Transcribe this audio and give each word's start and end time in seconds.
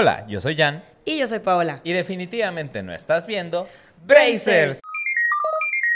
Hola, 0.00 0.24
yo 0.28 0.40
soy 0.40 0.56
Jan 0.56 0.84
Y 1.04 1.18
yo 1.18 1.26
soy 1.26 1.40
Paola. 1.40 1.80
y 1.82 1.92
definitivamente 1.92 2.84
no 2.84 2.94
estás 2.94 3.26
viendo 3.26 3.66
Brazers, 4.06 4.78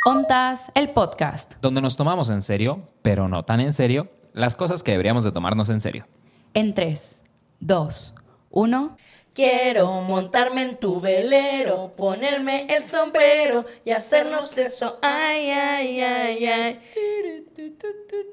Ontas, 0.04 0.72
el 0.74 0.90
podcast. 0.90 1.52
donde 1.62 1.80
nos 1.80 1.96
tomamos 1.96 2.28
en 2.28 2.42
serio, 2.42 2.82
pero 3.02 3.28
no 3.28 3.44
tan 3.44 3.60
en 3.60 3.72
serio, 3.72 4.08
las 4.32 4.56
cosas 4.56 4.82
que 4.82 4.90
deberíamos 4.90 5.22
de 5.22 5.30
tomarnos 5.30 5.70
en 5.70 5.80
serio. 5.80 6.04
En 6.52 6.74
3, 6.74 7.22
2, 7.60 8.14
1. 8.50 8.96
Quiero 9.34 10.02
montarme 10.02 10.62
en 10.62 10.76
tu 10.76 11.00
velero, 11.00 11.94
ponerme 11.96 12.66
el 12.68 12.86
sombrero 12.86 13.64
y 13.82 13.90
hacernos 13.90 14.58
eso. 14.58 14.98
Ay, 15.00 15.48
ay, 15.48 16.00
ay, 16.02 16.46
ay. 16.46 16.80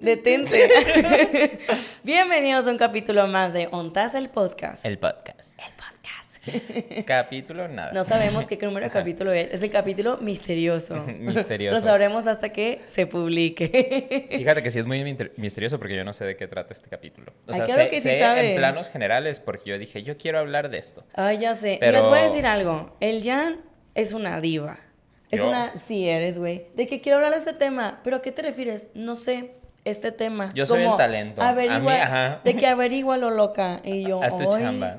Detente. 0.01 1.57
Bienvenidos 2.03 2.67
a 2.67 2.71
un 2.71 2.77
capítulo 2.77 3.27
más 3.27 3.53
de 3.53 3.69
Ontas, 3.71 4.13
el 4.13 4.29
podcast. 4.29 4.85
El 4.85 4.99
podcast. 4.99 5.57
El 5.57 5.73
Capítulo 7.05 7.67
nada. 7.67 7.91
No 7.91 8.03
sabemos 8.03 8.47
qué 8.47 8.57
número 8.57 8.85
de 8.85 8.91
capítulo 8.91 9.31
es. 9.31 9.53
Es 9.53 9.63
el 9.63 9.69
capítulo 9.71 10.17
misterioso. 10.17 11.03
Misterioso. 11.19 11.77
Lo 11.77 11.83
sabremos 11.83 12.27
hasta 12.27 12.49
que 12.49 12.81
se 12.85 13.05
publique. 13.07 14.27
Fíjate 14.31 14.63
que 14.63 14.71
sí 14.71 14.79
es 14.79 14.85
muy 14.85 15.03
mister- 15.03 15.31
misterioso 15.37 15.77
porque 15.79 15.95
yo 15.95 16.03
no 16.03 16.13
sé 16.13 16.25
de 16.25 16.35
qué 16.35 16.47
trata 16.47 16.73
este 16.73 16.89
capítulo. 16.89 17.33
O 17.47 17.51
Ay, 17.51 17.55
sea, 17.55 17.65
claro 17.65 17.81
sé, 17.83 17.89
que 17.89 18.01
sí 18.01 18.09
sé 18.09 18.19
sabes. 18.19 18.43
en 18.51 18.55
planos 18.57 18.89
generales 18.89 19.39
porque 19.39 19.69
yo 19.71 19.77
dije, 19.77 20.03
yo 20.03 20.17
quiero 20.17 20.39
hablar 20.39 20.69
de 20.69 20.77
esto. 20.77 21.03
Ay, 21.13 21.39
ya 21.39 21.55
sé. 21.55 21.77
Pero- 21.79 21.91
Les 21.97 22.05
voy 22.07 22.19
a 22.19 22.23
decir 22.23 22.45
algo. 22.45 22.95
El 22.99 23.23
Jan 23.23 23.57
es 23.95 24.13
una 24.13 24.39
diva. 24.41 24.79
Es 25.31 25.41
¿Yo? 25.41 25.49
una... 25.49 25.77
Sí, 25.77 26.07
eres, 26.09 26.39
güey. 26.39 26.65
De 26.75 26.87
que 26.87 27.01
quiero 27.01 27.17
hablar 27.17 27.33
de 27.33 27.37
este 27.39 27.53
tema. 27.53 27.99
¿Pero 28.03 28.17
a 28.17 28.21
qué 28.21 28.31
te 28.31 28.41
refieres? 28.41 28.89
No 28.95 29.15
sé. 29.15 29.51
Este 29.85 30.11
tema. 30.11 30.51
Yo 30.53 30.65
soy 30.65 30.83
el 30.83 30.95
talento. 30.97 31.41
A 31.41 31.53
mí, 31.53 31.63
Averigua, 31.63 31.93
ajá. 32.03 32.41
De 32.43 32.55
que 32.55 32.67
averigua 32.67 33.17
lo 33.17 33.29
loca. 33.31 33.79
Y 33.83 34.03
yo, 34.03 34.21
Haz 34.21 34.35
tu 34.35 34.45
chamba. 34.45 34.97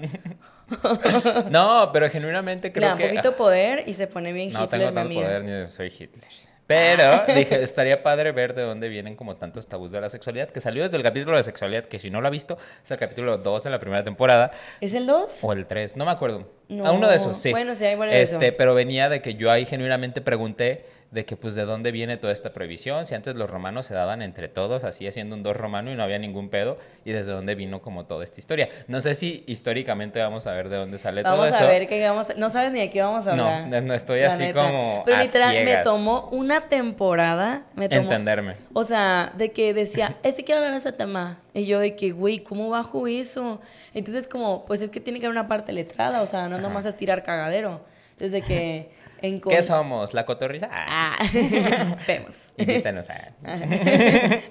no, 1.50 1.90
pero 1.92 2.08
genuinamente 2.08 2.68
Le 2.68 2.72
creo 2.72 2.88
da 2.88 2.94
un 2.94 2.98
que... 2.98 3.08
poquito 3.08 3.36
poder 3.36 3.84
y 3.86 3.94
se 3.94 4.06
pone 4.06 4.32
bien 4.32 4.52
No 4.52 4.64
Hitler, 4.64 4.68
tengo 4.80 4.84
tanto 4.86 5.00
amiga. 5.00 5.22
poder 5.22 5.44
ni 5.44 5.66
soy 5.68 5.88
Hitler. 5.88 6.28
Pero 6.70 7.24
dije, 7.34 7.60
estaría 7.62 8.00
padre 8.00 8.30
ver 8.30 8.54
de 8.54 8.62
dónde 8.62 8.88
vienen 8.88 9.16
como 9.16 9.34
tantos 9.34 9.66
tabús 9.66 9.90
de 9.90 10.00
la 10.00 10.08
sexualidad, 10.08 10.50
que 10.50 10.60
salió 10.60 10.84
desde 10.84 10.96
el 10.98 11.02
capítulo 11.02 11.36
de 11.36 11.42
sexualidad, 11.42 11.86
que 11.86 11.98
si 11.98 12.10
no 12.10 12.20
lo 12.20 12.28
ha 12.28 12.30
visto, 12.30 12.58
es 12.80 12.88
el 12.92 12.96
capítulo 12.96 13.38
2 13.38 13.64
de 13.64 13.70
la 13.70 13.80
primera 13.80 14.04
temporada, 14.04 14.52
¿Es 14.80 14.94
el 14.94 15.04
2? 15.04 15.40
o 15.42 15.52
el 15.52 15.66
3, 15.66 15.96
no 15.96 16.04
me 16.04 16.12
acuerdo. 16.12 16.48
No. 16.68 16.86
A 16.86 16.92
uno 16.92 17.08
de 17.08 17.16
esos, 17.16 17.36
sí. 17.38 17.50
Bueno, 17.50 17.74
sí, 17.74 17.86
hay 17.86 17.98
este, 18.12 18.46
eso. 18.46 18.54
Pero 18.56 18.74
venía 18.76 19.08
de 19.08 19.20
que 19.20 19.34
yo 19.34 19.50
ahí 19.50 19.66
genuinamente 19.66 20.20
pregunté 20.20 20.84
de 21.10 21.24
que 21.24 21.36
pues 21.36 21.56
de 21.56 21.64
dónde 21.64 21.90
viene 21.90 22.16
toda 22.16 22.32
esta 22.32 22.52
prohibición, 22.52 23.04
si 23.04 23.16
antes 23.16 23.34
los 23.34 23.50
romanos 23.50 23.86
se 23.86 23.94
daban 23.94 24.22
entre 24.22 24.46
todos, 24.46 24.84
así 24.84 25.08
haciendo 25.08 25.34
un 25.34 25.42
dos 25.42 25.56
romano 25.56 25.90
y 25.90 25.96
no 25.96 26.04
había 26.04 26.18
ningún 26.18 26.50
pedo, 26.50 26.78
y 27.04 27.10
desde 27.10 27.32
dónde 27.32 27.56
vino 27.56 27.82
como 27.82 28.06
toda 28.06 28.22
esta 28.22 28.38
historia. 28.38 28.68
No 28.86 29.00
sé 29.00 29.14
si 29.14 29.42
históricamente 29.48 30.20
vamos 30.20 30.46
a 30.46 30.52
ver 30.52 30.68
de 30.68 30.76
dónde 30.76 30.98
sale 30.98 31.24
todo 31.24 31.36
Vamos 31.36 31.48
eso. 31.48 31.64
a 31.64 31.66
ver 31.66 31.88
qué 31.88 32.08
vamos 32.08 32.30
a... 32.30 32.34
No 32.34 32.48
sabes 32.48 32.70
ni 32.70 32.78
de 32.78 32.90
qué 32.90 33.02
vamos 33.02 33.26
a 33.26 33.32
hablar. 33.32 33.66
no, 33.66 33.80
no 33.80 33.94
estoy 33.94 34.20
así 34.20 34.38
neta. 34.44 34.62
como 34.62 35.02
Pero 35.04 35.16
a 35.16 35.22
literal, 35.22 35.64
me 35.64 35.76
tomó 35.78 36.28
una 36.30 36.68
temporada. 36.68 37.64
Me 37.74 37.88
tomó, 37.88 38.02
Entenderme. 38.02 38.56
O 38.72 38.84
sea, 38.84 39.32
de 39.36 39.50
que 39.50 39.74
decía, 39.74 40.16
es 40.22 40.36
que 40.36 40.44
quiero 40.44 40.60
hablar 40.60 40.72
de 40.72 40.78
este 40.78 40.92
tema. 40.92 41.40
Y 41.54 41.66
yo 41.66 41.80
de 41.80 41.96
que, 41.96 42.12
güey, 42.12 42.38
¿cómo 42.38 42.70
bajo 42.70 43.08
eso? 43.08 43.60
Entonces, 43.94 44.28
como, 44.28 44.64
pues 44.64 44.80
es 44.80 44.90
que 44.90 45.00
tiene 45.00 45.18
que 45.18 45.26
haber 45.26 45.36
una 45.36 45.48
parte 45.48 45.72
letrada, 45.72 46.22
o 46.22 46.26
sea, 46.26 46.48
no 46.48 46.58
nomás 46.58 46.86
es 46.86 46.96
tirar 46.96 47.24
cagadero. 47.24 47.80
Entonces, 48.12 48.30
de 48.30 48.42
que... 48.42 48.99
En 49.22 49.40
¿Qué 49.40 49.62
somos? 49.62 50.14
¿La 50.14 50.24
cotorriza? 50.26 50.68
Ah, 50.72 51.16
Ah, 51.20 51.96
vemos. 52.06 52.34
invítanos 52.56 53.08
a... 53.10 53.32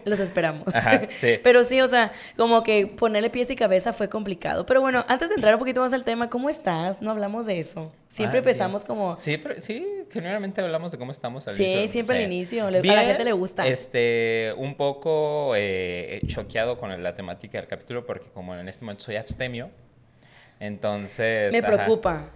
Los 0.05 0.19
esperamos. 0.19 0.73
Ajá, 0.75 1.01
sí. 1.13 1.39
Pero 1.43 1.63
sí, 1.63 1.81
o 1.81 1.87
sea, 1.87 2.11
como 2.37 2.63
que 2.63 2.87
ponerle 2.87 3.29
pies 3.29 3.49
y 3.51 3.55
cabeza 3.55 3.93
fue 3.93 4.09
complicado. 4.09 4.65
Pero 4.65 4.81
bueno, 4.81 5.03
antes 5.07 5.29
de 5.29 5.35
entrar 5.35 5.55
un 5.55 5.59
poquito 5.59 5.81
más 5.81 5.93
al 5.93 6.03
tema, 6.03 6.29
¿cómo 6.29 6.49
estás? 6.49 7.01
No 7.01 7.11
hablamos 7.11 7.45
de 7.45 7.59
eso. 7.59 7.91
Siempre 8.07 8.39
Ah, 8.39 8.41
bien. 8.41 8.49
empezamos 8.53 8.85
como... 8.85 9.17
Sí, 9.17 9.37
pero, 9.37 9.61
sí, 9.61 9.85
generalmente 10.11 10.61
hablamos 10.61 10.91
de 10.91 10.97
cómo 10.97 11.11
estamos 11.11 11.47
al 11.47 11.53
Sí, 11.53 11.63
inicio. 11.65 11.91
siempre 11.91 12.17
al 12.17 12.23
inicio, 12.23 12.65
a 12.67 12.71
la 12.71 12.81
gente 13.03 13.23
le 13.23 13.31
gusta. 13.33 13.67
Este, 13.67 14.53
un 14.57 14.75
poco 14.75 15.53
eh, 15.55 16.19
choqueado 16.27 16.77
con 16.79 17.01
la 17.03 17.15
temática 17.15 17.57
del 17.59 17.67
capítulo 17.67 18.05
porque 18.05 18.27
como 18.33 18.55
en 18.55 18.67
este 18.67 18.83
momento 18.85 19.03
soy 19.03 19.15
abstemio, 19.15 19.69
entonces... 20.59 21.51
Me 21.51 21.59
ajá, 21.59 21.67
preocupa. 21.67 22.29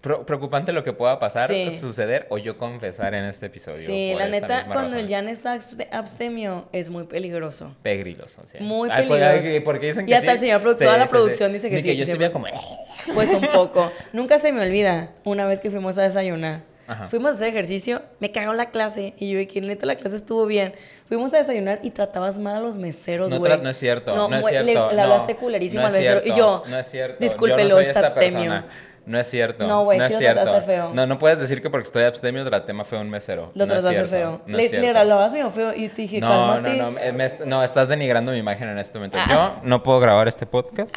Preocupante 0.00 0.72
lo 0.72 0.82
que 0.82 0.92
pueda 0.92 1.18
pasar, 1.18 1.48
Sí. 1.48 1.70
suceder 1.72 2.26
o 2.30 2.38
yo 2.38 2.56
confesar 2.56 3.14
en 3.14 3.24
este 3.24 3.46
episodio. 3.46 3.86
Sí, 3.86 4.14
la 4.16 4.28
neta, 4.28 4.66
cuando 4.66 4.96
el. 4.96 5.08
Jan 5.08 5.28
está 5.28 5.54
abste- 5.56 5.88
abstemio, 5.92 6.68
es 6.72 6.88
muy 6.88 7.04
peligroso. 7.04 7.74
Pegriloso, 7.82 8.42
sí. 8.46 8.58
Muy 8.60 8.88
pues, 8.88 9.08
peligroso. 9.08 9.48
ay, 9.48 9.60
porque 9.60 9.86
dicen 9.86 10.04
Y 10.06 10.08
que 10.08 10.14
hasta 10.16 10.28
sí. 10.32 10.34
el 10.34 10.40
señor 10.40 10.62
produ- 10.62 10.78
Sí, 10.78 10.84
toda 10.84 10.96
la 10.98 11.06
producción 11.06 11.52
dice 11.52 11.68
que 11.68 11.76
Ni 11.76 11.82
sí, 11.82 11.88
que 11.88 11.96
yo 11.96 12.02
estuviera 12.04 12.32
como... 12.32 12.46
Pues 13.14 13.30
un 13.30 13.46
poco. 13.52 13.90
Nunca 14.12 14.38
se 14.38 14.52
me 14.52 14.62
olvida 14.62 15.10
una 15.24 15.46
vez 15.46 15.58
que 15.60 15.70
fuimos 15.70 15.96
a 15.98 16.02
desayunar. 16.02 16.62
Ajá. 16.86 17.06
Fuimos 17.08 17.30
a 17.30 17.34
hacer 17.34 17.48
ejercicio, 17.48 18.02
me 18.18 18.32
cagó 18.32 18.52
la 18.52 18.70
clase 18.70 19.14
y 19.16 19.30
yo 19.30 19.38
vi 19.38 19.46
que 19.46 19.60
neta 19.60 19.86
la 19.86 19.94
clase 19.96 20.16
estuvo 20.16 20.44
bien. 20.46 20.74
Fuimos 21.08 21.32
a 21.34 21.38
desayunar 21.38 21.78
y 21.82 21.90
tratabas 21.90 22.38
mal 22.38 22.56
a 22.56 22.60
los 22.60 22.76
meseros, 22.76 23.30
No, 23.30 23.38
güey. 23.38 23.52
tra- 23.52 23.60
no 23.62 23.68
es 23.68 23.76
cierto, 23.76 24.14
no, 24.14 24.32
es 24.34 24.40
güey, 24.42 24.54
le- 24.54 24.64
cierto. 24.64 24.90
Le, 24.90 24.96
no, 24.96 25.02
hablaste 25.02 25.36
culerísimo 25.36 25.82
no 25.82 25.86
al 25.88 25.94
es 25.94 26.00
mesero. 26.00 26.20
cierto, 26.20 26.36
y 26.36 26.38
yo, 26.40 26.62
no 26.68 26.78
es 26.78 26.86
cierto. 26.86 27.16
discúlpelo, 27.20 27.62
yo 27.62 27.68
no 27.68 27.74
soy 27.76 27.84
está 27.84 28.00
esta 28.00 28.08
abstemio. 28.20 28.50
persona. 28.50 28.66
No 29.06 29.18
es 29.18 29.26
cierto. 29.28 29.66
No, 29.66 29.84
güey, 29.84 29.98
no 29.98 30.04
sí 30.06 30.12
es 30.12 30.12
lo 30.14 30.18
cierto. 30.18 30.42
trataste 30.42 30.66
feo. 30.72 30.90
No, 30.94 31.06
no 31.06 31.18
puedes 31.18 31.40
decir 31.40 31.60
que 31.62 31.70
porque 31.70 31.84
estoy 31.84 32.04
abstemio 32.04 32.44
traté 32.44 32.72
más 32.72 32.86
feo 32.86 33.00
un 33.00 33.10
mesero. 33.10 33.50
Lo 33.54 33.66
no 33.66 33.72
trataste 33.72 34.04
feo. 34.04 34.42
no 34.46 34.56
le, 34.56 34.64
es 34.64 34.72
le 34.72 34.88
hablabas 34.96 35.32
medio 35.32 35.50
feo 35.50 35.72
y 35.74 35.88
te 35.88 36.02
dije, 36.02 36.20
No, 36.20 36.28
no, 36.28 36.52
cálmate. 36.62 36.76
no, 36.76 36.90
me- 36.92 37.12
me 37.12 37.28
no, 37.46 37.62
estás 37.62 37.88
denigrando 37.88 38.32
mi 38.32 38.38
imagen 38.38 38.68
en 38.68 38.78
este 38.78 38.98
momento. 38.98 39.18
Ah. 39.20 39.26
Yo 39.30 39.60
no 39.68 39.82
puedo 39.82 40.00
grabar 40.00 40.28
este 40.28 40.46
podcast. 40.46 40.94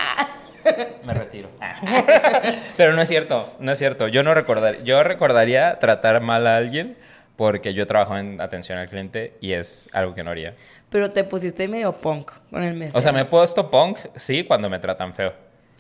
Me 1.04 1.14
retiro. 1.14 1.50
Pero 2.78 2.94
no 2.94 3.02
es 3.02 3.08
cierto, 3.10 3.54
no 3.60 3.72
es 3.72 3.78
cierto. 3.78 4.08
Yo 4.08 4.24
no 4.24 4.34
recordar, 4.34 4.84
yo 4.84 5.04
recordaría 5.04 5.80
tratar 5.80 6.22
mal 6.22 6.48
a 6.48 6.58
alguien 6.58 6.98
porque 7.36 7.74
yo 7.74 7.88
trabajo 7.88 8.18
en 8.18 8.40
atención 8.40 8.78
al 8.78 8.88
cliente 8.88 9.36
y 9.42 9.54
es 9.54 9.90
algo 9.92 10.14
que 10.14 10.24
no 10.24 10.32
haría. 10.32 10.56
Pero 10.90 11.12
te 11.12 11.24
pusiste 11.24 11.68
medio 11.68 11.94
punk 11.94 12.32
con 12.52 12.64
el 12.64 12.76
mesero. 12.76 13.00
O 13.00 13.02
sea, 13.02 13.12
me 13.12 13.22
he 13.22 13.26
puesto 13.26 13.70
punk, 13.72 13.98
sí, 14.16 14.44
cuando 14.44 14.70
me 14.70 14.80
tratan 14.80 15.14
feo. 15.14 15.34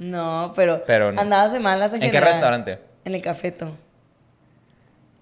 No, 0.03 0.52
pero, 0.56 0.84
Pero 0.86 1.12
no. 1.12 1.22
andabas 1.22 1.53
de 1.53 1.59
malas 1.59 1.94
en 1.94 2.03
¿En 2.03 2.12
qué 2.12 2.19
restaurante? 2.19 2.80
En 3.06 3.16
el 3.16 3.22
cafeto. 3.22 3.72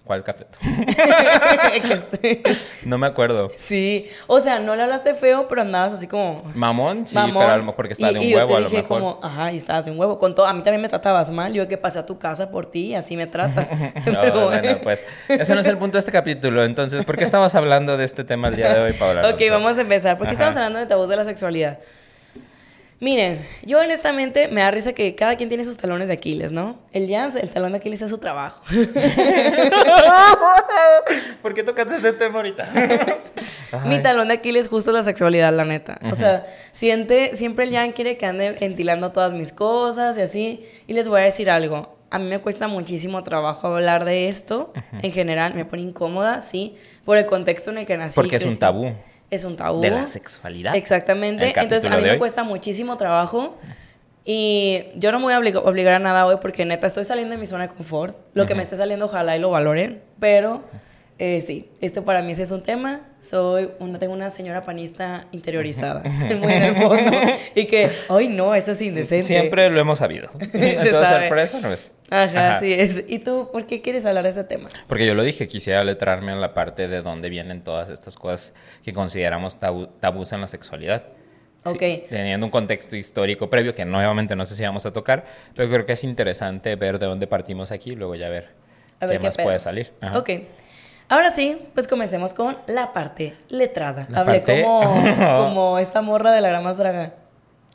¿Cuál 0.04 0.24
café? 0.24 0.46
no 2.84 2.98
me 2.98 3.06
acuerdo. 3.06 3.52
sí, 3.56 4.08
o 4.26 4.40
sea, 4.40 4.58
no 4.58 4.74
le 4.74 4.82
hablaste 4.82 5.14
feo, 5.14 5.46
pero 5.46 5.60
andabas 5.60 5.92
así 5.92 6.08
como... 6.08 6.42
Mamón, 6.56 7.06
sí, 7.06 7.14
mamón. 7.14 7.34
pero 7.40 7.52
a 7.52 7.56
lo 7.56 7.62
mejor 7.62 7.76
porque 7.76 7.92
estaba 7.92 8.12
de 8.12 8.18
un 8.18 8.24
y 8.24 8.30
yo 8.30 8.38
huevo 8.38 8.48
te 8.48 8.54
a 8.56 8.60
lo 8.60 8.68
dije 8.68 8.82
mejor. 8.82 8.98
como, 9.00 9.20
ajá, 9.22 9.52
y 9.52 9.56
estabas 9.58 9.84
de 9.84 9.92
un 9.92 10.00
huevo. 10.00 10.18
Con 10.18 10.34
todo, 10.34 10.46
a 10.46 10.52
mí 10.54 10.62
también 10.64 10.82
me 10.82 10.88
tratabas 10.88 11.30
mal. 11.30 11.52
Yo 11.52 11.68
que 11.68 11.78
pasé 11.78 12.00
a 12.00 12.04
tu 12.06 12.18
casa 12.18 12.50
por 12.50 12.66
ti 12.66 12.86
y 12.88 12.94
así 12.96 13.16
me 13.16 13.28
tratas. 13.28 13.70
No, 13.80 13.92
Pero 14.22 14.34
no, 14.40 14.46
bueno. 14.46 14.72
no, 14.72 14.80
pues 14.80 15.04
ese 15.28 15.54
no 15.54 15.60
es 15.60 15.68
el 15.68 15.78
punto 15.78 15.92
de 15.92 16.00
este 16.00 16.10
capítulo. 16.12 16.64
Entonces, 16.64 17.04
¿por 17.04 17.16
qué 17.16 17.22
estamos 17.22 17.54
hablando 17.54 17.96
de 17.96 18.04
este 18.04 18.24
tema 18.24 18.48
el 18.48 18.56
día 18.56 18.74
de 18.74 18.80
hoy, 18.80 18.92
Paola? 18.94 19.20
Ok, 19.28 19.40
Alonso? 19.40 19.52
vamos 19.52 19.78
a 19.78 19.80
empezar. 19.82 20.18
¿Por 20.18 20.26
qué 20.26 20.32
Ajá. 20.34 20.42
estamos 20.42 20.56
hablando 20.56 20.78
de 20.80 20.86
tabús 20.86 21.08
de 21.08 21.16
la 21.16 21.24
sexualidad? 21.24 21.78
Miren, 23.02 23.44
yo 23.64 23.80
honestamente 23.80 24.46
me 24.46 24.60
da 24.60 24.70
risa 24.70 24.92
que 24.92 25.16
cada 25.16 25.34
quien 25.34 25.48
tiene 25.48 25.64
sus 25.64 25.76
talones 25.76 26.06
de 26.06 26.14
Aquiles, 26.14 26.52
¿no? 26.52 26.78
El 26.92 27.10
Jans, 27.10 27.34
el 27.34 27.50
talón 27.50 27.72
de 27.72 27.78
Aquiles 27.78 28.00
es 28.00 28.10
su 28.10 28.18
trabajo. 28.18 28.62
¿Por 31.42 31.52
qué 31.52 31.64
tocaste 31.64 31.96
este 31.96 32.12
tema 32.12 32.36
ahorita? 32.36 32.68
Mi 33.86 34.00
talón 34.00 34.28
de 34.28 34.34
Aquiles 34.34 34.68
justo 34.68 34.92
es 34.92 34.98
la 34.98 35.02
sexualidad, 35.02 35.52
la 35.52 35.64
neta. 35.64 35.98
O 36.12 36.14
sea, 36.14 36.46
siente, 36.70 37.34
siempre 37.34 37.64
el 37.64 37.72
Jan 37.72 37.90
quiere 37.90 38.16
que 38.16 38.26
ande 38.26 38.52
ventilando 38.52 39.10
todas 39.10 39.32
mis 39.32 39.52
cosas 39.52 40.16
y 40.16 40.20
así. 40.20 40.64
Y 40.86 40.92
les 40.92 41.08
voy 41.08 41.22
a 41.22 41.24
decir 41.24 41.50
algo. 41.50 41.96
A 42.08 42.20
mí 42.20 42.28
me 42.28 42.38
cuesta 42.38 42.68
muchísimo 42.68 43.24
trabajo 43.24 43.66
hablar 43.66 44.04
de 44.04 44.28
esto. 44.28 44.72
En 45.02 45.10
general, 45.10 45.54
me 45.54 45.64
pone 45.64 45.82
incómoda, 45.82 46.40
sí, 46.40 46.76
por 47.04 47.16
el 47.16 47.26
contexto 47.26 47.72
en 47.72 47.78
el 47.78 47.86
que 47.86 47.96
nací. 47.96 48.14
Porque 48.14 48.36
es 48.36 48.46
un 48.46 48.58
tabú. 48.58 48.94
Es 49.32 49.44
un 49.44 49.56
tabú. 49.56 49.80
De 49.80 49.90
la 49.90 50.06
sexualidad. 50.06 50.76
Exactamente. 50.76 51.52
Entonces, 51.56 51.90
a 51.90 51.96
mí 51.96 52.02
me 52.02 52.10
hoy. 52.12 52.18
cuesta 52.18 52.44
muchísimo 52.44 52.96
trabajo. 52.96 53.56
Y 54.24 54.84
yo 54.94 55.10
no 55.10 55.18
me 55.18 55.24
voy 55.24 55.34
a 55.34 55.40
oblig- 55.40 55.60
obligar 55.64 55.94
a 55.94 55.98
nada 55.98 56.26
hoy 56.26 56.36
porque 56.40 56.64
neta 56.64 56.86
estoy 56.86 57.04
saliendo 57.04 57.32
de 57.34 57.38
mi 57.40 57.46
zona 57.46 57.66
de 57.66 57.74
confort. 57.74 58.16
Lo 58.34 58.46
que 58.46 58.54
me 58.54 58.62
esté 58.62 58.76
saliendo, 58.76 59.06
ojalá 59.06 59.36
y 59.36 59.40
lo 59.40 59.50
valoren. 59.50 60.00
Pero 60.20 60.62
eh, 61.18 61.40
sí, 61.40 61.68
esto 61.80 62.04
para 62.04 62.22
mí 62.22 62.34
sí 62.34 62.42
es 62.42 62.50
un 62.52 62.62
tema. 62.62 63.00
Soy 63.20 63.70
una, 63.80 63.98
tengo 63.98 64.12
una 64.12 64.30
señora 64.30 64.64
panista 64.64 65.26
interiorizada, 65.32 66.02
muy 66.38 66.52
en 66.52 66.62
el 66.62 66.74
fondo. 66.74 67.10
Y 67.54 67.66
que, 67.66 67.88
ay 68.10 68.28
no, 68.28 68.54
esto 68.54 68.72
es 68.72 68.82
indecente. 68.82 69.26
Siempre 69.26 69.68
lo 69.70 69.80
hemos 69.80 69.98
sabido. 69.98 70.30
Entonces, 70.40 70.92
sabe. 70.92 71.26
sorpresa 71.28 71.60
no 71.60 71.72
es. 71.72 71.90
Ajá, 72.12 72.60
sí 72.60 72.72
es. 72.72 73.04
¿Y 73.08 73.18
tú 73.20 73.48
por 73.52 73.66
qué 73.66 73.80
quieres 73.80 74.04
hablar 74.06 74.24
de 74.24 74.30
este 74.30 74.44
tema? 74.44 74.68
Porque 74.86 75.06
yo 75.06 75.14
lo 75.14 75.22
dije, 75.22 75.46
quisiera 75.46 75.82
letrarme 75.84 76.32
en 76.32 76.40
la 76.40 76.52
parte 76.54 76.88
de 76.88 77.02
dónde 77.02 77.28
vienen 77.30 77.62
todas 77.64 77.88
estas 77.88 78.16
cosas 78.16 78.54
que 78.84 78.92
consideramos 78.92 79.58
tabú- 79.60 79.88
tabús 80.00 80.32
en 80.32 80.40
la 80.42 80.46
sexualidad. 80.48 81.04
Sí, 81.64 81.70
Ok. 81.70 82.08
teniendo 82.10 82.44
un 82.44 82.50
contexto 82.50 82.96
histórico 82.96 83.48
previo 83.48 83.74
que 83.74 83.84
nuevamente 83.84 84.34
no 84.34 84.44
sé 84.46 84.56
si 84.56 84.64
vamos 84.64 84.84
a 84.84 84.92
tocar, 84.92 85.24
pero 85.54 85.68
creo 85.70 85.86
que 85.86 85.92
es 85.92 86.02
interesante 86.04 86.74
ver 86.76 86.98
de 86.98 87.06
dónde 87.06 87.26
partimos 87.28 87.70
aquí 87.70 87.92
y 87.92 87.96
luego 87.96 88.16
ya 88.16 88.28
ver, 88.28 88.48
A 88.98 89.06
ver 89.06 89.18
qué, 89.18 89.24
más 89.26 89.36
pedo. 89.36 89.46
puede 89.46 89.58
salir. 89.60 89.92
Ajá. 90.00 90.18
Ok. 90.18 90.30
Ahora 91.08 91.30
sí, 91.30 91.58
pues 91.74 91.86
comencemos 91.86 92.34
con 92.34 92.56
la 92.66 92.92
parte 92.92 93.34
letrada. 93.48 94.06
La 94.10 94.20
Hablé 94.20 94.38
parte- 94.40 94.62
como, 94.64 94.82
como 95.44 95.78
esta 95.78 96.02
morra 96.02 96.32
de 96.32 96.40
la 96.40 96.48
gran 96.48 96.64
más 96.64 96.76
draga, 96.78 97.14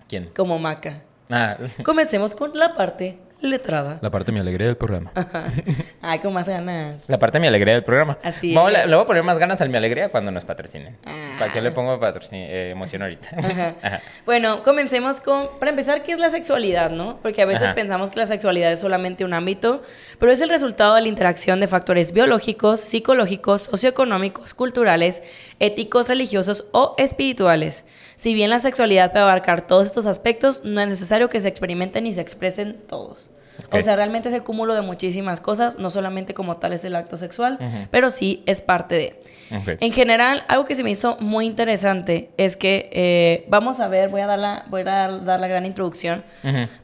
¿Quién? 0.09 0.31
como 0.35 0.59
Maca. 0.59 1.03
Ah, 1.29 1.55
Comencemos 1.83 2.35
con 2.35 2.57
la 2.57 2.75
parte 2.75 3.19
letrada. 3.41 3.99
La 4.01 4.09
parte 4.09 4.27
de 4.27 4.33
mi 4.33 4.39
alegría 4.39 4.67
del 4.67 4.77
programa. 4.77 5.11
Ay, 6.01 6.19
con 6.19 6.33
más 6.33 6.47
ganas. 6.47 7.07
La 7.07 7.19
parte 7.19 7.37
de 7.37 7.41
mi 7.41 7.47
alegría 7.47 7.73
del 7.73 7.83
programa. 7.83 8.17
Así 8.23 8.53
Vamos, 8.53 8.71
es. 8.71 8.79
Le, 8.79 8.87
le 8.87 8.95
voy 8.95 9.03
a 9.03 9.07
poner 9.07 9.23
más 9.23 9.39
ganas 9.39 9.61
al 9.61 9.69
mi 9.69 9.77
alegría 9.77 10.09
cuando 10.09 10.31
nos 10.31 10.45
patrocinen. 10.45 10.97
Ah. 11.05 11.35
¿Para 11.39 11.51
qué 11.51 11.61
le 11.61 11.71
pongo 11.71 11.99
patrocin 11.99 12.39
eh, 12.39 12.71
emoción 12.71 13.01
ahorita? 13.01 13.29
Ajá. 13.37 13.75
Ajá. 13.81 14.01
Bueno, 14.25 14.63
comencemos 14.63 15.21
con, 15.21 15.49
para 15.59 15.69
empezar, 15.69 16.03
¿qué 16.03 16.13
es 16.13 16.19
la 16.19 16.29
sexualidad, 16.29 16.89
no? 16.89 17.19
Porque 17.21 17.41
a 17.41 17.45
veces 17.45 17.63
Ajá. 17.63 17.75
pensamos 17.75 18.09
que 18.09 18.19
la 18.19 18.25
sexualidad 18.25 18.71
es 18.71 18.79
solamente 18.79 19.23
un 19.23 19.33
ámbito, 19.33 19.83
pero 20.19 20.31
es 20.31 20.41
el 20.41 20.49
resultado 20.49 20.95
de 20.95 21.01
la 21.01 21.07
interacción 21.07 21.59
de 21.59 21.67
factores 21.67 22.11
biológicos, 22.11 22.79
psicológicos, 22.79 23.63
socioeconómicos, 23.63 24.53
culturales, 24.53 25.21
éticos, 25.59 26.07
religiosos 26.07 26.65
o 26.71 26.95
espirituales. 26.97 27.85
Si 28.17 28.33
bien 28.33 28.49
la 28.49 28.59
sexualidad 28.59 29.11
puede 29.11 29.23
abarcar 29.23 29.67
todos 29.67 29.85
estos 29.85 30.07
aspectos, 30.07 30.63
no 30.63 30.81
es 30.81 30.89
necesario 30.89 31.29
que 31.29 31.39
se 31.39 31.47
experimenten 31.47 32.07
y 32.07 32.13
se 32.15 32.21
expresen 32.21 32.81
todos. 32.87 33.29
Ok. 33.67 33.75
O 33.75 33.81
sea, 33.81 33.95
realmente 33.95 34.29
es 34.29 34.33
el 34.33 34.41
cúmulo 34.41 34.73
de 34.73 34.81
muchísimas 34.81 35.39
cosas, 35.39 35.77
no 35.77 35.91
solamente 35.91 36.33
como 36.33 36.57
tal 36.57 36.73
es 36.73 36.83
el 36.83 36.95
acto 36.95 37.15
sexual, 37.15 37.59
pero 37.91 38.09
sí 38.09 38.41
es 38.47 38.61
parte 38.61 38.95
de. 38.95 39.21
Ok. 39.55 39.77
En 39.81 39.93
general, 39.93 40.43
algo 40.47 40.65
que 40.65 40.73
se 40.73 40.83
me 40.83 40.89
hizo 40.89 41.15
muy 41.19 41.45
interesante 41.45 42.31
es 42.37 42.57
que 42.57 42.89
eh, 42.91 43.45
vamos 43.49 43.79
a 43.79 43.87
ver, 43.87 44.09
voy 44.09 44.21
a 44.21 44.27
dar 44.27 44.39
la, 44.39 44.65
voy 44.67 44.81
a 44.81 44.85
dar, 44.85 45.23
dar 45.23 45.39
la 45.39 45.47
gran 45.47 45.67
introducción. 45.67 46.23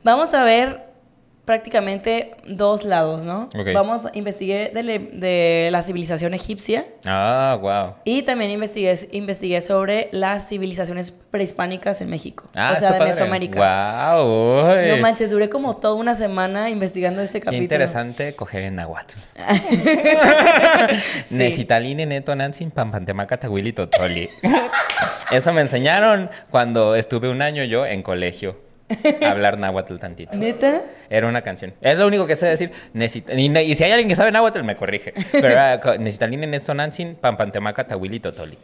Vamos 0.03 0.35
a 0.35 0.43
ver 0.43 0.92
prácticamente 1.45 2.35
dos 2.47 2.85
lados, 2.85 3.25
¿no? 3.25 3.43
Ok. 3.55 3.73
Vamos, 3.73 4.03
investigué 4.13 4.71
de, 4.73 4.81
le- 4.83 4.99
de 4.99 5.69
la 5.71 5.83
civilización 5.83 6.33
egipcia 6.33 6.85
Ah, 7.05 7.57
wow. 7.61 7.95
y 8.05 8.21
también 8.23 8.49
investigué, 8.51 8.93
investigué 9.11 9.59
sobre 9.61 10.07
las 10.11 10.47
civilizaciones 10.47 11.11
prehispánicas 11.11 11.99
en 11.99 12.09
México. 12.09 12.45
Ah, 12.55 12.73
o 12.77 12.79
sea, 12.79 12.91
de 12.93 12.97
padre. 12.99 13.11
Mesoamérica. 13.11 14.13
Wow. 14.15 14.69
uy. 14.69 14.89
No 14.89 14.97
manches, 14.97 15.31
duré 15.31 15.49
como 15.49 15.75
toda 15.77 15.95
una 15.95 16.15
semana 16.15 16.69
investigando 16.69 17.21
este 17.21 17.39
Qué 17.39 17.45
capítulo. 17.45 17.63
interesante 17.63 18.35
coger 18.35 18.63
en 18.63 18.75
Nahuatl. 18.75 19.17
Sí. 21.25 21.35
Necitaline 21.35 22.05
neto 22.05 22.35
nansin 22.35 22.71
pampantemaca 22.71 23.37
totoli. 23.37 24.29
Eso 25.31 25.53
me 25.53 25.61
enseñaron 25.61 26.29
cuando 26.51 26.95
estuve 26.95 27.29
un 27.29 27.41
año 27.41 27.63
yo 27.63 27.85
en 27.85 28.03
colegio. 28.03 28.57
hablar 29.25 29.57
náhuatl 29.57 29.97
tantito. 29.97 30.35
¿Neta? 30.37 30.81
Era 31.09 31.27
una 31.27 31.41
canción. 31.41 31.73
Es 31.81 31.97
lo 31.97 32.07
único 32.07 32.25
que 32.27 32.35
sé 32.35 32.47
decir. 32.47 32.71
Necita- 32.93 33.33
y, 33.33 33.45
y 33.71 33.75
si 33.75 33.83
hay 33.83 33.91
alguien 33.91 34.09
que 34.09 34.15
sabe 34.15 34.31
náhuatl, 34.31 34.63
me 34.63 34.75
corrige. 34.75 35.13
Pero 35.31 35.47
era 35.49 35.79
co- 35.79 35.97
Necitaline 35.97 36.47
neto 36.47 36.73
nansin 36.73 37.15
pampantemaca 37.15 37.85
tahuili 37.85 38.19
totoli. 38.19 38.57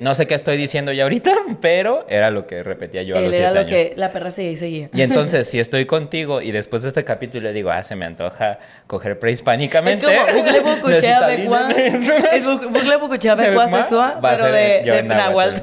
No 0.00 0.14
sé 0.14 0.26
qué 0.26 0.34
estoy 0.34 0.56
diciendo 0.56 0.92
ya 0.92 1.02
ahorita, 1.04 1.32
pero 1.60 2.06
era 2.08 2.30
lo 2.30 2.46
que 2.46 2.62
repetía 2.62 3.02
yo 3.02 3.14
a 3.14 3.18
Él 3.18 3.26
los 3.26 3.34
era 3.34 3.50
siete 3.50 3.54
lo 3.54 3.60
años. 3.60 3.70
que 3.70 3.92
la 4.00 4.12
perra 4.12 4.30
seguía 4.30 4.50
y 4.52 4.56
seguía. 4.56 4.90
Y 4.92 5.02
entonces, 5.02 5.46
si 5.50 5.60
estoy 5.60 5.84
contigo 5.86 6.40
y 6.40 6.50
después 6.52 6.82
de 6.82 6.88
este 6.88 7.04
capítulo 7.04 7.44
le 7.44 7.52
digo, 7.52 7.70
ah, 7.70 7.84
se 7.84 7.94
me 7.96 8.06
antoja 8.06 8.58
coger 8.86 9.12
Es 9.12 9.18
prehispánicamente. 9.18 10.04
como 10.06 10.42
bucle 10.42 10.60
bucuchea 10.60 11.26
becua. 11.26 11.70
Es 11.70 12.44
bu- 12.44 12.68
bucle 12.72 12.96
bucuchea 12.96 13.36
¿Se 13.36 13.48
becua 13.50 13.68
sexua, 13.68 14.18
pero 14.22 14.44
de, 14.46 14.82
de 14.84 15.02
náhuatl. 15.02 15.60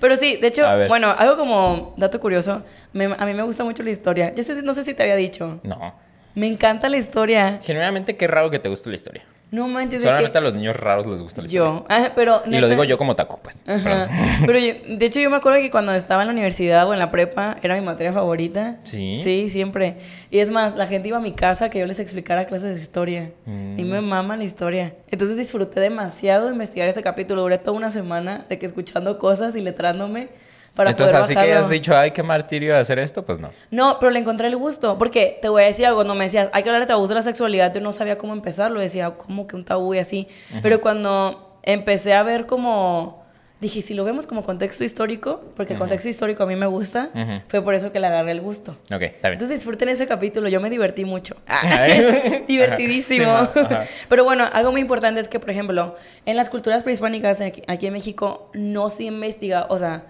pero 0.00 0.16
sí, 0.16 0.36
de 0.36 0.46
hecho, 0.46 0.64
bueno, 0.88 1.14
algo 1.16 1.36
como 1.36 1.94
dato 1.96 2.20
curioso, 2.20 2.62
me- 2.92 3.14
a 3.18 3.26
mí 3.26 3.34
me 3.34 3.42
gusta 3.42 3.64
mucho 3.64 3.82
la 3.82 3.90
historia. 3.90 4.34
Yo 4.34 4.42
sé 4.42 4.62
no 4.62 4.74
sé 4.74 4.82
si 4.84 4.94
te 4.94 5.02
había 5.02 5.16
dicho. 5.16 5.60
No. 5.62 5.94
Me 6.34 6.46
encanta 6.46 6.88
la 6.88 6.98
historia. 6.98 7.58
Generalmente, 7.62 8.16
qué 8.16 8.26
raro 8.28 8.48
que 8.50 8.58
te 8.58 8.68
guste 8.68 8.88
la 8.90 8.94
historia. 8.94 9.24
No 9.50 9.66
manches, 9.66 10.02
Solamente 10.02 10.32
que- 10.32 10.38
a 10.38 10.40
los 10.42 10.52
niños 10.54 10.76
raros 10.76 11.06
les 11.06 11.22
gusta 11.22 11.40
la 11.40 11.48
yo. 11.48 11.86
Ah, 11.88 12.10
pero 12.14 12.42
Y 12.46 12.58
lo 12.58 12.68
digo 12.68 12.84
yo 12.84 12.98
como 12.98 13.16
taco, 13.16 13.40
pues. 13.42 13.58
Ajá. 13.66 14.08
Pero 14.46 14.58
yo- 14.58 14.74
de 14.98 15.06
hecho 15.06 15.20
yo 15.20 15.30
me 15.30 15.36
acuerdo 15.38 15.58
que 15.60 15.70
cuando 15.70 15.92
estaba 15.94 16.22
en 16.22 16.28
la 16.28 16.32
universidad 16.32 16.86
o 16.86 16.92
en 16.92 16.98
la 16.98 17.10
prepa 17.10 17.56
era 17.62 17.74
mi 17.74 17.80
materia 17.80 18.12
favorita. 18.12 18.76
¿Sí? 18.82 19.18
Sí, 19.22 19.48
siempre. 19.48 19.96
Y 20.30 20.40
es 20.40 20.50
más, 20.50 20.76
la 20.76 20.86
gente 20.86 21.08
iba 21.08 21.16
a 21.16 21.20
mi 21.22 21.32
casa 21.32 21.70
que 21.70 21.78
yo 21.78 21.86
les 21.86 21.98
explicara 21.98 22.44
clases 22.46 22.74
de 22.74 22.80
historia. 22.82 23.32
Mm. 23.46 23.78
Y 23.78 23.84
me 23.84 24.00
mama 24.02 24.36
la 24.36 24.44
historia. 24.44 24.94
Entonces 25.10 25.36
disfruté 25.38 25.80
demasiado 25.80 26.46
de 26.46 26.52
investigar 26.52 26.86
ese 26.88 27.02
capítulo. 27.02 27.40
Duré 27.42 27.56
toda 27.56 27.76
una 27.76 27.90
semana 27.90 28.44
de 28.50 28.58
que 28.58 28.66
escuchando 28.66 29.18
cosas 29.18 29.56
y 29.56 29.60
letrándome 29.62 30.28
para 30.78 30.90
Entonces, 30.90 31.12
poder 31.12 31.24
así 31.24 31.34
que 31.34 31.40
bajarlo. 31.40 31.58
has 31.66 31.70
dicho, 31.70 31.96
ay, 31.96 32.12
qué 32.12 32.22
martirio 32.22 32.76
hacer 32.78 33.00
esto, 33.00 33.24
pues 33.26 33.40
no. 33.40 33.50
No, 33.72 33.96
pero 33.98 34.10
le 34.10 34.20
encontré 34.20 34.46
el 34.46 34.56
gusto. 34.56 34.96
Porque 34.96 35.36
te 35.42 35.48
voy 35.48 35.64
a 35.64 35.66
decir 35.66 35.84
algo, 35.86 36.04
no 36.04 36.14
me 36.14 36.24
decías, 36.24 36.48
hay 36.52 36.62
que 36.62 36.68
hablar 36.68 36.82
de 36.82 36.86
tabús 36.86 37.08
de 37.08 37.16
la 37.16 37.22
sexualidad. 37.22 37.74
Yo 37.74 37.80
no 37.80 37.90
sabía 37.90 38.16
cómo 38.16 38.32
empezarlo. 38.32 38.78
Decía, 38.78 39.10
como 39.10 39.48
que 39.48 39.56
un 39.56 39.64
tabú 39.64 39.92
y 39.94 39.98
así. 39.98 40.28
Pero 40.62 40.80
cuando 40.80 41.58
empecé 41.64 42.14
a 42.14 42.22
ver 42.22 42.46
como. 42.46 43.26
Dije, 43.60 43.82
si 43.82 43.92
lo 43.94 44.04
vemos 44.04 44.28
como 44.28 44.44
contexto 44.44 44.84
histórico, 44.84 45.42
porque 45.56 45.72
el 45.72 45.80
contexto 45.80 46.08
histórico 46.08 46.44
a 46.44 46.46
mí 46.46 46.54
me 46.54 46.66
gusta, 46.68 47.10
Ujú. 47.12 47.42
fue 47.48 47.60
por 47.60 47.74
eso 47.74 47.90
que 47.90 47.98
le 47.98 48.06
agarré 48.06 48.30
el 48.30 48.40
gusto. 48.40 48.76
Ok, 48.94 49.02
está 49.02 49.30
bien. 49.30 49.32
Entonces 49.32 49.58
disfruten 49.58 49.88
ese 49.88 50.06
capítulo, 50.06 50.48
yo 50.48 50.60
me 50.60 50.70
divertí 50.70 51.04
mucho. 51.04 51.34
Ay. 51.48 52.44
Divertidísimo. 52.46 53.32
Ajá, 53.32 53.50
sí, 53.52 53.60
ajá. 53.68 53.86
Pero 54.08 54.22
bueno, 54.22 54.44
algo 54.52 54.70
muy 54.70 54.80
importante 54.80 55.18
es 55.18 55.26
que, 55.26 55.40
por 55.40 55.50
ejemplo, 55.50 55.96
en 56.24 56.36
las 56.36 56.48
culturas 56.50 56.84
prehispánicas 56.84 57.40
aquí 57.66 57.86
en 57.88 57.92
México 57.92 58.48
no 58.54 58.90
se 58.90 59.02
investiga, 59.02 59.66
o 59.70 59.76
sea, 59.76 60.04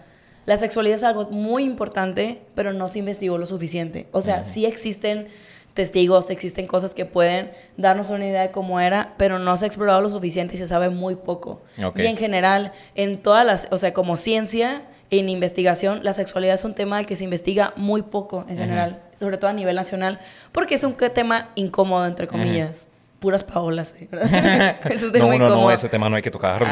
la 0.49 0.57
sexualidad 0.57 0.97
es 0.97 1.05
algo 1.05 1.27
muy 1.27 1.63
importante, 1.63 2.41
pero 2.55 2.73
no 2.73 2.89
se 2.89 3.01
investigó 3.01 3.37
lo 3.37 3.45
suficiente. 3.45 4.07
O 4.13 4.23
sea, 4.23 4.45
sí 4.45 4.65
existen 4.65 5.29
testigos, 5.75 6.31
existen 6.31 6.67
cosas 6.67 6.95
que 6.95 7.05
pueden 7.05 7.53
darnos 7.77 8.09
una 8.09 8.25
idea 8.25 8.41
de 8.41 8.51
cómo 8.51 8.81
era, 8.81 9.13
pero 9.19 9.39
no 9.39 9.59
se 9.59 9.67
ha 9.67 9.69
explorado 9.69 10.01
lo 10.01 10.09
suficiente 10.09 10.55
y 10.55 10.59
se 10.59 10.67
sabe 10.67 10.89
muy 10.89 11.17
poco. 11.17 11.61
Y 11.97 12.07
en 12.07 12.17
general, 12.17 12.73
en 12.95 13.19
todas 13.19 13.45
las, 13.45 13.69
o 13.71 13.77
sea, 13.77 13.93
como 13.93 14.17
ciencia, 14.17 14.85
en 15.11 15.29
investigación, 15.29 16.01
la 16.03 16.15
sexualidad 16.15 16.55
es 16.55 16.65
un 16.65 16.75
tema 16.75 17.05
que 17.05 17.15
se 17.15 17.25
investiga 17.25 17.75
muy 17.77 18.01
poco 18.01 18.47
en 18.49 18.57
general, 18.57 19.03
sobre 19.21 19.37
todo 19.37 19.51
a 19.51 19.53
nivel 19.53 19.77
nacional, 19.77 20.19
porque 20.53 20.77
es 20.77 20.83
un 20.83 20.95
tema 20.95 21.51
incómodo, 21.57 22.07
entre 22.07 22.27
comillas. 22.27 22.89
Puras 23.19 23.45
paolas. 23.45 23.95
¿eh? 24.01 24.09
es 24.89 25.03
un 25.03 25.13
tema 25.13 25.27
No, 25.27 25.29
no, 25.29 25.35
incómodo. 25.35 25.63
no, 25.65 25.71
ese 25.73 25.91
tema 25.91 26.09
no 26.09 26.17
hay 26.17 26.23
que 26.23 26.31
tocarlo. 26.31 26.69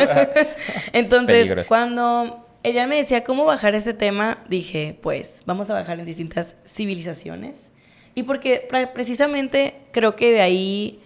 Entonces, 0.92 1.68
cuando 1.68 2.49
ella 2.62 2.86
me 2.86 2.96
decía 2.96 3.24
cómo 3.24 3.44
bajar 3.44 3.74
este 3.74 3.94
tema, 3.94 4.44
dije, 4.48 4.98
pues 5.02 5.42
vamos 5.46 5.70
a 5.70 5.74
bajar 5.74 5.98
en 6.00 6.06
distintas 6.06 6.56
civilizaciones. 6.66 7.70
Y 8.14 8.24
porque 8.24 8.66
pre- 8.68 8.88
precisamente 8.88 9.74
creo 9.92 10.16
que 10.16 10.32
de 10.32 10.40
ahí, 10.42 11.00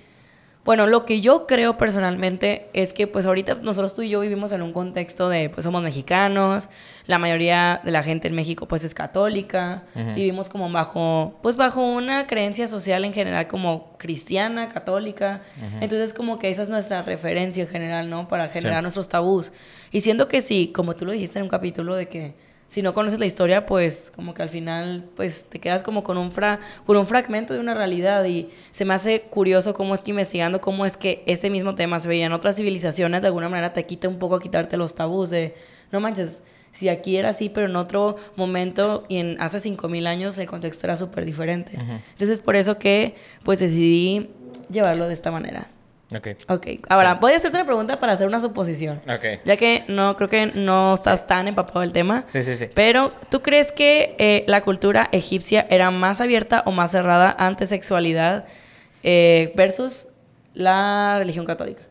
bueno, 0.64 0.86
lo 0.86 1.04
que 1.04 1.20
yo 1.20 1.46
creo 1.46 1.76
personalmente 1.76 2.68
es 2.72 2.94
que 2.94 3.06
pues 3.06 3.26
ahorita 3.26 3.56
nosotros 3.56 3.94
tú 3.94 4.00
y 4.02 4.08
yo 4.08 4.20
vivimos 4.20 4.50
en 4.52 4.62
un 4.62 4.72
contexto 4.72 5.28
de, 5.28 5.50
pues 5.50 5.64
somos 5.64 5.82
mexicanos, 5.82 6.70
la 7.06 7.18
mayoría 7.18 7.80
de 7.84 7.90
la 7.90 8.02
gente 8.02 8.28
en 8.28 8.34
México 8.34 8.66
pues 8.66 8.82
es 8.82 8.94
católica, 8.94 9.82
vivimos 10.14 10.48
como 10.48 10.70
bajo, 10.70 11.38
pues 11.42 11.56
bajo 11.56 11.82
una 11.84 12.26
creencia 12.26 12.66
social 12.66 13.04
en 13.04 13.12
general 13.12 13.46
como 13.46 13.92
cristiana, 13.98 14.70
católica, 14.70 15.42
entonces 15.80 16.14
como 16.14 16.38
que 16.38 16.48
esa 16.48 16.62
es 16.62 16.70
nuestra 16.70 17.02
referencia 17.02 17.64
en 17.64 17.68
general, 17.68 18.08
¿no? 18.08 18.26
Para 18.28 18.48
generar 18.48 18.78
Sí. 18.78 18.82
nuestros 18.82 19.08
tabús. 19.08 19.52
Y 19.92 20.00
siento 20.00 20.28
que 20.28 20.40
sí, 20.40 20.72
como 20.74 20.94
tú 20.94 21.04
lo 21.04 21.12
dijiste 21.12 21.38
en 21.38 21.42
un 21.44 21.50
capítulo 21.50 21.94
de 21.94 22.08
que 22.08 22.34
si 22.68 22.82
no 22.82 22.92
conoces 22.94 23.18
la 23.18 23.26
historia, 23.26 23.66
pues 23.66 24.12
como 24.14 24.34
que 24.34 24.42
al 24.42 24.48
final 24.48 25.04
pues 25.16 25.44
te 25.44 25.60
quedas 25.60 25.82
como 25.82 26.02
con 26.02 26.18
un, 26.18 26.32
fra 26.32 26.58
con 26.86 26.96
un 26.96 27.06
fragmento 27.06 27.54
de 27.54 27.60
una 27.60 27.74
realidad 27.74 28.24
y 28.24 28.48
se 28.72 28.84
me 28.84 28.94
hace 28.94 29.22
curioso 29.22 29.74
cómo 29.74 29.94
es 29.94 30.02
que 30.02 30.10
investigando 30.10 30.60
cómo 30.60 30.84
es 30.84 30.96
que 30.96 31.22
este 31.26 31.50
mismo 31.50 31.74
tema 31.74 32.00
se 32.00 32.08
veía 32.08 32.26
en 32.26 32.32
otras 32.32 32.56
civilizaciones, 32.56 33.22
de 33.22 33.28
alguna 33.28 33.48
manera 33.48 33.72
te 33.72 33.84
quita 33.84 34.08
un 34.08 34.18
poco 34.18 34.40
quitarte 34.40 34.76
los 34.76 34.94
tabús 34.94 35.30
de, 35.30 35.54
no 35.92 36.00
manches, 36.00 36.42
si 36.72 36.88
aquí 36.88 37.16
era 37.16 37.28
así, 37.28 37.48
pero 37.48 37.66
en 37.66 37.76
otro 37.76 38.16
momento 38.34 39.04
y 39.08 39.18
en 39.18 39.40
hace 39.40 39.60
5000 39.60 40.06
años 40.08 40.36
el 40.38 40.48
contexto 40.48 40.86
era 40.86 40.96
súper 40.96 41.24
diferente. 41.24 41.78
Entonces 42.12 42.40
por 42.40 42.56
eso 42.56 42.78
que 42.78 43.14
pues 43.44 43.60
decidí 43.60 44.30
llevarlo 44.68 45.06
de 45.06 45.14
esta 45.14 45.30
manera. 45.30 45.68
Ok. 46.12 46.28
Ok, 46.48 46.66
ahora 46.88 47.12
Sí. 47.12 47.18
voy 47.20 47.32
a 47.32 47.36
hacerte 47.36 47.56
una 47.56 47.66
pregunta 47.66 47.98
para 48.00 48.12
hacer 48.12 48.26
una 48.26 48.40
suposición. 48.40 49.00
Ok. 49.08 49.40
Ya 49.44 49.56
que 49.56 49.84
no 49.88 50.16
creo 50.16 50.28
que 50.28 50.46
no 50.46 50.94
estás 50.94 51.26
tan 51.26 51.48
empapado 51.48 51.80
del 51.80 51.92
tema. 51.92 52.24
Sí, 52.26 52.42
sí, 52.42 52.56
sí. 52.56 52.68
Pero, 52.74 53.12
¿tú 53.30 53.40
crees 53.42 53.72
que 53.72 54.14
eh, 54.18 54.44
la 54.46 54.62
cultura 54.62 55.08
egipcia 55.12 55.66
era 55.70 55.90
más 55.90 56.20
abierta 56.20 56.62
o 56.66 56.72
más 56.72 56.90
cerrada 56.90 57.34
ante 57.38 57.66
sexualidad 57.66 58.44
eh, 59.02 59.52
versus 59.56 60.08
la 60.52 61.16
religión 61.18 61.44
católica? 61.46 61.82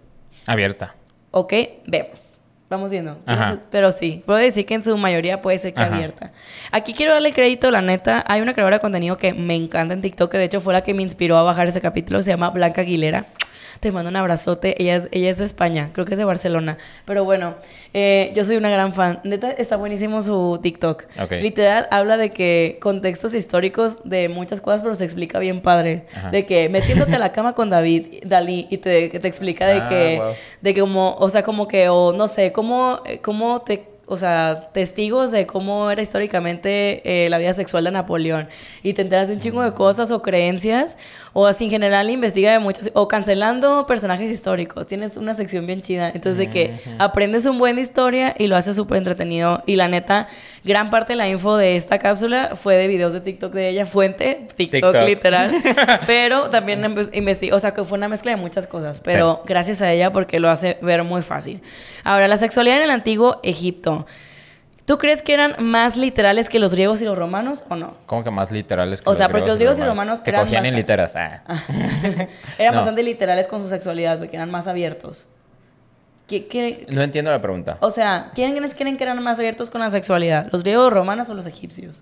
Abierta. 0.45 0.95
Ok, 1.31 1.53
vemos. 1.87 2.29
Vamos 2.69 2.89
viendo. 2.89 3.19
Entonces, 3.27 3.59
pero 3.69 3.91
sí, 3.91 4.23
puedo 4.25 4.39
decir 4.39 4.65
que 4.65 4.73
en 4.73 4.83
su 4.83 4.97
mayoría 4.97 5.43
puede 5.43 5.59
ser 5.59 5.75
que 5.75 5.81
Ajá. 5.83 5.93
abierta. 5.95 6.31
Aquí 6.71 6.93
quiero 6.95 7.13
darle 7.13 7.31
crédito, 7.31 7.69
la 7.69 7.81
neta. 7.83 8.23
Hay 8.27 8.41
una 8.41 8.53
creadora 8.53 8.77
de 8.77 8.81
contenido 8.81 9.15
que 9.17 9.31
me 9.31 9.55
encanta 9.55 9.93
en 9.93 10.01
TikTok, 10.01 10.31
que 10.31 10.37
de 10.39 10.45
hecho 10.45 10.59
fue 10.59 10.73
la 10.73 10.81
que 10.81 10.93
me 10.95 11.03
inspiró 11.03 11.37
a 11.37 11.43
bajar 11.43 11.67
ese 11.67 11.81
capítulo. 11.81 12.23
Se 12.23 12.31
llama 12.31 12.49
Blanca 12.49 12.81
Aguilera. 12.81 13.25
Te 13.79 13.91
mando 13.91 14.09
un 14.09 14.15
abrazote. 14.15 14.81
Ella 14.81 14.95
es, 14.97 15.07
ella 15.11 15.29
es 15.29 15.37
de 15.37 15.45
España, 15.45 15.89
creo 15.93 16.05
que 16.05 16.13
es 16.13 16.17
de 16.17 16.23
Barcelona. 16.25 16.77
Pero 17.05 17.23
bueno, 17.23 17.55
eh, 17.93 18.31
yo 18.35 18.43
soy 18.43 18.57
una 18.57 18.69
gran 18.69 18.91
fan. 18.93 19.19
Neta, 19.23 19.51
está 19.51 19.75
buenísimo 19.77 20.21
su 20.21 20.59
TikTok. 20.61 21.03
Ok. 21.21 21.31
Literal, 21.41 21.87
habla 21.91 22.17
de 22.17 22.31
que 22.31 22.77
contextos 22.81 23.33
históricos 23.33 23.99
de 24.03 24.29
muchas 24.29 24.61
cosas, 24.61 24.81
pero 24.81 24.95
se 24.95 25.03
explica 25.05 25.39
bien 25.39 25.61
padre. 25.61 26.05
Ajá. 26.15 26.29
De 26.31 26.45
que 26.45 26.69
metiéndote 26.69 27.15
a 27.15 27.19
la 27.19 27.31
cama 27.31 27.53
con 27.53 27.69
David, 27.69 28.23
Dalí, 28.25 28.67
y 28.69 28.77
te, 28.77 29.09
te 29.09 29.27
explica 29.27 29.67
de 29.67 29.81
Ah, 29.81 29.89
que 29.89 30.19
wow. 30.23 30.33
de 30.61 30.73
que 30.73 30.81
como, 30.81 31.15
o 31.19 31.29
sea, 31.29 31.43
como 31.43 31.67
que, 31.67 31.89
o 31.89 32.13
no 32.13 32.27
sé, 32.27 32.51
cómo, 32.51 33.01
eh, 33.05 33.19
cómo 33.19 33.61
te 33.61 33.85
o 34.05 34.17
sea, 34.17 34.69
testigos 34.73 35.31
de 35.31 35.47
cómo 35.47 35.89
era 35.89 36.01
históricamente 36.01 37.25
eh, 37.25 37.29
la 37.29 37.37
vida 37.37 37.53
sexual 37.53 37.85
de 37.85 37.91
Napoleón 37.91 38.49
y 38.83 38.93
te 38.93 39.01
enteras 39.01 39.29
de 39.29 39.35
un 39.35 39.39
chingo 39.39 39.63
de 39.63 39.73
cosas 39.73 40.11
o 40.11 40.21
creencias 40.21 40.97
o 41.31 41.47
así 41.47 41.65
en 41.65 41.71
general 41.71 42.09
investiga 42.09 42.51
de 42.51 42.59
muchas 42.59 42.91
o 42.93 43.07
cancelando 43.07 43.85
personajes 43.87 44.29
históricos. 44.29 44.87
Tienes 44.87 45.15
una 45.15 45.35
sección 45.35 45.65
bien 45.65 45.81
chida. 45.81 46.09
Entonces 46.09 46.37
de 46.37 46.49
que 46.49 46.79
aprendes 46.99 47.45
un 47.45 47.57
buen 47.57 47.77
de 47.77 47.81
historia 47.81 48.35
y 48.37 48.47
lo 48.47 48.57
haces 48.57 48.75
súper 48.75 48.97
entretenido 48.97 49.63
y 49.65 49.77
la 49.77 49.87
neta, 49.87 50.27
gran 50.63 50.89
parte 50.89 51.13
de 51.13 51.17
la 51.17 51.27
info 51.27 51.57
de 51.57 51.75
esta 51.75 51.99
cápsula 51.99 52.55
fue 52.55 52.75
de 52.75 52.87
videos 52.87 53.13
de 53.13 53.21
TikTok 53.21 53.53
de 53.53 53.69
ella, 53.69 53.85
fuente 53.85 54.47
TikTok, 54.55 54.95
literal, 55.05 55.51
pero 56.07 56.49
también 56.49 56.83
investigué, 57.13 57.53
o 57.53 57.59
sea, 57.59 57.73
que 57.73 57.83
fue 57.83 57.97
una 57.97 58.07
mezcla 58.07 58.31
de 58.31 58.37
muchas 58.37 58.67
cosas, 58.67 59.01
pero 59.01 59.43
gracias 59.45 59.81
a 59.81 59.91
ella 59.91 60.11
porque 60.11 60.39
lo 60.39 60.49
hace 60.49 60.77
ver 60.81 61.03
muy 61.03 61.21
fácil. 61.21 61.61
Ahora, 62.03 62.27
la 62.27 62.37
sexualidad 62.37 62.77
en 62.77 62.83
el 62.83 62.91
antiguo 62.91 63.39
Egipto. 63.43 64.05
¿Tú 64.85 64.97
crees 64.97 65.21
que 65.21 65.33
eran 65.33 65.55
más 65.59 65.95
literales 65.95 66.49
que 66.49 66.59
los 66.59 66.73
griegos 66.73 67.01
y 67.01 67.05
los 67.05 67.17
romanos 67.17 67.63
o 67.69 67.77
no? 67.77 67.95
¿Cómo 68.05 68.23
que 68.23 68.31
más 68.31 68.51
literales 68.51 69.01
que 69.01 69.09
o 69.09 69.15
sea, 69.15 69.29
porque 69.29 69.47
los 69.47 69.55
griegos 69.55 69.79
y 69.79 69.83
romanos 69.83 70.19
que 70.19 70.33
cogían 70.33 70.65
en 70.65 70.75
literas. 70.75 71.15
Ah. 71.15 71.41
eran 72.57 72.75
bastante 72.75 73.01
literales 73.01 73.47
con 73.47 73.61
su 73.61 73.67
sexualidad, 73.67 74.19
porque 74.19 74.35
eran 74.35 74.51
más 74.51 74.67
abiertos. 74.67 75.27
No 76.89 77.01
entiendo 77.01 77.31
la 77.31 77.41
pregunta. 77.41 77.77
O 77.81 77.91
sea, 77.91 78.31
¿quiénes 78.33 78.75
creen 78.75 78.97
que 78.97 79.03
eran 79.03 79.21
más 79.21 79.39
abiertos 79.39 79.69
con 79.69 79.81
la 79.81 79.89
sexualidad? 79.89 80.49
¿Los 80.51 80.63
griegos, 80.63 80.91
romanos 80.91 81.29
o 81.29 81.33
los 81.33 81.45
egipcios? 81.45 82.01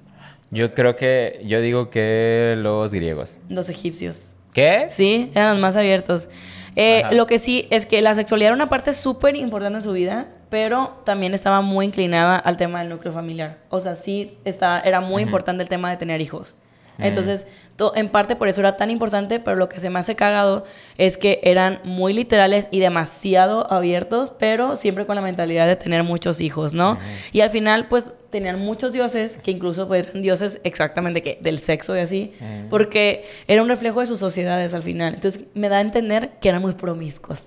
Yo 0.52 0.74
creo 0.74 0.96
que, 0.96 1.42
yo 1.46 1.62
digo 1.62 1.90
que 1.90 2.56
los 2.58 2.94
griegos. 2.94 3.38
Los 3.50 3.70
egipcios. 3.70 4.34
¿Qué? 4.54 4.88
Sí, 4.90 5.32
eran 5.34 5.52
los 5.52 5.60
más 5.60 5.78
abiertos. 5.78 6.30
Eh, 6.76 7.04
lo 7.12 7.26
que 7.26 7.40
sí 7.40 7.68
es 7.70 7.86
que 7.86 8.02
la 8.02 8.14
sexualidad 8.14 8.50
era 8.50 8.56
una 8.56 8.70
parte 8.70 8.94
súper 8.94 9.36
importante 9.36 9.78
en 9.78 9.84
su 9.84 9.92
vida, 9.94 10.28
pero 10.50 11.02
también 11.06 11.34
estaba 11.34 11.62
muy 11.62 11.86
inclinada 11.86 12.38
al 12.38 12.58
tema 12.58 12.80
del 12.80 12.90
núcleo 12.90 13.14
familiar. 13.14 13.58
O 13.70 13.80
sea, 13.80 13.96
sí 13.96 14.38
estaba, 14.46 14.80
era 14.82 15.02
muy 15.02 15.24
importante 15.24 15.64
el 15.64 15.70
tema 15.70 15.90
de 15.90 15.98
tener 15.98 16.22
hijos. 16.22 16.56
Entonces, 17.02 17.48
en 17.96 18.10
parte 18.10 18.36
por 18.36 18.48
eso 18.48 18.62
era 18.62 18.78
tan 18.78 18.92
importante, 18.92 19.40
pero 19.40 19.58
lo 19.58 19.70
que 19.70 19.80
se 19.80 19.90
me 19.90 20.00
hace 20.00 20.16
cagado 20.16 20.66
es 20.98 21.18
que 21.18 21.40
eran 21.44 21.80
muy 21.84 22.14
literales 22.14 22.68
y 22.72 22.80
demasiado 22.80 23.72
abiertos, 23.72 24.32
pero 24.38 24.76
siempre 24.76 25.06
con 25.06 25.16
la 25.16 25.22
mentalidad 25.22 25.68
de 25.68 25.76
tener 25.76 26.04
muchos 26.04 26.42
hijos, 26.42 26.74
¿no? 26.74 27.00
Y 27.32 27.42
al 27.42 27.50
final, 27.50 27.88
pues, 27.88 28.14
tenían 28.30 28.60
muchos 28.60 28.94
dioses, 28.94 29.38
que 29.44 29.52
incluso 29.52 29.88
pues, 29.88 30.08
eran 30.08 30.22
dioses 30.22 30.62
exactamente 30.64 31.22
que 31.22 31.40
del 31.42 31.58
sexo 31.60 31.96
y 31.96 32.00
así, 32.00 32.34
porque 32.70 33.26
era 33.48 33.62
un 33.62 33.70
reflejo 33.70 34.00
de 34.00 34.06
sus 34.06 34.20
sociedades 34.20 34.74
al 34.74 34.84
final. 34.84 35.16
Entonces, 35.16 35.46
me 35.54 35.70
da 35.70 35.78
a 35.78 35.82
entender 35.82 36.32
que 36.40 36.50
eran 36.50 36.62
muy 36.62 36.74
promiscuos 36.74 37.40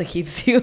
egipcios. 0.00 0.62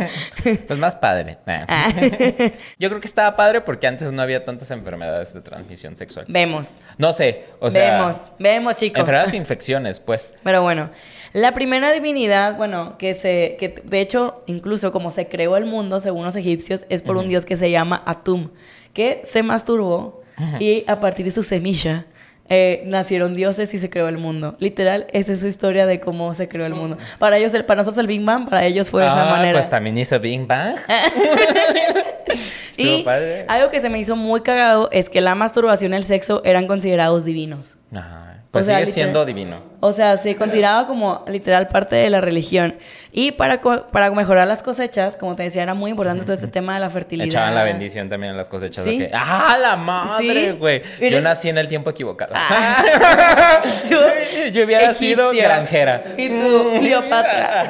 pues 0.66 0.78
más 0.78 0.96
padre. 0.96 1.38
Ah. 1.46 1.92
Yo 2.78 2.88
creo 2.88 3.00
que 3.00 3.06
estaba 3.06 3.36
padre 3.36 3.60
porque 3.60 3.86
antes 3.86 4.12
no 4.12 4.22
había 4.22 4.44
tantas 4.44 4.70
enfermedades 4.70 5.34
de 5.34 5.40
transmisión 5.40 5.96
sexual. 5.96 6.26
Vemos. 6.28 6.80
No 6.98 7.12
sé, 7.12 7.44
o 7.60 7.70
sea. 7.70 7.98
Vemos, 7.98 8.32
vemos, 8.38 8.74
chicos. 8.76 9.00
Enfermedades 9.00 9.32
o 9.32 9.36
infecciones, 9.36 10.00
pues. 10.00 10.30
Pero 10.42 10.62
bueno, 10.62 10.90
la 11.32 11.52
primera 11.54 11.92
divinidad, 11.92 12.56
bueno, 12.56 12.98
que 12.98 13.14
se, 13.14 13.56
que 13.58 13.82
de 13.84 14.00
hecho, 14.00 14.42
incluso 14.46 14.92
como 14.92 15.10
se 15.10 15.28
creó 15.28 15.56
el 15.56 15.64
mundo, 15.64 16.00
según 16.00 16.24
los 16.24 16.36
egipcios, 16.36 16.84
es 16.88 17.02
por 17.02 17.16
un 17.16 17.28
dios 17.28 17.44
que 17.44 17.56
se 17.56 17.70
llama 17.70 18.02
Atum, 18.06 18.50
que 18.92 19.20
se 19.24 19.42
masturbó 19.42 20.22
y 20.58 20.84
a 20.86 21.00
partir 21.00 21.26
de 21.26 21.32
su 21.32 21.42
semilla 21.42 22.06
eh, 22.52 22.82
nacieron 22.84 23.36
dioses 23.36 23.72
y 23.74 23.78
se 23.78 23.88
creó 23.88 24.08
el 24.08 24.18
mundo. 24.18 24.56
Literal, 24.58 25.06
esa 25.12 25.32
es 25.32 25.40
su 25.40 25.46
historia 25.46 25.86
de 25.86 26.00
cómo 26.00 26.34
se 26.34 26.48
creó 26.48 26.66
el 26.66 26.74
mundo. 26.74 26.98
Para 27.20 27.38
ellos, 27.38 27.52
para 27.62 27.78
nosotros 27.78 27.98
el 27.98 28.08
Big 28.08 28.24
Bang, 28.24 28.48
para 28.48 28.64
ellos 28.64 28.90
fue 28.90 29.02
de 29.02 29.06
esa 29.06 29.28
ah, 29.28 29.30
manera. 29.30 29.52
Pues 29.52 29.70
también 29.70 29.96
hizo 29.96 30.18
Big 30.18 30.44
Bang. 30.46 30.74
y 32.76 33.06
algo 33.46 33.70
que 33.70 33.80
se 33.80 33.88
me 33.88 34.00
hizo 34.00 34.16
muy 34.16 34.40
cagado 34.40 34.88
es 34.90 35.08
que 35.08 35.20
la 35.20 35.36
masturbación 35.36 35.92
y 35.92 35.96
el 35.96 36.04
sexo 36.04 36.42
eran 36.44 36.66
considerados 36.66 37.24
divinos. 37.24 37.76
Ajá. 37.94 38.29
Pues 38.50 38.66
sigue 38.66 38.84
siendo 38.86 39.24
divino. 39.24 39.58
O 39.78 39.92
sea, 39.92 40.16
se 40.16 40.34
consideraba 40.34 40.88
como 40.88 41.24
literal 41.28 41.68
parte 41.68 41.94
de 41.94 42.10
la 42.10 42.20
religión. 42.20 42.74
Y 43.12 43.30
para, 43.32 43.60
para 43.60 44.10
mejorar 44.10 44.48
las 44.48 44.62
cosechas, 44.62 45.16
como 45.16 45.36
te 45.36 45.44
decía, 45.44 45.62
era 45.62 45.74
muy 45.74 45.92
importante 45.92 46.24
todo 46.24 46.32
este 46.32 46.48
tema 46.48 46.74
de 46.74 46.80
la 46.80 46.90
fertilidad. 46.90 47.28
Echaban 47.28 47.54
la 47.54 47.62
bendición 47.62 48.08
también 48.08 48.32
en 48.32 48.36
las 48.36 48.48
cosechas. 48.48 48.84
¿Sí? 48.84 49.06
¡Ah, 49.12 49.56
la 49.60 49.76
madre, 49.76 50.52
güey! 50.52 50.82
Yo 51.00 51.20
nací 51.20 51.48
en 51.48 51.58
el 51.58 51.68
tiempo 51.68 51.90
equivocado. 51.90 52.32
Ah. 52.34 53.62
yo, 54.52 54.64
hubiera 54.64 54.94
sido 54.94 55.30
granjera. 55.32 56.02
Y 56.16 56.28
tú, 56.28 56.72
Cleopatra. 56.80 57.66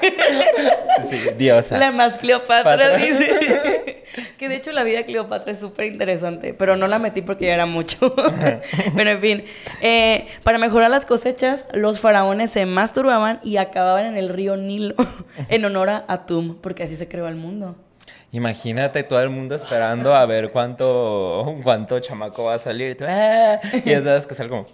sí, 1.08 1.30
diosa. 1.38 1.78
La 1.78 1.92
más 1.92 2.18
Cleopatra, 2.18 2.96
dice. 2.96 4.04
que 4.38 4.48
de 4.48 4.56
hecho 4.56 4.72
la 4.72 4.82
vida 4.82 4.98
de 4.98 5.04
Cleopatra 5.04 5.52
es 5.52 5.58
súper 5.58 5.86
interesante, 5.86 6.54
pero 6.54 6.76
no 6.76 6.88
la 6.88 6.98
metí 6.98 7.22
porque 7.22 7.46
ya 7.46 7.54
era 7.54 7.66
mucho. 7.66 8.14
bueno, 8.92 9.10
en 9.10 9.20
fin. 9.20 9.44
Eh, 9.80 10.26
para 10.42 10.58
mejorar 10.58 10.90
las 10.90 11.06
cosechas, 11.06 11.66
los 11.72 12.00
faraones 12.00 12.50
se 12.50 12.66
masturbaban 12.66 13.40
y 13.42 13.56
acababan 13.56 14.06
en 14.06 14.16
el 14.16 14.28
río 14.28 14.56
Nilo 14.56 14.94
en 15.48 15.64
honor 15.64 15.90
a 15.90 16.04
Atum, 16.08 16.56
porque 16.60 16.82
así 16.84 16.96
se 16.96 17.08
creó 17.08 17.28
el 17.28 17.36
mundo. 17.36 17.76
Imagínate 18.32 19.02
todo 19.02 19.20
el 19.20 19.30
mundo 19.30 19.54
esperando 19.54 20.14
a 20.14 20.26
ver 20.26 20.50
cuánto, 20.50 21.56
cuánto 21.62 21.98
chamaco 22.00 22.44
va 22.44 22.54
a 22.54 22.58
salir. 22.58 22.90
Y, 22.90 22.94
tú, 22.96 23.04
ah", 23.08 23.60
y 23.84 23.90
es 23.90 24.26
que 24.26 24.34
sale 24.34 24.48
como... 24.50 24.66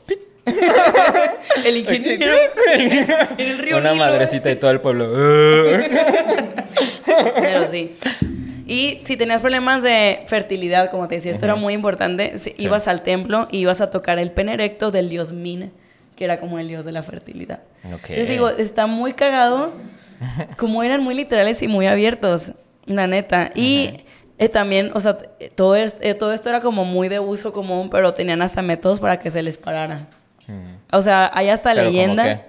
el 1.65 1.77
ingeniero 1.77 2.33
en 2.75 2.91
el 3.39 3.59
río 3.59 3.79
Una 3.79 3.95
madrecita 3.95 4.51
y 4.51 4.57
todo 4.57 4.71
el 4.71 4.81
pueblo. 4.81 5.13
Pero 7.05 7.69
sí. 7.69 7.97
Y 8.67 9.01
si 9.03 9.17
tenías 9.17 9.41
problemas 9.41 9.83
de 9.83 10.23
fertilidad, 10.27 10.91
como 10.91 11.07
te 11.09 11.17
decía, 11.17 11.31
esto 11.31 11.45
era 11.45 11.57
muy 11.57 11.75
importante, 11.75 12.35
ibas 12.59 12.89
al 12.89 13.03
templo 13.03 13.49
y 13.51 13.59
ibas 13.59 13.81
a 13.81 13.91
tocar 13.91 14.19
el 14.19 14.31
pene 14.31 14.55
erecto 14.55 14.91
del 14.91 15.09
dios 15.11 15.33
Min, 15.33 15.73
que 16.17 16.25
era 16.25 16.41
como 16.41 16.59
el 16.59 16.69
dios 16.69 16.85
de 16.85 16.93
la 16.93 17.03
fertilidad. 17.03 17.61
Entonces 17.85 18.29
digo, 18.29 18.49
está 18.49 18.87
muy 18.87 19.13
cagado, 19.13 19.73
como 20.57 20.83
eran 20.83 21.03
muy 21.03 21.15
literales 21.15 21.63
y 21.63 21.69
muy 21.69 21.87
abiertos, 21.87 22.53
la 22.87 23.07
neta. 23.07 23.53
Y 23.55 24.05
eh, 24.39 24.49
también, 24.49 24.91
o 24.95 25.01
sea, 25.01 25.19
todo, 25.55 25.77
eh, 25.77 26.15
todo 26.15 26.33
esto 26.33 26.49
era 26.49 26.61
como 26.61 26.85
muy 26.85 27.09
de 27.09 27.21
uso 27.21 27.53
común, 27.53 27.91
pero 27.91 28.15
tenían 28.15 28.43
hasta 28.43 28.63
métodos 28.63 29.01
para 29.01 29.19
que 29.19 29.31
se 29.31 29.43
les 29.43 29.57
parara. 29.57 30.09
O 30.91 31.03
sea, 31.03 31.31
hay 31.33 31.49
hasta 31.49 31.75
leyendas. 31.75 32.43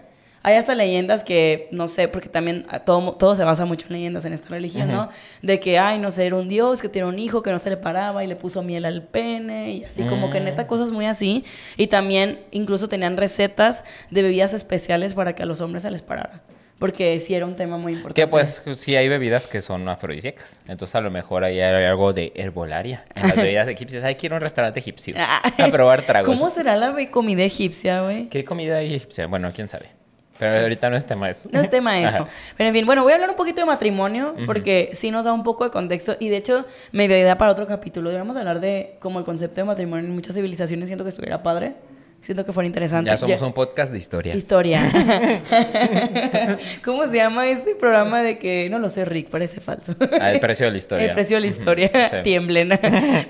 Hay 0.45 0.55
hasta 0.55 0.75
leyendas 0.75 1.23
que, 1.23 1.69
no 1.71 1.87
sé, 1.87 2.09
porque 2.09 2.27
también 2.27 2.65
todo, 2.85 3.13
todo 3.13 3.33
se 3.33 3.45
basa 3.45 3.63
mucho 3.63 3.85
en 3.87 3.93
leyendas 3.93 4.25
en 4.25 4.33
esta 4.33 4.49
religión, 4.49 4.91
¿no? 4.91 5.07
De 5.41 5.61
que, 5.61 5.79
ay, 5.79 5.99
no 5.99 6.11
sé, 6.11 6.25
era 6.25 6.35
un 6.35 6.49
dios 6.49 6.81
que 6.81 6.89
tiene 6.89 7.07
un 7.07 7.17
hijo 7.17 7.41
que 7.41 7.49
no 7.49 7.59
se 7.59 7.69
le 7.69 7.77
paraba 7.77 8.25
y 8.25 8.27
le 8.27 8.35
puso 8.35 8.61
miel 8.61 8.83
al 8.83 9.03
pene 9.03 9.71
y 9.71 9.83
así, 9.85 10.03
como 10.03 10.29
que 10.31 10.41
neta 10.41 10.63
mm. 10.63 10.67
cosas 10.67 10.91
muy 10.91 11.05
así. 11.05 11.45
Y 11.77 11.87
también 11.87 12.41
incluso 12.51 12.89
tenían 12.89 13.15
recetas 13.15 13.85
de 14.11 14.21
bebidas 14.21 14.53
especiales 14.53 15.13
para 15.13 15.33
que 15.33 15.43
a 15.43 15.45
los 15.45 15.61
hombres 15.61 15.83
se 15.83 15.91
les 15.91 16.01
parara 16.01 16.41
porque 16.83 17.17
sí 17.21 17.33
era 17.33 17.45
un 17.45 17.55
tema 17.55 17.77
muy 17.77 17.93
importante. 17.93 18.21
Que 18.21 18.27
pues 18.27 18.61
sí 18.75 18.93
hay 18.97 19.07
bebidas 19.07 19.47
que 19.47 19.61
son 19.61 19.87
afrodisíacas, 19.87 20.59
entonces 20.67 20.93
a 20.95 20.99
lo 20.99 21.11
mejor 21.11 21.45
ahí 21.45 21.61
hay 21.61 21.85
algo 21.85 22.11
de 22.11 22.33
herbolaria 22.35 23.05
en 23.15 23.21
las 23.21 23.37
bebidas 23.37 23.69
egipcias. 23.69 24.03
Ay, 24.03 24.15
quiero 24.15 24.35
un 24.35 24.41
restaurante 24.41 24.81
egipcio 24.81 25.15
a 25.17 25.67
probar 25.71 26.01
tragos. 26.01 26.37
¿Cómo 26.37 26.51
será 26.51 26.75
la 26.75 26.93
comida 27.09 27.41
egipcia, 27.41 28.01
güey? 28.01 28.25
¿Qué 28.25 28.43
comida 28.43 28.81
egipcia? 28.81 29.27
Bueno, 29.27 29.49
quién 29.55 29.69
sabe. 29.69 29.91
Pero 30.37 30.59
ahorita 30.59 30.89
no 30.89 30.97
es 30.97 31.05
tema 31.05 31.29
eso. 31.29 31.47
No 31.53 31.61
es 31.61 31.69
tema 31.69 31.97
eso. 32.01 32.27
Pero 32.57 32.67
en 32.67 32.73
fin, 32.73 32.85
bueno, 32.85 33.03
voy 33.03 33.13
a 33.13 33.15
hablar 33.15 33.29
un 33.29 33.37
poquito 33.37 33.61
de 33.61 33.65
matrimonio 33.65 34.35
porque 34.45 34.89
sí 34.91 35.09
nos 35.09 35.23
da 35.23 35.31
un 35.31 35.43
poco 35.43 35.63
de 35.63 35.71
contexto 35.71 36.17
y 36.19 36.27
de 36.27 36.35
hecho 36.35 36.65
me 36.91 37.07
dio 37.07 37.15
idea 37.15 37.37
para 37.37 37.53
otro 37.53 37.65
capítulo. 37.65 38.09
Deberíamos 38.09 38.35
hablar 38.35 38.59
de 38.59 38.97
como 38.99 39.19
el 39.19 39.25
concepto 39.25 39.61
de 39.61 39.63
matrimonio 39.63 40.05
en 40.05 40.13
muchas 40.13 40.35
civilizaciones. 40.35 40.89
Siento 40.89 41.05
que 41.05 41.11
estuviera 41.11 41.41
padre. 41.43 41.75
Siento 42.23 42.45
que 42.45 42.53
fuera 42.53 42.65
interesante. 42.65 43.09
Ya 43.09 43.17
somos 43.17 43.41
un 43.41 43.53
podcast 43.53 43.91
de 43.91 43.99
historia. 43.99 44.35
Historia. 44.35 44.81
¿Cómo 46.83 47.05
se 47.07 47.17
llama 47.17 47.47
este 47.47 47.75
programa 47.75 48.21
de 48.21 48.39
que 48.39 48.69
no 48.71 48.79
lo 48.79 48.89
sé, 48.89 49.05
Rick, 49.05 49.29
parece 49.29 49.61
falso? 49.61 49.95
Ah, 50.19 50.31
el 50.31 50.39
precio 50.39 50.65
de 50.65 50.71
la 50.71 50.77
historia. 50.79 51.07
El 51.07 51.13
precio 51.13 51.37
de 51.37 51.41
la 51.41 51.47
historia. 51.47 52.23
Tiemblen. 52.23 52.79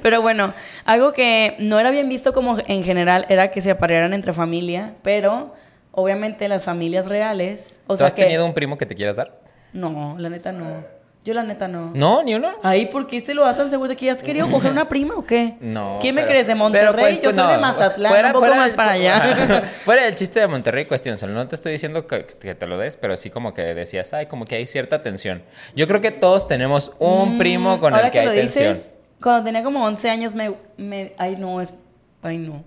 Pero 0.01 0.21
bueno, 0.21 0.53
algo 0.85 1.11
que 1.11 1.55
no 1.59 1.79
era 1.79 1.91
bien 1.91 2.07
visto 2.07 2.33
como 2.33 2.57
en 2.65 2.83
general 2.83 3.25
era 3.27 3.51
que 3.51 3.59
se 3.59 3.71
aparearan 3.71 4.13
entre 4.13 4.31
familia, 4.31 4.93
pero 5.03 5.53
Obviamente 5.95 6.47
las 6.47 6.65
familias 6.65 7.05
reales... 7.05 7.79
O 7.85 7.93
has 7.93 8.15
tenido 8.15 8.45
un 8.47 8.55
primo 8.55 8.79
que 8.79 8.87
te 8.87 8.95
quieras 8.95 9.15
dar? 9.15 9.39
No, 9.73 10.15
la 10.17 10.29
neta 10.29 10.51
no. 10.51 10.83
Yo 11.23 11.33
la 11.33 11.43
neta 11.43 11.69
no. 11.69 11.91
¿No? 11.93 12.21
¿Ni 12.21 12.35
uno? 12.35 12.49
Ahí, 12.63 12.87
¿por 12.87 13.07
qué 13.07 13.21
te 13.21 13.33
lo 13.33 13.45
das 13.45 13.55
tan 13.55 13.69
seguro 13.69 13.87
de 13.87 13.95
que 13.95 14.11
has 14.11 14.21
querido 14.21 14.51
coger 14.51 14.71
una 14.71 14.89
prima 14.89 15.15
o 15.15 15.25
qué? 15.25 15.55
No. 15.61 15.99
¿Quién 16.01 16.15
me 16.15 16.25
crees? 16.25 16.47
¿De 16.47 16.55
Monterrey? 16.55 16.91
Pues, 16.93 17.15
Yo 17.15 17.21
pues, 17.23 17.35
soy 17.37 17.49
de 17.49 17.57
Mazatlán, 17.59 18.25
un 18.25 18.31
poco 18.33 18.47
más 18.47 18.73
para 18.73 18.91
allá. 18.91 19.63
fuera 19.85 20.03
del 20.03 20.15
chiste 20.15 20.41
de 20.41 20.47
Monterrey, 20.47 20.83
cuestión. 20.83 21.17
No 21.33 21.47
te 21.47 21.55
estoy 21.55 21.71
diciendo 21.71 22.07
que, 22.07 22.23
te 22.23 22.67
lo 22.67 22.77
des, 22.77 22.97
pero 22.97 23.15
sí 23.15 23.29
como 23.29 23.53
que 23.53 23.61
decías, 23.61 24.11
ay, 24.11 24.25
como 24.25 24.43
que 24.43 24.55
hay 24.55 24.67
cierta 24.67 25.01
tensión. 25.01 25.43
Yo 25.77 25.87
creo 25.87 26.01
que 26.01 26.11
todos 26.11 26.45
tenemos 26.45 26.91
un 26.99 27.35
mm, 27.35 27.37
primo 27.37 27.79
con 27.79 27.93
el 27.93 28.11
que, 28.11 28.19
hay 28.19 28.35
tensión. 28.35 28.77
Cuando 29.21 29.45
tenía 29.45 29.63
como 29.63 29.85
11 29.85 30.09
años 30.09 30.35
me, 30.35 30.53
me... 30.75 31.13
Ay, 31.17 31.37
no, 31.37 31.61
es... 31.61 31.73
Ay, 32.21 32.37
no. 32.37 32.65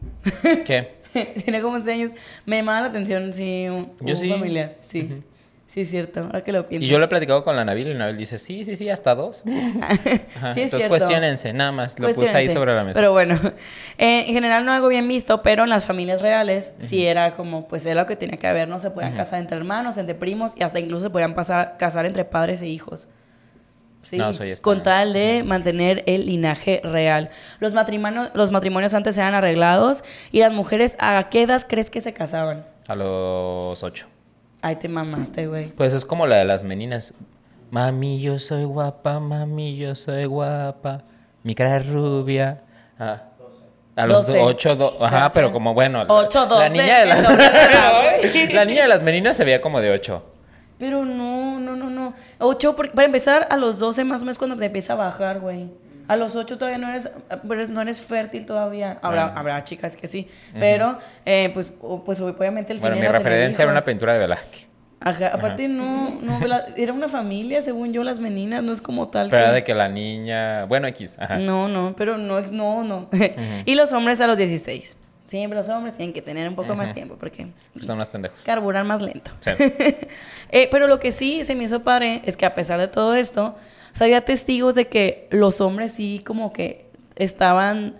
¿Qué? 0.64 0.96
Tiene 1.44 1.60
como 1.60 1.76
11 1.76 1.92
años. 1.92 2.12
Me 2.46 2.56
llamaba 2.56 2.80
la 2.80 2.86
atención, 2.86 3.34
sí, 3.34 3.68
un, 3.68 3.92
Yo 4.00 4.16
sí. 4.16 4.30
familiar, 4.30 4.76
sí. 4.80 5.22
Sí, 5.66 5.80
es 5.80 5.90
cierto, 5.90 6.20
ahora 6.20 6.42
que 6.44 6.52
lo 6.52 6.68
pienso. 6.68 6.86
Y 6.86 6.88
yo 6.88 6.98
lo 6.98 7.04
he 7.06 7.08
platicado 7.08 7.42
con 7.44 7.56
la 7.56 7.64
Nabil 7.64 7.88
y 7.88 7.92
la 7.92 7.98
Nabil 7.98 8.16
dice, 8.16 8.38
sí, 8.38 8.62
sí, 8.64 8.76
sí, 8.76 8.88
hasta 8.88 9.14
dos. 9.14 9.44
Ajá. 9.46 9.88
Sí, 10.54 10.60
es 10.60 10.66
Entonces 10.66 10.88
cuestionense, 10.88 11.52
nada 11.52 11.72
más, 11.72 11.98
lo 11.98 12.08
puse 12.14 12.34
ahí 12.34 12.48
sobre 12.48 12.74
la 12.74 12.84
mesa. 12.84 12.98
Pero 12.98 13.12
bueno, 13.12 13.34
eh, 13.98 14.24
en 14.26 14.32
general 14.32 14.64
no 14.64 14.72
algo 14.72 14.88
bien 14.88 15.08
visto, 15.08 15.42
pero 15.42 15.64
en 15.64 15.70
las 15.70 15.86
familias 15.86 16.22
reales 16.22 16.72
sí 16.80 17.04
era 17.04 17.34
como, 17.34 17.66
pues 17.66 17.84
era 17.84 18.02
lo 18.02 18.06
que 18.06 18.16
tenía 18.16 18.38
que 18.38 18.46
haber, 18.46 18.68
no 18.68 18.78
se 18.78 18.90
podían 18.90 19.14
casar 19.14 19.40
entre 19.40 19.56
hermanos, 19.58 19.98
entre 19.98 20.14
primos 20.14 20.52
y 20.56 20.62
hasta 20.62 20.78
incluso 20.78 21.04
se 21.06 21.10
podían 21.10 21.34
pasar, 21.34 21.76
casar 21.78 22.06
entre 22.06 22.24
padres 22.24 22.62
e 22.62 22.68
hijos. 22.68 23.08
Sí, 24.02 24.18
No, 24.18 24.30
eso 24.30 24.44
ya 24.44 24.52
está. 24.52 24.62
con 24.62 24.84
tal 24.84 25.12
de 25.14 25.42
mantener 25.42 26.04
el 26.06 26.26
linaje 26.26 26.80
real. 26.84 27.30
Los 27.58 27.74
matrimonios, 27.74 28.30
los 28.34 28.52
matrimonios 28.52 28.94
antes 28.94 29.18
eran 29.18 29.34
arreglados 29.34 30.04
y 30.30 30.38
las 30.38 30.52
mujeres, 30.52 30.96
¿a 31.00 31.28
qué 31.28 31.42
edad 31.42 31.66
crees 31.68 31.90
que 31.90 32.00
se 32.00 32.12
casaban? 32.12 32.64
A 32.86 32.94
los 32.94 33.82
ocho. 33.82 34.06
Ay, 34.66 34.74
te 34.74 34.88
mamaste, 34.88 35.46
güey. 35.46 35.68
Pues 35.68 35.92
es 35.92 36.04
como 36.04 36.26
la 36.26 36.38
de 36.38 36.44
las 36.44 36.64
meninas. 36.64 37.14
Mami, 37.70 38.20
yo 38.20 38.40
soy 38.40 38.64
guapa, 38.64 39.20
mami, 39.20 39.76
yo 39.76 39.94
soy 39.94 40.24
guapa. 40.24 41.04
Mi 41.44 41.54
cara 41.54 41.76
es 41.76 41.88
rubia. 41.88 42.62
Ah. 42.98 43.22
A 43.94 44.06
los 44.08 44.26
Doce. 44.26 44.40
8, 44.40 44.96
ajá, 45.00 45.20
Doce. 45.22 45.30
pero 45.34 45.52
como 45.52 45.72
bueno. 45.72 46.02
la- 46.04 46.12
Ocho, 46.12 46.40
La 46.40 46.46
doce, 46.46 46.70
niña 46.70 46.98
de 46.98 47.06
las, 47.06 47.28
la 48.52 48.64
niña 48.64 48.82
de 48.82 48.88
las 48.88 49.04
meninas 49.04 49.36
se 49.36 49.44
veía 49.44 49.60
como 49.62 49.80
de 49.80 49.92
8. 49.92 50.20
Pero 50.80 51.04
no, 51.04 51.60
no, 51.60 51.76
no, 51.76 51.88
no. 51.88 52.12
Ocho, 52.40 52.74
por- 52.74 52.90
para 52.90 53.06
empezar, 53.06 53.46
a 53.48 53.56
los 53.56 53.78
12 53.78 54.02
más 54.02 54.22
o 54.22 54.24
menos 54.24 54.36
cuando 54.36 54.56
te 54.56 54.64
empieza 54.64 54.94
a 54.94 54.96
bajar, 54.96 55.38
güey. 55.38 55.70
A 56.08 56.16
los 56.16 56.36
8 56.36 56.56
todavía 56.58 56.78
no 56.78 56.88
eres, 56.88 57.68
no 57.68 57.80
eres 57.80 58.00
fértil 58.00 58.46
todavía. 58.46 58.98
Habrá, 59.02 59.26
Ah. 59.26 59.32
habrá 59.36 59.64
chicas 59.64 59.96
que 59.96 60.06
sí. 60.06 60.28
Pero, 60.58 60.98
eh, 61.24 61.50
pues, 61.54 61.72
pues 62.04 62.20
obviamente 62.20 62.72
el 62.72 62.78
Bueno, 62.78 62.96
mi 62.96 63.06
referencia 63.08 63.62
era 63.62 63.72
una 63.72 63.84
pintura 63.84 64.12
de 64.12 64.20
Velázquez. 64.20 64.68
Ajá, 64.98 65.28
aparte 65.28 65.68
no, 65.68 66.18
no, 66.22 66.40
la- 66.46 66.66
era 66.76 66.92
una 66.92 67.06
familia, 67.08 67.60
según 67.62 67.92
yo, 67.92 68.02
las 68.02 68.18
meninas, 68.18 68.62
no 68.64 68.72
es 68.72 68.80
como 68.80 69.08
tal. 69.08 69.28
Pero 69.30 69.46
que- 69.46 69.52
de 69.52 69.64
que 69.64 69.74
la 69.74 69.88
niña. 69.88 70.64
Bueno, 70.64 70.88
X. 70.88 71.16
Ajá. 71.18 71.36
No, 71.36 71.68
no, 71.68 71.94
pero 71.96 72.16
no, 72.16 72.40
no, 72.40 72.82
no. 72.82 73.08
y 73.66 73.74
los 73.74 73.92
hombres 73.92 74.20
a 74.20 74.26
los 74.26 74.38
16. 74.38 74.96
Siempre 75.26 75.58
los 75.58 75.68
hombres 75.68 75.94
tienen 75.96 76.14
que 76.14 76.22
tener 76.22 76.48
un 76.48 76.54
poco 76.54 76.74
más 76.76 76.94
tiempo 76.94 77.16
porque 77.18 77.48
Son 77.80 77.96
unos 77.96 78.08
pendejos. 78.08 78.44
carburar 78.44 78.84
más 78.84 79.02
lento. 79.02 79.30
Sí. 79.40 79.50
Eh, 80.52 80.68
pero 80.70 80.86
lo 80.86 81.00
que 81.00 81.10
sí 81.10 81.44
se 81.44 81.56
me 81.56 81.64
hizo 81.64 81.82
padre 81.82 82.22
es 82.24 82.36
que 82.36 82.46
a 82.46 82.54
pesar 82.54 82.78
de 82.78 82.86
todo 82.86 83.16
esto, 83.16 83.56
sea, 83.96 84.06
había 84.06 84.24
testigos 84.24 84.74
de 84.74 84.88
que 84.88 85.28
los 85.30 85.60
hombres 85.60 85.92
sí 85.92 86.22
como 86.24 86.52
que 86.52 86.86
estaban 87.16 87.96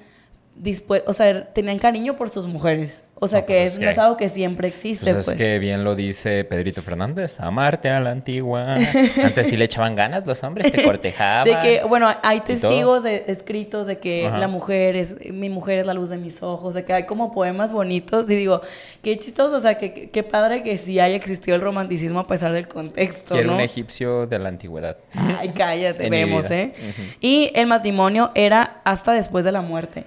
o 1.06 1.12
sea, 1.12 1.52
tenían 1.52 1.78
cariño 1.78 2.16
por 2.16 2.30
sus 2.30 2.46
mujeres. 2.46 3.02
O 3.18 3.28
sea, 3.28 3.40
No, 3.40 3.46
que 3.46 3.54
pues 3.54 3.66
es, 3.68 3.72
es 3.75 3.78
no 3.78 3.86
que- 3.86 3.90
es 3.92 3.98
algo 3.98 4.16
que 4.18 4.28
siempre 4.28 4.68
existe. 4.68 5.04
Pues 5.06 5.16
es 5.20 5.25
pues. 5.25 5.36
que 5.38 5.58
bien 5.58 5.84
lo 5.84 5.94
dice 5.94 6.44
Pedrito 6.44 6.82
Fernández, 6.82 7.40
amarte 7.40 7.88
a 7.88 7.98
la 7.98 8.10
antigua. 8.10 8.75
Antes 9.25 9.48
sí 9.48 9.56
le 9.56 9.64
echaban 9.64 9.94
ganas 9.94 10.26
los 10.26 10.42
hombres, 10.44 10.70
te 10.70 10.82
cortejaban. 10.84 11.44
De 11.46 11.58
que, 11.62 11.82
bueno, 11.88 12.10
hay 12.22 12.40
testigos 12.40 13.02
de- 13.04 13.25
escritos 13.28 13.86
de 13.86 13.98
que 14.00 14.26
Ajá. 14.26 14.36
la 14.36 14.48
mujer 14.48 14.96
es, 14.96 15.16
mi 15.32 15.48
mujer 15.48 15.78
es 15.78 15.86
la 15.86 15.94
luz 15.94 16.10
de 16.10 16.18
mis 16.18 16.42
ojos, 16.42 16.75
de 16.75 16.84
que 16.84 16.92
hay 16.92 17.06
como 17.06 17.32
poemas 17.32 17.72
bonitos 17.72 18.30
y 18.30 18.34
digo, 18.36 18.60
qué 19.02 19.18
chistoso, 19.18 19.56
o 19.56 19.60
sea, 19.60 19.78
que, 19.78 20.10
qué 20.10 20.22
padre 20.22 20.62
que 20.62 20.76
sí 20.76 21.00
haya 21.00 21.16
existido 21.16 21.54
el 21.54 21.62
romanticismo 21.62 22.18
a 22.20 22.26
pesar 22.26 22.52
del 22.52 22.68
contexto, 22.68 23.32
Que 23.34 23.40
era 23.40 23.46
¿no? 23.48 23.54
un 23.54 23.60
egipcio 23.62 24.26
de 24.26 24.38
la 24.38 24.50
antigüedad. 24.50 24.98
Ay, 25.14 25.52
cállate, 25.56 26.10
vemos. 26.10 26.50
¿eh? 26.50 26.75
Y 27.22 27.50
el 27.54 27.66
matrimonio 27.66 28.30
era 28.34 28.82
hasta 28.84 29.12
después 29.12 29.46
de 29.46 29.52
la 29.52 29.62
muerte. 29.62 30.04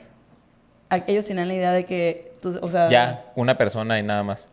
A- 0.89 1.03
Ellos 1.07 1.25
tenían 1.25 1.47
la 1.47 1.53
idea 1.53 1.71
de 1.71 1.85
que, 1.85 2.33
tú- 2.41 2.57
o 2.61 2.69
sea, 2.69 2.89
Ya, 2.89 3.25
una 3.35 3.57
persona 3.57 3.99
y 3.99 4.03
nada 4.03 4.23
más. 4.23 4.49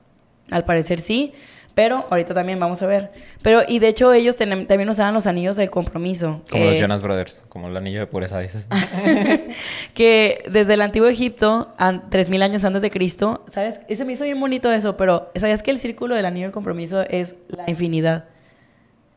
al 0.51 0.65
parecer 0.65 1.01
sí, 1.01 1.33
pero 1.75 2.07
ahorita 2.11 2.33
también 2.35 2.59
vamos 2.59 2.81
a 2.83 2.87
ver. 2.87 3.11
Pero, 3.43 3.61
y 3.69 3.79
de 3.81 3.89
hecho 3.89 4.13
ellos 4.13 4.37
también 4.37 4.89
usaban 4.89 5.13
los 5.13 5.27
anillos 5.27 5.57
del 5.57 5.69
compromiso. 5.71 6.41
Como 6.51 6.65
los 6.65 6.77
Jonas 6.81 7.03
Brothers, 7.03 7.45
como 7.51 7.69
el 7.69 7.77
anillo 7.77 8.01
de 8.01 8.07
pureza, 8.07 8.39
dices. 8.41 8.67
que 9.95 10.43
desde 10.51 10.75
el 10.75 10.81
antiguo 10.83 11.09
Egipto, 11.09 11.75
an- 11.79 12.09
3000 12.11 12.43
años 12.43 12.65
antes 12.65 12.83
de 12.83 12.91
Cristo, 12.91 13.45
¿sabes? 13.49 13.81
Ese 13.89 14.05
me 14.05 14.13
hizo 14.15 14.25
bien 14.25 14.41
bonito 14.41 14.71
eso, 14.73 14.97
pero 14.97 15.31
¿sabías 15.37 15.63
que 15.63 15.71
el 15.71 15.79
círculo 15.79 16.15
del 16.15 16.27
anillo 16.27 16.47
del 16.47 16.53
compromiso 16.53 17.03
es 17.03 17.37
la 17.49 17.65
infinidad? 17.69 18.25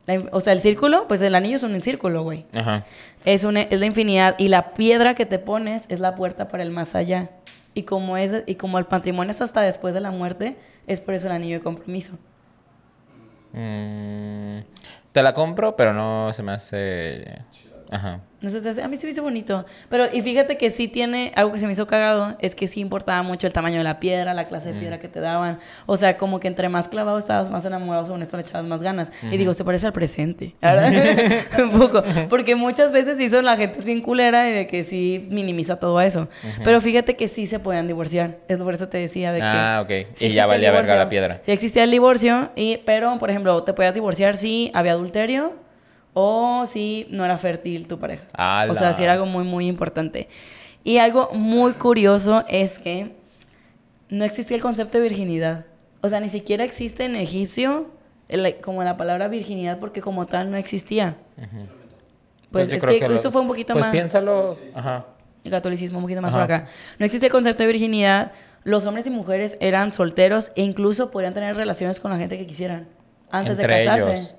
La 0.09 0.29
o 0.31 0.41
sea, 0.41 0.53
el 0.53 0.59
círculo, 0.59 1.07
pues 1.07 1.21
el 1.21 1.35
anillo 1.35 1.57
es 1.57 1.63
un 1.63 1.79
círculo, 1.81 2.23
güey. 2.23 2.45
Ajá. 2.53 2.85
Es, 3.25 3.43
una, 3.43 3.61
es 3.61 3.79
la 3.79 3.85
infinidad 3.85 4.35
y 4.39 4.47
la 4.47 4.73
piedra 4.73 5.13
que 5.13 5.25
te 5.25 5.39
pones 5.39 5.85
es 5.89 5.99
la 5.99 6.15
puerta 6.15 6.47
para 6.47 6.63
el 6.63 6.71
más 6.71 6.95
allá. 6.95 7.29
Y 7.73 7.83
como, 7.83 8.17
es, 8.17 8.43
y 8.47 8.55
como 8.55 8.79
el 8.79 8.85
patrimonio 8.85 9.31
es 9.31 9.41
hasta 9.41 9.61
después 9.61 9.93
de 9.93 9.99
la 9.99 10.11
muerte, 10.11 10.57
es 10.87 10.99
por 10.99 11.13
eso 11.13 11.27
el 11.27 11.33
anillo 11.33 11.57
de 11.57 11.63
compromiso. 11.63 12.17
Mm, 13.53 14.59
te 15.11 15.23
la 15.23 15.33
compro, 15.33 15.75
pero 15.75 15.93
no 15.93 16.33
se 16.33 16.43
me 16.43 16.51
hace. 16.51 17.41
Ajá. 17.91 18.21
Hace- 18.45 18.81
a 18.81 18.87
mí 18.87 18.95
se 18.95 19.05
me 19.05 19.11
hizo 19.11 19.21
bonito. 19.23 19.65
Pero, 19.89 20.05
y 20.13 20.21
fíjate 20.21 20.57
que 20.57 20.69
sí 20.69 20.87
tiene, 20.87 21.33
algo 21.35 21.51
que 21.51 21.59
se 21.59 21.65
me 21.65 21.73
hizo 21.73 21.87
cagado, 21.87 22.37
es 22.39 22.55
que 22.55 22.67
sí 22.67 22.79
importaba 22.79 23.21
mucho 23.23 23.47
el 23.47 23.51
tamaño 23.53 23.79
de 23.79 23.83
la 23.83 23.99
piedra, 23.99 24.33
la 24.33 24.45
clase 24.47 24.69
de 24.69 24.75
Mm. 24.75 24.79
piedra 24.79 24.99
que 24.99 25.07
te 25.09 25.19
daban. 25.19 25.59
O 25.87 25.97
sea, 25.97 26.15
como 26.15 26.39
que 26.39 26.47
entre 26.47 26.69
más 26.69 26.87
clavado 26.87 27.17
estabas, 27.17 27.49
más 27.49 27.65
enamorado, 27.65 28.05
según 28.05 28.21
esto 28.21 28.37
le 28.37 28.43
echabas 28.43 28.65
más 28.65 28.81
ganas. 28.81 29.11
Y 29.23 29.35
digo, 29.37 29.53
se 29.53 29.65
parece 29.65 29.87
al 29.87 29.93
presente, 29.93 30.55
¿verdad? 30.61 30.93
Un 31.63 31.71
poco. 31.71 32.03
Porque 32.29 32.55
muchas 32.55 32.91
veces 32.93 33.17
sí 33.17 33.29
son, 33.29 33.43
la 33.43 33.57
gente 33.57 33.79
es 33.79 33.85
bien 33.85 34.01
culera 34.01 34.47
y 34.49 34.53
de 34.53 34.67
que 34.67 34.83
sí 34.85 35.27
minimiza 35.29 35.77
todo 35.77 35.99
eso. 35.99 36.29
Pero 36.63 36.79
fíjate 36.79 37.15
que 37.17 37.27
sí 37.27 37.45
se 37.47 37.59
podían 37.59 37.87
divorciar. 37.87 38.37
Es 38.47 38.57
por 38.59 38.73
eso 38.73 38.87
te 38.87 38.99
decía 38.99 39.33
de 39.33 39.39
que... 39.39 39.45
Ah, 39.45 39.81
ok. 39.83 40.07
sí 40.15 40.27
y 40.27 40.33
ya 40.33 40.45
valía 40.45 40.71
verga 40.71 40.95
la 40.95 41.09
piedra. 41.09 41.41
Sí 41.45 41.51
existía 41.51 41.83
el 41.83 41.91
divorcio, 41.91 42.51
y, 42.55 42.77
pero, 42.85 43.17
por 43.19 43.29
ejemplo, 43.31 43.63
te 43.63 43.73
podías 43.73 43.93
divorciar 43.95 44.37
si 44.37 44.71
había 44.73 44.93
adulterio 44.93 45.53
o 46.13 46.65
si 46.65 47.07
no 47.09 47.23
era 47.25 47.37
fértil 47.37 47.87
tu 47.87 47.99
pareja. 47.99 48.25
O 48.69 48.75
sea, 48.75 48.93
si 48.93 49.03
era 49.03 49.13
algo 49.13 49.25
muy, 49.25 49.43
muy 49.43 49.67
importante. 49.67 50.27
Y 50.83 50.97
algo 50.97 51.29
muy 51.33 51.73
curioso 51.73 52.43
es 52.47 52.79
que 52.79 53.15
no 54.09 54.25
existía 54.25 54.55
el 54.57 54.61
concepto 54.63 54.97
de 54.97 55.03
virginidad. 55.03 55.65
O 56.01 56.09
sea, 56.09 56.19
ni 56.19 56.29
siquiera 56.29 56.63
existe 56.63 57.05
en 57.05 57.15
egipcio 57.15 57.87
el- 58.27 58.57
como 58.61 58.83
la 58.83 58.95
palabra 58.97 59.27
virginidad 59.27 59.79
porque 59.79 60.01
como 60.01 60.25
tal 60.25 60.49
no 60.51 60.57
existía. 60.57 61.17
Pues, 62.51 62.69
yo 62.69 62.75
es 62.77 62.83
que, 62.85 63.07
lo- 63.07 63.13
esto 63.15 63.31
fue 63.31 63.41
un 63.41 63.47
poquito 63.47 63.73
pues 63.73 63.85
más... 63.85 63.91
piénsalo. 63.91 64.57
Ajá. 64.73 65.05
El 65.43 65.51
catolicismo 65.51 65.99
un 65.99 66.03
poquito 66.05 66.21
más 66.21 66.33
Ajá. 66.33 66.45
por 66.45 66.53
acá. 66.53 66.67
No 66.97 67.05
existe 67.05 67.27
el 67.27 67.31
concepto 67.31 67.63
de 67.63 67.67
virginidad. 67.67 68.31
Los 68.63 68.85
hombres 68.85 69.05
y 69.07 69.09
mujeres 69.09 69.57
eran 69.61 69.93
solteros 69.93 70.51
e 70.55 70.63
incluso 70.63 71.11
podían 71.11 71.33
tener 71.33 71.55
relaciones 71.55 71.99
con 71.99 72.11
la 72.11 72.17
gente 72.17 72.37
que 72.37 72.45
quisieran. 72.47 72.87
Antes 73.31 73.59
Entre 73.59 73.73
de 73.77 73.85
casarse. 73.85 74.13
ellos. 74.13 74.35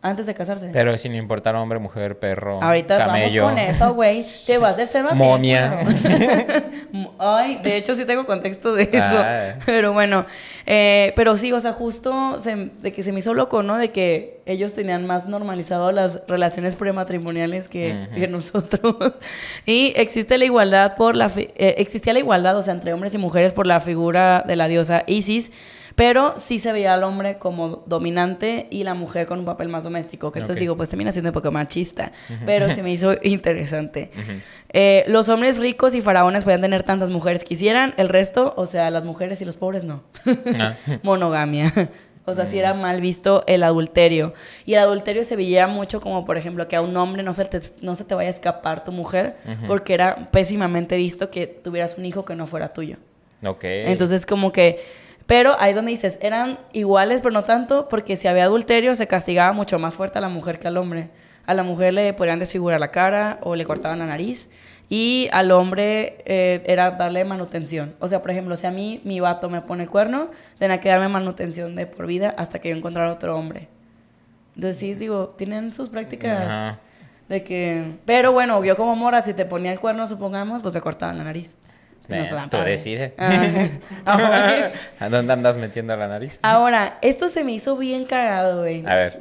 Antes 0.00 0.26
de 0.26 0.34
casarse. 0.34 0.70
Pero 0.72 0.96
sin 0.96 1.12
importar 1.16 1.56
hombre, 1.56 1.80
mujer, 1.80 2.20
perro, 2.20 2.62
Ahorita 2.62 2.96
camello. 2.96 3.42
vamos 3.46 3.58
con 3.60 3.68
eso, 3.68 3.94
güey. 3.94 4.24
Te 4.46 4.56
vas 4.56 4.76
de 4.76 4.84
a 4.84 4.86
cien, 4.86 5.04
Momia. 5.14 5.80
Ay, 7.18 7.58
de 7.62 7.76
hecho 7.76 7.94
sí 7.96 8.04
tengo 8.04 8.24
contexto 8.24 8.74
de 8.74 8.84
eso. 8.84 8.96
Ah. 9.18 9.54
Pero 9.66 9.92
bueno, 9.92 10.24
eh, 10.66 11.12
pero 11.16 11.36
sí, 11.36 11.52
o 11.52 11.60
sea, 11.60 11.72
justo 11.72 12.38
se- 12.42 12.70
de 12.80 12.92
que 12.92 13.02
se 13.02 13.12
me 13.12 13.18
hizo 13.18 13.34
loco, 13.34 13.62
¿no? 13.62 13.76
De 13.76 13.90
que 13.90 14.40
ellos 14.46 14.72
tenían 14.72 15.06
más 15.06 15.26
normalizado 15.26 15.90
las 15.92 16.20
relaciones 16.28 16.76
prematrimoniales 16.76 17.68
que, 17.68 18.28
nosotros. 18.30 19.14
y 19.66 19.92
existe 19.96 20.38
la 20.38 20.44
igualdad 20.44 20.94
por 20.96 21.16
la 21.16 21.28
fi- 21.28 21.50
eh, 21.56 21.74
existía 21.78 22.12
la 22.12 22.20
igualdad, 22.20 22.56
o 22.56 22.62
sea, 22.62 22.72
entre 22.74 22.92
hombres 22.92 23.14
y 23.14 23.18
mujeres 23.18 23.52
por 23.52 23.66
la 23.66 23.80
figura 23.80 24.44
de 24.46 24.56
la 24.56 24.68
diosa 24.68 25.02
Isis. 25.06 25.50
Pero 25.98 26.34
sí 26.36 26.60
se 26.60 26.70
veía 26.70 26.94
al 26.94 27.02
hombre 27.02 27.38
como 27.38 27.82
dominante 27.86 28.68
y 28.70 28.84
la 28.84 28.94
mujer 28.94 29.26
con 29.26 29.40
un 29.40 29.44
papel 29.44 29.68
más 29.68 29.82
doméstico. 29.82 30.30
Que 30.30 30.38
entonces 30.38 30.60
digo, 30.60 30.76
pues 30.76 30.88
termina 30.88 31.10
siendo 31.10 31.30
un 31.30 31.34
poco 31.34 31.50
machista. 31.50 32.12
Pero 32.46 32.72
se 32.74 32.84
me 32.84 32.92
hizo 32.92 33.16
interesante. 33.20 34.12
Eh, 34.68 35.02
los 35.08 35.28
hombres 35.28 35.58
ricos 35.58 35.96
y 35.96 36.00
faraones 36.00 36.44
podían 36.44 36.60
tener 36.60 36.84
tantas 36.84 37.10
mujeres 37.10 37.42
que 37.42 37.48
quisieran. 37.48 37.94
El 37.96 38.08
resto, 38.08 38.54
o 38.56 38.64
sea, 38.64 38.92
las 38.92 39.04
mujeres 39.04 39.42
y 39.42 39.44
los 39.44 39.56
pobres 39.56 39.82
no. 39.82 40.04
Ah. 40.56 40.76
Monogamia. 41.02 41.72
O 42.26 42.32
sea, 42.32 42.46
sí 42.46 42.60
era 42.60 42.74
mal 42.74 43.00
visto 43.00 43.42
el 43.48 43.64
adulterio. 43.64 44.34
Y 44.66 44.74
el 44.74 44.78
adulterio 44.78 45.24
se 45.24 45.34
veía 45.34 45.66
mucho 45.66 46.00
como, 46.00 46.24
por 46.24 46.36
ejemplo, 46.36 46.68
que 46.68 46.76
a 46.76 46.80
un 46.80 46.96
hombre 46.96 47.24
no 47.24 47.32
se 47.32 47.44
te, 47.44 47.60
no 47.80 47.96
se 47.96 48.04
te 48.04 48.14
vaya 48.14 48.28
a 48.28 48.32
escapar 48.32 48.84
tu 48.84 48.92
mujer, 48.92 49.34
porque 49.66 49.94
era 49.94 50.30
pésimamente 50.30 50.96
visto 50.96 51.28
que 51.32 51.48
tuvieras 51.48 51.98
un 51.98 52.04
hijo 52.04 52.24
que 52.24 52.36
no 52.36 52.46
fuera 52.46 52.72
tuyo. 52.72 52.98
Ok. 53.44 53.64
Entonces, 53.64 54.24
como 54.26 54.52
que. 54.52 55.07
Pero 55.28 55.56
ahí 55.58 55.70
es 55.70 55.76
donde 55.76 55.90
dices, 55.90 56.18
eran 56.22 56.58
iguales, 56.72 57.20
pero 57.20 57.34
no 57.34 57.42
tanto, 57.42 57.90
porque 57.90 58.16
si 58.16 58.26
había 58.28 58.44
adulterio 58.44 58.94
se 58.96 59.06
castigaba 59.06 59.52
mucho 59.52 59.78
más 59.78 59.94
fuerte 59.94 60.16
a 60.16 60.22
la 60.22 60.30
mujer 60.30 60.58
que 60.58 60.68
al 60.68 60.78
hombre. 60.78 61.10
A 61.44 61.52
la 61.52 61.62
mujer 61.62 61.92
le 61.92 62.14
podían 62.14 62.38
desfigurar 62.38 62.80
la 62.80 62.90
cara 62.90 63.38
o 63.42 63.54
le 63.54 63.66
cortaban 63.66 63.98
la 63.98 64.06
nariz. 64.06 64.48
Y 64.88 65.28
al 65.32 65.50
hombre 65.50 66.22
eh, 66.24 66.62
era 66.64 66.92
darle 66.92 67.26
manutención. 67.26 67.94
O 68.00 68.08
sea, 68.08 68.22
por 68.22 68.30
ejemplo, 68.30 68.56
si 68.56 68.66
a 68.66 68.70
mí 68.70 69.02
mi 69.04 69.20
vato 69.20 69.50
me 69.50 69.60
pone 69.60 69.82
el 69.82 69.90
cuerno, 69.90 70.30
tenía 70.58 70.80
que 70.80 70.88
darme 70.88 71.08
manutención 71.08 71.76
de 71.76 71.86
por 71.86 72.06
vida 72.06 72.34
hasta 72.38 72.58
que 72.58 72.70
yo 72.70 72.76
encontrara 72.76 73.12
otro 73.12 73.36
hombre. 73.36 73.68
Entonces, 74.54 74.78
sí, 74.78 74.94
digo, 74.94 75.34
tienen 75.36 75.74
sus 75.74 75.90
prácticas 75.90 76.46
Ajá. 76.48 76.78
de 77.28 77.44
que... 77.44 77.98
Pero 78.06 78.32
bueno, 78.32 78.64
yo 78.64 78.78
como 78.78 78.96
mora, 78.96 79.20
si 79.20 79.34
te 79.34 79.44
ponía 79.44 79.72
el 79.72 79.78
cuerno, 79.78 80.06
supongamos, 80.06 80.62
pues 80.62 80.72
me 80.72 80.80
cortaban 80.80 81.18
la 81.18 81.24
nariz. 81.24 81.54
Eh, 82.08 82.30
tú 82.50 82.56
decides. 82.58 83.12
Ah. 83.18 83.68
¿A 85.00 85.08
dónde 85.08 85.32
andas 85.32 85.56
metiendo 85.56 85.94
la 85.96 86.08
nariz? 86.08 86.38
Ahora, 86.42 86.98
esto 87.02 87.28
se 87.28 87.44
me 87.44 87.52
hizo 87.52 87.76
bien 87.76 88.04
cagado, 88.06 88.60
güey. 88.60 88.84
A 88.86 88.94
ver, 88.94 89.20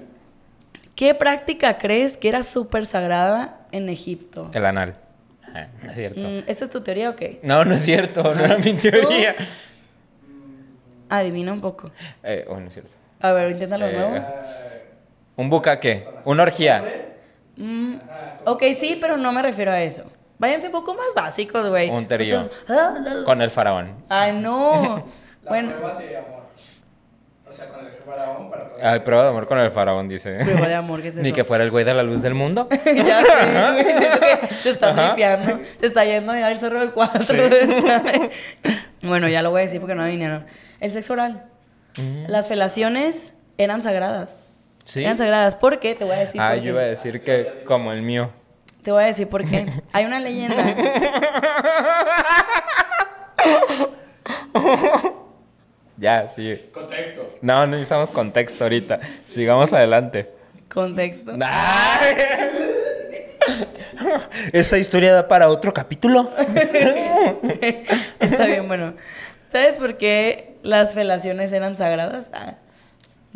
¿Qué 0.95 1.13
práctica 1.13 1.77
crees 1.77 2.17
que 2.17 2.27
era 2.29 2.41
súper 2.43 2.85
sagrada 2.87 3.59
en 3.71 3.87
Egipto? 3.89 4.49
el 4.53 4.65
anal. 4.65 4.95
Ajá, 5.43 5.67
no 5.83 5.89
es 5.91 5.95
cierto. 5.95 6.19
Mm, 6.19 6.39
¿Esto 6.47 6.63
es 6.63 6.69
tu 6.71 6.81
teoría 6.81 7.09
o 7.11 7.15
qué? 7.15 7.39
No, 7.43 7.63
no 7.65 7.75
es 7.75 7.81
cierto, 7.81 8.23
no 8.33 8.43
era 8.43 8.57
mi 8.57 8.73
teoría. 8.77 9.35
Adivina 11.09 11.53
un 11.53 11.61
poco. 11.61 11.91
Eh, 12.23 12.45
oh, 12.49 12.59
no 12.59 12.67
es 12.67 12.73
cierto. 12.73 12.91
A 13.19 13.31
ver, 13.31 13.51
inténtalo 13.51 13.85
de 13.85 13.91
Eh, 13.93 13.95
nuevo. 13.97 14.25
¿Un 15.35 15.49
bucaque? 15.49 16.03
¿Una 16.25 16.43
orgía? 16.43 16.83
Mm, 17.57 17.95
ok, 18.45 18.63
sí, 18.75 18.97
pero 18.99 19.17
no 19.17 19.31
me 19.31 19.41
refiero 19.41 19.71
a 19.71 19.81
eso. 19.81 20.03
Váyanse 20.39 20.67
un 20.67 20.73
poco 20.73 20.93
más 20.93 21.07
básicos, 21.15 21.67
güey. 21.69 21.89
Un 21.89 22.07
trío. 22.07 22.49
Ah, 22.67 22.95
la, 23.03 23.13
la. 23.13 23.23
Con 23.25 23.41
el 23.41 23.49
faraón. 23.51 24.03
Ay, 24.09 24.33
no. 24.33 25.05
La 25.43 25.49
bueno, 25.51 25.71
prueba 25.77 25.95
de 25.97 26.17
amor. 26.17 26.37
O 27.49 27.53
sea, 27.53 27.69
con 27.69 27.85
el 27.85 27.93
faraón 28.05 28.49
para 28.49 28.67
poder... 28.67 28.85
Ay, 28.85 28.99
prueba 28.99 29.23
de 29.23 29.29
amor 29.29 29.47
con 29.47 29.57
el 29.59 29.69
faraón, 29.71 30.09
dice. 30.09 30.39
prueba 30.43 30.67
de 30.67 30.75
amor, 30.75 31.01
¿qué 31.01 31.07
es 31.07 31.13
eso? 31.15 31.23
Ni 31.23 31.31
que 31.31 31.45
fuera 31.45 31.63
el 31.63 31.71
güey 31.71 31.85
de 31.85 31.93
la 31.93 32.03
luz 32.03 32.21
del 32.21 32.33
mundo. 32.33 32.67
ya 32.85 33.23
sé, 33.23 33.71
güey. 33.71 33.83
Siento 33.85 34.19
que 34.19 34.53
se 34.53 34.69
está 34.71 34.93
tripeando. 34.93 35.59
Se 35.79 35.85
está 35.87 36.03
yendo 36.03 36.35
ya 36.35 36.51
el 36.51 36.59
cerro 36.59 36.81
del 36.81 36.91
4. 36.91 37.35
bueno, 39.03 39.29
ya 39.29 39.41
lo 39.41 39.51
voy 39.51 39.61
a 39.61 39.63
decir 39.63 39.79
porque 39.79 39.95
no 39.95 40.03
me 40.03 40.09
vinieron. 40.09 40.45
El 40.81 40.91
sexo 40.91 41.13
oral. 41.13 41.45
Las 42.27 42.47
felaciones 42.49 43.33
eran 43.57 43.81
sagradas. 43.81 44.81
¿Sí? 44.83 45.03
Eran 45.03 45.17
sagradas. 45.17 45.55
¿Por 45.55 45.79
qué? 45.79 45.95
Te 45.95 46.03
voy 46.03 46.15
a 46.15 46.19
decir 46.19 46.39
Ah, 46.41 46.55
yo 46.57 46.71
iba 46.71 46.81
a 46.81 46.85
decir 46.85 47.23
que 47.23 47.63
como 47.65 47.91
el 47.93 48.01
mío. 48.01 48.29
Te 48.87 48.91
voy 48.93 49.03
a 49.03 49.07
decir 49.07 49.27
por 49.27 49.43
qué. 49.43 49.65
Hay 49.91 50.05
una 50.05 50.17
leyenda. 50.17 50.63
Ya, 55.97 56.27
sí. 56.27 56.69
Contexto. 56.71 57.37
No, 57.41 57.67
necesitamos 57.67 58.09
contexto 58.09 58.63
ahorita. 58.63 59.01
Sigamos 59.11 59.73
adelante. 59.73 60.29
Contexto. 60.71 61.33
Ay. 61.41 62.15
Esa 64.53 64.77
historia 64.77 65.13
da 65.13 65.27
para 65.27 65.49
otro 65.49 65.73
capítulo. 65.73 66.29
Está 68.19 68.45
bien, 68.45 68.67
bueno. 68.67 68.93
¿Sabes 69.51 69.79
por 69.79 69.97
qué 69.97 70.55
las 70.61 70.93
felaciones 70.93 71.51
eran 71.51 71.75
sagradas? 71.75 72.29
Ah, 72.31 72.55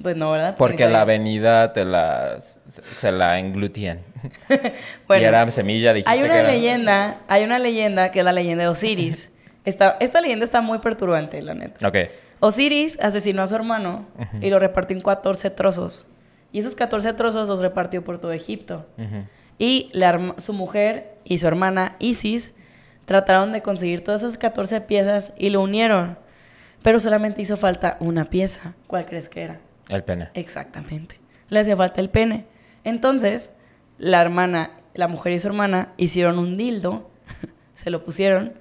pues 0.02 0.16
no, 0.16 0.32
¿verdad? 0.32 0.56
Porque 0.58 0.88
la 0.88 1.02
avenida 1.02 1.74
te 1.74 1.86
la, 1.86 2.38
se 2.40 3.12
la 3.12 3.40
englutían. 3.40 4.00
Bueno, 5.08 5.24
y 5.24 5.26
era 5.26 5.50
semilla, 5.52 5.94
dijiste 5.94 6.12
hay 6.12 6.20
que 6.20 6.26
una 6.26 6.40
era- 6.42 6.52
leyenda, 6.52 7.18
hay 7.28 7.44
una 7.44 7.58
leyenda 7.60 8.12
que 8.12 8.20
es 8.20 8.26
la 8.26 8.32
leyenda 8.32 8.64
de 8.64 8.70
Osiris. 8.70 9.32
Está, 9.66 9.98
esta 10.00 10.22
leyenda 10.22 10.44
está 10.46 10.60
muy 10.62 10.80
perturbante, 10.80 11.40
la 11.42 11.54
neta. 11.54 11.88
Ok. 11.88 11.96
Osiris 12.40 13.00
asesinó 13.00 13.44
a 13.44 13.48
su 13.48 13.54
hermano 13.56 14.08
y 14.42 14.50
lo 14.50 14.58
repartió 14.58 14.98
en 14.98 15.04
14 15.04 15.52
trozos. 15.52 16.08
Y 16.52 16.58
esos 16.60 16.74
14 16.74 17.14
trozos 17.14 17.48
los 17.48 17.60
repartió 17.62 18.04
por 18.04 18.18
todo 18.18 18.32
Egipto. 18.32 18.88
Y 19.60 19.92
la 19.94 20.34
su 20.40 20.54
mujer 20.54 21.12
y 21.24 21.38
su 21.38 21.46
hermana 21.48 21.96
Isis 22.00 22.54
trataron 23.06 23.52
de 23.52 23.62
conseguir 23.62 24.04
todas 24.04 24.24
esas 24.24 24.40
14 24.40 24.82
piezas 24.82 25.34
y 25.38 25.52
lo 25.52 25.62
unieron. 25.62 26.18
Pero 26.82 27.00
solamente 27.00 27.44
hizo 27.44 27.56
falta 27.58 27.98
una 28.00 28.26
pieza. 28.32 28.74
¿Cuál 28.88 29.06
crees 29.06 29.30
que 29.30 29.44
era? 29.44 29.60
El 29.92 30.04
pene. 30.04 30.30
Exactamente. 30.34 31.20
Le 31.50 31.60
hacía 31.60 31.76
falta 31.76 32.02
el 32.02 32.10
pene. 32.10 32.46
Entonces, 32.84 33.52
la 33.98 34.22
hermana, 34.22 34.72
la 34.94 35.08
mujer 35.08 35.34
y 35.34 35.40
su 35.40 35.48
hermana 35.48 35.94
hicieron 35.98 36.40
un 36.40 36.58
dildo, 36.58 37.12
se 37.74 37.90
lo 37.90 38.04
pusieron, 38.04 38.54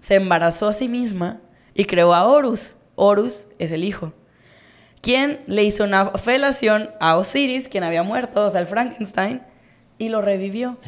se 0.00 0.16
embarazó 0.16 0.68
a 0.68 0.72
sí 0.72 0.88
misma 0.88 1.40
y 1.74 1.86
creó 1.86 2.14
a 2.14 2.24
Horus. 2.26 2.76
Horus 2.96 3.48
es 3.58 3.72
el 3.72 3.82
hijo. 3.82 4.12
Quien 5.00 5.40
le 5.46 5.64
hizo 5.64 5.84
una 5.84 6.10
felación 6.12 6.90
a 7.00 7.16
Osiris, 7.16 7.68
quien 7.68 7.84
había 7.84 8.02
muerto, 8.02 8.44
o 8.44 8.50
sea, 8.50 8.60
el 8.60 8.66
Frankenstein, 8.66 9.42
y 9.98 10.08
lo 10.08 10.22
revivió. 10.22 10.78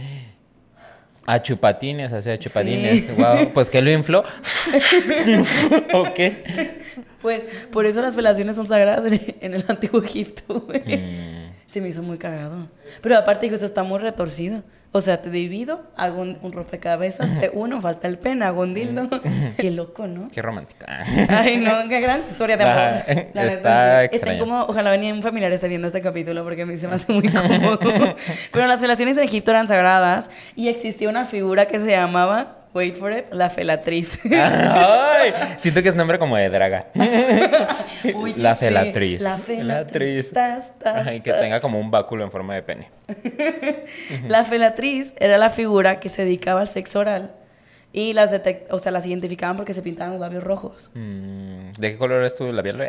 A 1.28 1.42
chupatines, 1.42 2.12
hacía 2.12 2.38
chupatines. 2.38 3.04
Sí. 3.06 3.12
Wow. 3.20 3.50
Pues 3.52 3.68
que 3.68 3.82
lo 3.82 3.90
infló. 3.90 4.22
¿O 5.92 6.14
qué? 6.14 6.84
Pues 7.22 7.44
por 7.72 7.86
eso 7.86 8.00
las 8.00 8.14
felaciones 8.14 8.56
son 8.56 8.68
sagradas 8.68 9.10
en, 9.40 9.54
el 9.54 9.64
antiguo 9.68 10.02
Egipto. 10.02 10.60
güey. 10.60 10.80
Mm. 10.80 11.52
Se 11.66 11.80
me 11.80 11.88
hizo 11.88 12.02
muy 12.02 12.18
cagado. 12.18 12.68
Pero 13.02 13.16
aparte 13.18 13.46
dijo, 13.46 13.56
eso 13.56 13.66
está 13.66 13.82
muy 13.82 13.98
retorcido. 13.98 14.62
O 14.96 15.02
sea, 15.02 15.20
te 15.20 15.28
divido, 15.28 15.82
hago 15.94 16.22
un, 16.22 16.38
un 16.40 16.52
rompecabezas, 16.52 17.38
te 17.38 17.50
uno, 17.52 17.82
falta 17.82 18.08
el 18.08 18.18
pene, 18.18 18.46
hago 18.46 18.62
un 18.62 18.72
dildo. 18.72 19.10
Qué 19.58 19.70
loco, 19.70 20.06
¿no? 20.06 20.28
Qué 20.28 20.40
romántica. 20.40 20.86
Ay, 21.28 21.58
no, 21.58 21.82
qué 21.88 22.00
gran 22.00 22.22
historia 22.26 22.56
de 22.56 22.64
amor. 22.64 23.28
La 23.34 23.44
está. 23.44 24.04
Estén 24.04 24.38
como, 24.38 24.62
ojalá 24.62 24.90
venía 24.90 25.12
un 25.12 25.20
familiar 25.20 25.52
esté 25.52 25.68
viendo 25.68 25.88
este 25.88 26.00
capítulo 26.00 26.44
porque 26.44 26.62
a 26.62 26.66
mí 26.66 26.78
se 26.78 26.88
me 26.88 26.94
hace 26.94 27.12
muy 27.12 27.28
cómodo. 27.28 27.78
Pero 28.52 28.66
las 28.66 28.80
felaciones 28.80 29.18
en 29.18 29.24
Egipto 29.24 29.50
eran 29.50 29.68
sagradas 29.68 30.30
y 30.54 30.68
existía 30.68 31.10
una 31.10 31.26
figura 31.26 31.66
que 31.66 31.78
se 31.78 31.90
llamaba, 31.90 32.65
wait 32.76 32.96
for 32.96 33.12
it, 33.12 33.24
la 33.32 33.48
felatriz. 33.50 34.18
Ay, 34.30 35.32
siento 35.56 35.82
que 35.82 35.88
es 35.88 35.94
nombre 35.94 36.18
como 36.18 36.36
de 36.36 36.50
draga. 36.50 36.88
La 38.36 38.54
sí, 38.54 38.60
felatriz. 38.60 39.22
La 39.22 39.38
felatriz. 39.38 40.30
Ay, 40.84 41.20
que 41.20 41.32
tenga 41.32 41.60
como 41.60 41.80
un 41.80 41.90
báculo 41.90 42.22
en 42.22 42.30
forma 42.30 42.54
de 42.54 42.62
pene. 42.62 42.90
La 44.28 44.44
felatriz 44.44 45.14
era 45.16 45.38
la 45.38 45.50
figura 45.50 45.98
que 46.00 46.08
se 46.08 46.24
dedicaba 46.24 46.60
al 46.60 46.68
sexo 46.68 47.00
oral 47.00 47.32
y 47.96 48.12
las 48.12 48.30
detec- 48.30 48.66
o 48.68 48.78
sea, 48.78 48.92
las 48.92 49.06
identificaban 49.06 49.56
porque 49.56 49.72
se 49.72 49.80
pintaban 49.80 50.12
los 50.12 50.20
labios 50.20 50.44
rojos. 50.44 50.90
Mm, 50.92 51.72
¿De 51.78 51.92
qué 51.92 51.96
color 51.96 52.22
es 52.24 52.36
tu 52.36 52.52
labial? 52.52 52.76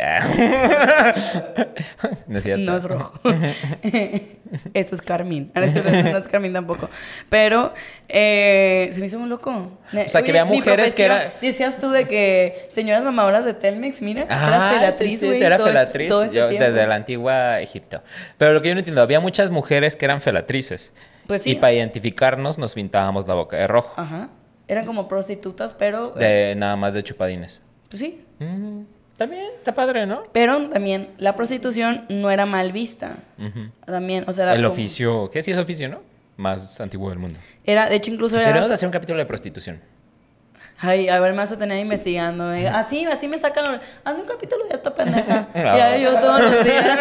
No 2.28 2.38
es 2.38 2.44
cierto. 2.44 2.64
No 2.64 2.76
es 2.76 2.84
rojo. 2.84 3.14
Esto 4.74 4.96
es 4.96 5.02
carmín. 5.02 5.52
No 5.56 6.18
es 6.18 6.28
carmín 6.28 6.52
tampoco. 6.54 6.90
Pero 7.30 7.74
eh, 8.10 8.90
se 8.92 9.00
me 9.00 9.06
hizo 9.06 9.18
muy 9.20 9.30
loco. 9.30 9.50
O 9.52 10.10
sea, 10.10 10.22
que 10.24 10.32
había 10.32 10.44
mi 10.46 10.58
mujeres 10.58 10.94
que 10.94 11.06
era- 11.06 11.34
Decías 11.42 11.78
tú 11.80 11.90
de 11.92 12.06
que 12.06 12.68
señoras 12.74 13.04
mamadoras 13.04 13.46
de 13.46 13.54
Telmex, 13.54 14.02
mira, 14.02 14.26
Ah, 14.30 14.48
eras 14.50 14.74
felatriz, 14.98 15.12
sí, 15.12 15.18
sí, 15.18 15.26
güey. 15.28 15.42
era 15.44 15.58
todo 15.58 15.68
este- 15.68 15.80
felatriz 15.80 16.08
todo 16.10 16.24
este 16.24 16.36
yo, 16.36 16.48
desde 16.50 16.86
la 16.88 16.96
antigua 16.96 17.62
Egipto. 17.62 18.02
Pero 18.38 18.54
lo 18.54 18.62
que 18.62 18.68
yo 18.70 18.76
no 18.76 18.80
entiendo, 18.80 19.02
había 19.02 19.20
muchas 19.20 19.52
mujeres 19.52 19.96
que 19.96 20.06
eran 20.06 20.22
felatrices. 20.22 20.92
Pues 21.28 21.42
sí. 21.44 21.52
Y 21.52 21.56
para 21.56 21.74
identificarnos 21.74 22.58
nos 22.58 22.74
pintábamos 22.74 23.28
la 23.28 23.34
boca 23.36 23.58
de 23.58 23.68
rojo. 23.68 23.94
Ajá. 24.00 24.30
Eran 24.68 24.86
como 24.86 25.08
prostitutas, 25.08 25.74
pero... 25.74 26.14
eh, 26.20 26.50
De 26.50 26.56
nada 26.56 26.76
más 26.76 26.94
de 26.94 27.04
chupadines. 27.04 27.62
pues 27.90 28.00
sí. 28.00 28.22
Mm, 28.40 28.82
También, 29.18 29.46
está 29.58 29.74
padre, 29.74 30.06
¿no? 30.06 30.24
Pero 30.34 30.70
también 30.70 31.10
la 31.18 31.36
prostitución 31.36 32.06
no 32.10 32.30
era 32.30 32.46
mal 32.46 32.72
vista. 32.72 33.18
También, 33.86 34.26
o 34.28 34.34
sea... 34.34 34.44
era 34.46 34.54
El 34.56 34.62
como- 34.62 34.74
oficio, 34.74 35.30
¿qué 35.32 35.42
sí 35.42 35.52
es 35.52 35.58
oficio, 35.58 35.88
no? 35.90 36.02
Más 36.38 36.80
antiguo 36.82 37.10
del 37.10 37.18
mundo. 37.20 37.40
Era, 37.64 37.90
de 37.90 37.96
hecho, 37.96 38.12
incluso 38.12 38.36
era... 38.36 38.46
Deberíamos 38.48 38.72
hacer 38.72 38.88
un 38.88 38.94
capítulo 38.94 39.18
de 39.20 39.26
prostitución. 39.26 39.80
Ay, 40.80 41.10
a 41.10 41.20
ver, 41.20 41.32
me 41.32 41.38
vas 41.40 41.52
a 41.52 41.58
tener 41.58 41.80
investigando. 41.80 42.54
eh. 42.54 42.68
Así, 42.68 43.04
así 43.06 43.28
me 43.28 43.40
sacan 43.40 43.66
los... 43.72 43.82
Hazme 44.04 44.22
un 44.22 44.28
capítulo 44.28 44.64
de 44.68 44.76
esta 44.76 44.94
pendeja. 44.94 45.48
Ah. 45.56 45.76
Ya 45.76 45.98
yo 45.98 46.20
todos 46.20 46.40
los 46.42 46.64
días. 46.64 47.00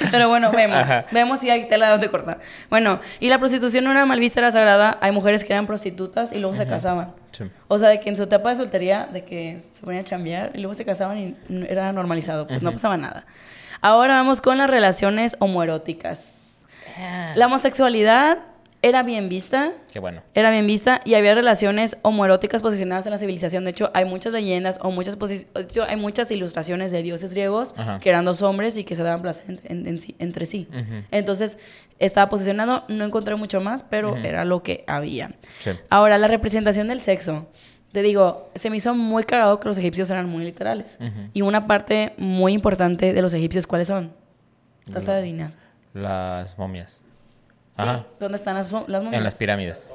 Pero 0.10 0.28
bueno, 0.28 0.50
vemos. 0.50 0.76
Ajá. 0.76 1.04
Vemos 1.12 1.38
si 1.38 1.48
hay 1.50 1.68
tela 1.68 1.88
donde 1.90 2.10
cortar. 2.10 2.40
Bueno, 2.68 3.00
y 3.20 3.28
la 3.28 3.38
prostitución 3.38 3.84
no 3.84 3.92
era 3.92 4.04
mal 4.06 4.18
vista, 4.18 4.40
era 4.40 4.50
sagrada. 4.50 4.98
Hay 5.00 5.12
mujeres 5.12 5.44
que 5.44 5.52
eran 5.52 5.66
prostitutas 5.68 6.32
y 6.32 6.38
luego 6.38 6.56
se 6.56 6.66
casaban. 6.66 7.12
Sí. 7.30 7.44
O 7.68 7.78
sea, 7.78 7.90
de 7.90 8.00
que 8.00 8.08
en 8.08 8.16
su 8.16 8.24
etapa 8.24 8.50
de 8.50 8.56
soltería, 8.56 9.06
de 9.06 9.22
que 9.24 9.60
se 9.72 9.82
ponían 9.82 10.02
a 10.02 10.04
chambear 10.04 10.50
y 10.54 10.58
luego 10.58 10.74
se 10.74 10.84
casaban 10.84 11.18
y 11.18 11.36
era 11.68 11.92
normalizado. 11.92 12.48
Pues 12.48 12.60
no 12.62 12.72
pasaba 12.72 12.96
nada. 12.96 13.24
Ahora 13.82 14.14
vamos 14.14 14.40
con 14.40 14.58
las 14.58 14.68
relaciones 14.68 15.36
homoeróticas. 15.38 16.32
Ah. 16.98 17.32
La 17.36 17.46
homosexualidad 17.46 18.38
era 18.82 19.02
bien 19.02 19.28
vista. 19.28 19.72
Qué 19.92 19.98
bueno. 19.98 20.22
Era 20.34 20.50
bien 20.50 20.66
vista 20.66 21.00
y 21.04 21.14
había 21.14 21.34
relaciones 21.34 21.96
homoeróticas 22.02 22.62
posicionadas 22.62 23.04
en 23.06 23.12
la 23.12 23.18
civilización. 23.18 23.64
De 23.64 23.70
hecho, 23.72 23.90
hay 23.94 24.04
muchas 24.06 24.32
leyendas 24.32 24.78
o 24.82 24.90
muchas 24.90 25.18
de 25.18 25.46
hecho, 25.60 25.84
hay 25.84 25.96
muchas 25.96 26.30
ilustraciones 26.30 26.90
de 26.90 27.02
dioses 27.02 27.32
griegos 27.32 27.74
Ajá. 27.76 28.00
que 28.00 28.08
eran 28.08 28.24
dos 28.24 28.40
hombres 28.42 28.76
y 28.76 28.84
que 28.84 28.96
se 28.96 29.02
daban 29.02 29.20
placer 29.22 29.44
en- 29.48 29.60
en- 29.64 29.86
en 29.86 30.00
sí- 30.00 30.16
entre 30.18 30.46
sí. 30.46 30.66
Entonces, 31.10 31.58
estaba 31.98 32.30
posicionado, 32.30 32.84
no 32.88 33.04
encontré 33.04 33.34
mucho 33.36 33.60
más, 33.60 33.82
pero 33.82 34.16
era 34.16 34.44
lo 34.44 34.62
que 34.62 34.84
había. 34.86 35.32
Sí. 35.58 35.70
Ahora, 35.90 36.16
la 36.18 36.28
representación 36.28 36.88
del 36.88 37.00
sexo. 37.00 37.46
Te 37.92 38.02
digo, 38.02 38.50
se 38.54 38.70
me 38.70 38.76
hizo 38.76 38.94
muy 38.94 39.24
cagado 39.24 39.58
que 39.58 39.66
los 39.68 39.76
egipcios 39.76 40.10
eran 40.10 40.28
muy 40.28 40.44
literales. 40.44 40.98
Y 41.34 41.42
una 41.42 41.66
parte 41.66 42.14
muy 42.16 42.52
importante 42.54 43.12
de 43.12 43.20
los 43.20 43.34
egipcios, 43.34 43.66
¿cuáles 43.66 43.88
son? 43.88 44.12
Trata 44.84 45.12
de 45.14 45.18
adivinar. 45.18 45.52
Las 45.92 46.56
momias. 46.56 47.02
Ajá. 47.82 48.06
¿Dónde 48.18 48.36
están 48.36 48.54
las, 48.54 48.70
las 48.70 49.02
momias? 49.02 49.14
En 49.14 49.24
las 49.24 49.34
pirámides. 49.34 49.90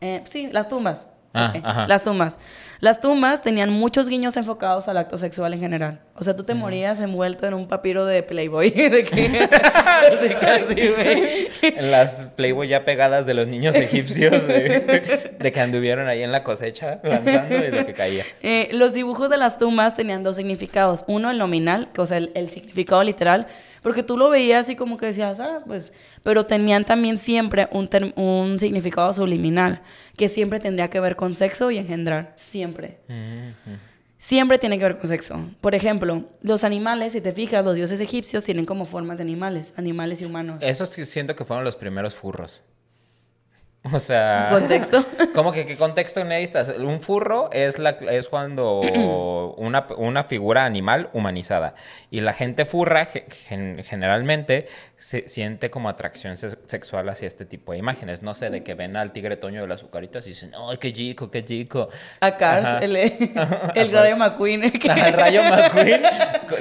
Eh, 0.00 0.22
sí, 0.24 0.48
las 0.52 0.68
tumbas. 0.68 1.06
Ah, 1.32 1.52
ajá. 1.62 1.86
Las 1.86 2.02
tumbas. 2.02 2.38
Las 2.80 3.00
tumbas 3.00 3.40
tenían 3.40 3.70
muchos 3.70 4.08
guiños 4.08 4.36
enfocados 4.36 4.88
al 4.88 4.96
acto 4.96 5.16
sexual 5.16 5.54
en 5.54 5.60
general. 5.60 6.00
O 6.16 6.24
sea, 6.24 6.34
tú 6.34 6.42
te 6.42 6.54
morías 6.54 6.98
envuelto 6.98 7.46
en 7.46 7.54
un 7.54 7.68
papiro 7.68 8.04
de 8.04 8.24
Playboy. 8.24 8.70
de 8.70 9.04
que... 9.04 9.48
Casi, 10.40 11.80
las 11.80 12.26
Playboy 12.34 12.66
ya 12.66 12.84
pegadas 12.84 13.26
de 13.26 13.34
los 13.34 13.46
niños 13.46 13.76
egipcios 13.76 14.46
de, 14.48 15.34
de 15.38 15.52
que 15.52 15.60
anduvieron 15.60 16.08
ahí 16.08 16.22
en 16.22 16.32
la 16.32 16.42
cosecha 16.42 16.98
lanzando 17.04 17.56
y 17.56 17.70
de 17.70 17.86
que 17.86 17.92
caía. 17.92 18.24
Eh, 18.42 18.70
los 18.72 18.92
dibujos 18.92 19.30
de 19.30 19.36
las 19.36 19.56
tumbas 19.56 19.94
tenían 19.94 20.24
dos 20.24 20.34
significados. 20.34 21.04
Uno, 21.06 21.30
el 21.30 21.38
nominal, 21.38 21.90
que, 21.92 22.00
o 22.00 22.06
sea, 22.06 22.16
el, 22.16 22.32
el 22.34 22.50
significado 22.50 23.04
literal, 23.04 23.46
porque 23.82 24.02
tú 24.02 24.16
lo 24.16 24.30
veías 24.30 24.68
y 24.68 24.76
como 24.76 24.96
que 24.96 25.06
decías, 25.06 25.40
ah, 25.40 25.62
pues, 25.66 25.92
pero 26.22 26.46
tenían 26.46 26.84
también 26.84 27.18
siempre 27.18 27.68
un, 27.72 27.88
un 28.16 28.58
significado 28.58 29.12
subliminal, 29.12 29.82
que 30.16 30.28
siempre 30.28 30.60
tendría 30.60 30.88
que 30.90 31.00
ver 31.00 31.16
con 31.16 31.34
sexo 31.34 31.70
y 31.70 31.78
engendrar, 31.78 32.34
siempre. 32.36 32.98
Siempre 34.18 34.58
tiene 34.58 34.78
que 34.78 34.84
ver 34.84 34.98
con 34.98 35.08
sexo. 35.08 35.40
Por 35.62 35.74
ejemplo, 35.74 36.24
los 36.42 36.62
animales, 36.64 37.14
si 37.14 37.22
te 37.22 37.32
fijas, 37.32 37.64
los 37.64 37.74
dioses 37.74 38.00
egipcios 38.00 38.44
tienen 38.44 38.66
como 38.66 38.84
formas 38.84 39.16
de 39.16 39.22
animales, 39.22 39.72
animales 39.76 40.20
y 40.20 40.26
humanos. 40.26 40.58
Esos 40.60 40.90
siento 40.90 41.34
que 41.34 41.44
fueron 41.44 41.64
los 41.64 41.76
primeros 41.76 42.14
furros. 42.14 42.62
O 43.92 43.98
sea... 43.98 44.48
¿Contexto? 44.50 45.04
¿Cómo 45.34 45.52
que 45.52 45.64
qué 45.64 45.76
contexto 45.76 46.22
necesitas? 46.24 46.68
Un 46.78 47.00
furro 47.00 47.50
es, 47.50 47.78
la, 47.78 47.90
es 47.90 48.28
cuando 48.28 48.80
una, 49.56 49.86
una 49.96 50.22
figura 50.24 50.64
animal 50.66 51.08
humanizada. 51.14 51.74
Y 52.10 52.20
la 52.20 52.34
gente 52.34 52.66
furra 52.66 53.06
ge- 53.06 53.24
gen- 53.48 53.82
generalmente 53.84 54.66
se 55.00 55.26
siente 55.28 55.70
como 55.70 55.88
atracción 55.88 56.36
se- 56.36 56.58
sexual 56.66 57.08
hacia 57.08 57.26
este 57.26 57.46
tipo 57.46 57.72
de 57.72 57.78
imágenes. 57.78 58.22
No 58.22 58.34
sé, 58.34 58.50
de 58.50 58.62
que 58.62 58.74
ven 58.74 58.96
al 58.96 59.12
tigre 59.12 59.36
toño 59.38 59.62
de 59.62 59.66
las 59.66 59.80
azucaritas 59.80 60.26
y 60.26 60.30
dicen, 60.30 60.52
¡ay, 60.54 60.76
qué 60.76 60.92
chico, 60.92 61.30
qué 61.30 61.42
chico! 61.44 61.88
A 62.20 62.36
Cars, 62.36 62.66
Ajá. 62.66 62.78
el, 62.80 62.94
el 62.96 63.90
Rayo 63.92 64.16
McQueen. 64.18 64.70
que- 64.72 64.90
Ajá, 64.90 65.08
el 65.08 65.14
rayo 65.14 65.42
McQueen 65.50 66.02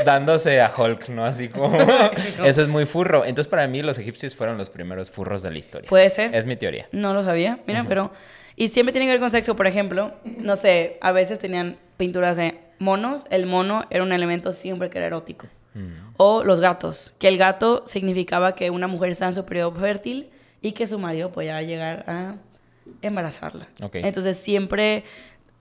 dándose 0.05 0.61
a 0.61 0.71
Hulk, 0.75 1.09
¿no? 1.09 1.25
Así 1.25 1.49
como... 1.49 1.77
Eso 2.45 2.61
es 2.61 2.67
muy 2.69 2.85
furro. 2.85 3.25
Entonces, 3.25 3.49
para 3.49 3.67
mí, 3.67 3.81
los 3.81 3.99
egipcios 3.99 4.35
fueron 4.35 4.57
los 4.57 4.69
primeros 4.69 5.11
furros 5.11 5.43
de 5.43 5.51
la 5.51 5.57
historia. 5.59 5.89
Puede 5.89 6.09
ser. 6.09 6.33
Es 6.33 6.45
mi 6.45 6.55
teoría. 6.55 6.87
No 6.93 7.13
lo 7.13 7.23
sabía, 7.23 7.59
mira, 7.67 7.85
pero... 7.87 8.11
Y 8.55 8.69
siempre 8.69 8.91
tiene 8.93 9.05
que 9.05 9.11
ver 9.11 9.19
con 9.19 9.29
sexo, 9.29 9.55
por 9.55 9.67
ejemplo, 9.67 10.13
no 10.25 10.55
sé, 10.57 10.97
a 11.01 11.11
veces 11.13 11.39
tenían 11.39 11.77
pinturas 11.97 12.35
de 12.37 12.59
monos, 12.77 13.25
el 13.29 13.45
mono 13.45 13.85
era 13.89 14.03
un 14.03 14.11
elemento 14.11 14.51
siempre 14.51 14.89
que 14.89 14.97
era 14.97 15.07
erótico. 15.07 15.47
O 16.17 16.43
los 16.43 16.59
gatos, 16.59 17.13
que 17.17 17.27
el 17.27 17.37
gato 17.37 17.83
significaba 17.85 18.53
que 18.55 18.69
una 18.69 18.87
mujer 18.87 19.09
estaba 19.09 19.29
en 19.29 19.35
su 19.35 19.45
periodo 19.45 19.71
fértil 19.71 20.29
y 20.61 20.73
que 20.73 20.87
su 20.87 20.99
marido 20.99 21.31
podía 21.31 21.61
llegar 21.61 22.03
a 22.07 22.35
embarazarla. 23.01 23.67
Ok. 23.81 23.95
Entonces 23.95 24.37
siempre, 24.37 25.05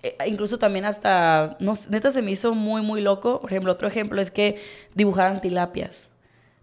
eh, 0.02 0.16
incluso 0.26 0.58
también 0.58 0.84
hasta, 0.84 1.56
no, 1.60 1.74
neta 1.88 2.10
se 2.10 2.22
me 2.22 2.30
hizo 2.30 2.54
muy, 2.54 2.82
muy 2.82 3.00
loco. 3.00 3.40
Por 3.40 3.50
ejemplo, 3.50 3.72
otro 3.72 3.86
ejemplo 3.86 4.20
es 4.20 4.30
que 4.30 4.60
dibujaran 4.94 5.40
tilapias. 5.40 6.10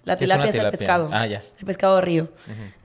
La 0.04 0.18
¿Qué 0.18 0.26
es 0.26 0.30
tilapia 0.30 0.50
es, 0.50 0.56
el 0.56 0.60
tilapia? 0.60 0.78
pescado. 0.78 1.10
Ah, 1.12 1.26
ya. 1.26 1.42
El 1.60 1.66
pescado 1.66 1.96
de 1.96 2.02
río. 2.02 2.30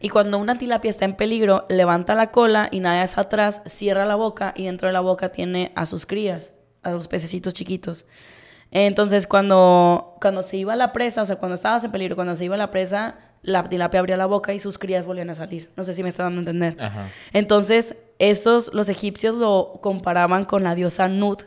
Y 0.00 0.09
cuando 0.09 0.38
una 0.38 0.56
tilapia 0.56 0.88
está 0.88 1.04
en 1.04 1.16
peligro, 1.16 1.66
levanta 1.68 2.14
la 2.14 2.30
cola 2.30 2.68
y 2.70 2.80
nada 2.80 3.02
hacia 3.02 3.22
atrás, 3.24 3.61
cierra 3.66 4.06
la 4.06 4.14
boca 4.14 4.54
y 4.56 4.64
dentro 4.64 4.87
de 4.88 4.94
la 4.94 5.00
boca 5.00 5.28
tiene 5.28 5.70
a 5.74 5.85
sus 5.85 6.06
crías, 6.06 6.52
a 6.83 6.90
los 6.92 7.09
pececitos 7.09 7.52
chiquitos. 7.52 8.06
Entonces, 8.72 9.26
cuando, 9.26 10.16
cuando 10.20 10.42
se 10.42 10.56
iba 10.56 10.76
la 10.76 10.92
presa, 10.92 11.22
o 11.22 11.24
sea, 11.26 11.37
cuando 11.37 11.54
estabas 11.54 11.83
en 11.85 11.90
peligro, 11.90 12.14
cuando 12.14 12.35
se 12.37 12.44
iba 12.44 12.56
la 12.56 12.70
presa, 12.70 13.16
la 13.42 13.68
tilapia 13.68 14.00
abría 14.00 14.16
la 14.16 14.26
boca 14.26 14.52
y 14.54 14.61
sus 14.61 14.78
crías 14.78 15.06
volvían 15.06 15.30
a 15.30 15.35
salir. 15.35 15.70
No 15.76 15.83
sé 15.85 15.94
si 15.94 16.02
me 16.02 16.09
está 16.09 16.22
dando 16.24 16.38
a 16.38 16.42
entender. 16.42 16.76
Ajá. 16.80 17.09
Entonces, 17.33 17.96
estos, 18.18 18.72
los 18.74 18.88
egipcios 18.88 19.35
lo 19.35 19.78
comparaban 19.83 20.44
con 20.44 20.62
la 20.62 20.74
diosa 20.74 21.09
Nut, 21.09 21.42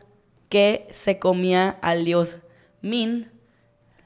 que 0.50 0.88
se 0.92 1.20
comía 1.20 1.78
al 1.82 2.04
dios 2.04 2.40
Min. 2.82 3.32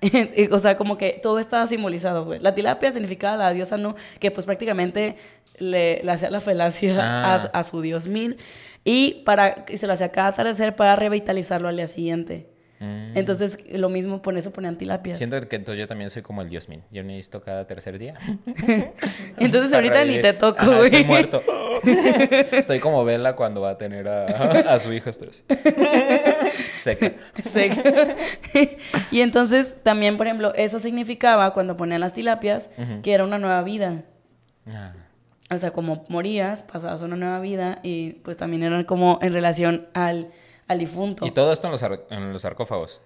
o 0.51 0.59
sea, 0.59 0.77
como 0.77 0.97
que 0.97 1.19
todo 1.23 1.39
estaba 1.39 1.65
simbolizado, 1.65 2.25
güey. 2.25 2.39
La 2.39 2.53
tilapia 2.53 2.91
significaba 2.91 3.35
la 3.37 3.51
diosa 3.51 3.77
Nut, 3.77 3.97
que 4.19 4.29
pues 4.31 4.45
prácticamente 4.45 5.15
le, 5.57 6.03
le 6.03 6.11
hacía 6.11 6.29
la 6.29 6.39
felacia 6.39 6.97
Ah. 6.99 7.33
a, 7.51 7.59
a 7.59 7.63
su 7.63 7.81
dios 7.81 8.07
Min. 8.07 8.37
Y, 8.83 9.23
para, 9.25 9.65
y 9.69 9.77
se 9.77 9.87
lo 9.87 9.93
hacía 9.93 10.11
cada 10.11 10.27
atardecer 10.29 10.75
para 10.75 10.95
revitalizarlo 10.95 11.67
al 11.67 11.77
día 11.77 11.87
siguiente. 11.87 12.47
Mm. 12.79 13.17
Entonces, 13.17 13.57
lo 13.71 13.89
mismo, 13.89 14.21
por 14.21 14.37
eso 14.37 14.51
ponían 14.51 14.77
tilapias. 14.77 15.17
Siento 15.17 15.39
que 15.47 15.55
entonces 15.55 15.79
yo 15.79 15.87
también 15.87 16.09
soy 16.09 16.21
como 16.21 16.41
el 16.41 16.49
dios 16.49 16.69
min. 16.69 16.83
Yo 16.91 17.03
necesito 17.03 17.41
cada 17.41 17.65
tercer 17.65 17.97
día. 17.97 18.13
Entonces, 19.37 19.73
ahorita 19.73 20.05
ni 20.05 20.19
te 20.19 20.33
toco, 20.33 20.61
Ajá, 20.61 20.77
güey. 20.77 20.85
Estoy 20.85 21.05
muerto. 21.05 21.43
Estoy 22.51 22.79
como 22.79 23.03
Vela 23.03 23.35
cuando 23.35 23.61
va 23.61 23.71
a 23.71 23.77
tener 23.77 24.07
a, 24.07 24.25
a 24.73 24.79
su 24.79 24.93
hija. 24.93 25.09
Estoy 25.09 25.29
así. 25.29 25.43
Seca. 26.79 27.13
Sí. 27.43 28.77
y 29.11 29.21
entonces 29.21 29.77
también, 29.83 30.17
por 30.17 30.27
ejemplo, 30.27 30.53
eso 30.55 30.79
significaba 30.79 31.53
cuando 31.53 31.77
ponían 31.77 32.01
las 32.01 32.13
tilapias 32.13 32.69
que 33.01 33.13
era 33.13 33.23
una 33.23 33.39
nueva 33.39 33.63
vida. 33.63 34.03
Ah. 34.67 34.93
O 35.49 35.57
sea, 35.57 35.71
como 35.71 36.05
morías, 36.09 36.63
pasabas 36.63 37.01
una 37.01 37.15
nueva 37.15 37.39
vida 37.39 37.79
y 37.81 38.13
pues 38.23 38.37
también 38.37 38.63
eran 38.63 38.83
como 38.83 39.17
en 39.21 39.33
relación 39.33 39.87
al, 39.93 40.31
al 40.67 40.79
difunto. 40.79 41.25
Y 41.25 41.31
todo 41.31 41.51
esto 41.53 41.67
en 41.67 41.71
los, 41.71 41.83
en 42.09 42.33
los 42.33 42.41
sarcófagos. 42.41 43.01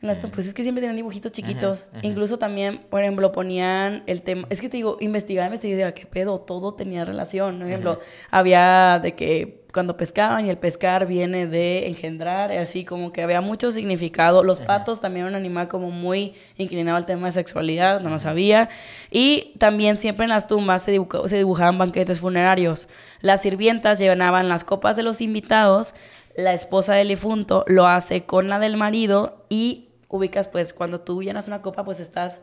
En 0.00 0.08
las- 0.08 0.18
Pues 0.18 0.46
es 0.48 0.54
que 0.54 0.62
siempre 0.64 0.80
tenían 0.80 0.96
dibujitos 0.96 1.30
chiquitos. 1.30 1.86
Incluso 2.02 2.36
también, 2.36 2.78
por 2.90 3.02
ejemplo, 3.02 3.30
ponían 3.30 4.02
el 4.06 4.22
tema. 4.22 4.48
Es 4.50 4.60
que 4.60 4.68
te 4.68 4.76
digo, 4.76 4.96
investigaba, 5.00 5.46
investigaba 5.46 5.92
¿qué 5.92 6.06
pedo? 6.06 6.40
Todo 6.40 6.74
tenía 6.74 7.04
relación. 7.04 7.58
Por 7.58 7.68
ejemplo, 7.68 8.00
había 8.30 8.98
de 9.00 9.14
que 9.14 9.62
cuando 9.72 9.96
pescaban 9.96 10.44
y 10.44 10.50
el 10.50 10.58
pescar 10.58 11.06
viene 11.06 11.46
de 11.46 11.86
engendrar, 11.88 12.50
así 12.52 12.84
como 12.84 13.10
que 13.12 13.22
había 13.22 13.40
mucho 13.40 13.70
significado. 13.72 14.42
Los 14.42 14.58
patos 14.60 15.00
también 15.00 15.24
eran 15.26 15.34
un 15.34 15.40
animal 15.40 15.68
como 15.68 15.90
muy 15.90 16.34
inclinado 16.58 16.96
al 16.98 17.06
tema 17.06 17.28
de 17.28 17.32
sexualidad, 17.32 18.00
no 18.00 18.10
lo 18.10 18.18
sabía. 18.18 18.68
Y 19.10 19.54
también 19.58 19.96
siempre 19.98 20.24
en 20.24 20.30
las 20.30 20.46
tumbas 20.48 20.82
se, 20.82 20.92
dibuca- 20.92 21.26
se 21.28 21.36
dibujaban 21.38 21.78
banquetes 21.78 22.20
funerarios. 22.20 22.88
Las 23.20 23.40
sirvientas 23.42 23.98
llenaban 24.00 24.48
las 24.48 24.64
copas 24.64 24.96
de 24.96 25.04
los 25.04 25.20
invitados 25.22 25.94
la 26.36 26.52
esposa 26.54 26.94
del 26.94 27.08
difunto 27.08 27.64
lo 27.66 27.86
hace 27.86 28.24
con 28.24 28.48
la 28.48 28.58
del 28.58 28.76
marido 28.76 29.44
y 29.48 29.88
ubicas, 30.08 30.48
pues, 30.48 30.72
cuando 30.72 30.98
tú 30.98 31.22
llenas 31.22 31.46
una 31.48 31.62
copa, 31.62 31.84
pues 31.84 32.00
estás 32.00 32.40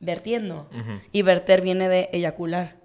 vertiendo. 0.00 0.68
Y 1.12 1.22
verter 1.22 1.60
viene 1.60 1.88
de 1.88 2.08
eyacular. 2.12 2.76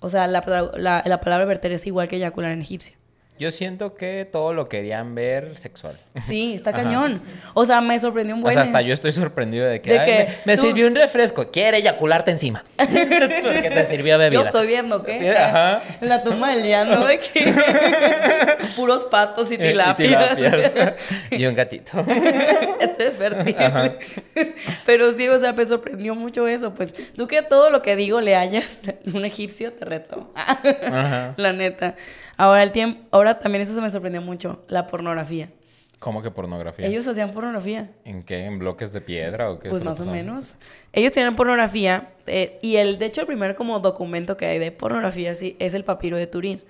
O 0.00 0.10
sea, 0.10 0.26
la, 0.26 0.42
la- 0.76 1.02
la 1.06 1.20
palabra 1.20 1.46
verter 1.46 1.72
es 1.72 1.86
igual 1.86 2.06
que 2.08 2.16
eyacular 2.16 2.50
en 2.52 2.60
egipcio. 2.60 2.96
Yo 3.38 3.50
siento 3.50 3.94
que 3.94 4.26
todo 4.30 4.52
lo 4.54 4.68
querían 4.68 5.14
ver 5.14 5.58
sexual. 5.58 5.98
Sí, 6.20 6.54
está 6.54 6.70
Ajá. 6.70 6.82
cañón. 6.84 7.22
O 7.54 7.66
sea, 7.66 7.80
me 7.82 7.98
sorprendió 7.98 8.34
un 8.34 8.40
O 8.40 8.44
buen... 8.44 8.54
sea, 8.54 8.62
hasta 8.62 8.80
yo 8.80 8.94
estoy 8.94 9.12
sorprendido 9.12 9.66
de 9.66 9.80
que, 9.82 9.90
De 9.92 9.98
"Ay, 9.98 10.06
que 10.06 10.18
me, 10.46 10.52
me 10.52 10.56
tú- 10.56 10.62
sirvió 10.62 10.86
un 10.86 10.94
refresco. 10.94 11.50
Quiere 11.50 11.76
eyacularte 11.78 12.30
encima. 12.30 12.64
Porque 12.76 13.70
te 13.74 13.84
sirvió 13.84 14.16
bebida. 14.18 14.40
Yo 14.40 14.46
estoy 14.46 14.66
viendo, 14.66 15.02
¿qué? 15.02 15.36
Ajá. 15.36 15.82
La 16.00 16.22
tumba 16.22 16.54
del 16.54 16.66
llano, 16.66 17.06
de 17.06 17.18
que... 17.20 17.54
Puros 18.76 19.04
patos 19.04 19.50
y 19.50 19.54
Y 19.54 19.58
tilapias. 19.58 20.36
tilapias. 20.36 20.94
y 21.30 21.44
un 21.46 21.54
gatito. 21.54 22.04
Este 22.80 23.08
es 23.08 23.12
fértil. 23.16 23.56
Pero 24.84 25.12
sí, 25.12 25.28
o 25.28 25.38
sea, 25.38 25.52
me 25.52 25.64
sorprendió 25.66 26.14
mucho 26.14 26.46
eso. 26.48 26.72
Pues 26.74 26.92
tú 27.14 27.26
que 27.26 27.42
todo 27.42 27.70
lo 27.70 27.82
que 27.82 27.96
digo 27.96 28.20
le 28.20 28.36
hayas 28.36 28.82
un 29.12 29.24
egipcio, 29.24 29.72
te 29.72 29.84
reto. 29.84 30.32
Ajá. 30.34 31.34
La 31.36 31.52
neta. 31.52 31.94
Ahora 32.36 32.62
el 32.62 32.72
tiempo, 32.72 33.02
ahora 33.10 33.38
también 33.38 33.62
eso 33.62 33.74
se 33.74 33.80
me 33.80 33.90
sorprendió 33.90 34.20
mucho, 34.20 34.64
la 34.68 34.86
pornografía. 34.86 35.48
¿Cómo 35.98 36.22
que 36.22 36.30
pornografía? 36.30 36.86
Ellos 36.86 37.06
hacían 37.08 37.32
pornografía. 37.32 37.90
¿En 38.04 38.22
qué? 38.22 38.44
¿En 38.44 38.58
bloques 38.58 38.92
de 38.92 39.00
piedra 39.00 39.50
o 39.50 39.58
qué? 39.58 39.70
Pues 39.70 39.82
más 39.82 39.98
o 40.00 40.10
menos. 40.10 40.56
Ellos 40.92 41.12
tenían 41.12 41.36
pornografía 41.36 42.10
eh, 42.26 42.58
y 42.60 42.76
el, 42.76 42.98
de 42.98 43.06
hecho, 43.06 43.22
el 43.22 43.26
primer 43.26 43.56
como 43.56 43.80
documento 43.80 44.36
que 44.36 44.44
hay 44.44 44.58
de 44.58 44.70
pornografía 44.72 45.34
sí, 45.34 45.56
es 45.58 45.72
el 45.74 45.84
papiro 45.84 46.18
de 46.18 46.26
Turín. 46.26 46.62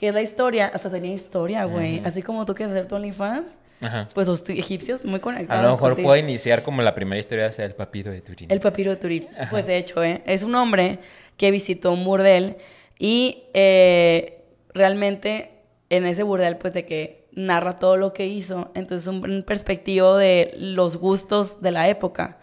Que 0.00 0.08
es 0.08 0.14
la 0.14 0.20
historia, 0.22 0.66
hasta 0.74 0.90
tenía 0.90 1.14
historia, 1.14 1.64
güey. 1.64 2.02
Así 2.04 2.22
como 2.22 2.44
tú 2.44 2.54
quieres 2.56 2.74
hacer 2.74 2.88
tu 2.88 2.96
OnlyFans, 2.96 3.52
Ajá. 3.80 4.08
pues 4.12 4.26
los 4.26 4.48
egipcios 4.50 5.04
muy 5.04 5.20
conectados. 5.20 5.64
A 5.64 5.66
lo 5.68 5.74
mejor 5.74 5.90
contigo. 5.90 6.08
puede 6.08 6.20
iniciar 6.20 6.64
como 6.64 6.82
la 6.82 6.92
primera 6.92 7.20
historia 7.20 7.52
sea 7.52 7.66
el 7.66 7.74
papiro 7.76 8.10
de 8.10 8.20
Turín. 8.20 8.50
El 8.50 8.58
papiro 8.58 8.90
de 8.90 8.96
Turín. 8.96 9.28
Pues 9.50 9.66
de 9.66 9.76
hecho, 9.76 10.02
¿eh? 10.02 10.22
es 10.26 10.42
un 10.42 10.56
hombre 10.56 10.98
que 11.36 11.52
visitó 11.52 11.92
un 11.92 12.04
burdel 12.04 12.56
y 12.98 13.44
eh, 13.54 14.41
realmente 14.74 15.50
en 15.90 16.06
ese 16.06 16.22
burdel, 16.22 16.56
pues 16.56 16.72
de 16.74 16.84
que 16.84 17.26
narra 17.32 17.78
todo 17.78 17.96
lo 17.96 18.12
que 18.12 18.26
hizo. 18.26 18.70
Entonces, 18.74 19.06
un, 19.08 19.28
un 19.30 19.42
perspectivo 19.42 20.16
de 20.16 20.54
los 20.56 20.96
gustos 20.96 21.60
de 21.60 21.70
la 21.70 21.88
época. 21.88 22.38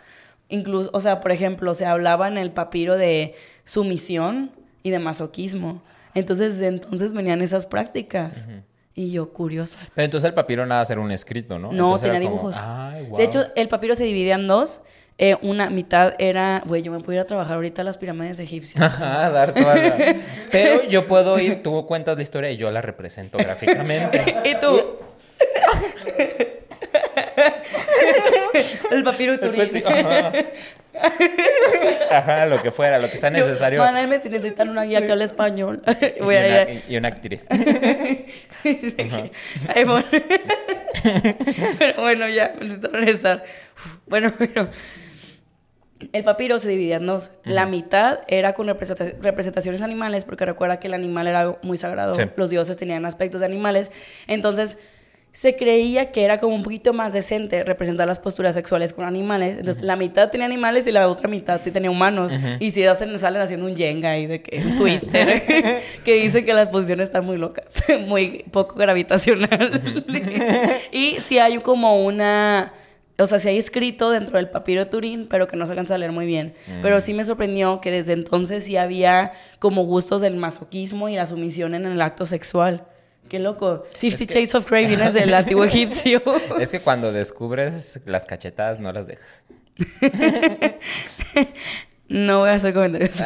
Incluso, 0.50 0.90
o 0.94 1.00
sea, 1.00 1.22
por 1.22 1.32
ejemplo, 1.32 1.74
se 1.74 1.86
hablaba 1.86 2.28
en 2.28 2.38
el 2.38 2.52
papiro 2.52 2.98
de 2.98 3.36
sumisión 3.66 4.52
y 4.84 4.90
de 4.90 5.00
masoquismo. 5.00 5.82
Entonces, 6.16 6.58
de 6.58 6.68
entonces 6.68 7.14
venían 7.14 7.42
esas 7.42 7.66
prácticas. 7.66 8.48
Y 8.96 9.12
yo, 9.12 9.32
curioso. 9.32 9.78
Pero 9.96 10.06
entonces 10.06 10.28
el 10.28 10.34
papiro 10.34 10.66
nada 10.66 10.84
era 10.90 11.00
un 11.00 11.12
escrito, 11.12 11.58
¿no? 11.58 11.72
No, 11.72 11.86
Entonces 11.86 12.12
tenía 12.12 12.20
como, 12.20 12.42
dibujos. 12.42 12.58
Ay, 12.60 13.08
De 13.16 13.24
hecho, 13.24 13.46
el 13.56 13.70
papiro 13.70 13.96
se 13.96 14.04
dividía 14.04 14.36
en 14.36 14.48
dos. 14.48 14.82
Eh, 15.22 15.36
una 15.42 15.70
mitad 15.70 16.14
era, 16.18 16.64
güey, 16.66 16.82
yo 16.82 16.94
me 16.94 17.02
puedo 17.02 17.16
ir 17.16 17.20
a 17.20 17.26
trabajar 17.26 17.56
ahorita 17.56 17.82
a 17.82 17.86
las 17.86 17.98
pirámides 17.98 18.40
egipcias. 18.40 18.82
Ajá, 18.94 19.30
dar 19.30 19.54
toda 19.54 19.76
la... 19.76 20.16
Pero 20.50 20.84
yo 20.84 21.08
puedo 21.08 21.38
ir, 21.38 21.62
tú 21.62 21.86
cuentas 21.86 22.16
la 22.16 22.24
historia 22.24 22.50
y 22.52 22.56
yo 22.56 22.72
la 22.72 22.82
represento 22.82 23.38
gráficamente. 23.38 24.38
y 24.46 24.56
tú. 24.56 24.98
El 28.92 29.04
papiro 29.04 29.38
Turín. 29.38 29.84
Ajá. 29.86 30.32
Ajá, 32.12 32.46
lo 32.46 32.62
que 32.62 32.72
fuera, 32.72 32.98
lo 32.98 33.10
que 33.10 33.18
sea 33.18 33.30
necesario. 33.30 33.82
Mándame 33.82 34.22
si 34.22 34.30
necesitan 34.30 34.70
una 34.70 34.84
guía 34.84 35.06
que 35.06 35.12
hable 35.12 35.26
español. 35.26 35.84
Y 36.18 36.22
Voy 36.22 36.36
a 36.36 36.40
una, 36.40 36.62
ir. 36.72 36.84
y 36.88 36.98
una 36.98 37.10
actriz. 37.10 37.46
Ay, 37.52 38.26
bueno. 39.84 40.06
pero 41.78 42.02
bueno, 42.02 42.30
ya, 42.30 42.54
necesito 42.60 42.88
regresar. 42.90 43.44
Bueno, 44.08 44.34
pero 44.38 44.70
el 46.14 46.24
papiro 46.24 46.60
se 46.60 46.70
dividía 46.70 46.96
en 46.98 47.06
dos. 47.06 47.32
La 47.44 47.66
mitad 47.66 48.20
era 48.28 48.54
con 48.54 48.68
representa- 48.68 49.14
representaciones 49.22 49.82
animales, 49.82 50.24
porque 50.26 50.46
recuerda 50.46 50.80
que 50.80 50.88
el 50.88 50.94
animal 50.94 51.28
era 51.28 51.42
algo 51.42 51.60
muy 51.62 51.78
sagrado. 51.78 52.16
Sí. 52.16 52.24
Los 52.36 52.50
dioses 52.50 52.78
tenían 52.78 53.06
aspectos 53.06 53.42
de 53.42 53.48
animales. 53.48 53.92
Entonces, 54.28 54.78
se 55.32 55.56
creía 55.56 56.12
que 56.12 56.24
era 56.26 56.40
como 56.40 56.56
un 56.56 56.64
poquito 56.64 56.92
más 56.92 57.14
decente 57.14 57.64
representar 57.64 58.08
las 58.08 58.18
posturas 58.18 58.56
sexuales 58.56 58.94
con 58.94 59.06
animales. 59.06 59.60
Entonces, 59.60 59.84
la 59.84 59.96
mitad 59.96 60.32
tenía 60.32 60.48
animales 60.48 60.88
y 60.88 60.92
la 60.92 61.08
otra 61.08 61.28
mitad 61.30 61.62
sí 61.64 61.70
tenía 61.70 61.92
humanos. 61.92 62.32
Y 62.60 62.72
si 62.72 62.84
hacen, 62.86 63.16
salen 63.20 63.42
haciendo 63.42 63.68
un 63.68 63.78
jenga 63.78 64.18
y 64.18 64.26
de 64.26 64.42
que 64.42 64.58
un 64.58 64.76
twister 64.78 65.44
que 66.04 66.14
dice 66.16 66.44
que 66.46 66.54
las 66.54 66.70
posiciones 66.70 67.10
están 67.10 67.26
muy 67.26 67.38
locas, 67.38 67.66
muy 68.08 68.46
poco 68.52 68.76
gravitacional. 68.76 69.70
y 70.92 71.18
si 71.20 71.38
hay 71.38 71.58
como 71.60 72.04
una 72.04 72.74
o 73.20 73.28
sea, 73.28 73.40
sí 73.40 73.50
hay 73.50 73.58
escrito 73.58 74.12
dentro 74.12 74.38
del 74.38 74.50
papiro 74.50 74.86
de 74.86 74.90
Turín, 74.90 75.28
pero 75.30 75.48
que 75.48 75.58
no 75.58 75.66
se 75.66 75.74
alcanza 75.74 75.96
a 75.96 75.98
leer 75.98 76.12
muy 76.12 76.26
bien. 76.26 76.54
Pero 76.82 77.02
sí 77.02 77.14
me 77.14 77.26
sorprendió 77.26 77.82
que 77.82 77.92
desde 77.92 78.14
entonces 78.14 78.64
sí 78.64 78.78
había 78.78 79.32
como 79.60 79.84
gustos 79.84 80.22
del 80.22 80.36
masoquismo 80.38 81.10
y 81.10 81.16
la 81.16 81.28
sumisión 81.28 81.76
en 81.76 81.86
el 81.86 82.02
acto 82.02 82.26
sexual. 82.26 82.86
Qué 83.28 83.40
loco. 83.40 83.84
Fifty 84.00 84.26
Shades 84.26 84.56
of 84.56 84.70
Grey 84.70 84.88
viene 84.88 85.12
del 85.12 85.34
antiguo 85.36 85.64
egipcio. 85.64 86.22
Es 86.60 86.70
que 86.70 86.80
cuando 86.80 87.12
descubres 87.12 88.00
las 88.06 88.26
cachetadas 88.26 88.80
no 88.80 88.92
las 88.92 89.08
dejas. 89.08 89.46
No 92.10 92.40
voy 92.40 92.50
a 92.50 92.54
hacer 92.54 92.74
comentarios. 92.74 93.16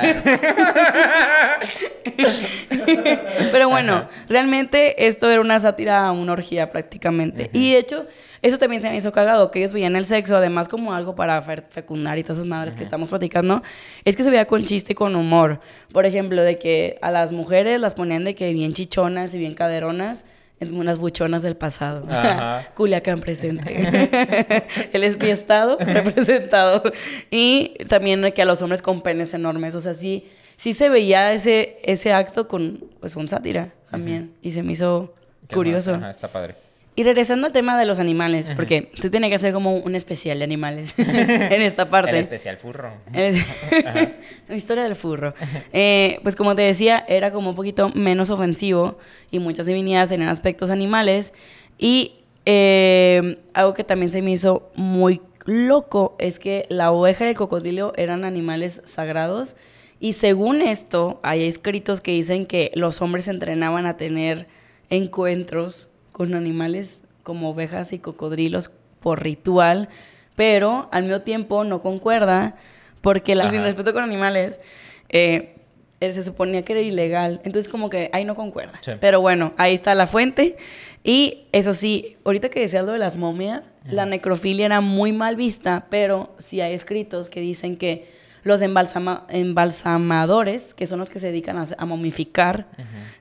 Pero 3.53 3.69
bueno, 3.69 4.09
realmente 4.27 5.07
esto 5.07 5.31
era 5.31 5.39
una 5.39 5.57
sátira 5.61 6.05
a 6.05 6.11
una 6.11 6.33
orgía 6.33 6.69
prácticamente. 6.69 7.49
Y 7.53 7.71
de 7.71 7.77
hecho, 7.79 8.07
eso 8.43 8.57
también 8.57 8.81
se 8.81 8.89
me 8.89 8.95
hizo 8.97 9.11
cagado, 9.11 9.49
que 9.49 9.57
ellos 9.59 9.73
veían 9.73 9.95
el 9.95 10.05
sexo, 10.05 10.35
además 10.37 10.67
como 10.69 10.93
algo 10.93 11.15
para 11.15 11.41
fe- 11.41 11.63
fecundar 11.69 12.17
y 12.19 12.23
todas 12.23 12.37
esas 12.37 12.47
madres 12.47 12.75
que 12.75 12.83
estamos 12.83 13.09
platicando, 13.09 13.63
es 14.05 14.15
que 14.15 14.23
se 14.23 14.29
veía 14.29 14.45
con 14.45 14.63
chiste 14.65 14.91
y 14.91 14.95
con 14.95 15.15
humor. 15.15 15.59
Por 15.91 16.05
ejemplo, 16.05 16.43
de 16.43 16.59
que 16.59 16.99
a 17.01 17.09
las 17.09 17.31
mujeres 17.31 17.79
las 17.79 17.95
ponían 17.95 18.23
de 18.23 18.35
que 18.35 18.53
bien 18.53 18.73
chichonas 18.73 19.33
y 19.33 19.39
bien 19.39 19.55
caderonas. 19.55 20.25
unas 20.61 20.97
buchonas 20.97 21.41
del 21.41 21.57
pasado. 21.57 22.05
Ajá. 22.09 22.69
Culiacán 22.75 23.19
presente. 23.19 23.73
Él 24.93 25.03
es 25.03 25.17
mi 25.19 25.29
estado 25.29 25.77
representado. 25.79 26.83
Y 27.31 27.73
también 27.89 28.21
de 28.21 28.33
que 28.33 28.41
a 28.43 28.45
los 28.45 28.61
hombres 28.61 28.81
con 28.81 29.01
penes 29.01 29.33
enormes. 29.33 29.75
O 29.75 29.81
sea, 29.81 29.93
sí, 29.93 30.25
sí 30.55 30.73
se 30.73 30.87
veía 30.89 31.33
ese, 31.33 31.79
ese 31.83 32.13
acto 32.13 32.47
con, 32.47 32.85
pues, 33.01 33.13
con 33.13 33.27
sátira 33.27 33.73
también. 33.91 34.31
Y 34.41 34.51
se 34.51 34.63
me 34.63 34.71
hizo 34.73 35.13
curioso. 35.53 35.91
más- 35.91 35.99
ajá, 36.01 36.09
está 36.11 36.27
padre. 36.29 36.55
Y 36.95 37.01
regresando 37.01 37.47
al 37.47 37.53
tema 37.53 37.77
de 37.79 37.85
los 37.85 37.97
animales, 37.97 38.51
porque 38.55 38.91
tú 39.01 39.09
tienes 39.09 39.29
que 39.29 39.35
hacer 39.35 39.51
como 39.51 39.77
un 39.77 39.95
especial 39.95 40.37
de 40.37 40.43
animales 40.43 40.93
en 40.97 41.61
esta 41.61 41.89
parte. 41.89 42.11
El 42.11 42.17
especial 42.17 42.57
furro. 42.57 42.91
La 43.11 44.55
historia 44.55 44.83
del 44.83 44.95
furro. 44.95 45.33
Eh, 45.71 46.19
pues 46.21 46.35
como 46.35 46.53
te 46.55 46.61
decía, 46.61 47.03
era 47.07 47.31
como 47.31 47.49
un 47.49 47.55
poquito 47.55 47.89
menos 47.95 48.29
ofensivo 48.29 48.99
y 49.31 49.39
muchas 49.39 49.65
divinidades 49.65 50.09
tenían 50.09 50.29
aspectos 50.29 50.69
animales. 50.69 51.33
Y 51.79 52.13
eh, 52.45 53.39
algo 53.55 53.73
que 53.73 53.83
también 53.83 54.11
se 54.11 54.21
me 54.21 54.31
hizo 54.31 54.71
muy 54.75 55.19
loco 55.45 56.15
es 56.19 56.37
que 56.37 56.67
la 56.69 56.91
oveja 56.91 57.25
y 57.25 57.29
el 57.29 57.35
cocodrilo 57.35 57.93
eran 57.95 58.23
animales 58.23 58.83
sagrados. 58.85 59.55
Y 59.99 60.13
según 60.13 60.61
esto, 60.61 61.19
hay 61.23 61.45
escritos 61.45 62.01
que 62.01 62.11
dicen 62.11 62.45
que 62.45 62.71
los 62.75 63.01
hombres 63.01 63.25
se 63.25 63.31
entrenaban 63.31 63.87
a 63.87 63.97
tener 63.97 64.47
encuentros 64.89 65.89
con 66.13 66.33
animales 66.35 67.03
como 67.23 67.49
ovejas 67.49 67.91
y 67.91 67.99
cocodrilos 67.99 68.71
por 69.01 69.21
ritual, 69.21 69.89
pero 70.35 70.87
al 70.93 71.03
mismo 71.03 71.21
tiempo 71.21 71.65
no 71.65 71.81
concuerda 71.81 72.55
porque 73.01 73.35
la, 73.35 73.51
sin 73.51 73.61
respeto 73.63 73.93
con 73.93 74.03
animales 74.03 74.61
eh, 75.09 75.55
eh, 75.99 76.11
se 76.11 76.23
suponía 76.23 76.63
que 76.63 76.73
era 76.73 76.81
ilegal, 76.81 77.41
entonces 77.43 77.69
como 77.69 77.89
que 77.89 78.09
ahí 78.13 78.23
no 78.23 78.35
concuerda. 78.35 78.79
Sí. 78.81 78.93
Pero 79.01 79.19
bueno, 79.19 79.53
ahí 79.57 79.73
está 79.73 79.93
la 79.95 80.07
fuente 80.07 80.55
y 81.03 81.47
eso 81.51 81.73
sí, 81.73 82.15
ahorita 82.23 82.49
que 82.49 82.61
decías 82.61 82.85
lo 82.85 82.93
de 82.93 82.99
las 82.99 83.17
momias, 83.17 83.65
la 83.85 84.05
necrofilia 84.05 84.65
era 84.65 84.79
muy 84.79 85.11
mal 85.11 85.35
vista, 85.35 85.87
pero 85.89 86.33
sí 86.37 86.61
hay 86.61 86.73
escritos 86.73 87.29
que 87.29 87.41
dicen 87.41 87.75
que 87.75 88.07
los 88.43 88.61
embalsama- 88.61 89.23
embalsamadores, 89.29 90.73
que 90.73 90.87
son 90.87 90.99
los 90.99 91.09
que 91.09 91.19
se 91.19 91.27
dedican 91.27 91.57
a, 91.57 91.65
a 91.77 91.85
momificar, 91.85 92.67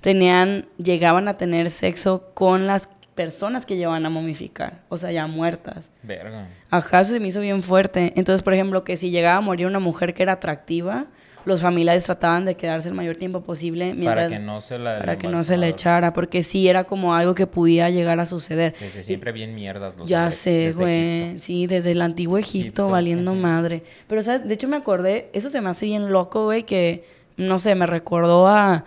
tenían, 0.01 0.67
llegaban 0.83 1.29
a 1.29 1.37
tener 1.37 1.71
sexo 1.71 2.31
con 2.35 2.67
las 2.67 2.89
personas 3.15 3.67
que 3.67 3.77
llevan 3.77 4.07
a 4.07 4.11
momificar, 4.11 4.81
o 4.89 4.97
sea, 4.97 5.13
ya 5.13 5.27
muertas. 5.27 5.91
Verga. 6.03 6.49
Ajá, 6.71 7.01
eso 7.01 7.13
se 7.13 7.21
me 7.21 7.29
hizo 7.29 7.41
bien 7.41 7.63
fuerte. 7.63 8.13
Entonces, 8.17 8.43
por 8.43 8.55
ejemplo, 8.55 8.85
que 8.85 8.97
si 8.97 9.11
llegaba 9.11 9.37
a 9.39 9.41
morir 9.43 9.67
una 9.67 9.81
mujer 9.81 10.15
que 10.15 10.23
era 10.23 10.33
atractiva, 10.33 11.07
los 11.45 11.61
familiares 11.61 12.05
trataban 12.05 12.45
de 12.45 12.57
quedarse 12.57 12.89
el 12.89 12.95
mayor 12.95 13.17
tiempo 13.17 13.41
posible 13.41 13.95
mientras, 13.95 14.27
Para 14.27 14.29
que 14.29 14.39
no 14.39 14.61
se 14.61 14.79
la... 14.79 14.99
para 14.99 15.19
que 15.19 15.29
no 15.29 15.43
se 15.43 15.57
le 15.57 15.69
echara, 15.69 16.13
porque 16.13 16.43
sí 16.43 16.69
era 16.69 16.85
como 16.85 17.15
algo 17.15 17.35
que 17.35 17.47
podía 17.47 17.91
llegar 17.91 18.21
a 18.21 18.27
suceder. 18.27 18.75
Desde 18.79 19.03
siempre 19.03 19.33
bien 19.33 19.55
mierdas 19.55 19.97
los 19.97 20.09
Ya 20.09 20.31
sé, 20.31 20.73
güey. 20.73 21.39
Sí, 21.41 21.67
desde 21.67 21.93
el 21.93 22.03
antiguo 22.03 22.39
Egipto, 22.39 22.59
Egipto, 22.59 22.89
valiendo 22.89 23.35
madre. 23.35 23.83
Pero, 24.07 24.23
¿sabes? 24.23 24.47
De 24.47 24.55
hecho, 24.55 24.69
me 24.69 24.77
acordé, 24.77 25.31
eso 25.33 25.51
se 25.51 25.61
me 25.61 25.71
hace 25.71 25.87
bien 25.87 26.11
loco, 26.11 26.45
güey, 26.45 26.65
que, 26.65 27.05
no 27.37 27.59
sé, 27.59 27.75
me 27.75 27.87
recordó 27.87 28.49
a. 28.49 28.85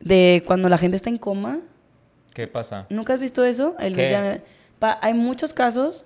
de 0.00 0.42
cuando 0.46 0.68
la 0.68 0.78
gente 0.78 0.96
está 0.96 1.10
en 1.10 1.18
coma. 1.18 1.60
¿Qué 2.34 2.46
pasa? 2.46 2.86
¿Nunca 2.88 3.14
has 3.14 3.20
visto 3.20 3.44
eso? 3.44 3.76
Hay 4.80 5.14
muchos 5.14 5.52
casos 5.52 6.04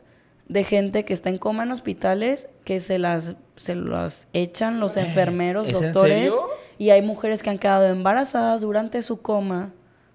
de 0.48 0.64
gente 0.64 1.04
que 1.04 1.12
está 1.12 1.30
en 1.30 1.38
coma 1.38 1.62
en 1.62 1.72
hospitales 1.72 2.50
que 2.64 2.80
se 2.80 2.98
las 2.98 3.37
se 3.57 3.74
las 3.74 4.28
echan 4.33 4.80
los 4.80 4.96
enfermeros, 4.96 5.68
¿Es 5.68 5.80
en 5.80 5.92
doctores 5.92 6.35
y 6.78 6.90
hay 6.90 7.02
mujeres 7.02 7.42
que 7.42 7.50
han 7.50 7.59
quedado 7.59 7.87
embarazadas 7.87 8.62
durante 8.62 9.00
su 9.02 9.22
coma 9.22 9.72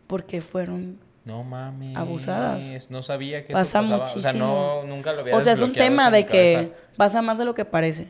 porque 0.07 0.41
fueron 0.41 0.99
No 1.25 1.43
mames. 1.43 1.95
Abusadas. 1.95 2.89
No 2.89 3.01
sabía 3.01 3.45
que 3.45 3.53
Pasa 3.53 3.79
eso 3.81 3.89
pasaba. 3.91 4.03
O 4.03 4.07
sea, 4.07 4.17
muchísimo. 4.33 4.45
no, 4.45 4.83
nunca 4.87 5.13
lo 5.13 5.21
había 5.21 5.35
O 5.35 5.41
sea, 5.41 5.53
es 5.53 5.61
un 5.61 5.73
tema 5.73 6.09
de 6.11 6.25
que 6.25 6.53
cabeza. 6.53 6.73
pasa 6.97 7.21
más 7.21 7.37
de 7.37 7.45
lo 7.45 7.53
que 7.53 7.65
parece. 7.65 8.07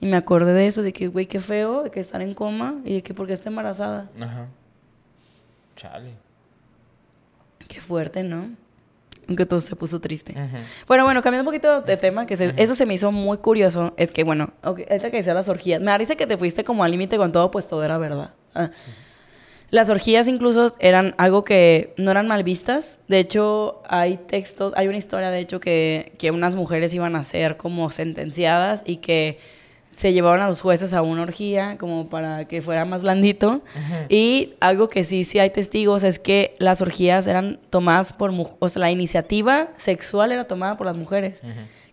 Y 0.00 0.06
me 0.06 0.16
acordé 0.16 0.52
de 0.52 0.66
eso, 0.66 0.82
de 0.82 0.92
que, 0.92 1.08
güey, 1.08 1.26
qué 1.26 1.40
feo, 1.40 1.82
de 1.82 1.90
que 1.90 2.00
estar 2.00 2.22
en 2.22 2.32
coma 2.34 2.80
y 2.84 2.94
de 2.94 3.02
que 3.02 3.12
porque 3.14 3.32
está 3.34 3.48
embarazada. 3.50 4.10
Ajá. 4.20 4.48
Chale. 5.76 6.12
Qué 7.68 7.80
fuerte, 7.80 8.22
¿no? 8.22 8.50
Aunque 9.30 9.46
todo 9.46 9.60
se 9.60 9.76
puso 9.76 10.00
triste. 10.00 10.34
Bueno, 10.88 11.04
bueno, 11.04 11.22
cambiando 11.22 11.48
un 11.48 11.54
poquito 11.54 11.82
de 11.82 11.96
tema, 11.96 12.26
que 12.26 12.36
se- 12.36 12.52
eso 12.56 12.74
se 12.74 12.84
me 12.84 12.94
hizo 12.94 13.12
muy 13.12 13.38
curioso. 13.38 13.94
Es 13.96 14.10
que, 14.10 14.24
bueno, 14.24 14.52
ok, 14.64 14.80
ahorita 14.90 15.10
que 15.12 15.18
decía 15.18 15.34
las 15.34 15.48
orgías, 15.48 15.80
me 15.80 15.86
parece 15.86 16.16
que 16.16 16.26
te 16.26 16.36
fuiste 16.36 16.64
como 16.64 16.82
al 16.82 16.90
límite 16.90 17.16
con 17.16 17.30
todo, 17.30 17.52
pues 17.52 17.68
todo 17.68 17.84
era 17.84 17.96
verdad. 17.96 18.34
Ah. 18.56 18.70
Las 19.70 19.88
orgías 19.88 20.26
incluso 20.26 20.72
eran 20.80 21.14
algo 21.16 21.44
que 21.44 21.94
no 21.96 22.10
eran 22.10 22.26
mal 22.26 22.42
vistas. 22.42 22.98
De 23.06 23.20
hecho, 23.20 23.82
hay 23.88 24.16
textos, 24.16 24.72
hay 24.76 24.88
una 24.88 24.96
historia, 24.98 25.30
de 25.30 25.38
hecho, 25.38 25.60
que, 25.60 26.12
que 26.18 26.32
unas 26.32 26.56
mujeres 26.56 26.92
iban 26.92 27.14
a 27.14 27.22
ser 27.22 27.56
como 27.56 27.88
sentenciadas 27.92 28.82
y 28.84 28.96
que 28.96 29.38
se 29.90 30.12
llevaron 30.12 30.40
a 30.40 30.48
los 30.48 30.60
jueces 30.60 30.94
a 30.94 31.02
una 31.02 31.22
orgía 31.22 31.76
como 31.76 32.08
para 32.08 32.46
que 32.46 32.62
fuera 32.62 32.84
más 32.84 33.02
blandito. 33.02 33.62
Y 34.08 34.54
algo 34.60 34.88
que 34.88 35.04
sí, 35.04 35.24
sí 35.24 35.38
hay 35.38 35.50
testigos 35.50 36.04
es 36.04 36.18
que 36.18 36.54
las 36.58 36.80
orgías 36.80 37.26
eran 37.26 37.58
tomadas 37.68 38.12
por 38.12 38.32
mujeres, 38.32 38.56
o 38.60 38.68
sea, 38.68 38.80
la 38.80 38.90
iniciativa 38.90 39.68
sexual 39.76 40.32
era 40.32 40.44
tomada 40.46 40.76
por 40.76 40.86
las 40.86 40.96
mujeres, 40.96 41.42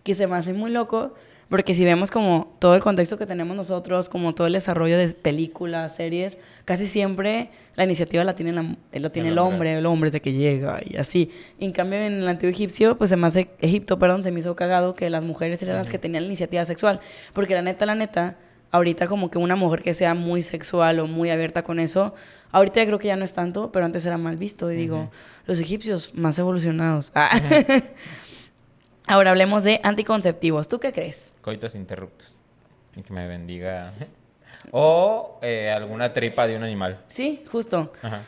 que 0.04 0.14
se 0.14 0.26
me 0.26 0.36
hace 0.36 0.52
muy 0.54 0.70
loco. 0.70 1.14
Porque 1.48 1.74
si 1.74 1.84
vemos 1.84 2.10
como 2.10 2.54
todo 2.58 2.74
el 2.74 2.82
contexto 2.82 3.16
que 3.16 3.24
tenemos 3.24 3.56
nosotros, 3.56 4.10
como 4.10 4.34
todo 4.34 4.46
el 4.46 4.52
desarrollo 4.52 4.98
de 4.98 5.08
películas, 5.14 5.96
series, 5.96 6.36
casi 6.66 6.86
siempre 6.86 7.50
la 7.74 7.84
iniciativa 7.84 8.22
la 8.22 8.34
tiene, 8.34 8.52
la, 8.52 8.76
eh, 8.92 9.00
lo 9.00 9.10
tiene 9.10 9.28
El 9.28 9.34
el 9.34 9.38
hombre. 9.38 9.54
hombre, 9.54 9.78
el 9.78 9.86
hombre 9.86 10.08
es 10.08 10.12
de 10.12 10.20
que 10.20 10.32
llega 10.32 10.80
y 10.84 10.96
así. 10.96 11.30
Y 11.58 11.64
en 11.64 11.72
cambio 11.72 12.00
en 12.00 12.14
el 12.14 12.28
antiguo 12.28 12.50
egipcio, 12.50 12.98
pues 12.98 13.08
se 13.08 13.16
me 13.16 13.26
hace, 13.26 13.48
Egipto, 13.60 13.98
perdón, 13.98 14.22
se 14.22 14.30
me 14.30 14.40
hizo 14.40 14.54
cagado 14.56 14.94
que 14.94 15.08
las 15.08 15.24
mujeres 15.24 15.62
eran 15.62 15.76
las 15.76 15.88
que 15.88 15.98
tenían 15.98 16.24
la 16.24 16.26
iniciativa 16.26 16.64
sexual. 16.66 17.00
Porque 17.32 17.54
la 17.54 17.62
neta, 17.62 17.86
la 17.86 17.94
neta, 17.94 18.36
ahorita 18.70 19.06
como 19.06 19.30
que 19.30 19.38
una 19.38 19.56
mujer 19.56 19.82
que 19.82 19.94
sea 19.94 20.12
muy 20.14 20.42
sexual 20.42 21.00
o 21.00 21.06
muy 21.06 21.30
abierta 21.30 21.62
con 21.62 21.80
eso, 21.80 22.14
ahorita 22.52 22.84
creo 22.84 22.98
que 22.98 23.08
ya 23.08 23.16
no 23.16 23.24
es 23.24 23.32
tanto, 23.32 23.72
pero 23.72 23.86
antes 23.86 24.04
era 24.04 24.18
mal 24.18 24.36
visto. 24.36 24.70
Y 24.70 24.76
digo, 24.76 25.10
los 25.46 25.58
egipcios 25.60 26.10
más 26.12 26.38
evolucionados. 26.38 27.10
Ah. 27.14 27.40
Ahora 29.08 29.30
hablemos 29.30 29.64
de 29.64 29.80
anticonceptivos. 29.82 30.68
¿Tú 30.68 30.78
qué 30.78 30.92
crees? 30.92 31.32
Coitos 31.40 31.74
interruptos. 31.74 32.38
Y 32.94 33.02
que 33.02 33.12
me 33.12 33.26
bendiga. 33.26 33.92
O 34.70 35.38
eh, 35.40 35.70
alguna 35.70 36.12
tripa 36.12 36.46
de 36.46 36.56
un 36.56 36.62
animal. 36.62 36.98
Sí, 37.08 37.42
justo. 37.50 37.90
Ajá. 38.02 38.20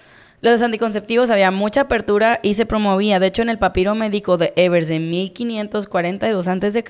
Los 0.43 0.62
anticonceptivos 0.62 1.30
había 1.30 1.51
mucha 1.51 1.82
apertura 1.82 2.41
y 2.43 2.55
se 2.55 2.64
promovía. 2.64 3.20
De 3.20 3.26
hecho, 3.26 3.43
en 3.43 3.51
el 3.51 3.59
papiro 3.59 3.95
médico 3.95 4.38
de 4.38 4.53
Evers 4.57 4.88
de 4.88 4.99
1542 4.99 6.49
a.C., 6.49 6.84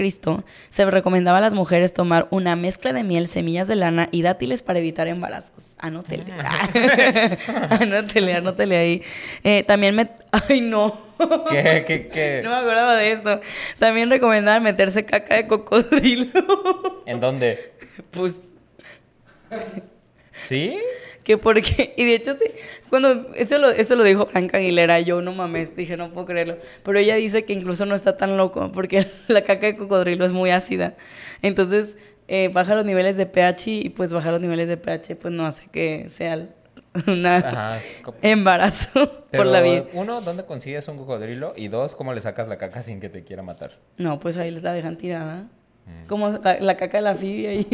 se 0.69 0.91
recomendaba 0.91 1.39
a 1.39 1.41
las 1.41 1.55
mujeres 1.55 1.93
tomar 1.93 2.29
una 2.31 2.55
mezcla 2.55 2.93
de 2.93 3.03
miel, 3.03 3.27
semillas 3.27 3.67
de 3.67 3.77
lana 3.77 4.09
y 4.13 4.23
dátiles 4.23 4.63
para 4.63 4.79
evitar 4.79 5.09
embarazos. 5.09 5.75
Anótele. 5.79 6.27
anótele, 7.81 8.35
anótele 8.35 8.77
ahí. 8.77 9.03
Eh, 9.43 9.65
también 9.65 9.97
me... 9.97 10.11
Ay, 10.31 10.61
no. 10.61 10.97
¿Qué, 11.51 11.85
qué, 11.87 12.09
qué? 12.09 12.41
No 12.45 12.51
me 12.51 12.57
acordaba 12.57 12.97
de 12.97 13.13
esto. 13.13 13.41
También 13.79 14.11
recomendaban 14.11 14.63
meterse 14.63 15.05
caca 15.05 15.35
de 15.35 15.47
cocodrilo. 15.47 16.31
¿En 17.07 17.21
dónde? 17.21 17.73
pues 18.13 18.37
¿Sí? 20.41 20.79
Que 21.25 21.37
porque 21.39 21.95
y 21.97 22.05
de 22.05 22.15
hecho 22.15 22.33
sí, 22.39 22.51
cuando 22.89 23.33
esto 23.35 23.59
lo, 23.59 23.71
esto 23.71 23.95
lo 23.97 24.05
dijo 24.05 24.27
Franca 24.27 24.59
Aguilera 24.59 25.01
yo 25.01 25.21
no 25.23 25.33
mames 25.33 25.77
dije 25.77 25.97
no 25.97 26.11
puedo 26.13 26.27
creerlo 26.27 26.57
pero 26.83 26.99
ella 26.99 27.15
dice 27.17 27.45
que 27.45 27.53
incluso 27.53 27.87
no 27.87 27.95
está 27.95 28.17
tan 28.17 28.37
loco 28.37 28.73
porque 28.73 29.07
la 29.29 29.43
caca 29.43 29.67
de 29.67 29.77
cocodrilo 29.77 30.25
es 30.25 30.33
muy 30.33 30.51
ácida 30.51 30.95
entonces 31.43 31.97
eh, 32.29 32.49
baja 32.53 32.75
los 32.75 32.85
niveles 32.85 33.17
de 33.17 33.27
pH 33.27 33.67
y 33.71 33.89
pues 33.91 34.13
bajar 34.13 34.33
los 34.33 34.41
niveles 34.41 34.69
de 34.69 34.77
pH 34.77 35.17
pues 35.17 35.35
no 35.35 35.45
hace 35.47 35.69
que 35.69 36.09
sea 36.09 36.49
una 37.07 37.81
embarazo 38.23 39.25
por 39.31 39.47
la 39.47 39.61
vida 39.61 39.85
Uno, 39.93 40.21
¿dónde 40.21 40.45
consigues 40.45 40.89
un 40.89 40.97
cocodrilo? 40.97 41.53
Y 41.57 41.69
dos, 41.69 41.95
¿cómo 41.95 42.13
le 42.15 42.21
sacas 42.21 42.49
la 42.49 42.59
caca 42.59 42.83
sin 42.83 42.99
que 42.99 43.09
te 43.09 43.23
quiera 43.25 43.43
matar? 43.43 43.79
no 43.97 44.19
pues 44.19 44.37
ahí 44.37 44.51
les 44.51 44.63
la 44.63 44.73
dejan 44.73 44.97
tirada 44.97 45.47
Mm. 45.87 46.07
como 46.09 46.29
la, 46.29 46.61
la 46.61 46.77
caca 46.77 46.99
de 46.99 47.03
la 47.03 47.15
fibia 47.15 47.51
ahí 47.51 47.67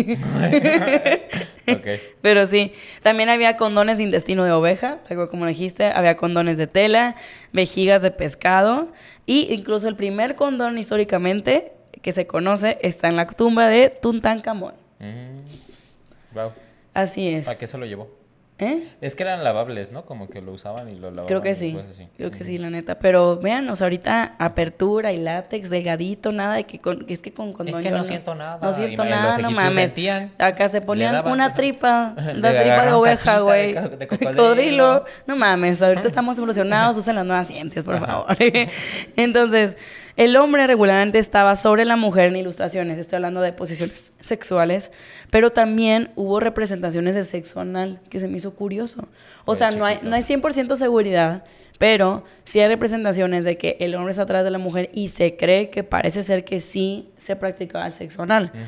Pero 2.23 2.47
sí, 2.47 2.73
también 3.03 3.29
había 3.29 3.57
condones 3.57 3.99
de 3.99 4.05
intestino 4.05 4.45
de 4.45 4.53
oveja, 4.53 4.99
como 5.31 5.47
dijiste, 5.47 5.87
había 5.87 6.17
condones 6.17 6.57
de 6.57 6.67
tela, 6.67 7.17
vejigas 7.53 8.03
de 8.03 8.11
pescado 8.11 8.89
y 9.27 9.53
incluso 9.53 9.89
el 9.89 9.97
primer 9.97 10.37
condón 10.37 10.79
históricamente 10.79 11.73
que 12.03 12.13
se 12.13 12.27
conoce 12.27 12.79
está 12.83 13.09
en 13.09 13.17
la 13.17 13.27
tumba 13.27 13.69
de 13.69 13.91
Tutankamón. 13.91 14.75
Mm. 14.99 16.35
Wow. 16.35 16.53
Así 16.95 17.29
es. 17.29 17.47
¿Para 17.47 17.59
qué 17.59 17.67
se 17.67 17.77
lo 17.79 17.87
llevó? 17.87 18.16
¿Eh? 18.59 18.89
Es 19.03 19.15
que 19.15 19.23
eran 19.23 19.45
lavables, 19.45 19.93
¿no? 19.93 20.07
Como 20.07 20.29
que 20.31 20.41
lo 20.41 20.53
usaban 20.53 20.89
y 20.89 20.95
lo 20.95 21.11
lavaban. 21.11 21.27
Creo 21.27 21.43
que 21.43 21.55
sí. 21.55 21.77
así. 21.91 22.09
Creo 22.17 22.31
que 22.31 22.43
sí, 22.43 22.57
la 22.57 22.71
neta. 22.71 22.99
Pero 22.99 23.37
vean, 23.37 23.69
o 23.69 23.77
sea, 23.77 23.85
ahorita 23.85 24.35
apertura 24.39 25.13
y 25.13 25.19
látex, 25.19 25.69
delgadito, 25.69 26.33
nada 26.33 26.55
de 26.55 26.65
que, 26.65 26.79
con, 26.79 27.05
que 27.05 27.13
es 27.13 27.21
que 27.21 27.35
con 27.35 27.53
condón 27.53 27.83
que 27.83 27.91
no 27.91 28.03
siento 28.03 28.35
nada. 28.35 28.59
No 28.63 28.73
siento 28.73 29.05
Y 29.05 29.09
nada, 29.11 29.37
no 29.39 29.51
mames. 29.51 29.75
sentían, 29.75 30.33
Acá 30.39 30.71
se 30.71 30.81
ponían 30.81 31.13
daban- 31.15 31.33
una 31.33 31.53
tripa, 31.55 32.15
la 32.17 32.59
tripa 32.59 32.87
de 32.87 32.93
oveja, 32.93 33.41
güey. 33.41 33.75
de 33.75 33.89
de 33.97 34.07
cocodrilo. 34.07 34.37
Cocodrilo. 34.43 35.05
No 35.27 35.37
mames, 35.37 35.83
ahorita 35.83 36.09
estamos 36.09 36.39
evolucionados, 36.39 36.97
usen 36.97 37.15
las 37.17 37.27
nuevas 37.27 37.47
ciencias, 37.49 37.85
por 37.85 37.97
Ajá. 37.97 38.07
favor. 38.07 38.37
Entonces, 39.17 39.77
el 40.17 40.35
hombre 40.37 40.67
regularmente 40.67 41.19
estaba 41.19 41.57
sobre 41.57 41.85
la 41.85 41.97
mujer 41.97 42.29
en 42.29 42.37
ilustraciones, 42.37 42.99
estoy 42.99 43.17
hablando 43.17 43.43
de 43.43 43.53
posiciones 43.53 44.15
sexuales, 44.21 44.91
pero 45.31 45.51
también 45.51 46.11
hubo 46.17 46.41
representaciones 46.41 47.15
de 47.15 47.25
sexo 47.25 47.61
anal, 47.61 48.01
que 48.09 48.19
se 48.19 48.27
me 48.27 48.39
hizo 48.39 48.55
curioso. 48.55 49.09
O 49.45 49.55
sea, 49.55 49.71
no 49.71 49.85
hay, 49.85 49.99
no 50.03 50.17
hay 50.17 50.23
100% 50.23 50.77
seguridad, 50.77 51.45
pero 51.79 52.25
sí 52.45 52.61
hay 52.61 52.69
representaciones 52.69 53.45
de 53.45 53.59
que 53.59 53.77
el 53.79 53.95
hombre 53.95 54.13
está 54.13 54.23
atrás 54.23 54.43
de 54.43 54.51
la 54.51 54.59
mujer 54.59 54.89
y 54.95 55.09
se 55.09 55.37
cree 55.37 55.69
que 55.69 55.85
parece 55.85 56.23
ser 56.23 56.45
que 56.45 56.61
sí 56.61 57.11
se 57.19 57.37
practicaba 57.37 57.87
el 57.87 57.93
sexo 57.93 58.23
anal. 58.23 58.51
Ujú. 58.55 58.63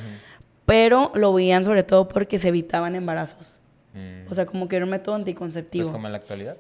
Pero 0.67 1.13
lo 1.15 1.33
veían 1.33 1.65
sobre 1.65 1.83
todo 1.83 2.09
porque 2.09 2.39
se 2.39 2.49
evitaban 2.49 2.95
embarazos. 2.95 3.59
Mm. 3.95 4.31
O 4.31 4.35
sea, 4.35 4.45
como 4.45 4.69
que 4.69 4.77
era 4.77 4.85
un 4.85 4.91
método 4.91 5.15
anticonceptivo. 5.15 5.85
Pues 5.85 5.93
como 5.93 6.09
en 6.09 6.13
la 6.13 6.19
actualidad. 6.19 6.59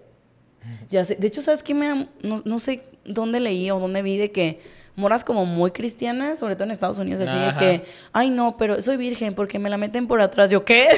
Ya 0.91 1.05
sé. 1.05 1.17
De 1.17 1.27
hecho, 1.27 1.43
¿sabes 1.43 1.63
qué? 1.63 1.75
Me, 1.75 2.09
no 2.23 2.59
sé 2.59 2.85
dónde 3.05 3.39
leí 3.41 3.71
o 3.71 3.79
dónde 3.79 4.01
vi 4.01 4.17
de 4.17 4.31
que 4.33 4.61
moras 4.99 5.25
como 5.25 5.47
muy 5.47 5.71
cristianas, 5.71 6.39
sobre 6.41 6.55
todo 6.57 6.65
en 6.65 6.73
Estados 6.73 6.99
Unidos, 6.99 7.21
así 7.29 7.37
Ajá. 7.37 7.59
de 7.61 7.79
que, 7.79 7.85
ay, 8.13 8.31
no, 8.31 8.57
pero 8.59 8.83
soy 8.83 8.97
virgen 8.97 9.35
porque 9.35 9.59
me 9.59 9.71
la 9.71 9.79
meten 9.79 10.07
por 10.07 10.21
atrás. 10.21 10.51
Yo, 10.51 10.65
¿qué? 10.65 10.89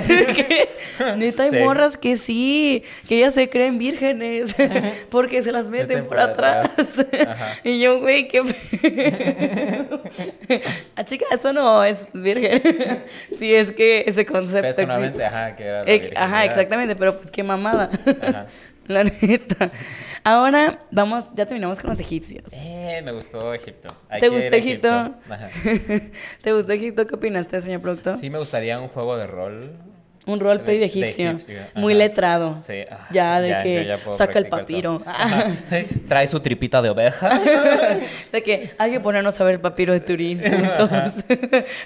¿Qué? 0.99 1.15
Neta, 1.17 1.45
hay 1.45 1.51
Sí. 1.51 1.57
morras 1.59 1.97
que 1.97 2.17
sí, 2.17 2.83
que 3.09 3.19
ellas 3.19 3.35
se 3.35 3.49
creen 3.49 3.79
vírgenes 3.79 4.55
porque 5.11 5.43
se 5.43 5.53
las 5.53 5.69
meten, 5.69 5.89
Meten 5.89 6.07
por, 6.07 6.17
por 6.17 6.21
atrás. 6.21 6.71
y 7.65 7.79
yo, 7.81 8.01
güey, 8.01 8.27
qué. 8.29 8.41
ah, 10.97 11.05
chica, 11.05 11.27
eso 11.33 11.53
no 11.53 11.85
es 11.85 11.99
virgen. 12.13 12.63
sí, 13.39 13.55
es 13.55 13.73
que 13.73 14.05
ese 14.07 14.25
concepto 14.27 14.67
existe. 14.69 14.87
Personalmente, 14.87 15.25
ajá, 15.25 15.57
que 15.57 15.65
era 15.65 15.85
la 15.85 16.25
Ajá, 16.25 16.45
exactamente, 16.45 16.97
pero 16.97 17.19
pues 17.19 17.31
qué 17.31 17.43
mamada. 17.43 17.91
Ajá. 18.23 18.47
La 18.89 19.05
neta. 19.05 19.71
Ahora 20.25 20.81
vamos, 20.91 21.27
ya 21.35 21.47
terminamos 21.47 21.81
con 21.81 21.91
los 21.91 22.01
egipcios. 22.01 22.45
Eh, 22.53 23.01
me 23.05 23.13
gustó 23.13 23.55
Egipto. 23.55 23.89
Hay 24.09 24.21
¿Te 24.21 24.29
gustó 24.29 24.55
Egipto? 24.57 25.15
¿Te 26.43 26.53
gustó 26.53 26.73
Egipto? 26.73 27.07
¿Qué 27.07 27.15
opinaste, 27.15 27.61
señor 27.63 27.81
productor? 27.81 28.17
Sí, 28.17 28.29
me 28.31 28.39
gustaría 28.39 28.81
un 28.81 28.89
juego 28.89 29.17
de 29.17 29.27
rol. 29.27 29.73
Un 30.27 30.39
roleplay 30.39 30.79
de, 30.79 30.87
De- 30.89 30.93
de 31.01 31.07
egipcio. 31.07 31.39
Muy 31.75 31.95
letrado. 31.95 32.61
Sí. 32.61 32.75
ah, 32.91 33.09
Ya, 33.11 33.41
de 33.41 33.63
que 33.63 33.87
ya 33.87 33.97
saca 33.97 34.39
el 34.39 34.47
papiro. 34.49 35.01
Trae 36.09 36.27
su 36.27 36.41
tripita 36.41 36.83
de 36.83 36.91
oveja. 36.91 37.41
de 38.31 38.43
que 38.43 38.71
hay 38.77 38.91
que 38.93 39.01
ponernos 39.01 39.41
a 39.41 39.45
ver 39.45 39.55
el 39.55 39.61
papiro 39.61 39.93
de 39.95 40.01
Turín 40.01 40.41
juntos 40.41 40.91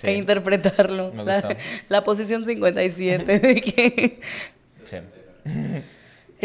Sí. 0.00 0.06
e 0.08 0.14
interpretarlo. 0.14 1.12
Me 1.12 1.24
La, 1.24 1.40
gustó. 1.40 1.56
la 1.88 2.02
posición 2.04 2.44
57 2.44 3.38
de 3.38 3.60
que 3.60 4.20
Sí. 4.84 4.96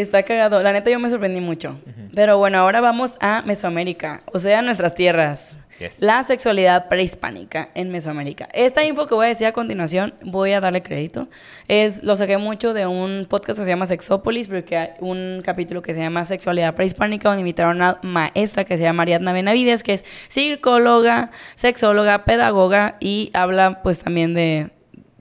Está 0.00 0.22
cagado. 0.22 0.62
La 0.62 0.72
neta 0.72 0.90
yo 0.90 0.98
me 0.98 1.10
sorprendí 1.10 1.40
mucho. 1.40 1.78
Pero 2.14 2.38
bueno, 2.38 2.58
ahora 2.58 2.80
vamos 2.80 3.16
a 3.20 3.42
Mesoamérica, 3.42 4.22
o 4.32 4.38
sea, 4.38 4.62
nuestras 4.62 4.94
tierras. 4.94 5.56
Yes. 5.78 5.96
La 5.98 6.22
sexualidad 6.22 6.88
prehispánica 6.88 7.70
en 7.74 7.90
Mesoamérica. 7.90 8.48
Esta 8.52 8.84
info 8.84 9.06
que 9.06 9.14
voy 9.14 9.26
a 9.26 9.28
decir 9.30 9.46
a 9.46 9.52
continuación, 9.52 10.12
voy 10.22 10.52
a 10.52 10.60
darle 10.60 10.82
crédito. 10.82 11.28
Es, 11.68 12.02
lo 12.02 12.16
saqué 12.16 12.36
mucho 12.36 12.74
de 12.74 12.86
un 12.86 13.26
podcast 13.26 13.60
que 13.60 13.64
se 13.64 13.70
llama 13.70 13.86
Sexópolis, 13.86 14.48
porque 14.48 14.76
hay 14.76 14.90
un 15.00 15.40
capítulo 15.42 15.80
que 15.80 15.94
se 15.94 16.00
llama 16.00 16.26
Sexualidad 16.26 16.74
prehispánica, 16.74 17.30
donde 17.30 17.40
invitaron 17.40 17.80
a 17.80 17.92
una 17.92 17.98
maestra 18.02 18.64
que 18.64 18.76
se 18.76 18.82
llama 18.82 19.04
Ariadna 19.04 19.32
Benavides, 19.32 19.82
que 19.82 19.94
es 19.94 20.04
psicóloga, 20.28 21.30
sexóloga, 21.54 22.24
pedagoga 22.26 22.96
y 23.00 23.30
habla 23.32 23.80
pues 23.82 24.00
también 24.00 24.34
de... 24.34 24.70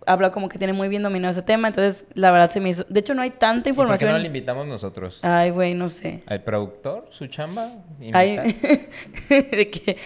Habla 0.10 0.32
como 0.32 0.50
que 0.50 0.58
tiene 0.58 0.74
muy 0.74 0.88
bien 0.90 1.04
dominado 1.04 1.32
ese 1.32 1.42
tema, 1.44 1.68
entonces 1.68 2.06
la 2.16 2.32
verdad 2.32 2.50
se 2.50 2.60
me 2.60 2.70
hizo... 2.70 2.84
De 2.90 3.00
hecho 3.00 3.14
no 3.14 3.22
hay 3.22 3.30
tanta 3.30 3.70
¿Y 3.70 3.74
por 3.74 3.86
qué 3.86 3.90
información. 3.94 4.12
no 4.14 4.18
le 4.18 4.26
invitamos 4.28 4.66
nosotros? 4.66 5.20
Ay, 5.24 5.52
güey, 5.52 5.76
no 5.76 5.88
sé. 5.88 6.24
¿Al 6.26 6.42
productor? 6.44 7.06
¿Su 7.10 7.28
chamba? 7.28 7.70
Ay, 8.14 8.38
de 9.30 9.70
que- 9.70 9.98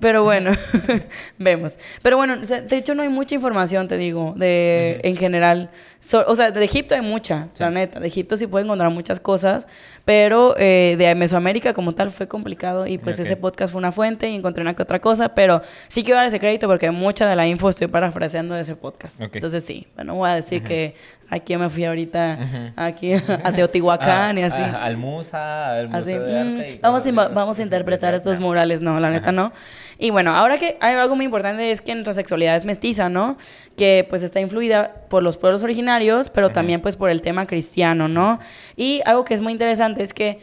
Pero 0.00 0.24
bueno, 0.24 0.50
vemos. 1.38 1.78
Pero 2.02 2.16
bueno, 2.16 2.36
o 2.42 2.44
sea, 2.44 2.60
de 2.60 2.76
hecho 2.76 2.94
no 2.94 3.02
hay 3.02 3.08
mucha 3.08 3.34
información, 3.34 3.88
te 3.88 3.96
digo, 3.96 4.34
de 4.36 5.00
en 5.02 5.16
general. 5.16 5.70
So- 6.00 6.24
o 6.28 6.34
sea, 6.36 6.50
de 6.50 6.64
Egipto 6.64 6.94
hay 6.94 7.00
mucha, 7.00 7.48
Sí. 7.52 7.62
la 7.62 7.70
neta. 7.70 7.98
De 8.00 8.06
Egipto 8.08 8.36
sí 8.36 8.46
puede 8.46 8.64
encontrar 8.64 8.90
muchas 8.90 9.20
cosas, 9.20 9.66
pero 10.04 10.54
eh, 10.58 10.96
de 10.98 11.14
Mesoamérica 11.14 11.72
como 11.74 11.94
tal 11.94 12.10
fue 12.10 12.28
complicado 12.28 12.86
y 12.86 12.98
pues 12.98 13.18
ese 13.18 13.36
podcast 13.36 13.72
fue 13.72 13.78
una 13.78 13.90
fuente 13.92 14.28
y 14.28 14.34
encontré 14.34 14.62
una 14.62 14.74
que 14.74 14.82
otra 14.82 15.00
cosa, 15.00 15.30
pero 15.34 15.62
sí 15.88 16.02
quiero 16.04 16.18
dar 16.18 16.26
ese 16.28 16.38
crédito 16.38 16.66
porque 16.68 16.90
mucha 16.90 17.26
de 17.28 17.34
la 17.34 17.46
info 17.46 17.68
estoy 17.68 17.86
parafraseando 17.88 18.54
de 18.54 18.60
ese 18.60 18.76
podcast. 18.76 19.20
Ok. 19.22 19.36
Entonces 19.46 19.64
sí, 19.64 19.86
bueno, 19.94 20.16
voy 20.16 20.28
a 20.28 20.34
decir 20.34 20.64
que 20.64 20.94
aquí 21.30 21.56
me 21.56 21.68
fui 21.70 21.84
ahorita, 21.84 22.72
aquí 22.74 23.12
a 23.12 23.52
Teotihuacán 23.52 24.38
y 24.38 24.42
así. 24.44 24.60
al 24.60 24.96
Musa, 24.96 25.76
al 25.78 25.86
Así, 25.94 26.14
Museo 26.14 26.22
de 26.24 26.44
mm, 26.44 26.56
Arte. 26.56 26.74
y 26.74 26.78
vamos, 26.80 27.34
vamos 27.34 27.58
a 27.60 27.62
interpretar 27.62 28.14
estos 28.14 28.40
murales, 28.40 28.80
no, 28.80 28.98
la 28.98 29.10
neta 29.10 29.30
no. 29.30 29.52
Y 29.98 30.10
bueno, 30.10 30.34
ahora 30.34 30.58
que 30.58 30.76
hay 30.80 30.96
algo 30.96 31.14
muy 31.14 31.24
importante 31.24 31.70
es 31.70 31.80
que 31.80 31.94
nuestra 31.94 32.12
sexualidad 32.12 32.56
es 32.56 32.64
mestiza, 32.64 33.08
¿no? 33.08 33.38
Que 33.76 34.04
pues 34.10 34.24
está 34.24 34.40
influida 34.40 34.92
por 35.08 35.22
los 35.22 35.36
pueblos 35.36 35.62
originarios, 35.62 36.28
pero 36.28 36.50
también 36.50 36.80
pues 36.80 36.96
por 36.96 37.08
el 37.08 37.22
tema 37.22 37.46
cristiano, 37.46 38.08
¿no? 38.08 38.40
Y 38.76 39.00
algo 39.06 39.24
que 39.24 39.34
es 39.34 39.40
muy 39.40 39.52
interesante 39.52 40.02
es 40.02 40.12
que 40.12 40.40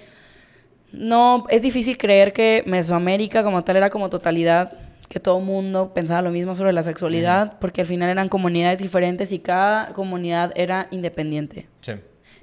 no, 0.94 1.46
es 1.50 1.62
difícil 1.62 1.98
creer 1.98 2.32
que 2.32 2.64
Mesoamérica 2.66 3.44
como 3.44 3.64
tal 3.66 3.76
era 3.76 3.90
como 3.90 4.10
totalidad, 4.10 4.78
que 5.14 5.20
todo 5.20 5.40
mundo 5.40 5.94
pensaba 5.94 6.24
lo 6.24 6.32
mismo 6.32 6.56
sobre 6.56 6.74
la 6.74 6.82
sexualidad, 6.82 7.60
porque 7.60 7.82
al 7.82 7.88
final 7.88 8.10
eran 8.10 8.30
comunidades 8.30 8.80
diferentes 8.80 9.32
y 9.32 9.38
cada 9.38 9.94
comunidad 9.94 10.52
era 10.56 10.88
independiente. 10.90 11.68
Sí. 11.82 11.92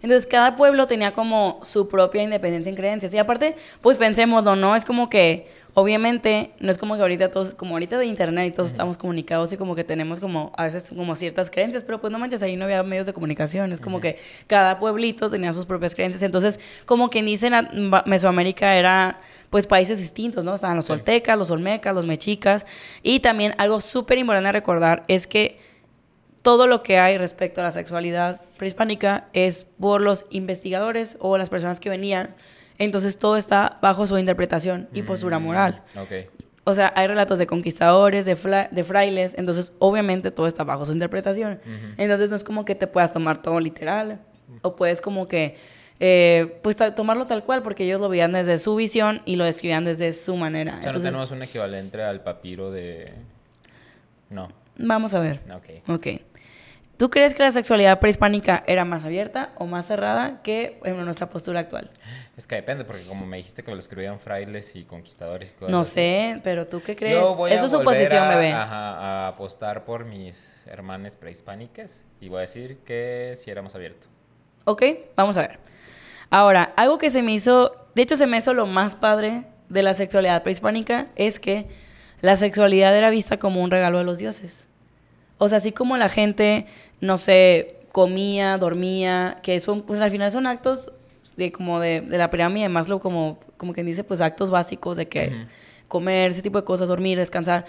Entonces 0.02 0.24
cada 0.24 0.54
pueblo 0.54 0.86
tenía 0.86 1.12
como 1.12 1.58
su 1.64 1.88
propia 1.88 2.22
independencia 2.22 2.70
en 2.70 2.76
creencias. 2.76 3.12
Y 3.12 3.18
aparte, 3.18 3.56
pues 3.80 3.96
pensémoslo, 3.96 4.54
¿no? 4.54 4.76
Es 4.76 4.84
como 4.84 5.10
que 5.10 5.48
obviamente 5.74 6.52
no 6.60 6.70
es 6.70 6.78
como 6.78 6.96
que 6.96 7.02
ahorita 7.02 7.30
todos, 7.30 7.54
como 7.54 7.74
ahorita 7.74 7.98
de 7.98 8.06
internet 8.06 8.48
y 8.48 8.50
todos 8.54 8.68
estamos 8.70 8.96
comunicados 8.96 9.52
y 9.52 9.56
como 9.56 9.74
que 9.74 9.84
tenemos 9.84 10.20
como 10.20 10.52
a 10.56 10.64
veces 10.64 10.90
como 10.94 11.14
ciertas 11.14 11.50
creencias, 11.50 11.84
pero 11.84 12.00
pues 12.00 12.12
no 12.12 12.18
manches, 12.18 12.42
ahí 12.42 12.56
no 12.56 12.64
había 12.64 12.82
medios 12.82 13.06
de 13.06 13.12
comunicación, 13.12 13.72
es 13.72 13.80
como 13.80 14.00
que 14.00 14.18
cada 14.46 14.78
pueblito 14.78 15.30
tenía 15.30 15.52
sus 15.52 15.66
propias 15.66 15.94
creencias, 15.94 16.22
entonces 16.22 16.60
como 16.86 17.10
quien 17.10 17.26
dice 17.26 17.48
en 17.48 17.90
Mesoamérica 18.06 18.74
era 18.76 19.20
pues 19.50 19.66
países 19.66 19.98
distintos, 19.98 20.44
¿no? 20.44 20.54
Estaban 20.54 20.76
los 20.76 20.84
Sí. 20.84 20.92
toltecas, 20.92 21.36
los 21.36 21.50
olmecas, 21.50 21.94
los 21.94 22.06
mexicas 22.06 22.66
y 23.02 23.20
también 23.20 23.54
algo 23.58 23.80
súper 23.80 24.18
importante 24.18 24.48
a 24.48 24.52
recordar 24.52 25.04
es 25.08 25.26
que 25.26 25.58
todo 26.42 26.66
lo 26.66 26.82
que 26.82 26.98
hay 26.98 27.18
respecto 27.18 27.60
a 27.60 27.64
la 27.64 27.72
sexualidad 27.72 28.40
prehispánica 28.56 29.28
es 29.32 29.64
por 29.78 30.00
los 30.00 30.24
investigadores 30.30 31.16
o 31.20 31.36
las 31.36 31.50
personas 31.50 31.80
que 31.80 31.90
venían. 31.90 32.34
Entonces 32.80 33.16
todo 33.18 33.36
está 33.36 33.78
bajo 33.80 34.06
su 34.08 34.18
interpretación 34.18 34.88
y 34.92 35.02
postura 35.02 35.38
moral. 35.38 35.82
Ok. 35.96 36.28
O 36.64 36.74
sea, 36.74 36.92
hay 36.96 37.06
relatos 37.06 37.38
de 37.38 37.46
conquistadores, 37.46 38.24
de, 38.24 38.36
fla- 38.36 38.68
de 38.70 38.82
frailes, 38.84 39.34
entonces 39.38 39.72
obviamente 39.78 40.30
todo 40.30 40.46
está 40.46 40.64
bajo 40.64 40.84
su 40.84 40.92
interpretación. 40.92 41.60
Entonces 41.96 42.28
no 42.30 42.36
es 42.36 42.42
como 42.44 42.64
que 42.64 42.74
te 42.74 42.86
puedas 42.86 43.12
tomar 43.12 43.40
todo 43.42 43.60
literal 43.60 44.20
o 44.62 44.76
puedes 44.76 45.00
como 45.00 45.28
que, 45.28 45.56
eh, 46.00 46.58
pues 46.62 46.76
tomarlo 46.96 47.26
tal 47.26 47.44
cual 47.44 47.62
porque 47.62 47.84
ellos 47.84 48.00
lo 48.00 48.08
veían 48.08 48.32
desde 48.32 48.58
su 48.58 48.74
visión 48.76 49.20
y 49.26 49.36
lo 49.36 49.44
describían 49.44 49.84
desde 49.84 50.12
su 50.12 50.36
manera. 50.36 50.72
O 50.72 50.74
sea, 50.74 50.80
no 50.80 50.86
Entonces, 50.88 51.02
tenemos 51.08 51.30
un 51.30 51.42
equivalente 51.42 52.02
al 52.02 52.22
papiro 52.22 52.70
de... 52.70 53.12
No. 54.30 54.48
vamos 54.78 55.12
a 55.14 55.20
ver. 55.20 55.40
Ok. 55.54 55.88
Ok. 55.88 56.06
¿Tú 57.00 57.08
crees 57.08 57.32
que 57.32 57.42
la 57.42 57.50
sexualidad 57.50 57.98
prehispánica 57.98 58.62
era 58.66 58.84
más 58.84 59.06
abierta 59.06 59.52
o 59.56 59.64
más 59.64 59.86
cerrada 59.86 60.42
que 60.42 60.78
ejemplo, 60.82 61.02
nuestra 61.06 61.30
postura 61.30 61.60
actual? 61.60 61.90
Es 62.36 62.46
que 62.46 62.56
depende, 62.56 62.84
porque 62.84 63.04
como 63.04 63.24
me 63.24 63.38
dijiste 63.38 63.62
que 63.62 63.70
lo 63.72 63.78
escribían 63.78 64.20
frailes 64.20 64.76
y 64.76 64.84
conquistadores 64.84 65.52
y 65.52 65.54
cosas 65.54 65.70
No 65.70 65.80
así. 65.80 65.92
sé, 65.92 66.40
pero 66.44 66.66
¿tú 66.66 66.82
qué 66.84 66.96
crees? 66.96 67.14
Yo 67.14 67.36
voy 67.36 67.52
Eso 67.52 67.62
a 67.62 67.66
es 67.68 67.72
bebé. 68.28 68.52
ajá, 68.52 68.98
a 68.98 69.28
apostar 69.28 69.86
por 69.86 70.04
mis 70.04 70.66
hermanas 70.66 71.16
prehispánicas 71.16 72.04
y 72.20 72.28
voy 72.28 72.36
a 72.36 72.40
decir 72.42 72.76
que 72.84 73.32
sí 73.34 73.50
éramos 73.50 73.74
abiertos. 73.74 74.10
Ok, 74.66 74.82
vamos 75.16 75.38
a 75.38 75.40
ver. 75.40 75.58
Ahora, 76.28 76.74
algo 76.76 76.98
que 76.98 77.08
se 77.08 77.22
me 77.22 77.32
hizo, 77.32 77.74
de 77.94 78.02
hecho 78.02 78.18
se 78.18 78.26
me 78.26 78.36
hizo 78.36 78.52
lo 78.52 78.66
más 78.66 78.94
padre 78.94 79.46
de 79.70 79.82
la 79.82 79.94
sexualidad 79.94 80.42
prehispánica 80.42 81.06
es 81.16 81.40
que 81.40 81.66
la 82.20 82.36
sexualidad 82.36 82.94
era 82.94 83.08
vista 83.08 83.38
como 83.38 83.62
un 83.62 83.70
regalo 83.70 83.96
de 83.96 84.04
los 84.04 84.18
dioses. 84.18 84.66
O 85.42 85.48
sea, 85.48 85.56
así 85.56 85.72
como 85.72 85.96
la 85.96 86.10
gente, 86.10 86.66
no 87.00 87.18
sé, 87.18 87.76
comía, 87.92 88.56
dormía, 88.58 89.38
que 89.42 89.58
son, 89.60 89.82
pues 89.82 90.00
al 90.00 90.10
final 90.10 90.30
son 90.30 90.46
actos 90.46 90.92
de 91.36 91.52
como 91.52 91.80
de, 91.80 92.00
de 92.00 92.18
la 92.18 92.30
pirámide 92.30 92.64
de 92.64 92.68
Maslow, 92.68 93.00
como, 93.00 93.38
como 93.56 93.72
quien 93.72 93.86
dice, 93.86 94.04
pues 94.04 94.20
actos 94.20 94.50
básicos 94.50 94.96
de 94.96 95.08
que 95.08 95.46
comer, 95.88 96.30
ese 96.30 96.40
tipo 96.40 96.58
de 96.58 96.64
cosas, 96.64 96.88
dormir, 96.88 97.18
descansar. 97.18 97.66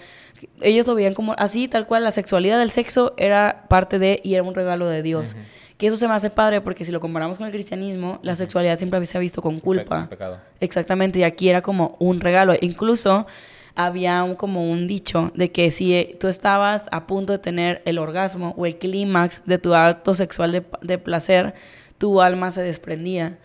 Ellos 0.60 0.86
lo 0.86 0.94
veían 0.94 1.12
como 1.12 1.34
así, 1.36 1.68
tal 1.68 1.86
cual, 1.86 2.04
la 2.04 2.10
sexualidad 2.10 2.58
del 2.58 2.70
sexo 2.70 3.14
era 3.18 3.64
parte 3.68 3.98
de 3.98 4.20
y 4.22 4.34
era 4.34 4.42
un 4.42 4.54
regalo 4.54 4.86
de 4.88 5.02
Dios. 5.02 5.36
Que 5.76 5.88
eso 5.88 5.96
se 5.96 6.06
me 6.06 6.14
hace 6.14 6.30
padre 6.30 6.60
porque 6.60 6.84
si 6.84 6.92
lo 6.92 7.00
comparamos 7.00 7.38
con 7.38 7.46
el 7.46 7.52
cristianismo, 7.52 8.20
la 8.22 8.36
sexualidad 8.36 8.78
siempre 8.78 9.04
se 9.04 9.18
ha 9.18 9.20
visto 9.20 9.42
con 9.42 9.58
culpa. 9.58 10.06
pecado. 10.08 10.38
Exactamente, 10.60 11.18
y 11.18 11.22
aquí 11.24 11.48
era 11.48 11.60
como 11.60 11.96
un 11.98 12.20
regalo. 12.20 12.54
Incluso 12.60 13.26
había 13.74 14.22
un, 14.24 14.34
como 14.34 14.70
un 14.70 14.86
dicho 14.86 15.32
de 15.34 15.50
que 15.50 15.70
si 15.70 15.94
eh, 15.94 16.16
tú 16.20 16.28
estabas 16.28 16.88
a 16.92 17.06
punto 17.06 17.32
de 17.32 17.38
tener 17.38 17.82
el 17.84 17.98
orgasmo 17.98 18.54
o 18.56 18.66
el 18.66 18.76
clímax 18.76 19.42
de 19.46 19.58
tu 19.58 19.74
acto 19.74 20.14
sexual 20.14 20.52
de, 20.52 20.64
de 20.82 20.98
placer, 20.98 21.54
tu 21.98 22.20
alma 22.20 22.50
se 22.50 22.62
desprendía. 22.62 23.38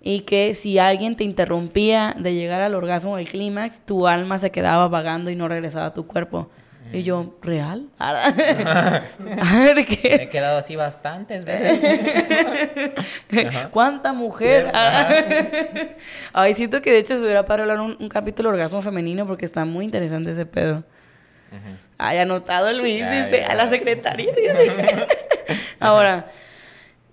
Y 0.00 0.20
que 0.20 0.54
si 0.54 0.78
alguien 0.78 1.16
te 1.16 1.24
interrumpía 1.24 2.14
de 2.18 2.34
llegar 2.34 2.60
al 2.60 2.74
orgasmo 2.74 3.12
o 3.12 3.18
el 3.18 3.28
clímax, 3.28 3.80
tu 3.80 4.06
alma 4.06 4.38
se 4.38 4.50
quedaba 4.50 4.88
vagando 4.88 5.30
y 5.30 5.36
no 5.36 5.48
regresaba 5.48 5.86
a 5.86 5.94
tu 5.94 6.06
cuerpo. 6.06 6.50
Y 6.92 7.02
yo, 7.02 7.34
¿real? 7.42 7.88
¿De 7.98 9.74
Me 9.74 9.84
qué? 9.86 10.14
he 10.22 10.28
quedado 10.28 10.58
así 10.58 10.76
bastantes 10.76 11.44
veces. 11.44 11.80
¿Cuánta 13.72 14.12
mujer? 14.12 14.70
Ay, 16.32 16.54
siento 16.54 16.80
que 16.82 16.92
de 16.92 16.98
hecho 16.98 17.16
se 17.16 17.22
hubiera 17.22 17.46
para 17.46 17.62
hablar 17.62 17.80
un, 17.80 17.96
un 17.98 18.08
capítulo 18.08 18.50
de 18.50 18.54
orgasmo 18.54 18.80
femenino 18.82 19.26
porque 19.26 19.44
está 19.44 19.64
muy 19.64 19.84
interesante 19.84 20.32
ese 20.32 20.46
pedo. 20.46 20.84
Ay, 21.98 22.18
anotado 22.18 22.72
Luis, 22.72 22.98
Ya, 22.98 23.24
dice, 23.24 23.40
ya. 23.40 23.50
a 23.52 23.54
la 23.54 23.70
secretaria. 23.70 24.32
dice. 24.32 25.06
Ahora, 25.80 26.26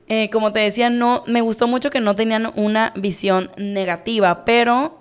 eh, 0.08 0.30
como 0.32 0.52
te 0.52 0.60
decía, 0.60 0.90
no, 0.90 1.24
me 1.28 1.42
gustó 1.42 1.68
mucho 1.68 1.90
que 1.92 2.00
no 2.00 2.16
tenían 2.16 2.52
una 2.56 2.92
visión 2.96 3.52
negativa, 3.58 4.44
pero 4.46 5.01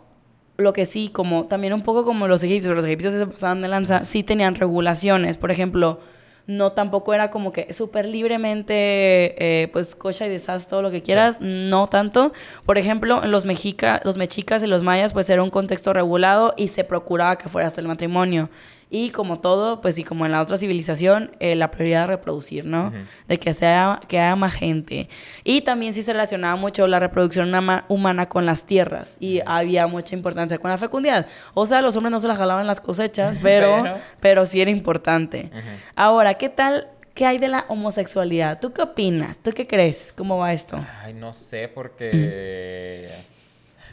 lo 0.61 0.73
que 0.73 0.87
sí, 0.87 1.09
como 1.09 1.47
también 1.47 1.73
un 1.73 1.83
poco 1.83 2.05
como 2.05 2.29
los 2.29 2.43
egipcios, 2.43 2.75
los 2.75 2.85
egipcios 2.85 3.15
se 3.15 3.27
pasaban 3.27 3.63
de 3.63 3.69
lanza, 3.69 4.05
sí 4.05 4.23
tenían 4.23 4.55
regulaciones. 4.55 5.37
Por 5.37 5.51
ejemplo, 5.51 6.01
no 6.47 6.73
tampoco 6.73 7.15
era 7.15 7.31
como 7.31 7.53
que 7.53 7.73
súper 7.73 8.07
libremente, 8.07 8.75
eh, 8.75 9.69
pues 9.69 9.95
cocha 9.95 10.27
y 10.27 10.31
deshaz 10.31 10.67
todo 10.67 10.83
lo 10.83 10.91
que 10.91 11.03
quieras, 11.03 11.41
no 11.41 11.89
tanto. 11.89 12.33
Por 12.67 12.79
ejemplo, 12.79 13.23
en 13.23 13.31
los 13.31 13.45
mexica, 13.45 14.01
los 14.05 14.17
mexicas 14.17 14.63
y 14.63 14.67
los 14.67 14.83
mayas, 14.83 15.13
pues 15.13 15.31
era 15.31 15.43
un 15.43 15.51
contexto 15.51 15.93
regulado 15.93 16.55
y 16.57 16.69
se 16.69 16.85
procuraba 16.85 17.37
que 17.39 17.49
fuera 17.49 17.69
hasta 17.69 17.81
el 17.81 17.89
matrimonio. 17.89 18.51
Y 18.93 19.11
como 19.11 19.39
todo, 19.39 19.81
pues 19.81 19.99
y 19.99 20.05
como 20.05 20.27
en 20.27 20.33
la 20.33 20.41
otra 20.43 20.57
civilización, 20.57 21.31
eh, 21.39 21.55
la 21.55 21.71
prioridad 21.71 22.01
de 22.03 22.07
reproducir, 22.09 22.65
¿no? 22.65 22.89
Ujú. 22.89 22.97
De 23.29 23.39
que 23.39 23.55
sea, 23.55 24.01
que 24.09 24.19
haya 24.19 24.35
más 24.35 24.53
gente. 24.53 25.09
Y 25.45 25.61
también 25.61 25.95
sí 25.95 26.03
se 26.03 26.13
relacionaba 26.13 26.57
mucho 26.57 26.89
la 26.89 26.99
reproducción 26.99 27.53
humana 27.87 28.29
con 28.29 28.47
las 28.47 28.67
tierras. 28.67 29.17
Y 29.21 29.43
había 29.47 29.87
mucha 29.87 30.17
importancia 30.17 30.59
con 30.59 30.71
la 30.73 30.77
fecundidad. 30.79 31.27
O 31.55 31.67
sea, 31.67 31.83
los 31.83 31.95
hombres 31.97 32.11
no 32.11 32.19
se 32.19 32.27
la 32.27 32.35
jalaban 32.35 32.67
las 32.67 32.81
cosechas, 32.81 33.37
pero, 33.43 33.79
Pero- 33.83 33.99
pero 34.21 34.47
sí 34.47 34.61
era 34.61 34.73
importante. 34.73 35.51
Ahora, 35.95 36.35
¿qué 36.35 36.49
tal? 36.49 36.89
¿Qué 37.15 37.27
hay 37.27 37.39
de 37.39 37.49
la 37.49 37.67
homosexualidad? 37.69 38.59
¿Tú 38.61 38.73
qué 38.73 38.83
opinas? 38.83 39.39
¿Tú 39.39 39.53
qué 39.53 39.67
crees? 39.69 40.13
¿Cómo 40.17 40.39
va 40.39 40.53
esto? 40.53 40.85
Ay, 41.03 41.15
no 41.15 41.33
sé, 41.33 41.69
porque... 41.69 43.09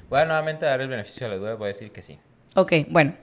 Voy 0.09 0.21
a 0.21 0.25
nuevamente 0.25 0.65
dar 0.65 0.79
el 0.81 0.87
beneficio 0.87 1.27
de 1.27 1.35
la 1.35 1.39
duda, 1.39 1.53
voy 1.55 1.65
a 1.65 1.67
decir 1.67 1.91
que 1.91 2.01
sí. 2.01 2.17
Ok, 2.55 2.73
bueno. 2.89 3.13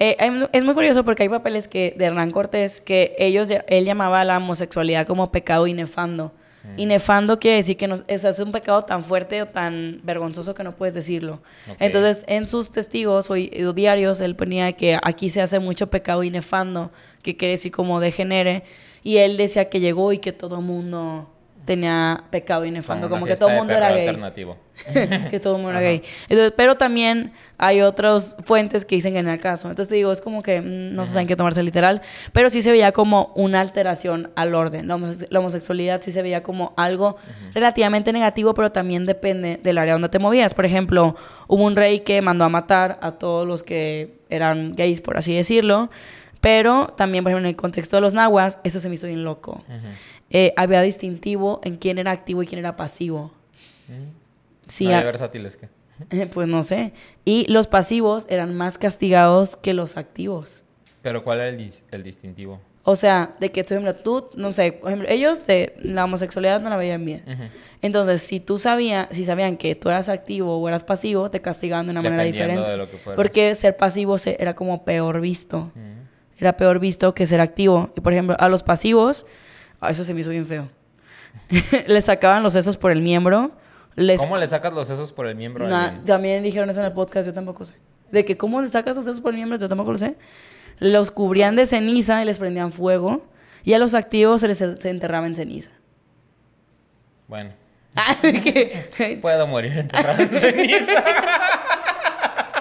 Eh, 0.00 0.16
es 0.52 0.62
muy 0.62 0.74
curioso 0.74 1.04
porque 1.04 1.24
hay 1.24 1.28
papeles 1.28 1.66
que 1.66 1.92
de 1.98 2.04
Hernán 2.04 2.30
Cortés 2.30 2.80
que 2.80 3.16
ellos 3.18 3.48
él 3.50 3.84
llamaba 3.84 4.20
a 4.20 4.24
la 4.24 4.36
homosexualidad 4.36 5.08
como 5.08 5.32
pecado 5.32 5.66
inefando. 5.66 6.32
Mm. 6.62 6.80
Inefando 6.80 7.40
quiere 7.40 7.56
decir 7.56 7.76
que 7.76 7.88
no, 7.88 7.96
o 7.96 8.18
sea, 8.18 8.30
es 8.30 8.38
un 8.38 8.52
pecado 8.52 8.84
tan 8.84 9.02
fuerte 9.02 9.42
o 9.42 9.46
tan 9.46 10.00
vergonzoso 10.04 10.54
que 10.54 10.62
no 10.62 10.76
puedes 10.76 10.94
decirlo. 10.94 11.42
Entonces, 11.80 12.24
en 12.28 12.46
sus 12.46 12.70
testigos 12.70 13.28
o, 13.28 13.34
o 13.34 13.72
diarios, 13.72 14.20
él 14.20 14.36
ponía 14.36 14.72
que 14.72 14.96
aquí 15.02 15.30
se 15.30 15.42
hace 15.42 15.58
mucho 15.58 15.88
pecado 15.88 16.22
inefando, 16.22 16.92
que 17.22 17.36
quiere 17.36 17.52
decir 17.52 17.72
como 17.72 17.98
degenere. 17.98 18.62
Y 19.02 19.16
él 19.16 19.36
decía 19.36 19.68
que 19.68 19.80
llegó 19.80 20.12
y 20.12 20.18
que 20.18 20.32
todo 20.32 20.60
mundo 20.60 21.28
tenía 21.68 22.24
pecado 22.30 22.64
inefando, 22.64 23.08
como, 23.10 23.24
una 23.24 23.32
que 23.34 23.38
todo 23.38 23.50
el 23.50 23.56
mundo 23.56 23.74
era 23.74 23.90
gay. 23.90 24.06
alternativo. 24.08 24.56
que 25.30 25.38
todo 25.38 25.56
el 25.56 25.62
mundo 25.62 25.70
era 25.78 25.80
gay. 25.82 26.02
Entonces, 26.30 26.54
pero 26.56 26.76
también 26.76 27.32
hay 27.58 27.82
otras 27.82 28.36
fuentes 28.44 28.84
que 28.86 28.94
dicen 28.94 29.12
que 29.12 29.18
era 29.18 29.34
el 29.34 29.40
caso. 29.40 29.68
Entonces 29.68 29.88
te 29.90 29.96
digo, 29.96 30.10
es 30.10 30.20
como 30.22 30.42
que 30.42 30.60
mm, 30.62 30.94
no 30.94 31.04
se 31.04 31.12
saben 31.12 31.26
qué 31.28 31.36
tomarse 31.36 31.62
literal, 31.62 32.00
pero 32.32 32.48
sí 32.48 32.62
se 32.62 32.70
veía 32.70 32.92
como 32.92 33.32
una 33.36 33.60
alteración 33.60 34.30
al 34.34 34.54
orden. 34.54 34.88
La, 34.88 34.96
homose- 34.96 35.26
la 35.30 35.40
homosexualidad 35.40 36.00
sí 36.02 36.10
se 36.10 36.22
veía 36.22 36.42
como 36.42 36.72
algo 36.76 37.16
relativamente 37.54 38.12
negativo, 38.12 38.54
pero 38.54 38.72
también 38.72 39.04
depende 39.04 39.58
del 39.62 39.76
área 39.78 39.92
donde 39.92 40.08
te 40.08 40.18
movías. 40.18 40.54
Por 40.54 40.64
ejemplo, 40.64 41.16
hubo 41.48 41.64
un 41.64 41.76
rey 41.76 42.00
que 42.00 42.22
mandó 42.22 42.44
a 42.44 42.48
matar 42.48 42.98
a 43.02 43.12
todos 43.12 43.46
los 43.46 43.62
que 43.62 44.20
eran 44.30 44.72
gays, 44.74 45.00
por 45.00 45.16
así 45.18 45.34
decirlo. 45.34 45.90
Pero 46.40 46.86
también, 46.96 47.24
por 47.24 47.32
ejemplo, 47.32 47.48
en 47.48 47.52
el 47.52 47.56
contexto 47.56 47.96
de 47.96 48.00
los 48.00 48.14
nahuas, 48.14 48.60
eso 48.62 48.78
se 48.78 48.88
me 48.88 48.94
hizo 48.94 49.08
bien 49.08 49.24
loco. 49.24 49.64
Ujú. 49.66 49.88
Eh, 50.30 50.52
había 50.56 50.82
distintivo 50.82 51.60
en 51.64 51.76
quién 51.76 51.98
era 51.98 52.10
activo 52.10 52.42
y 52.42 52.46
quién 52.46 52.58
era 52.58 52.76
pasivo. 52.76 53.32
Sí, 54.66 54.84
no 54.84 54.90
hay 54.90 54.96
a- 54.96 55.04
versátiles 55.04 55.56
que... 55.56 55.68
Pues 56.32 56.46
no 56.46 56.62
sé. 56.62 56.92
Y 57.24 57.50
los 57.50 57.66
pasivos 57.66 58.26
eran 58.28 58.54
más 58.56 58.78
castigados 58.78 59.56
que 59.56 59.74
los 59.74 59.96
activos. 59.96 60.62
Pero 61.02 61.24
¿cuál 61.24 61.38
era 61.40 61.48
el, 61.48 61.58
dis- 61.58 61.84
el 61.90 62.02
distintivo? 62.02 62.60
O 62.84 62.94
sea, 62.96 63.34
de 63.40 63.50
que, 63.50 63.64
por 63.64 63.72
ejemplo, 63.72 63.94
tú, 63.96 64.30
no 64.34 64.52
sé, 64.52 64.72
por 64.72 64.90
ejemplo, 64.90 65.08
ellos 65.10 65.44
de 65.46 65.74
la 65.82 66.04
homosexualidad 66.04 66.60
no 66.60 66.70
la 66.70 66.76
veían 66.76 67.04
bien. 67.04 67.22
Entonces, 67.82 68.22
si 68.22 68.40
tú 68.40 68.58
sabías, 68.58 69.08
si 69.10 69.24
sabían 69.24 69.56
que 69.58 69.74
tú 69.74 69.88
eras 69.90 70.08
activo 70.08 70.56
o 70.56 70.68
eras 70.68 70.84
pasivo, 70.84 71.30
te 71.30 71.40
castigaban 71.42 71.86
de 71.86 71.90
una 71.92 72.00
manera 72.02 72.22
diferente. 72.22 72.62
de 72.62 72.76
lo 72.78 72.90
que 72.90 72.96
fueras. 72.96 73.16
Porque 73.16 73.54
ser 73.56 73.76
pasivo 73.76 74.16
se- 74.16 74.36
era 74.40 74.54
como 74.54 74.84
peor 74.84 75.20
visto. 75.20 75.58
Ujú. 75.74 75.80
Era 76.38 76.56
peor 76.56 76.78
visto 76.78 77.12
que 77.14 77.26
ser 77.26 77.40
activo. 77.40 77.90
Y 77.96 78.00
por 78.00 78.12
ejemplo, 78.14 78.36
a 78.38 78.48
los 78.48 78.62
pasivos, 78.62 79.26
eso 79.82 80.04
se 80.04 80.14
me 80.14 80.20
hizo 80.20 80.30
bien 80.30 80.46
feo. 80.46 80.68
les 81.86 82.04
sacaban 82.04 82.42
los 82.42 82.52
sesos 82.52 82.76
por 82.76 82.90
el 82.90 83.00
miembro. 83.00 83.52
Les 83.96 84.20
¿Cómo 84.20 84.36
le 84.36 84.46
sacas 84.46 84.72
los 84.72 84.86
sesos 84.86 85.12
por 85.12 85.26
el 85.26 85.34
miembro 85.34 85.68
también 86.04 86.42
dijeron 86.42 86.70
eso 86.70 86.80
en 86.80 86.86
el 86.86 86.92
podcast, 86.92 87.26
yo 87.26 87.34
tampoco 87.34 87.64
sé. 87.64 87.74
De 88.10 88.24
que 88.24 88.36
cómo 88.36 88.62
le 88.62 88.68
sacas 88.68 88.96
los 88.96 89.04
sesos 89.04 89.20
por 89.20 89.32
el 89.32 89.36
miembro, 89.36 89.58
yo 89.58 89.68
tampoco 89.68 89.92
lo 89.92 89.98
sé. 89.98 90.16
Los 90.78 91.10
cubrían 91.10 91.56
de 91.56 91.66
ceniza 91.66 92.22
y 92.22 92.24
les 92.24 92.38
prendían 92.38 92.72
fuego. 92.72 93.26
Y 93.64 93.74
a 93.74 93.78
los 93.78 93.94
activos 93.94 94.40
se 94.40 94.48
les 94.48 94.58
se 94.58 94.90
enterraba 94.90 95.26
en 95.26 95.34
ceniza. 95.34 95.70
Bueno, 97.26 97.52
Ah, 97.96 98.16
puedo 99.20 99.46
morir 99.48 99.76
enterrado 99.76 100.22
en 100.22 100.28
ceniza. 100.28 101.04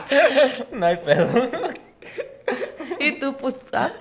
no 0.71 0.85
hay 0.85 0.97
pedo. 0.97 1.27
Y 3.07 3.19
tú, 3.19 3.35
pues, 3.37 3.55
ah, 3.73 3.91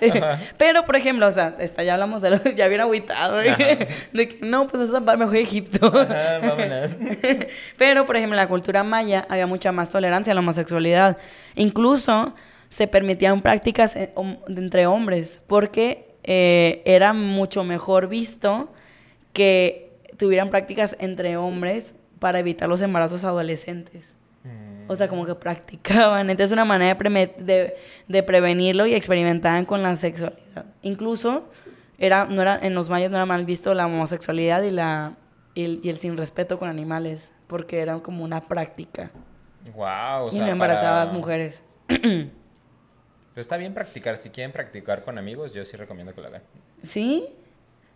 Pero, 0.56 0.84
por 0.86 0.96
ejemplo, 0.96 1.26
o 1.26 1.32
sea, 1.32 1.56
esta, 1.58 1.82
ya 1.82 1.94
hablamos 1.94 2.22
de 2.22 2.30
lo 2.30 2.42
ya 2.56 2.68
bien 2.68 2.80
agüitado, 2.80 3.40
¿eh? 3.42 3.88
de 4.12 4.28
que 4.28 4.44
no, 4.44 4.66
pues 4.68 4.88
eso 4.88 5.04
va 5.04 5.16
mejor 5.16 5.36
Egipto. 5.36 5.86
Ajá, 5.86 6.38
vámonos. 6.40 6.90
Pero, 7.76 8.06
por 8.06 8.16
ejemplo, 8.16 8.34
en 8.34 8.42
la 8.42 8.48
cultura 8.48 8.82
maya 8.84 9.26
había 9.28 9.46
mucha 9.46 9.72
más 9.72 9.90
tolerancia 9.90 10.32
a 10.32 10.34
la 10.34 10.40
homosexualidad. 10.40 11.16
Incluso 11.54 12.34
se 12.68 12.86
permitían 12.88 13.42
prácticas 13.42 13.96
hom- 14.14 14.38
entre 14.48 14.86
hombres, 14.86 15.40
porque 15.46 16.14
eh, 16.24 16.82
era 16.84 17.12
mucho 17.12 17.62
mejor 17.64 18.08
visto 18.08 18.72
que 19.32 19.92
tuvieran 20.16 20.48
prácticas 20.50 20.96
entre 20.98 21.36
hombres 21.36 21.94
para 22.18 22.38
evitar 22.38 22.68
los 22.68 22.80
embarazos 22.80 23.22
adolescentes. 23.24 24.16
O 24.88 24.96
sea, 24.96 25.08
como 25.08 25.24
que 25.26 25.34
practicaban. 25.34 26.30
Entonces, 26.30 26.52
una 26.52 26.64
manera 26.64 26.94
de, 26.94 27.00
preme- 27.00 27.36
de, 27.36 27.76
de 28.08 28.22
prevenirlo 28.22 28.86
y 28.86 28.94
experimentaban 28.94 29.64
con 29.64 29.82
la 29.82 29.96
sexualidad. 29.96 30.66
Incluso, 30.82 31.48
era, 31.98 32.26
no 32.26 32.42
era, 32.42 32.58
en 32.60 32.74
los 32.74 32.88
mayas 32.88 33.10
no 33.10 33.16
era 33.16 33.26
mal 33.26 33.44
visto 33.44 33.72
la 33.74 33.86
homosexualidad 33.86 34.62
y, 34.62 34.70
la, 34.70 35.14
y, 35.54 35.64
el, 35.64 35.80
y 35.82 35.88
el 35.88 35.96
sin 35.98 36.16
respeto 36.16 36.58
con 36.58 36.68
animales, 36.68 37.32
porque 37.46 37.80
era 37.80 37.98
como 38.00 38.22
una 38.24 38.40
práctica. 38.42 39.10
Wow, 39.74 40.28
o 40.28 40.30
y 40.32 40.38
no 40.38 40.46
embarazaba 40.46 40.96
a 40.96 41.00
las 41.00 41.08
para- 41.08 41.18
mujeres. 41.18 41.64
Pero 41.88 43.40
está 43.42 43.56
bien 43.56 43.74
practicar. 43.74 44.16
Si 44.16 44.30
quieren 44.30 44.52
practicar 44.52 45.04
con 45.04 45.18
amigos, 45.18 45.52
yo 45.52 45.64
sí 45.64 45.76
recomiendo 45.76 46.14
que 46.14 46.20
lo 46.20 46.28
hagan. 46.28 46.42
¿Sí? 46.82 47.26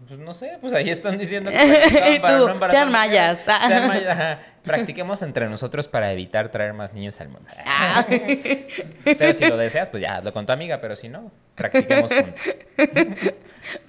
Pues 0.09 0.19
no 0.19 0.33
sé, 0.33 0.57
pues 0.61 0.73
ahí 0.73 0.89
están 0.89 1.19
diciendo 1.19 1.51
que 1.53 2.19
para 2.23 2.39
tú, 2.39 2.49
no 2.49 2.67
sean 2.67 2.91
mayas. 2.91 3.41
Sean 3.41 3.89
mayas. 3.89 4.19
ajá. 4.19 4.39
Practiquemos 4.63 5.23
entre 5.23 5.49
nosotros 5.49 5.89
para 5.89 6.13
evitar 6.13 6.51
traer 6.51 6.73
más 6.75 6.93
niños 6.93 7.21
al 7.21 7.29
mundo. 7.29 7.49
Ah. 7.67 8.07
Pero 9.05 9.33
si 9.33 9.47
lo 9.47 9.57
deseas, 9.57 9.91
pues 9.91 10.03
ya 10.03 10.17
hazlo 10.17 10.33
con 10.33 10.45
tu 10.47 10.53
amiga, 10.53 10.81
pero 10.81 10.97
si 10.97 11.09
no, 11.09 11.31
practiquemos 11.55 12.13
juntos. 12.13 12.41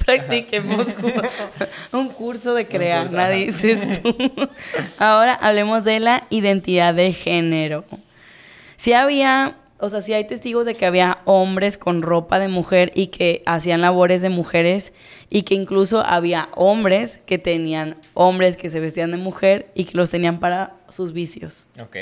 Practiquemos 0.06 0.94
juntos. 0.94 1.26
un 1.92 2.10
curso 2.10 2.54
de 2.54 2.68
crear, 2.68 3.04
curso, 3.04 3.18
nadie 3.18 3.50
ajá. 3.50 3.58
dices 3.68 4.02
tú. 4.02 4.16
Ahora 5.00 5.34
hablemos 5.34 5.84
de 5.84 6.00
la 6.00 6.26
identidad 6.30 6.94
de 6.94 7.12
género. 7.14 7.86
Si 8.76 8.94
había, 8.94 9.56
o 9.82 9.90
sea, 9.90 10.02
si 10.02 10.14
hay 10.14 10.26
testigos 10.26 10.66
de 10.66 10.76
que 10.76 10.86
había 10.86 11.20
hombres 11.26 11.78
con 11.78 12.02
ropa 12.02 12.40
de 12.40 12.48
mujer 12.48 12.92
y 12.96 13.08
que 13.08 13.44
hacían 13.46 13.82
labores 13.82 14.22
de 14.22 14.30
mujeres 14.30 14.94
y 15.30 15.44
que 15.44 15.56
incluso 15.56 16.02
había 16.06 16.50
hombres 16.56 17.20
que 17.26 17.38
tenían 17.38 17.98
hombres 18.14 18.56
que 18.58 18.70
se 18.70 18.80
vestían 18.80 19.12
de 19.12 19.18
mujer 19.18 19.70
y 19.76 19.86
que 19.86 19.98
los 19.98 20.10
tenían 20.10 20.40
para 20.40 20.76
sus 20.90 21.14
vicios. 21.14 21.68
Ok. 21.82 21.96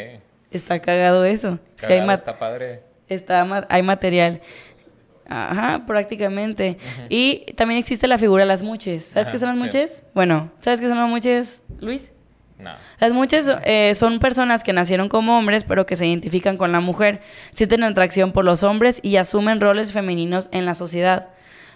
Está 0.52 0.80
cagado 0.80 1.26
eso. 1.26 1.60
Hay 1.88 2.02
ma- 2.02 2.14
está 2.16 2.38
padre. 2.38 2.82
está 3.08 3.46
ma- 3.46 3.66
hay 3.70 3.82
material. 3.84 4.42
Ajá, 5.32 5.84
prácticamente. 5.86 6.78
Y 7.08 7.46
también 7.56 7.80
existe 7.80 8.08
la 8.08 8.18
figura 8.18 8.44
de 8.44 8.48
las 8.48 8.64
muches. 8.64 9.06
¿Sabes 9.06 9.28
Ajá, 9.28 9.32
qué 9.34 9.40
son 9.40 9.50
las 9.50 9.60
sí. 9.60 9.66
muches? 9.66 10.04
Bueno, 10.16 10.52
¿sabes 10.60 10.82
qué 10.82 10.88
son 10.88 10.98
las 10.98 11.08
muches, 11.08 11.64
Luis? 11.80 12.12
No. 12.60 12.72
Las 13.00 13.14
muches 13.14 13.50
eh, 13.64 13.96
son 13.96 14.20
personas 14.20 14.64
que 14.64 14.74
nacieron 14.74 15.08
como 15.10 15.38
hombres, 15.38 15.64
pero 15.64 15.86
que 15.86 15.96
se 15.96 16.06
identifican 16.06 16.58
con 16.58 16.72
la 16.72 16.82
mujer, 16.82 17.22
sienten 17.54 17.84
atracción 17.84 18.32
por 18.34 18.44
los 18.46 18.64
hombres 18.64 19.00
y 19.02 19.16
asumen 19.16 19.62
roles 19.62 19.94
femeninos 19.94 20.50
en 20.52 20.66
la 20.66 20.76
sociedad. 20.76 21.30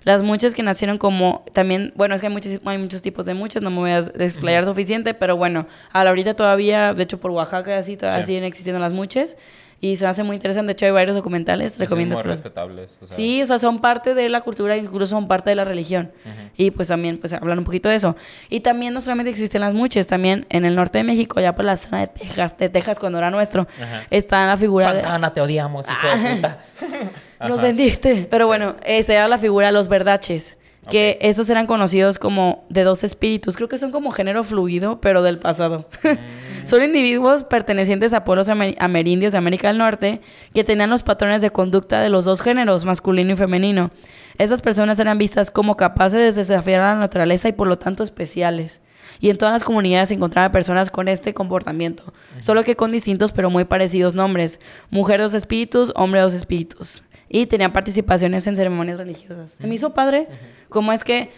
Las 0.04 0.22
muchas 0.22 0.54
que 0.54 0.64
nacieron 0.64 0.98
como 0.98 1.46
también, 1.54 1.94
bueno, 1.96 2.14
es 2.14 2.20
que 2.20 2.28
hay 2.28 2.34
muchos, 2.34 2.60
hay 2.66 2.78
muchos 2.78 3.02
tipos 3.02 3.26
de 3.26 3.34
muchas, 3.34 3.64
no 3.64 3.70
me 3.70 3.78
voy 3.78 3.92
a 3.92 4.02
desplayar 4.02 4.66
suficiente, 4.66 5.14
pero 5.14 5.38
bueno, 5.38 5.66
a 5.94 6.04
la 6.04 6.10
ahorita 6.10 6.34
todavía, 6.34 6.94
de 6.94 7.04
hecho 7.04 7.22
por 7.22 7.32
Oaxaca 7.32 7.78
así, 7.78 7.96
todavía 7.96 8.22
Sí. 8.22 8.28
siguen 8.28 8.44
existiendo 8.44 8.82
las 8.82 8.92
muchas 8.92 9.38
y 9.86 9.98
se 9.98 10.06
me 10.06 10.12
hace 10.12 10.24
muy 10.24 10.38
interesante, 10.38 10.68
de 10.68 10.72
hecho 10.72 10.86
hay 10.86 10.92
varios 10.94 11.18
documentales, 11.18 11.78
recomiendo 11.78 12.16
muy 12.16 12.22
que 12.24 12.30
los- 12.30 12.38
respetables. 12.38 12.98
o 13.02 13.06
sea, 13.06 13.18
Sí, 13.18 13.42
o 13.42 13.46
sea, 13.46 13.60
son 13.60 13.82
parte 13.82 14.14
de 14.16 14.30
la 14.30 14.40
cultura, 14.40 14.78
incluso 14.78 15.08
son 15.08 15.28
parte 15.28 15.50
de 15.50 15.58
la 15.58 15.66
religión. 15.66 16.14
Y 16.56 16.72
pues 16.72 16.88
también, 16.88 17.18
pues 17.18 17.34
hablan 17.34 17.60
un 17.60 17.66
poquito 17.66 17.90
de 17.90 17.96
eso. 17.96 18.16
Y 18.50 18.62
también 18.62 18.94
no 18.94 19.02
solamente 19.02 19.30
existen 19.30 19.60
las 19.60 19.74
muches, 19.74 20.08
también 20.08 20.46
en 20.50 20.64
el 20.64 20.76
norte 20.76 21.00
de 21.00 21.04
México, 21.04 21.42
ya 21.42 21.54
por 21.54 21.66
la 21.66 21.76
zona 21.76 22.00
de 22.00 22.08
Texas, 22.08 22.58
de 22.58 22.70
Texas 22.70 22.98
cuando 22.98 23.18
era 23.18 23.30
nuestro, 23.30 23.68
Ajá. 23.82 24.04
está 24.10 24.48
la 24.48 24.56
figura 24.56 24.94
de... 24.94 25.02
Santana, 25.02 25.34
te 25.34 25.42
odiamos, 25.42 25.86
hijo 25.90 26.08
de 26.08 26.36
puta. 26.36 26.60
Nos 27.50 27.60
vendiste. 27.62 28.26
Pero 28.32 28.48
bueno, 28.48 28.76
esa 28.86 29.14
era 29.14 29.28
la 29.28 29.38
figura 29.38 29.68
de 29.68 29.74
los 29.74 29.90
verdaches. 29.90 30.56
Que 30.90 31.18
esos 31.22 31.50
eran 31.50 31.66
conocidos 31.66 32.20
como 32.20 32.66
de 32.70 32.84
dos 32.84 33.04
espíritus. 33.04 33.56
Creo 33.56 33.70
que 33.70 33.78
son 33.78 33.92
como 33.92 34.12
género 34.12 34.44
fluido, 34.44 35.00
pero 35.00 35.24
del 35.24 35.40
pasado. 35.40 35.88
Mm. 36.04 36.08
son 36.68 36.84
individuos 36.84 37.44
pertenecientes 37.46 38.14
a 38.14 38.24
pueblos 38.26 38.50
amer- 38.50 38.76
amerindios 38.80 39.32
de 39.32 39.38
América 39.38 39.70
del 39.70 39.78
Norte 39.78 40.22
que 40.54 40.64
tenían 40.64 40.90
los 40.90 41.04
patrones 41.04 41.42
de 41.42 41.52
conducta 41.52 42.02
de 42.02 42.10
los 42.10 42.26
dos 42.26 42.42
géneros, 42.42 42.86
masculino 42.86 43.32
y 43.34 43.36
femenino. 43.36 43.92
Estas 44.38 44.62
personas 44.62 45.00
eran 45.00 45.18
vistas 45.18 45.52
como 45.52 45.78
capaces 45.78 46.36
de 46.36 46.42
desafiar 46.42 46.82
a 46.82 46.94
la 46.96 47.00
naturaleza 47.00 47.48
y 47.48 47.54
por 47.54 47.68
lo 47.68 47.78
tanto 47.78 48.04
especiales. 48.04 48.82
Y 49.20 49.30
en 49.30 49.38
todas 49.38 49.54
las 49.54 49.64
comunidades 49.64 50.10
se 50.10 50.16
encontraban 50.16 50.52
personas 50.52 50.90
con 50.90 51.08
este 51.08 51.34
comportamiento, 51.34 52.14
solo 52.40 52.64
que 52.64 52.76
con 52.76 52.92
distintos 52.92 53.32
pero 53.32 53.50
muy 53.50 53.64
parecidos 53.64 54.16
nombres. 54.16 54.60
Mujer 54.90 55.22
dos 55.22 55.34
espíritus, 55.34 55.92
hombre 55.96 56.22
dos 56.22 56.34
espíritus. 56.34 57.04
Y 57.34 57.48
tenían 57.48 57.74
participaciones 57.74 58.46
en 58.46 58.56
ceremonias 58.56 59.00
religiosas. 59.00 59.54
Se 59.54 59.66
me 59.66 59.74
hizo 59.74 59.96
padre 59.96 60.28
cómo 60.70 60.94
es 60.94 61.04
que 61.04 61.32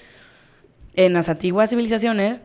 en 0.94 1.14
las 1.14 1.30
antiguas 1.30 1.70
civilizaciones 1.70 2.40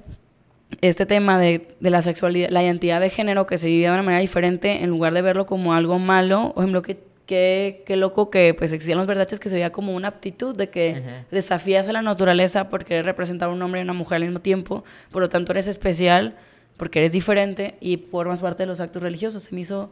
este 0.83 1.05
tema 1.05 1.37
de, 1.37 1.75
de 1.81 1.91
la 1.91 2.01
sexualidad, 2.01 2.49
la 2.51 2.63
identidad 2.63 3.01
de 3.01 3.11
género 3.11 3.47
que 3.47 3.59
se 3.59 3.67
vivía 3.67 3.89
de 3.89 3.95
una 3.95 4.05
manera 4.05 4.21
diferente, 4.21 4.85
en 4.85 4.91
lugar 4.91 5.13
de 5.15 5.23
verlo 5.23 5.47
como 5.47 5.75
algo 5.75 5.99
malo, 5.99 6.53
por 6.55 6.63
ejemplo, 6.63 6.83
que 6.83 6.99
qué 7.27 7.83
qué 7.87 7.97
loco 7.97 8.31
que 8.31 8.55
pues 8.55 8.73
existían 8.73 8.99
los 8.99 9.09
verdaches 9.09 9.41
que 9.41 9.49
se 9.49 9.57
veía 9.57 9.73
como 9.73 9.97
una 9.97 10.07
aptitud 10.07 10.55
de 10.57 10.71
que 10.71 11.01
Ujú. 11.01 11.11
desafías 11.33 11.89
a 11.89 11.93
la 11.93 12.03
naturaleza 12.03 12.69
porque 12.69 13.03
representar 13.03 13.49
a 13.49 13.53
un 13.53 13.61
hombre 13.63 13.81
y 13.81 13.83
una 13.83 13.95
mujer 13.95 14.17
al 14.17 14.23
mismo 14.23 14.39
tiempo, 14.41 14.85
por 15.11 15.23
lo 15.23 15.29
tanto 15.29 15.51
eres 15.51 15.67
especial 15.67 16.37
porque 16.77 17.01
eres 17.01 17.11
diferente 17.11 17.75
y 17.81 17.97
formas 17.97 18.41
parte 18.41 18.63
de 18.63 18.69
los 18.69 18.79
actos 18.79 19.03
religiosos. 19.03 19.43
Se 19.43 19.55
me 19.57 19.61
hizo 19.63 19.91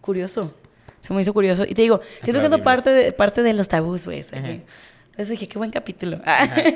curioso. 0.00 0.54
Se 1.02 1.12
me 1.12 1.20
hizo 1.20 1.34
curioso. 1.34 1.64
Y 1.64 1.74
te 1.74 1.82
digo, 1.82 2.00
siento 2.22 2.40
que 2.40 2.54
es 2.54 2.62
parte 2.62 2.90
de, 2.90 3.12
parte 3.12 3.42
de 3.42 3.52
los 3.52 3.68
tabús, 3.68 4.04
güey. 4.06 4.20
Entonces 4.20 5.28
dije, 5.28 5.46
qué 5.48 5.58
buen 5.58 5.70
capítulo. 5.70 6.20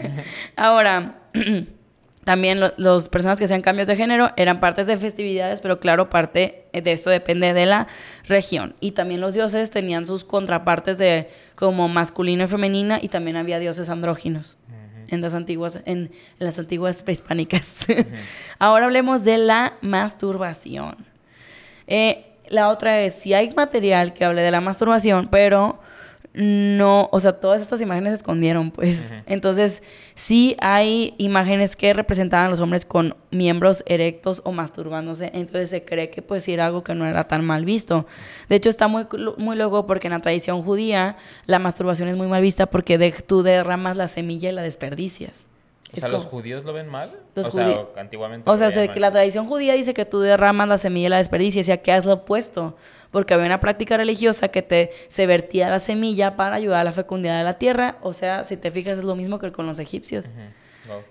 Ahora, 0.56 1.20
también 2.24 2.60
lo- 2.60 2.72
los 2.76 3.08
personas 3.08 3.38
que 3.38 3.44
hacían 3.44 3.60
cambios 3.62 3.88
de 3.88 3.96
género 3.96 4.30
eran 4.36 4.60
partes 4.60 4.86
de 4.88 4.96
festividades, 4.96 5.60
pero 5.60 5.78
claro, 5.80 6.10
parte 6.10 6.64
de 6.72 6.92
esto 6.92 7.08
depende 7.10 7.54
de 7.54 7.66
la 7.66 7.86
región. 8.28 8.74
Y 8.80 8.90
también 8.92 9.20
los 9.20 9.32
dioses 9.34 9.70
tenían 9.70 10.06
sus 10.06 10.24
contrapartes 10.24 10.98
de 10.98 11.30
como 11.54 11.88
masculino 11.88 12.44
y 12.44 12.46
femenina, 12.48 12.98
y 13.00 13.08
también 13.08 13.36
había 13.36 13.58
dioses 13.58 13.88
andróginos 13.88 14.58
en 15.08 15.20
las 15.20 15.34
antiguas, 15.34 15.80
en, 15.86 16.10
las 16.38 16.58
antiguas 16.58 17.02
prehispánicas. 17.04 17.70
Ahora 18.58 18.86
hablemos 18.86 19.22
de 19.24 19.38
la 19.38 19.74
masturbación. 19.80 20.96
Eh, 21.86 22.32
la 22.50 22.68
otra 22.68 23.00
es, 23.00 23.14
si 23.14 23.34
hay 23.34 23.50
material 23.54 24.12
que 24.14 24.24
hable 24.24 24.42
de 24.42 24.50
la 24.50 24.60
masturbación, 24.60 25.28
pero 25.30 25.78
no, 26.38 27.08
o 27.12 27.18
sea, 27.20 27.32
todas 27.40 27.62
estas 27.62 27.80
imágenes 27.80 28.10
se 28.10 28.16
escondieron, 28.16 28.70
pues. 28.70 29.10
Entonces, 29.26 29.82
sí 30.14 30.54
hay 30.60 31.14
imágenes 31.16 31.76
que 31.76 31.94
representaban 31.94 32.48
a 32.48 32.50
los 32.50 32.60
hombres 32.60 32.84
con 32.84 33.16
miembros 33.30 33.82
erectos 33.86 34.42
o 34.44 34.52
masturbándose, 34.52 35.30
entonces 35.32 35.70
se 35.70 35.84
cree 35.84 36.10
que 36.10 36.20
pues 36.20 36.46
era 36.48 36.66
algo 36.66 36.84
que 36.84 36.94
no 36.94 37.06
era 37.06 37.24
tan 37.26 37.42
mal 37.44 37.64
visto. 37.64 38.06
De 38.50 38.56
hecho, 38.56 38.68
está 38.68 38.86
muy, 38.86 39.06
muy 39.38 39.56
loco 39.56 39.86
porque 39.86 40.08
en 40.08 40.12
la 40.12 40.20
tradición 40.20 40.62
judía 40.62 41.16
la 41.46 41.58
masturbación 41.58 42.08
es 42.08 42.16
muy 42.16 42.26
mal 42.26 42.42
vista 42.42 42.66
porque 42.66 42.98
de- 42.98 43.12
tú 43.12 43.42
derramas 43.42 43.96
la 43.96 44.06
semilla 44.08 44.50
y 44.50 44.52
la 44.52 44.62
desperdicias. 44.62 45.46
O 45.92 45.96
sea, 45.98 46.08
¿los 46.08 46.26
judíos 46.26 46.64
lo 46.64 46.72
ven 46.72 46.88
mal? 46.88 47.10
Los 47.34 47.46
o 47.48 47.50
sea, 47.52 47.86
antiguamente 47.96 48.50
o 48.50 48.56
sea, 48.56 48.70
se- 48.70 48.88
que 48.88 48.98
la 49.00 49.10
tradición 49.12 49.46
judía 49.46 49.74
dice 49.74 49.94
que 49.94 50.04
tú 50.04 50.20
derramas 50.20 50.68
la 50.68 50.78
semilla 50.78 51.06
y 51.06 51.10
la 51.10 51.16
desperdicias, 51.18 51.68
y 51.68 51.72
aquí 51.72 51.90
es 51.90 52.04
lo 52.04 52.14
opuesto. 52.14 52.76
Porque 53.12 53.32
había 53.34 53.46
una 53.46 53.60
práctica 53.60 53.96
religiosa 53.96 54.48
que 54.48 54.62
te 54.62 54.90
se 55.08 55.26
vertía 55.26 55.70
la 55.70 55.78
semilla 55.78 56.36
para 56.36 56.56
ayudar 56.56 56.80
a 56.80 56.84
la 56.84 56.92
fecundidad 56.92 57.38
de 57.38 57.44
la 57.44 57.54
tierra. 57.54 57.96
O 58.02 58.12
sea, 58.12 58.42
si 58.44 58.56
te 58.56 58.70
fijas, 58.70 58.98
es 58.98 59.04
lo 59.04 59.14
mismo 59.14 59.38
que 59.38 59.52
con 59.52 59.64
los 59.66 59.78
egipcios. 59.78 60.26
Wow. 60.88 61.02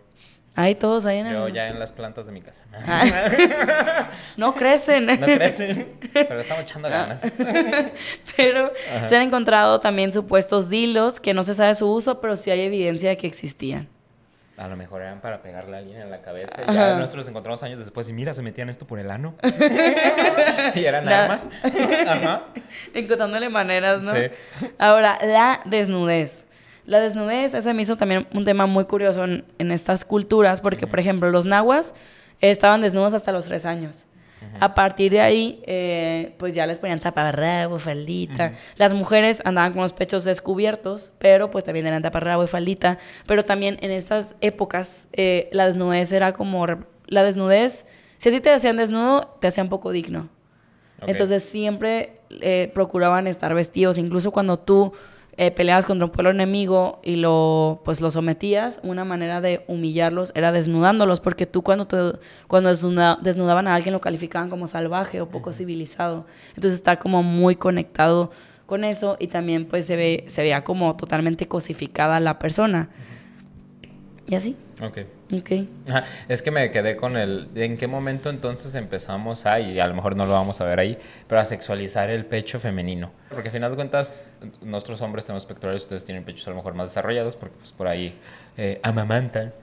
Ahí 0.58 0.76
todos 0.76 1.06
ahí 1.06 1.18
en 1.18 1.32
Yo 1.32 1.48
el... 1.48 1.54
ya 1.54 1.68
en 1.68 1.80
las 1.80 1.92
plantas 1.92 2.26
de 2.28 2.32
mi 2.32 2.42
casa. 2.42 2.64
No 4.38 4.54
crecen. 4.54 5.06
No 5.20 5.26
crecen, 5.26 5.98
pero 6.14 6.40
estamos 6.40 6.64
echando 6.64 6.90
ganas. 6.90 7.24
pero 8.38 8.72
Ajá. 8.96 9.08
se 9.08 9.16
han 9.16 9.24
encontrado 9.24 9.80
también 9.80 10.14
supuestos 10.14 10.70
dilos 10.70 11.20
que 11.20 11.34
no 11.34 11.44
se 11.44 11.54
sabe 11.54 11.76
su 11.76 11.90
uso, 11.92 12.22
pero 12.22 12.36
sí 12.36 12.52
hay 12.52 12.62
evidencia 12.62 13.10
de 13.10 13.18
que 13.18 13.28
existían. 13.28 13.90
A 14.58 14.68
lo 14.70 14.78
mejor 14.78 15.02
eran 15.02 15.20
para 15.20 15.42
pegarle 15.42 15.76
a 15.76 15.80
alguien 15.80 16.00
en 16.00 16.10
la 16.10 16.22
cabeza. 16.22 16.56
Ya 16.66 16.98
nosotros 16.98 17.26
nos 17.26 17.30
encontramos 17.30 17.62
años 17.64 17.80
después 17.80 18.08
y 18.08 18.14
mira, 18.14 18.34
se 18.34 18.42
metían 18.42 18.70
esto 18.70 18.88
por 18.88 19.00
el 19.00 19.12
ano. 19.12 19.36
y 20.76 20.86
eran 20.86 21.08
armas. 21.10 21.50
Ajá. 22.08 22.44
Encontrándole 22.94 23.50
maneras, 23.50 24.02
¿no? 24.02 24.14
Sí. 24.14 24.28
Ahora, 24.78 25.20
la 25.22 25.62
desnudez. 25.66 26.48
La 26.86 27.00
desnudez, 27.00 27.54
ese 27.54 27.74
me 27.74 27.82
hizo 27.82 27.98
también 27.98 28.28
un 28.34 28.46
tema 28.46 28.66
muy 28.66 28.86
curioso 28.86 29.26
en, 29.26 29.44
en 29.58 29.72
estas 29.72 30.06
culturas, 30.06 30.62
porque, 30.62 30.88
por 30.88 31.00
ejemplo, 31.00 31.30
los 31.32 31.46
nahuas 31.46 31.94
estaban 32.40 32.80
desnudos 32.80 33.14
hasta 33.14 33.32
los 33.34 33.46
tres 33.46 33.66
años. 33.66 34.06
A 34.60 34.74
partir 34.74 35.12
de 35.12 35.22
ahí, 35.22 35.62
eh, 35.66 36.34
pues 36.38 36.54
ya 36.56 36.66
les 36.66 36.80
ponían 36.80 37.00
taparrabo, 37.00 37.78
faldita. 37.80 38.54
Las 38.78 38.94
mujeres 38.94 39.42
andaban 39.44 39.74
con 39.74 39.82
los 39.82 39.94
pechos 39.94 40.24
descubiertos, 40.24 41.12
pero 41.18 41.52
pues 41.52 41.64
también 41.64 41.86
eran 41.88 42.02
taparrabo 42.02 42.44
y 42.44 42.48
faldita. 42.48 42.98
Pero 43.28 43.44
también 43.44 43.78
en 43.82 43.92
estas 43.92 44.36
épocas, 44.42 45.08
eh, 45.14 45.50
la 45.52 45.66
desnudez 45.66 46.12
era 46.12 46.34
como... 46.34 46.66
La 47.08 47.24
desnudez, 47.24 47.86
si 48.18 48.30
a 48.30 48.32
ti 48.32 48.40
te 48.40 48.52
hacían 48.52 48.78
desnudo, 48.78 49.38
te 49.42 49.48
hacían 49.48 49.68
poco 49.70 49.92
digno. 49.92 50.30
Entonces 51.06 51.44
siempre 51.44 52.20
eh, 52.42 52.72
procuraban 52.74 53.28
estar 53.28 53.54
vestidos, 53.54 53.98
incluso 53.98 54.32
cuando 54.32 54.58
tú 54.58 54.94
eh, 55.38 55.52
peleabas 55.52 55.86
contra 55.86 56.06
un 56.06 56.12
pueblo 56.12 56.32
enemigo 56.32 57.00
y 57.04 57.18
lo 57.18 57.82
pues 57.84 58.00
lo 58.02 58.10
sometías, 58.12 58.80
una 58.84 59.04
manera 59.04 59.42
de 59.42 59.64
humillarlos 59.68 60.32
era 60.36 60.52
desnudándolos, 60.52 61.20
porque 61.20 61.46
tú 61.46 61.62
cuando 61.62 61.88
te- 61.88 62.18
cuando 62.48 62.70
desnuda- 62.70 63.18
desnudaban 63.22 63.68
a 63.68 63.76
alguien 63.76 63.94
lo 63.94 64.00
calificaban 64.02 64.50
como 64.50 64.68
salvaje 64.68 65.20
o 65.22 65.28
poco 65.30 65.52
civilizado. 65.52 66.26
Entonces 66.56 66.74
está 66.74 66.98
como 66.98 67.22
muy 67.24 67.56
conectado 67.58 68.32
con 68.66 68.84
eso 68.84 69.18
y 69.20 69.28
también 69.28 69.66
pues 69.66 69.86
se 69.86 69.96
ve 69.96 70.24
se 70.28 70.42
veía 70.42 70.64
como 70.64 70.96
totalmente 70.96 71.48
cosificada 71.48 72.20
la 72.20 72.40
persona. 72.40 72.90
Y 74.28 74.36
así. 74.36 74.56
Ok. 74.82 75.00
Ok. 75.32 75.52
Ajá, 75.90 76.06
Es 76.28 76.42
que 76.42 76.52
me 76.52 76.70
quedé 76.70 76.96
con 76.96 77.18
el... 77.18 77.50
¿En 77.56 77.78
qué 77.78 77.88
momento 77.88 78.30
entonces 78.30 78.76
empezamos 78.76 79.46
a, 79.46 79.60
y 79.60 79.80
a 79.80 79.88
lo 79.88 79.96
mejor 79.96 80.16
no 80.16 80.26
lo 80.26 80.34
vamos 80.34 80.62
a 80.62 80.66
ver 80.66 80.80
ahí, 80.80 80.98
pero 81.28 81.42
a 81.42 81.46
sexualizar 81.46 82.10
el 82.10 82.26
pecho 82.26 82.60
femenino? 82.60 83.12
Porque 83.30 83.50
al 83.50 83.54
final 83.54 83.72
de 83.72 83.76
cuentas, 83.76 84.22
nosotros 84.62 85.02
hombres 85.02 85.26
tenemos 85.26 85.46
pectorales, 85.46 85.84
ustedes 85.84 86.06
tienen 86.06 86.24
pechos 86.24 86.46
a 86.48 86.52
lo 86.52 86.58
mejor 86.58 86.76
más 86.76 86.90
desarrollados, 86.90 87.36
porque 87.36 87.56
pues 87.58 87.72
por 87.72 87.88
ahí 87.88 88.14
eh, 88.58 88.80
amamantan. 88.84 89.54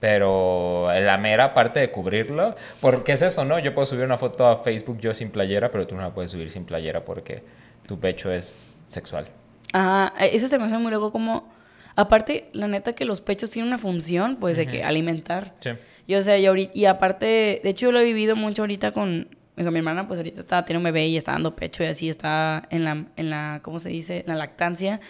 Pero 0.00 0.88
la 0.92 1.16
mera 1.16 1.54
parte 1.54 1.78
de 1.78 1.92
cubrirlo, 1.92 2.56
porque 2.80 3.12
es 3.12 3.22
eso, 3.22 3.44
¿no? 3.44 3.60
Yo 3.60 3.72
puedo 3.72 3.86
subir 3.86 4.04
una 4.04 4.18
foto 4.18 4.48
a 4.48 4.64
Facebook 4.64 4.98
yo 4.98 5.14
sin 5.14 5.30
playera, 5.30 5.70
pero 5.70 5.86
tú 5.86 5.94
no 5.94 6.02
la 6.02 6.12
puedes 6.12 6.32
subir 6.32 6.50
sin 6.50 6.64
playera 6.64 7.04
porque 7.04 7.44
tu 7.86 8.00
pecho 8.00 8.32
es 8.32 8.66
sexual. 8.88 9.28
Ajá, 9.72 10.12
eh, 10.18 10.30
eso 10.32 10.48
se 10.48 10.58
me 10.58 10.64
hace 10.64 10.76
muy 10.78 10.90
loco 10.90 11.12
como... 11.12 11.52
Aparte, 11.96 12.48
la 12.52 12.68
neta 12.68 12.94
que 12.94 13.04
los 13.04 13.20
pechos 13.20 13.50
tienen 13.50 13.68
una 13.68 13.78
función, 13.78 14.36
pues, 14.36 14.56
de 14.56 14.66
que 14.66 14.82
alimentar. 14.84 15.54
Sí. 15.60 15.70
Y 16.06 16.14
o 16.14 16.22
sea, 16.22 16.38
y, 16.38 16.46
ahorita- 16.46 16.72
y 16.74 16.86
aparte, 16.86 17.60
de 17.62 17.68
hecho 17.70 17.86
yo 17.86 17.92
lo 17.92 18.00
he 18.00 18.04
vivido 18.04 18.34
mucho 18.34 18.62
ahorita 18.62 18.90
con, 18.92 19.28
con 19.56 19.72
mi 19.72 19.78
hermana, 19.78 20.08
pues 20.08 20.18
ahorita 20.18 20.40
está, 20.40 20.64
tiene 20.64 20.78
un 20.78 20.84
bebé 20.84 21.06
y 21.06 21.16
está 21.16 21.32
dando 21.32 21.54
pecho 21.54 21.84
y 21.84 21.86
así 21.86 22.08
está 22.08 22.64
en 22.70 22.84
la, 22.84 23.04
en 23.16 23.30
la, 23.30 23.60
¿cómo 23.62 23.78
se 23.78 23.88
dice? 23.90 24.18
En 24.20 24.24
la 24.28 24.34
lactancia. 24.36 25.00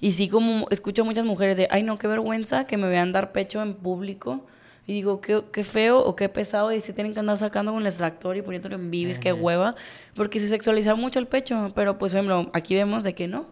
Y 0.00 0.12
sí 0.12 0.28
como 0.28 0.66
escucho 0.70 1.02
a 1.02 1.04
muchas 1.04 1.24
mujeres 1.24 1.56
de, 1.56 1.68
ay 1.70 1.82
no, 1.82 1.98
qué 1.98 2.06
vergüenza 2.06 2.66
que 2.66 2.76
me 2.76 2.86
vean 2.88 3.12
dar 3.12 3.32
pecho 3.32 3.62
en 3.62 3.74
público. 3.74 4.46
Y 4.88 4.92
digo, 4.92 5.20
qué, 5.20 5.42
qué 5.52 5.64
feo 5.64 5.98
o 5.98 6.14
qué 6.14 6.28
pesado. 6.28 6.70
Y 6.70 6.80
se 6.80 6.92
tienen 6.92 7.12
que 7.12 7.18
andar 7.18 7.36
sacando 7.38 7.72
con 7.72 7.80
el 7.80 7.86
extractor 7.88 8.36
y 8.36 8.42
poniéndolo 8.42 8.76
en 8.76 8.88
bibis, 8.88 9.18
qué 9.18 9.32
hueva. 9.32 9.74
Porque 10.14 10.38
se 10.38 10.46
sexualiza 10.46 10.94
mucho 10.94 11.18
el 11.18 11.26
pecho. 11.26 11.72
Pero 11.74 11.98
pues, 11.98 12.12
por 12.12 12.18
ejemplo, 12.20 12.50
aquí 12.54 12.76
vemos 12.76 13.02
de 13.02 13.12
que 13.12 13.26
no. 13.26 13.46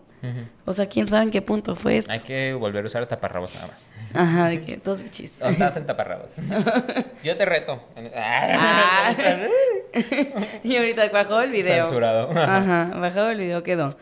O 0.64 0.72
sea, 0.72 0.86
quién 0.86 1.08
sabe 1.08 1.24
en 1.24 1.30
qué 1.30 1.42
punto 1.42 1.76
fue 1.76 1.96
esto. 1.96 2.12
Hay 2.12 2.20
que 2.20 2.54
volver 2.54 2.84
a 2.84 2.86
usar 2.86 3.06
taparrabos 3.06 3.54
nada 3.54 3.68
más. 3.68 3.88
Ajá, 4.12 4.48
de 4.48 4.60
que 4.60 4.76
todos 4.76 5.00
bichis. 5.00 5.40
O 5.42 5.46
estás 5.46 5.76
en 5.76 5.86
taparrabos. 5.86 6.32
Yo 7.24 7.36
te 7.36 7.44
reto. 7.44 7.82
Ah. 8.14 9.14
y 10.62 10.76
ahorita 10.76 11.08
bajó 11.10 11.40
el 11.40 11.50
video. 11.50 11.86
Censurado. 11.86 12.30
Ajá, 12.30 12.90
bajado 12.94 13.30
el 13.30 13.38
video 13.38 13.62
quedó. 13.62 13.96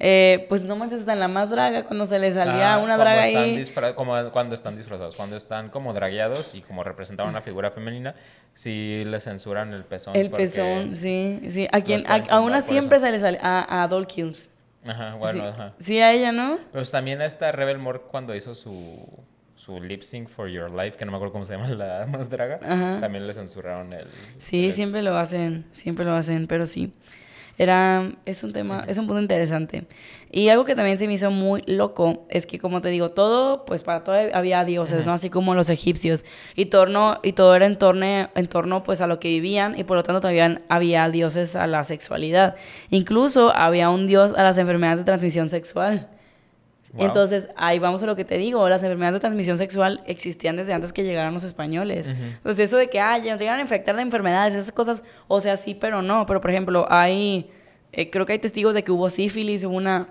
Eh, 0.00 0.46
pues 0.48 0.62
no 0.62 0.76
manches, 0.76 1.00
hasta 1.00 1.12
en 1.12 1.18
la 1.18 1.26
más 1.26 1.50
draga, 1.50 1.84
cuando 1.84 2.06
se 2.06 2.20
le 2.20 2.32
salía 2.32 2.74
Ah, 2.74 2.78
una 2.78 2.96
draga 2.96 3.22
ahí. 3.22 3.60
como 3.96 4.30
cuando 4.30 4.54
están 4.54 4.76
disfrazados, 4.76 5.16
cuando 5.16 5.36
están 5.36 5.70
como 5.70 5.92
dragueados 5.92 6.54
y 6.54 6.60
como 6.60 6.84
representaban 6.84 7.30
una 7.32 7.40
figura 7.40 7.72
femenina, 7.72 8.14
sí 8.54 9.02
le 9.04 9.20
censuran 9.20 9.74
el 9.74 9.84
pezón. 9.84 10.14
El 10.14 10.30
pezón, 10.30 10.94
sí, 10.94 11.40
sí. 11.50 11.66
A, 11.72 11.80
quien, 11.80 12.04
a, 12.06 12.40
una 12.40 12.62
siempre 12.62 12.98
eso. 12.98 13.06
se 13.06 13.12
le 13.12 13.18
sale. 13.18 13.38
A, 13.42 13.82
a 13.84 14.06
Kills. 14.06 14.48
Ajá, 14.86 15.14
bueno, 15.14 15.40
sí. 15.40 15.46
ajá. 15.46 15.74
Sí, 15.78 16.00
a 16.00 16.12
ella, 16.12 16.32
¿no? 16.32 16.58
Pues 16.72 16.90
también 16.90 17.20
a 17.20 17.24
esta 17.26 17.52
Rebel 17.52 17.78
Moore 17.78 18.00
cuando 18.10 18.34
hizo 18.34 18.54
su, 18.54 19.06
su 19.56 19.80
lip 19.80 20.02
sync 20.02 20.28
for 20.28 20.48
your 20.48 20.70
life, 20.70 20.96
que 20.96 21.04
no 21.04 21.10
me 21.10 21.16
acuerdo 21.16 21.32
cómo 21.32 21.44
se 21.44 21.54
llama 21.54 21.68
la 21.70 22.06
más 22.06 22.30
draga, 22.30 22.60
Ajá. 22.62 23.00
también 23.00 23.26
le 23.26 23.32
censuraron 23.32 23.92
el... 23.92 24.06
Sí, 24.38 24.66
el- 24.66 24.72
siempre 24.72 25.02
lo 25.02 25.16
hacen, 25.16 25.66
siempre 25.72 26.04
lo 26.04 26.12
hacen, 26.14 26.46
pero 26.46 26.66
sí. 26.66 26.92
Era, 27.58 28.12
es 28.24 28.44
un 28.44 28.52
tema, 28.52 28.84
es 28.86 28.98
un 28.98 29.06
punto 29.06 29.20
interesante. 29.20 29.86
Y 30.30 30.48
algo 30.48 30.64
que 30.64 30.76
también 30.76 30.96
se 30.96 31.06
me 31.08 31.14
hizo 31.14 31.30
muy 31.30 31.62
loco 31.66 32.26
es 32.28 32.46
que, 32.46 32.58
como 32.58 32.80
te 32.80 32.88
digo, 32.88 33.08
todo, 33.08 33.64
pues 33.64 33.82
para 33.82 34.04
todo 34.04 34.16
había 34.32 34.64
dioses, 34.64 35.04
¿no? 35.06 35.12
Así 35.12 35.28
como 35.28 35.54
los 35.54 35.68
egipcios. 35.68 36.24
Y, 36.54 36.66
torno, 36.66 37.18
y 37.22 37.32
todo 37.32 37.56
era 37.56 37.66
en 37.66 37.76
torno, 37.76 38.06
en 38.06 38.46
torno, 38.48 38.84
pues, 38.84 39.00
a 39.00 39.06
lo 39.08 39.18
que 39.18 39.28
vivían 39.28 39.78
y 39.78 39.84
por 39.84 39.96
lo 39.96 40.04
tanto 40.04 40.20
también 40.20 40.62
había 40.68 41.08
dioses 41.10 41.56
a 41.56 41.66
la 41.66 41.82
sexualidad. 41.82 42.54
Incluso 42.90 43.54
había 43.54 43.90
un 43.90 44.06
dios 44.06 44.34
a 44.34 44.42
las 44.42 44.56
enfermedades 44.58 45.00
de 45.00 45.04
transmisión 45.04 45.50
sexual. 45.50 46.08
Wow. 46.94 47.04
Entonces, 47.06 47.48
ahí 47.56 47.78
vamos 47.78 48.02
a 48.02 48.06
lo 48.06 48.16
que 48.16 48.24
te 48.24 48.38
digo, 48.38 48.66
las 48.68 48.82
enfermedades 48.82 49.14
de 49.14 49.20
transmisión 49.20 49.58
sexual 49.58 50.02
existían 50.06 50.56
desde 50.56 50.72
antes 50.72 50.92
que 50.92 51.04
llegaran 51.04 51.34
los 51.34 51.44
españoles. 51.44 52.06
Entonces, 52.08 52.64
eso 52.64 52.76
de 52.78 52.88
que, 52.88 52.98
ah, 53.00 53.18
ya 53.18 53.32
nos 53.32 53.40
llegan 53.40 53.58
a 53.58 53.62
infectar 53.62 53.94
de 53.96 54.02
enfermedades, 54.02 54.54
esas 54.54 54.72
cosas, 54.72 55.02
o 55.28 55.40
sea, 55.40 55.56
sí, 55.58 55.74
pero 55.74 56.00
no. 56.02 56.24
Pero, 56.26 56.40
por 56.40 56.50
ejemplo, 56.50 56.86
hay, 56.90 57.50
eh, 57.92 58.08
creo 58.10 58.24
que 58.24 58.32
hay 58.32 58.38
testigos 58.38 58.74
de 58.74 58.84
que 58.84 58.90
hubo 58.92 59.10
sífilis, 59.10 59.64
hubo 59.64 59.76
una, 59.76 60.08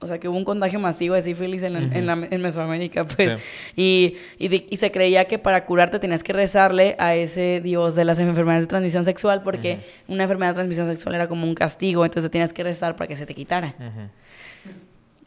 o 0.00 0.06
sea, 0.08 0.18
que 0.18 0.26
hubo 0.28 0.36
un 0.36 0.44
contagio 0.44 0.80
masivo 0.80 1.14
de 1.14 1.22
sífilis 1.22 1.62
en, 1.62 1.74
la- 1.74 1.78
en, 1.96 2.06
la- 2.06 2.26
en 2.28 2.42
Mesoamérica, 2.42 3.04
pues. 3.04 3.28
Y, 3.76 4.16
y, 4.38 4.48
de- 4.48 4.66
y 4.68 4.76
se 4.78 4.90
creía 4.90 5.26
que 5.26 5.38
para 5.38 5.64
curarte 5.64 6.00
tenías 6.00 6.24
que 6.24 6.32
rezarle 6.32 6.96
a 6.98 7.14
ese 7.14 7.60
dios 7.62 7.94
de 7.94 8.04
las 8.04 8.18
enfermedades 8.18 8.64
de 8.64 8.66
transmisión 8.66 9.04
sexual, 9.04 9.42
porque 9.44 9.78
una 10.08 10.24
enfermedad 10.24 10.50
de 10.50 10.54
transmisión 10.54 10.88
sexual 10.88 11.14
era 11.14 11.28
como 11.28 11.46
un 11.46 11.54
castigo, 11.54 12.04
entonces 12.04 12.28
te 12.28 12.32
tenías 12.32 12.52
que 12.52 12.64
rezar 12.64 12.96
para 12.96 13.06
que 13.06 13.16
se 13.16 13.24
te 13.26 13.34
quitara. 13.36 13.74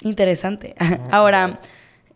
Interesante. 0.05 0.75
Ahora, 1.11 1.59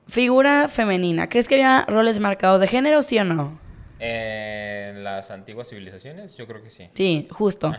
figura 0.08 0.68
femenina. 0.68 1.28
¿Crees 1.28 1.48
que 1.48 1.56
había 1.56 1.86
roles 1.88 2.20
marcados 2.20 2.62
de 2.62 2.68
género, 2.68 3.02
sí 3.02 3.18
o 3.18 3.26
no? 3.26 3.60
En 4.00 5.04
las 5.04 5.30
antiguas 5.30 5.70
civilizaciones, 5.70 6.36
yo 6.36 6.48
creo 6.48 6.62
que 6.64 6.70
sí. 6.70 6.88
Sí, 6.94 7.28
justo. 7.32 7.74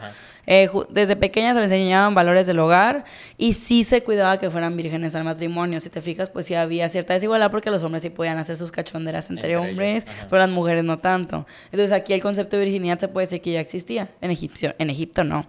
Eh, 0.46 0.68
ju- 0.68 0.86
desde 0.90 1.16
pequeñas 1.16 1.54
se 1.56 1.62
les 1.62 1.72
enseñaban 1.72 2.14
valores 2.14 2.46
del 2.46 2.58
hogar 2.58 3.04
y 3.38 3.54
sí 3.54 3.84
se 3.84 4.02
cuidaba 4.02 4.38
que 4.38 4.50
fueran 4.50 4.76
vírgenes 4.76 5.14
al 5.14 5.24
matrimonio. 5.24 5.80
Si 5.80 5.88
te 5.90 6.02
fijas, 6.02 6.30
pues 6.30 6.46
sí 6.46 6.54
había 6.54 6.88
cierta 6.88 7.14
desigualdad 7.14 7.50
porque 7.50 7.70
los 7.70 7.82
hombres 7.82 8.02
sí 8.02 8.10
podían 8.10 8.38
hacer 8.38 8.56
sus 8.56 8.70
cachonderas 8.70 9.30
entre, 9.30 9.56
hombres, 9.56 10.04
pero 10.28 10.38
las 10.40 10.50
mujeres 10.50 10.84
no 10.84 10.98
tanto. 10.98 11.46
Entonces 11.72 11.92
aquí 11.92 12.12
el 12.12 12.22
concepto 12.22 12.56
de 12.56 12.64
virginidad 12.64 12.98
se 12.98 13.08
puede 13.08 13.26
decir 13.26 13.40
que 13.40 13.52
ya 13.52 13.60
existía. 13.60 14.08
En 14.20 14.30
Egipcio, 14.30 14.74
en 14.78 14.90
Egipto 14.90 15.24
no. 15.24 15.46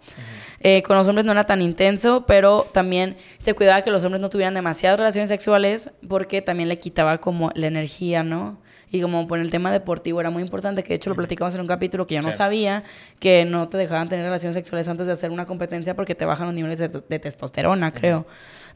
Eh, 0.62 0.84
con 0.84 0.96
los 0.98 1.08
hombres 1.08 1.26
no 1.26 1.32
era 1.32 1.46
tan 1.46 1.62
intenso, 1.62 2.26
pero 2.26 2.68
también 2.72 3.18
se 3.38 3.54
cuidaba 3.54 3.82
que 3.82 3.92
los 3.92 4.04
hombres 4.04 4.22
no 4.22 4.30
tuvieran 4.30 4.54
demasiadas 4.54 5.00
relaciones 5.00 5.30
sexuales 5.30 5.90
porque 6.08 6.42
también 6.42 6.70
le 6.70 6.80
quitaba 6.80 7.18
como 7.20 7.52
la 7.56 7.68
energía, 7.68 8.24
¿no? 8.24 8.60
Y 8.94 9.00
como 9.02 9.26
por 9.26 9.40
el 9.40 9.50
tema 9.50 9.72
deportivo 9.72 10.20
era 10.20 10.30
muy 10.30 10.44
importante, 10.44 10.84
que 10.84 10.90
de 10.90 10.96
hecho 10.96 11.10
lo 11.10 11.16
platicamos 11.16 11.56
en 11.56 11.62
un 11.62 11.68
capítulo 11.68 12.06
que 12.08 12.16
yo 12.16 12.22
no 12.22 12.30
Sí. 12.32 12.38
sabía, 12.38 12.84
que 13.20 13.46
no 13.46 13.70
te 13.70 13.78
dejaban 13.78 14.10
tener 14.10 14.26
relaciones 14.26 14.54
sexuales 14.54 14.88
antes 14.90 15.08
de 15.08 15.14
hacer 15.14 15.32
una 15.32 15.46
competencia 15.46 15.96
porque 15.96 16.14
te 16.14 16.26
bajan 16.26 16.48
los 16.48 16.56
niveles 16.56 16.78
de, 16.80 16.90
de 16.90 17.20
testosterona, 17.20 17.94
creo. 17.94 18.26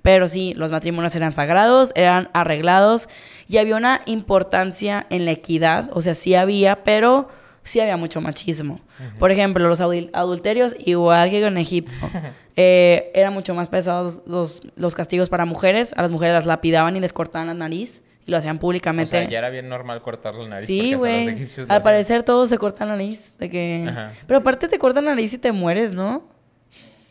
Pero 0.02 0.28
sí, 0.28 0.54
los 0.56 0.72
matrimonios 0.72 1.16
eran 1.16 1.34
sagrados, 1.34 1.92
eran 1.96 2.30
arreglados 2.34 3.10
y 3.48 3.58
había 3.58 3.76
una 3.76 4.02
importancia 4.06 5.06
en 5.10 5.26
la 5.26 5.32
equidad, 5.32 5.90
o 5.94 6.02
sea, 6.02 6.16
sí 6.16 6.34
había, 6.36 6.84
pero 6.84 7.28
sí 7.64 7.80
había 7.80 7.98
mucho 7.98 8.22
machismo. 8.22 8.80
Por 9.20 9.32
ejemplo, 9.32 9.68
los 9.68 9.82
adul- 9.82 10.12
adulterios, 10.14 10.76
igual 10.80 11.30
que 11.30 11.44
en 11.46 11.58
Egipto, 11.58 11.94
eh, 12.56 13.12
eran 13.14 13.34
mucho 13.34 13.54
más 13.54 13.68
pesados 13.70 14.22
los, 14.26 14.62
los 14.76 14.96
castigos 14.96 15.30
para 15.30 15.46
mujeres. 15.46 15.94
A 15.98 16.04
las 16.04 16.12
mujeres 16.12 16.34
las 16.36 16.46
lapidaban 16.46 16.96
y 16.96 17.00
les 17.00 17.12
cortaban 17.12 17.48
la 17.48 17.54
nariz 17.54 18.02
y 18.26 18.32
lo 18.32 18.38
hacían 18.38 18.58
O 18.58 18.60
públicamente. 18.60 19.12
sea, 19.12 19.30
ya 19.30 19.38
era 19.38 19.50
bien 19.50 19.70
normal 19.70 20.02
cortar 20.02 20.34
la 20.36 20.48
nariz. 20.48 20.66
Sí, 20.68 20.94
güey. 20.96 21.48
Al 21.68 21.82
parecer 21.84 22.24
todos 22.24 22.50
se 22.50 22.58
cortan 22.58 22.88
la 22.88 22.96
nariz. 22.96 23.38
De 23.38 23.50
que... 23.50 23.86
Ajá. 23.88 24.14
Pero 24.28 24.40
aparte 24.40 24.68
te 24.68 24.80
cortan 24.80 25.06
la 25.06 25.12
nariz 25.12 25.34
y 25.34 25.38
te 25.38 25.52
mueres, 25.52 25.92
¿no? 25.92 26.24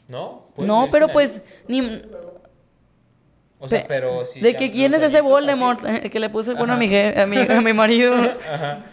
¿No? 0.09 0.49
¿Puedes 0.55 0.67
No, 0.69 0.89
pero 0.91 1.09
pues... 1.09 1.43
Ni... 1.69 2.03
O 3.59 3.69
sea, 3.69 3.83
pe- 3.83 3.87
pero 3.89 4.27
sí. 4.27 4.41
de 4.41 4.55
que 4.57 4.71
quién 4.71 4.93
es 4.93 5.03
ese 5.03 5.21
Voldemort 5.21 5.85
así- 5.85 6.11
que 6.11 6.21
le 6.21 6.29
puso 6.29 6.51
el 6.51 6.57
cuerno 6.57 6.75
a 6.75 6.77
mi, 6.77 6.87
a, 6.95 7.27
mi, 7.27 7.39
a 7.39 7.61
mi 7.61 7.73
marido. 7.73 8.15
Ajá. 8.53 8.85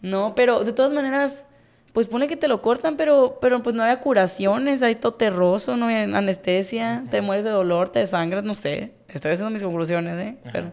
No, 0.00 0.34
pero 0.34 0.64
de 0.64 0.72
todas 0.72 0.92
maneras, 0.92 1.46
pues 1.92 2.06
pone 2.08 2.26
que 2.26 2.36
te 2.36 2.48
lo 2.48 2.60
cortan, 2.60 2.96
pero, 2.96 3.38
pero 3.40 3.62
pues 3.62 3.74
no 3.76 3.82
había 3.82 4.00
curaciones, 4.00 4.82
hay 4.82 4.96
todo 4.96 5.14
terroso, 5.14 5.76
no 5.76 5.86
hay 5.86 5.96
anestesia, 6.12 7.04
te 7.10 7.20
mueres 7.20 7.44
de 7.44 7.50
dolor, 7.50 7.88
te 7.90 8.00
desangras, 8.00 8.42
no 8.44 8.54
sé. 8.54 8.92
Estoy 9.08 9.32
haciendo 9.32 9.50
mis 9.50 9.62
conclusiones, 9.62 10.18
¿eh? 10.18 10.36
Ajá. 10.42 10.50
Pero 10.52 10.72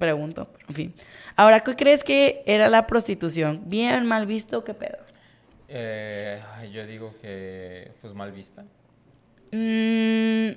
pregunto, 0.00 0.48
pero 0.52 0.64
en 0.70 0.74
fin. 0.74 0.94
Ahora, 1.36 1.60
¿qué 1.60 1.76
crees 1.76 2.02
que 2.02 2.42
era 2.46 2.68
la 2.68 2.88
prostitución? 2.88 3.62
¿Bien, 3.66 4.04
mal 4.04 4.26
visto, 4.26 4.64
qué 4.64 4.74
pedo? 4.74 4.98
Eh, 5.68 6.40
yo 6.72 6.84
digo 6.86 7.14
que, 7.22 7.92
pues 8.00 8.12
mal 8.14 8.32
vista. 8.32 8.64
Mm, 9.52 10.50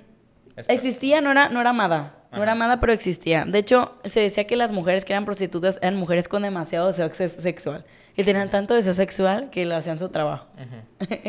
existía, 0.68 1.22
no 1.22 1.30
era, 1.32 1.50
no 1.50 1.62
era 1.62 1.70
amada. 1.70 2.16
No 2.32 2.41
era 2.41 2.56
mala, 2.56 2.80
pero 2.80 2.91
existía. 2.94 3.46
De 3.46 3.60
hecho, 3.60 3.96
se 4.06 4.20
decía 4.22 4.48
que 4.48 4.56
las 4.56 4.72
mujeres 4.72 5.06
que 5.06 5.14
eran 5.14 5.24
prostitutas 5.24 5.78
eran 5.84 5.98
mujeres 5.98 6.28
con 6.28 6.41
demasiado 6.41 6.88
deseo 6.88 7.14
sex- 7.14 7.34
sexual. 7.39 7.86
Que 8.16 8.24
tenían 8.24 8.50
tanto 8.50 8.74
deseo 8.74 8.94
sexual 8.96 9.52
que 9.52 9.66
lo 9.68 9.76
hacían 9.76 10.00
su 10.00 10.10
trabajo. 10.10 10.48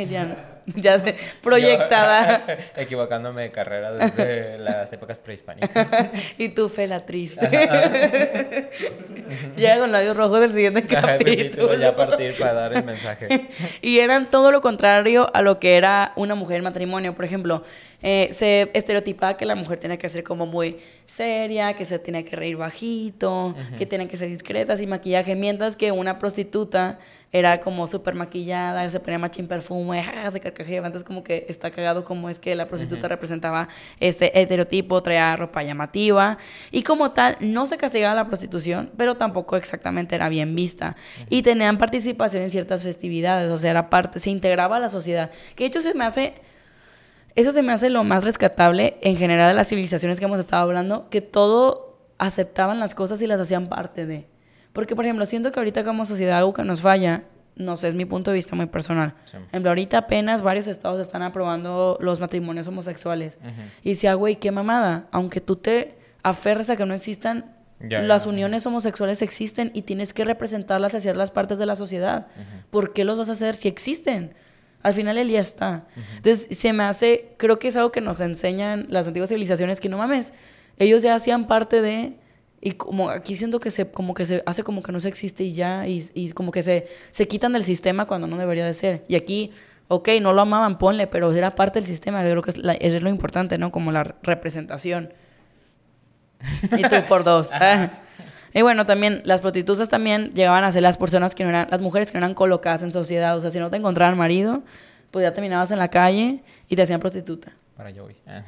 ya, 0.08 0.53
ya 0.76 0.98
se- 0.98 1.16
proyectada. 1.42 2.44
Yo, 2.46 2.54
equivocándome 2.82 3.42
de 3.42 3.50
carrera 3.50 3.92
desde 3.92 4.58
las 4.64 4.92
épocas 4.92 5.20
prehispánicas. 5.20 5.88
y 6.38 6.48
tú, 6.50 6.68
felatriz. 6.68 7.38
Llega 9.56 9.78
con 9.78 9.92
labios 9.92 10.16
rojos 10.16 10.40
del 10.40 10.52
siguiente 10.52 10.84
Ajá, 10.96 11.18
capítulo. 11.18 11.74
ya 11.76 11.88
a 11.90 11.96
partir 11.96 12.34
para 12.38 12.52
dar 12.54 12.72
el 12.76 12.84
mensaje. 12.84 13.48
y 13.82 13.98
eran 13.98 14.30
todo 14.30 14.50
lo 14.50 14.60
contrario 14.60 15.30
a 15.34 15.42
lo 15.42 15.58
que 15.58 15.76
era 15.76 16.12
una 16.16 16.34
mujer 16.34 16.58
en 16.58 16.64
matrimonio. 16.64 17.14
Por 17.14 17.24
ejemplo, 17.24 17.62
eh, 18.02 18.28
se 18.32 18.70
estereotipaba 18.74 19.36
que 19.36 19.44
la 19.46 19.54
mujer 19.54 19.78
tenía 19.78 19.96
que 19.96 20.08
ser 20.08 20.22
como 20.24 20.46
muy 20.46 20.76
seria, 21.06 21.74
que 21.74 21.84
se 21.84 21.98
tenía 21.98 22.24
que 22.24 22.36
reír 22.36 22.56
bajito, 22.56 23.54
que 23.78 23.86
tenía 23.86 24.08
que 24.08 24.16
ser 24.16 24.28
discreta, 24.28 24.76
sin 24.76 24.88
maquillaje, 24.88 25.34
mientras 25.34 25.76
que 25.76 25.90
una 25.92 26.18
prostituta 26.18 26.98
era 27.34 27.58
como 27.58 27.88
súper 27.88 28.14
maquillada, 28.14 28.88
se 28.88 29.00
ponía 29.00 29.18
machín 29.18 29.48
perfume, 29.48 30.00
¡ah! 30.02 30.30
se 30.30 30.38
carcajeaba. 30.38 30.86
Entonces, 30.86 31.04
como 31.04 31.24
que 31.24 31.46
está 31.48 31.72
cagado 31.72 32.04
como 32.04 32.30
es 32.30 32.38
que 32.38 32.54
la 32.54 32.68
prostituta 32.68 33.08
representaba 33.08 33.68
este 33.98 34.40
estereotipo, 34.40 35.02
traía 35.02 35.34
ropa 35.34 35.64
llamativa. 35.64 36.38
Y 36.70 36.84
como 36.84 37.10
tal, 37.10 37.36
no 37.40 37.66
se 37.66 37.76
castigaba 37.76 38.14
la 38.14 38.28
prostitución, 38.28 38.92
pero 38.96 39.16
tampoco 39.16 39.56
exactamente 39.56 40.14
era 40.14 40.28
bien 40.28 40.54
vista. 40.54 40.94
Y 41.28 41.42
tenían 41.42 41.76
participación 41.76 42.44
en 42.44 42.50
ciertas 42.50 42.84
festividades, 42.84 43.50
o 43.50 43.58
sea, 43.58 43.72
era 43.72 43.90
parte, 43.90 44.20
se 44.20 44.30
integraba 44.30 44.76
a 44.76 44.78
la 44.78 44.88
sociedad. 44.88 45.32
Que 45.56 45.64
de 45.64 45.68
hecho 45.68 45.80
se 45.80 45.92
me 45.92 46.04
hace. 46.04 46.34
Eso 47.34 47.50
se 47.50 47.62
me 47.62 47.72
hace 47.72 47.90
lo 47.90 48.04
más 48.04 48.22
rescatable 48.22 48.96
en 49.00 49.16
general 49.16 49.48
de 49.48 49.54
las 49.54 49.68
civilizaciones 49.68 50.20
que 50.20 50.26
hemos 50.26 50.38
estado 50.38 50.62
hablando, 50.62 51.10
que 51.10 51.20
todo 51.20 51.98
aceptaban 52.16 52.78
las 52.78 52.94
cosas 52.94 53.20
y 53.22 53.26
las 53.26 53.40
hacían 53.40 53.68
parte 53.68 54.06
de. 54.06 54.33
Porque, 54.74 54.94
por 54.94 55.06
ejemplo, 55.06 55.24
siento 55.24 55.50
que 55.52 55.58
ahorita 55.60 55.84
como 55.84 56.04
sociedad 56.04 56.36
algo 56.38 56.52
que 56.52 56.62
nos 56.64 56.82
falla, 56.82 57.22
no 57.56 57.76
sé, 57.76 57.88
es 57.88 57.94
mi 57.94 58.04
punto 58.04 58.30
de 58.32 58.34
vista 58.34 58.54
muy 58.54 58.66
personal. 58.66 59.14
Sí. 59.24 59.36
Por 59.38 59.46
ejemplo, 59.46 59.70
ahorita 59.70 59.96
apenas 59.98 60.42
varios 60.42 60.66
estados 60.66 61.00
están 61.00 61.22
aprobando 61.22 61.96
los 62.02 62.20
matrimonios 62.20 62.66
homosexuales. 62.68 63.38
Y 63.82 63.90
decía, 63.90 64.14
güey, 64.14 64.36
qué 64.36 64.50
mamada. 64.50 65.06
Aunque 65.12 65.40
tú 65.40 65.56
te 65.56 65.94
aferres 66.22 66.68
a 66.70 66.76
que 66.76 66.84
no 66.84 66.92
existan, 66.94 67.52
Ya, 67.80 68.02
las 68.02 68.24
ya. 68.24 68.30
uniones 68.30 68.66
homosexuales 68.66 69.22
existen 69.22 69.70
y 69.74 69.82
tienes 69.82 70.12
que 70.12 70.24
representarlas 70.24 70.94
y 70.94 70.96
hacerlas 70.96 71.30
partes 71.30 71.58
de 71.58 71.66
la 71.66 71.76
sociedad. 71.76 72.26
¿Por 72.70 72.92
qué 72.92 73.04
los 73.04 73.16
vas 73.16 73.28
a 73.28 73.32
hacer 73.32 73.54
si 73.54 73.68
existen? 73.68 74.34
Al 74.82 74.92
final 74.94 75.16
el 75.16 75.28
día 75.28 75.40
está. 75.40 75.84
Entonces, 76.16 76.48
se 76.58 76.72
me 76.72 76.82
hace, 76.82 77.34
creo 77.36 77.58
que 77.58 77.68
es 77.68 77.76
algo 77.76 77.92
que 77.92 78.00
nos 78.00 78.20
enseñan 78.20 78.86
las 78.88 79.06
antiguas 79.06 79.28
civilizaciones 79.28 79.78
que 79.80 79.88
no 79.88 79.98
mames, 79.98 80.34
ellos 80.78 81.02
ya 81.02 81.14
hacían 81.14 81.46
parte 81.46 81.80
de 81.80 82.16
y 82.64 82.72
como 82.72 83.10
aquí 83.10 83.36
siento 83.36 83.60
que 83.60 83.70
se 83.70 83.88
como 83.90 84.14
que 84.14 84.26
se 84.26 84.42
hace 84.46 84.64
como 84.64 84.82
que 84.82 84.90
no 84.90 84.98
se 84.98 85.08
existe 85.08 85.44
y 85.44 85.52
ya 85.52 85.86
y, 85.86 86.04
y 86.14 86.30
como 86.30 86.50
que 86.50 86.62
se 86.64 86.88
se 87.10 87.28
quitan 87.28 87.52
del 87.52 87.62
sistema 87.62 88.06
cuando 88.06 88.26
no 88.26 88.36
debería 88.38 88.66
de 88.66 88.74
ser. 88.74 89.04
Y 89.08 89.14
aquí 89.16 89.52
Ok, 89.86 90.08
no 90.22 90.32
lo 90.32 90.40
amaban, 90.40 90.78
ponle, 90.78 91.06
pero 91.06 91.30
era 91.30 91.54
parte 91.54 91.78
del 91.78 91.86
sistema, 91.86 92.24
yo 92.24 92.30
creo 92.30 92.42
que 92.42 92.50
es, 92.52 92.56
la- 92.56 92.72
es 92.72 93.02
lo 93.02 93.10
importante, 93.10 93.58
¿no? 93.58 93.70
Como 93.70 93.92
la 93.92 94.02
representación. 94.22 95.12
Y 96.76 96.82
tú 96.88 96.96
por 97.08 97.22
dos. 97.22 97.50
Y 98.56 98.62
bueno, 98.62 98.86
también 98.86 99.20
las 99.24 99.40
prostitutas 99.40 99.88
también 99.88 100.32
llegaban 100.32 100.62
a 100.62 100.70
ser 100.70 100.82
las 100.82 100.96
personas 100.96 101.34
que 101.34 101.42
no 101.42 101.50
eran, 101.50 101.66
las 101.70 101.82
mujeres 101.82 102.12
que 102.12 102.18
no 102.18 102.24
eran 102.24 102.34
colocadas 102.34 102.84
en 102.84 102.92
sociedad. 102.92 103.36
O 103.36 103.40
sea, 103.40 103.50
si 103.50 103.58
no 103.58 103.68
te 103.68 103.76
encontraban 103.76 104.16
marido, 104.16 104.62
pues 105.10 105.24
ya 105.24 105.32
terminabas 105.34 105.72
en 105.72 105.78
la 105.80 105.88
calle 105.88 106.38
y 106.68 106.76
te 106.76 106.82
hacían 106.82 107.00
prostituta. 107.00 107.52
Para 107.76 107.92
Joey. 107.92 108.14
Ah. 108.28 108.42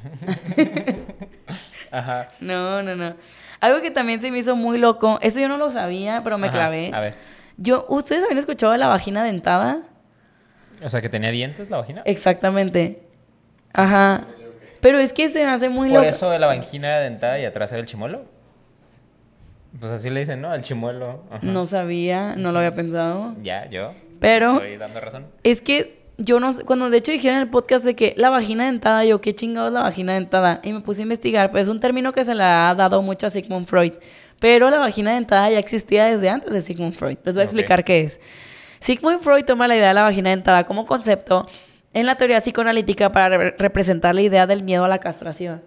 Ajá. 1.90 2.28
No, 2.40 2.82
no, 2.82 2.94
no. 2.96 3.14
Algo 3.60 3.80
que 3.80 3.90
también 3.90 4.20
se 4.20 4.30
me 4.30 4.38
hizo 4.38 4.54
muy 4.56 4.78
loco, 4.78 5.18
eso 5.22 5.40
yo 5.40 5.48
no 5.48 5.56
lo 5.56 5.72
sabía, 5.72 6.20
pero 6.22 6.38
me 6.38 6.48
Ajá, 6.48 6.56
clavé. 6.56 6.90
A 6.92 7.00
ver. 7.00 7.14
Yo, 7.56 7.86
¿ustedes 7.88 8.22
habían 8.24 8.38
escuchado 8.38 8.72
de 8.72 8.78
la 8.78 8.88
vagina 8.88 9.24
dentada? 9.24 9.82
O 10.82 10.88
sea, 10.90 11.00
que 11.00 11.08
tenía 11.08 11.30
dientes 11.30 11.70
la 11.70 11.78
vagina. 11.78 12.02
Exactamente. 12.04 13.02
Ajá. 13.72 14.26
Pero 14.82 14.98
es 14.98 15.12
que 15.14 15.28
se 15.30 15.42
me 15.42 15.50
hace 15.50 15.68
muy 15.70 15.88
Por 15.88 15.98
loco. 16.00 16.08
eso 16.10 16.30
de 16.30 16.38
la 16.38 16.46
vagina 16.48 16.98
dentada 16.98 17.38
y 17.38 17.44
atrás 17.46 17.72
era 17.72 17.80
el 17.80 17.86
chimuelo. 17.86 18.24
Pues 19.80 19.90
así 19.92 20.10
le 20.10 20.20
dicen, 20.20 20.40
¿no? 20.40 20.50
Al 20.50 20.62
chimuelo. 20.62 21.24
Ajá. 21.30 21.40
No 21.42 21.66
sabía, 21.66 22.34
no 22.36 22.52
lo 22.52 22.58
había 22.58 22.74
pensado. 22.74 23.34
Ya, 23.42 23.68
yo. 23.70 23.92
Pero 24.20 24.54
Estoy 24.54 24.76
dando 24.76 25.00
razón. 25.00 25.26
es 25.42 25.60
que 25.60 26.05
yo 26.18 26.40
no 26.40 26.52
sé, 26.52 26.64
cuando 26.64 26.88
de 26.90 26.98
hecho 26.98 27.12
dijeron 27.12 27.36
en 27.36 27.42
el 27.42 27.50
podcast 27.50 27.84
de 27.84 27.94
que 27.94 28.14
la 28.16 28.30
vagina 28.30 28.66
dentada, 28.66 29.04
yo, 29.04 29.20
¿qué 29.20 29.34
chingados 29.34 29.72
la 29.72 29.82
vagina 29.82 30.14
dentada? 30.14 30.60
Y 30.62 30.72
me 30.72 30.80
puse 30.80 31.00
a 31.00 31.02
investigar, 31.02 31.50
pues 31.50 31.64
es 31.64 31.68
un 31.68 31.80
término 31.80 32.12
que 32.12 32.24
se 32.24 32.34
le 32.34 32.42
ha 32.42 32.74
dado 32.74 33.02
mucho 33.02 33.26
a 33.26 33.30
Sigmund 33.30 33.66
Freud. 33.66 33.92
Pero 34.40 34.68
la 34.70 34.78
vagina 34.78 35.14
dentada 35.14 35.50
ya 35.50 35.58
existía 35.58 36.06
desde 36.06 36.28
antes 36.28 36.52
de 36.52 36.62
Sigmund 36.62 36.94
Freud. 36.94 37.18
Les 37.24 37.34
voy 37.34 37.42
a 37.42 37.44
explicar 37.44 37.84
qué 37.84 38.00
es. 38.00 38.20
Sigmund 38.80 39.20
Freud 39.20 39.44
toma 39.44 39.66
la 39.68 39.76
idea 39.76 39.88
de 39.88 39.94
la 39.94 40.02
vagina 40.02 40.30
dentada 40.30 40.64
como 40.64 40.86
concepto 40.86 41.46
en 41.94 42.04
la 42.04 42.16
teoría 42.16 42.40
psicoanalítica 42.40 43.10
para 43.12 43.36
re- 43.36 43.54
representar 43.58 44.14
la 44.14 44.22
idea 44.22 44.46
del 44.46 44.62
miedo 44.62 44.84
a 44.84 44.88
la 44.88 44.98
castración. 44.98 45.62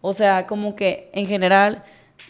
O 0.00 0.12
sea, 0.12 0.46
como 0.46 0.76
que 0.76 1.10
en 1.12 1.26
general 1.26 1.82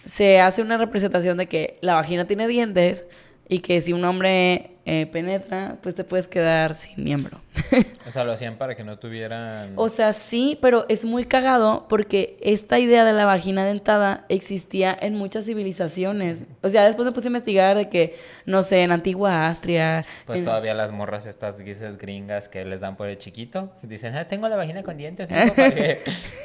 se 0.07 0.41
hace 0.41 0.63
una 0.63 0.79
representación 0.79 1.37
de 1.37 1.47
que 1.47 1.79
la 1.83 1.95
vagina 1.95 2.25
tiene 2.25 2.47
dientes 2.47 3.07
y 3.49 3.59
que 3.59 3.81
si 3.83 3.93
un 3.93 4.05
hombre 4.05 4.74
eh, 4.87 5.07
penetra, 5.07 5.77
pues 5.83 5.95
te 5.95 6.05
puedes 6.05 6.29
quedar 6.29 6.75
sin 6.75 7.03
miembro. 7.05 7.41
O 8.07 8.11
sea, 8.11 8.23
lo 8.25 8.33
hacían 8.33 8.59
para 8.59 8.75
que 8.77 8.85
no 8.85 8.99
tuvieran. 8.99 9.73
o 9.77 9.89
sea, 9.89 10.13
sí, 10.13 10.59
pero 10.61 10.85
es 10.91 11.07
muy 11.07 11.25
cagado 11.25 11.87
porque 11.89 12.37
esta 12.43 12.79
idea 12.79 13.03
de 13.03 13.15
la 13.15 13.25
vagina 13.25 13.65
dentada 13.65 14.27
existía 14.29 14.95
en 15.01 15.15
muchas 15.15 15.47
civilizaciones. 15.47 16.45
O 16.63 16.69
sea, 16.69 16.85
después 16.85 17.07
me 17.07 17.13
puse 17.13 17.29
a 17.29 17.31
investigar 17.31 17.79
de 17.79 17.89
que, 17.89 18.15
no 18.45 18.63
sé, 18.63 18.83
en 18.83 18.93
antigua 18.93 19.49
Austria. 19.49 20.05
Pues 20.27 20.41
en- 20.41 20.45
todavía 20.45 20.75
las 20.75 20.93
morras 20.93 21.25
estas 21.25 21.59
guises 21.59 21.97
gringas 21.97 22.51
que 22.51 22.67
les 22.67 22.83
dan 22.83 22.97
por 22.97 23.09
el 23.09 23.17
chiquito. 23.17 23.73
Dicen, 23.83 24.15
ah, 24.17 24.29
tengo 24.29 24.47
la 24.51 24.57
vagina 24.57 24.83
con 24.83 24.99
dientes. 24.99 25.31
para 25.31 25.71
que- 25.75 26.01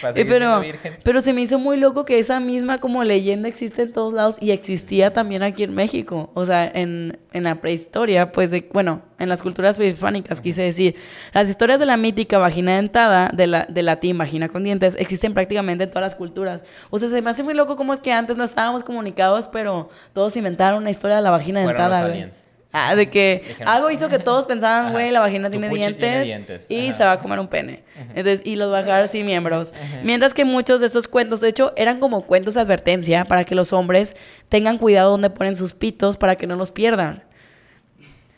para 0.00 0.10
Eh, 0.10 0.12
seguir 0.14 0.26
pero, 0.26 0.38
siendo 0.46 0.60
virgen. 0.60 0.96
pero 1.04 1.20
se 1.20 1.34
me 1.34 1.42
hizo 1.42 1.58
muy 1.58 1.76
loco 1.76 2.06
que 2.06 2.18
esa 2.18 2.40
misma 2.40 2.78
como 2.78 3.04
leyenda 3.04 3.46
existe 3.48 3.82
en 3.82 3.92
todos 3.92 4.14
lados 4.14 4.36
y 4.40 4.52
existía 4.52 5.12
también 5.12 5.42
aquí 5.42 5.64
en 5.64 5.74
México. 5.74 6.30
O 6.32 6.46
sea, 6.46 6.64
en, 6.64 7.18
en 7.34 7.42
la 7.44 7.56
prehistoria, 7.74 8.32
pues, 8.32 8.50
de, 8.50 8.68
bueno, 8.72 9.02
en 9.18 9.28
las 9.28 9.42
culturas 9.42 9.76
prehispánicas, 9.76 10.40
quise 10.40 10.62
decir. 10.62 10.96
Las 11.32 11.48
historias 11.48 11.80
de 11.80 11.86
la 11.86 11.96
mítica 11.96 12.38
vagina 12.38 12.76
dentada, 12.76 13.30
de 13.32 13.46
la, 13.46 13.66
de 13.68 13.82
latín 13.82 14.16
vagina 14.18 14.48
con 14.48 14.64
dientes, 14.64 14.96
existen 14.98 15.34
prácticamente 15.34 15.84
en 15.84 15.90
todas 15.90 16.02
las 16.02 16.14
culturas. 16.14 16.62
O 16.90 16.98
sea, 16.98 17.08
se 17.08 17.20
me 17.20 17.30
hace 17.30 17.42
muy 17.42 17.54
loco 17.54 17.76
cómo 17.76 17.92
es 17.92 18.00
que 18.00 18.12
antes 18.12 18.36
no 18.36 18.44
estábamos 18.44 18.84
comunicados, 18.84 19.48
pero 19.48 19.90
todos 20.12 20.36
inventaron 20.36 20.80
una 20.80 20.90
historia 20.90 21.16
de 21.16 21.22
la 21.22 21.30
vagina 21.30 21.62
Fueron 21.62 21.82
dentada. 21.82 22.08
los. 22.08 22.46
Ah, 22.76 22.96
de 22.96 23.08
que 23.08 23.44
Dijeron, 23.46 23.68
algo 23.68 23.88
hizo 23.88 24.08
que 24.08 24.18
todos 24.18 24.46
pensaban, 24.46 24.90
güey, 24.90 25.12
la 25.12 25.20
vagina 25.20 25.48
tiene 25.48 25.68
dientes, 25.68 25.96
tiene 25.96 26.24
dientes, 26.24 26.68
y 26.68 26.88
ajá. 26.88 26.96
se 26.98 27.04
va 27.04 27.12
a 27.12 27.18
comer 27.20 27.38
un 27.38 27.46
pene. 27.46 27.84
Entonces, 28.16 28.42
y 28.44 28.56
los 28.56 28.72
va 28.72 28.78
a 28.78 28.82
dejar 28.82 29.24
miembros. 29.24 29.72
Mientras 30.02 30.34
que 30.34 30.44
muchos 30.44 30.80
de 30.80 30.86
estos 30.86 31.06
cuentos, 31.06 31.40
de 31.40 31.50
hecho, 31.50 31.72
eran 31.76 32.00
como 32.00 32.22
cuentos 32.22 32.54
de 32.54 32.62
advertencia 32.62 33.26
para 33.26 33.44
que 33.44 33.54
los 33.54 33.72
hombres 33.72 34.16
tengan 34.48 34.78
cuidado 34.78 35.12
donde 35.12 35.30
ponen 35.30 35.56
sus 35.56 35.72
pitos 35.72 36.16
para 36.16 36.34
que 36.34 36.48
no 36.48 36.56
los 36.56 36.72
pierdan. 36.72 37.22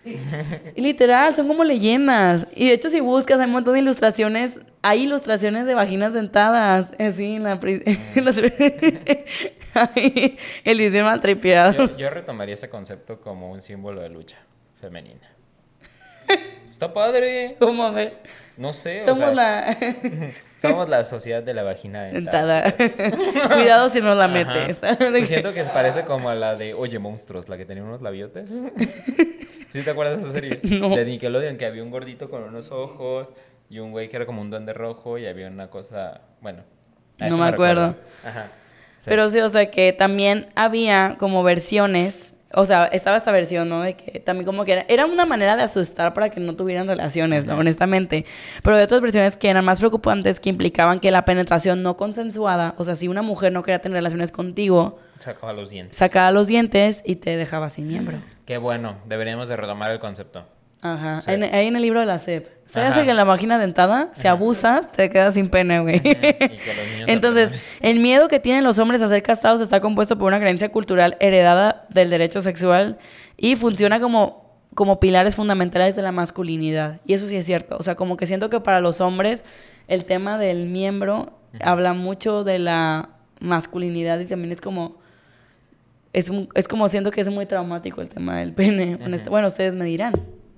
Y 0.77 0.81
literal, 0.81 1.35
son 1.35 1.49
como 1.49 1.65
leyendas. 1.65 2.47
Y 2.55 2.69
de 2.69 2.75
hecho, 2.75 2.91
si 2.91 3.01
buscas, 3.01 3.39
hay 3.41 3.47
un 3.47 3.53
montón 3.53 3.75
de 3.75 3.81
ilustraciones. 3.81 4.59
Hay 4.83 5.03
ilustraciones 5.05 5.67
de 5.67 5.75
vaginas 5.75 6.13
dentadas. 6.13 6.93
Así 6.99 7.35
en 7.37 7.43
la. 7.43 7.59
pri- 7.61 7.83
en 8.15 8.25
las- 8.25 8.37
Ay, 9.75 10.39
el 10.65 10.79
diseño 10.79 11.05
mal 11.05 11.21
tripeado. 11.21 11.73
Yo, 11.89 11.97
yo 11.97 12.11
retomaría 12.11 12.55
ese 12.55 12.69
concepto 12.71 13.21
como 13.21 13.51
un 13.51 13.61
símbolo 13.63 14.01
de 14.01 14.09
lucha 14.09 14.37
femenina. 14.81 15.21
Está 16.69 16.93
padre. 16.93 17.57
¿Cómo 17.59 17.85
a 17.85 17.91
ver? 17.91 18.19
No 18.57 18.73
sé. 18.73 19.03
o 19.03 19.05
Somos 19.05 19.19
sea, 19.19 19.33
la 19.33 19.77
somos 20.59 20.89
la 20.89 21.05
sociedad 21.05 21.43
de 21.43 21.55
la 21.55 21.63
vagina 21.63 22.05
dentada. 22.05 22.73
Cuidado 22.73 23.89
si 23.91 24.01
no 24.01 24.15
la 24.15 24.27
metes. 24.29 24.79
Pues 24.79 25.29
siento 25.29 25.53
que 25.53 25.65
se 25.65 25.71
parece 25.71 26.05
como 26.05 26.29
a 26.31 26.35
la 26.35 26.57
de 26.57 26.75
Oye 26.75 26.99
Monstruos, 26.99 27.49
la 27.49 27.57
que 27.57 27.65
tenía 27.65 27.85
unos 27.85 28.03
labiotes. 28.03 28.63
¿Sí 29.77 29.83
te 29.83 29.91
acuerdas 29.91 30.17
de 30.17 30.23
esa 30.23 30.33
serie? 30.33 30.61
No. 30.81 30.97
De 30.97 31.05
Nickelodeon, 31.05 31.59
que 31.59 31.67
había 31.67 31.83
un 31.83 31.91
gordito 31.91 32.31
con 32.31 32.43
unos 32.43 32.73
ojos 32.73 33.29
y 33.69 33.79
un 33.79 33.93
güey 33.93 34.09
que 34.09 34.17
era 34.17 34.25
como 34.25 34.41
un 34.41 34.49
duende 34.49 34.73
rojo 34.73 35.19
y 35.19 35.27
había 35.27 35.49
una 35.49 35.69
cosa. 35.69 36.23
Bueno. 36.41 36.63
No 37.19 37.37
me 37.37 37.45
acuerdo. 37.45 37.95
Ajá. 38.25 38.49
Sí. 38.97 39.05
Pero 39.05 39.29
sí, 39.29 39.39
o 39.41 39.49
sea, 39.51 39.71
que 39.71 39.93
también 39.93 40.49
había 40.55 41.17
como 41.19 41.43
versiones. 41.43 42.33
O 42.55 42.65
sea, 42.65 42.87
estaba 42.87 43.19
esta 43.19 43.33
versión, 43.33 43.69
¿no? 43.69 43.83
De 43.83 43.97
que 43.97 44.19
también 44.19 44.47
como 44.47 44.65
que 44.65 44.73
era, 44.73 44.87
era 44.89 45.05
una 45.05 45.27
manera 45.27 45.57
de 45.57 45.65
asustar 45.65 46.15
para 46.15 46.31
que 46.31 46.41
no 46.41 46.57
tuvieran 46.57 46.87
relaciones, 46.87 47.45
¿no? 47.45 47.59
Honestamente. 47.59 48.25
Pero 48.63 48.77
hay 48.77 48.83
otras 48.83 49.03
versiones 49.03 49.37
que 49.37 49.51
eran 49.51 49.65
más 49.65 49.79
preocupantes 49.79 50.41
que 50.41 50.49
implicaban 50.49 51.01
que 51.01 51.11
la 51.11 51.27
penetración 51.27 51.83
no 51.83 51.99
consensuada, 51.99 52.75
o 52.79 52.85
sea, 52.85 52.97
si 52.97 53.09
una 53.09 53.21
mujer 53.21 53.53
no 53.53 53.63
quería 53.63 53.81
tener 53.81 53.97
relaciones 53.97 54.33
contigo, 54.33 54.99
Sacaba 55.19 55.53
los 55.53 55.71
dientes. 55.71 55.97
sacaba 55.97 56.31
los 56.33 56.47
dientes 56.47 57.03
y 57.07 57.17
te 57.17 57.37
dejaba 57.37 57.71
sin 57.71 57.89
miembro. 57.89 58.19
Qué 58.45 58.59
bueno, 58.59 58.97
deberíamos 59.07 59.49
de 59.49 59.57
retomar 59.57 59.91
el 59.91 59.99
concepto. 59.99 60.45
Ajá. 60.83 61.23
Sí. 61.23 61.31
En- 61.33 61.43
ahí 61.43 61.67
en 61.67 61.75
el 61.77 61.83
libro 61.83 62.01
de 62.01 62.07
la 62.07 62.15
Ajá. 62.15 62.89
hace 62.91 63.05
que 63.05 63.11
en 63.11 63.17
la 63.17 63.25
vagina 63.25 63.59
dentada, 63.59 64.11
si 64.13 64.29
abusas, 64.29 64.93
te 64.93 65.09
quedas 65.11 65.35
sin 65.35 65.49
pene, 65.49 65.81
güey. 65.81 66.01
Entonces, 67.07 67.73
el 67.81 68.01
miedo 68.01 68.29
que 68.29 68.41
tienen 68.41 68.65
los 68.65 68.79
hombres 68.79 69.03
a 69.03 69.09
ser 69.09 69.23
casados 69.23 69.61
está 69.61 69.81
compuesto 69.81 70.19
por 70.19 70.29
una 70.29 70.39
creencia 70.41 70.69
cultural 70.71 71.17
heredada 71.21 71.87
del 71.89 72.11
derecho 72.11 72.41
sexual 72.41 72.99
y 73.37 73.57
funciona 73.57 74.01
como, 74.01 74.59
como 74.75 75.01
pilares 75.01 75.35
fundamentales 75.37 75.97
de 75.97 76.03
la 76.03 76.13
masculinidad. 76.13 77.01
Y 77.07 77.15
eso 77.15 77.27
sí 77.27 77.37
es 77.37 77.47
cierto. 77.47 77.77
O 77.79 77.83
sea, 77.83 77.95
como 77.95 78.17
que 78.17 78.27
siento 78.27 78.51
que 78.51 78.61
para 78.61 78.81
los 78.81 79.01
hombres 79.01 79.45
el 79.89 80.05
tema 80.05 80.39
del 80.39 80.67
miembro 80.67 81.33
habla 81.61 81.95
mucho 81.95 82.45
de 82.45 82.59
la 82.59 83.09
masculinidad 83.41 84.19
y 84.21 84.27
también 84.27 84.53
es 84.53 84.61
como... 84.61 85.05
Es, 86.17 86.31
un- 86.31 86.49
es 86.55 86.67
como 86.67 86.89
siento 86.89 87.11
que 87.11 87.21
es 87.21 87.29
muy 87.29 87.45
traumático 87.47 88.01
el 88.01 88.09
tema 88.09 88.39
del 88.39 88.53
pene. 88.55 88.97
Bueno, 89.29 89.49
ustedes 89.49 89.75
me 89.75 89.85
dirán. 89.85 90.15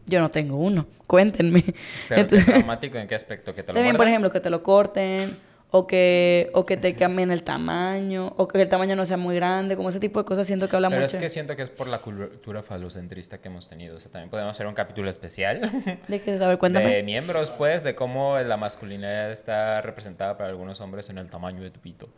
Yo 0.06 0.20
no 0.20 0.30
tengo 0.30 0.56
uno. 0.56 0.86
Cuéntenme. 1.06 1.64
Pero 2.08 2.20
Entonces- 2.20 2.46
¿qué 2.46 2.52
traumático 2.52 2.96
en 2.96 3.08
qué 3.08 3.14
aspecto? 3.16 3.54
¿Que 3.54 3.62
te 3.62 3.72
lo 3.72 3.74
también, 3.74 3.96
por 3.96 4.06
ejemplo, 4.06 4.30
que 4.30 4.40
te 4.40 4.50
lo 4.50 4.62
corten, 4.62 5.36
o 5.70 5.86
que, 5.86 6.48
o 6.54 6.64
que 6.64 6.76
te 6.78 6.94
cambien 6.94 7.30
el 7.30 7.42
tamaño, 7.42 8.32
o 8.38 8.46
que 8.48 8.62
el 8.62 8.68
tamaño 8.68 8.94
no 8.96 9.04
sea 9.04 9.16
muy 9.18 9.34
grande, 9.34 9.76
como 9.76 9.88
ese 9.90 10.00
tipo 10.00 10.20
de 10.20 10.24
cosas 10.24 10.46
siento 10.46 10.66
que 10.68 10.76
habla 10.76 10.88
Pero 10.90 11.02
mucho. 11.02 11.16
es 11.18 11.22
que 11.22 11.28
siento 11.28 11.56
que 11.56 11.62
es 11.62 11.68
por 11.70 11.88
la 11.88 11.98
cultura 11.98 12.62
falocentrista 12.62 13.38
que 13.38 13.48
hemos 13.48 13.68
tenido. 13.68 13.96
O 13.96 14.00
sea, 14.00 14.10
también 14.12 14.30
podemos 14.30 14.52
hacer 14.52 14.66
un 14.68 14.74
capítulo 14.74 15.10
especial 15.10 15.60
De 16.08 16.20
que, 16.20 16.32
a 16.42 16.46
ver, 16.48 16.56
cuéntame. 16.58 16.88
de 16.88 17.02
miembros, 17.02 17.50
pues, 17.50 17.82
de 17.82 17.94
cómo 17.96 18.38
la 18.38 18.56
masculinidad 18.56 19.30
está 19.32 19.82
representada 19.82 20.38
para 20.38 20.48
algunos 20.50 20.80
hombres 20.80 21.10
en 21.10 21.18
el 21.18 21.28
tamaño 21.28 21.62
de 21.62 21.70
tu 21.70 21.80
pito. 21.80 22.08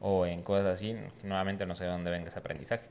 O 0.00 0.26
en 0.26 0.42
cosas 0.42 0.66
así. 0.66 0.96
Nuevamente 1.22 1.66
no 1.66 1.74
sé 1.74 1.84
de 1.84 1.90
dónde 1.90 2.10
venga 2.10 2.28
ese 2.28 2.38
aprendizaje. 2.38 2.88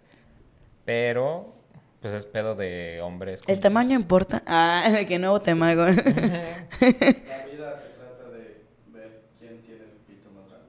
Pero, 0.86 1.54
pues 2.02 2.14
es 2.14 2.26
pedo 2.26 2.56
de 2.56 3.02
hombres. 3.02 3.42
¿El 3.48 3.60
tamaño 3.60 3.96
importa? 3.96 4.42
Ah, 4.48 4.84
qué 5.08 5.18
nuevo 5.20 5.42
tema. 5.42 5.74
güey. 5.76 5.96
La 5.96 6.02
vida 6.02 7.74
se 7.76 7.88
trata 7.98 8.30
de 8.32 8.62
ver 8.94 9.22
quién 9.40 9.62
tiene 9.62 9.84
el 9.84 9.92
pito 10.08 10.30
más 10.32 10.48
grande. 10.50 10.68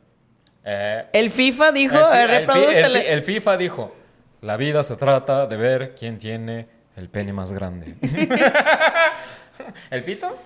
Eh, 0.64 1.06
el 1.12 1.30
FIFA 1.30 1.72
dijo, 1.72 1.96
el, 2.12 2.46
fi- 2.50 3.06
el 3.06 3.22
FIFA 3.22 3.56
dijo, 3.56 3.94
la 4.42 4.56
vida 4.56 4.82
se 4.82 4.96
trata 4.96 5.46
de 5.46 5.56
ver 5.56 5.94
quién 5.98 6.18
tiene 6.18 6.66
el 6.96 7.08
pene 7.08 7.32
más 7.32 7.52
grande. 7.52 7.94
¿El 9.90 10.04
pito? 10.04 10.36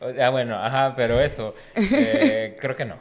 Ah, 0.00 0.28
bueno, 0.28 0.56
ajá, 0.56 0.94
pero 0.94 1.20
eso, 1.20 1.54
eh, 1.74 2.54
creo 2.60 2.76
que 2.76 2.84
no. 2.84 2.96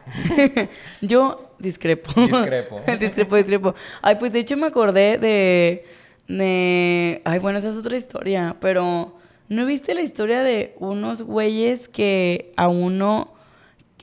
Yo 1.02 1.56
discrepo. 1.60 2.10
Discrepo. 2.16 2.82
discrepo, 3.00 3.36
discrepo. 3.36 3.76
Ay, 4.02 4.16
pues 4.16 4.32
de 4.32 4.40
hecho 4.40 4.56
me 4.56 4.68
acordé 4.68 5.18
de, 5.18 5.86
de... 6.28 7.22
Ay, 7.26 7.40
bueno, 7.40 7.60
esa 7.60 7.70
es 7.70 7.76
otra 7.76 7.98
historia, 7.98 8.56
pero 8.62 9.18
¿no 9.50 9.66
viste 9.66 9.94
la 9.94 10.02
historia 10.02 10.42
de 10.42 10.74
unos 10.80 11.22
güeyes 11.22 11.90
que 11.90 12.54
a 12.56 12.68
uno... 12.70 13.34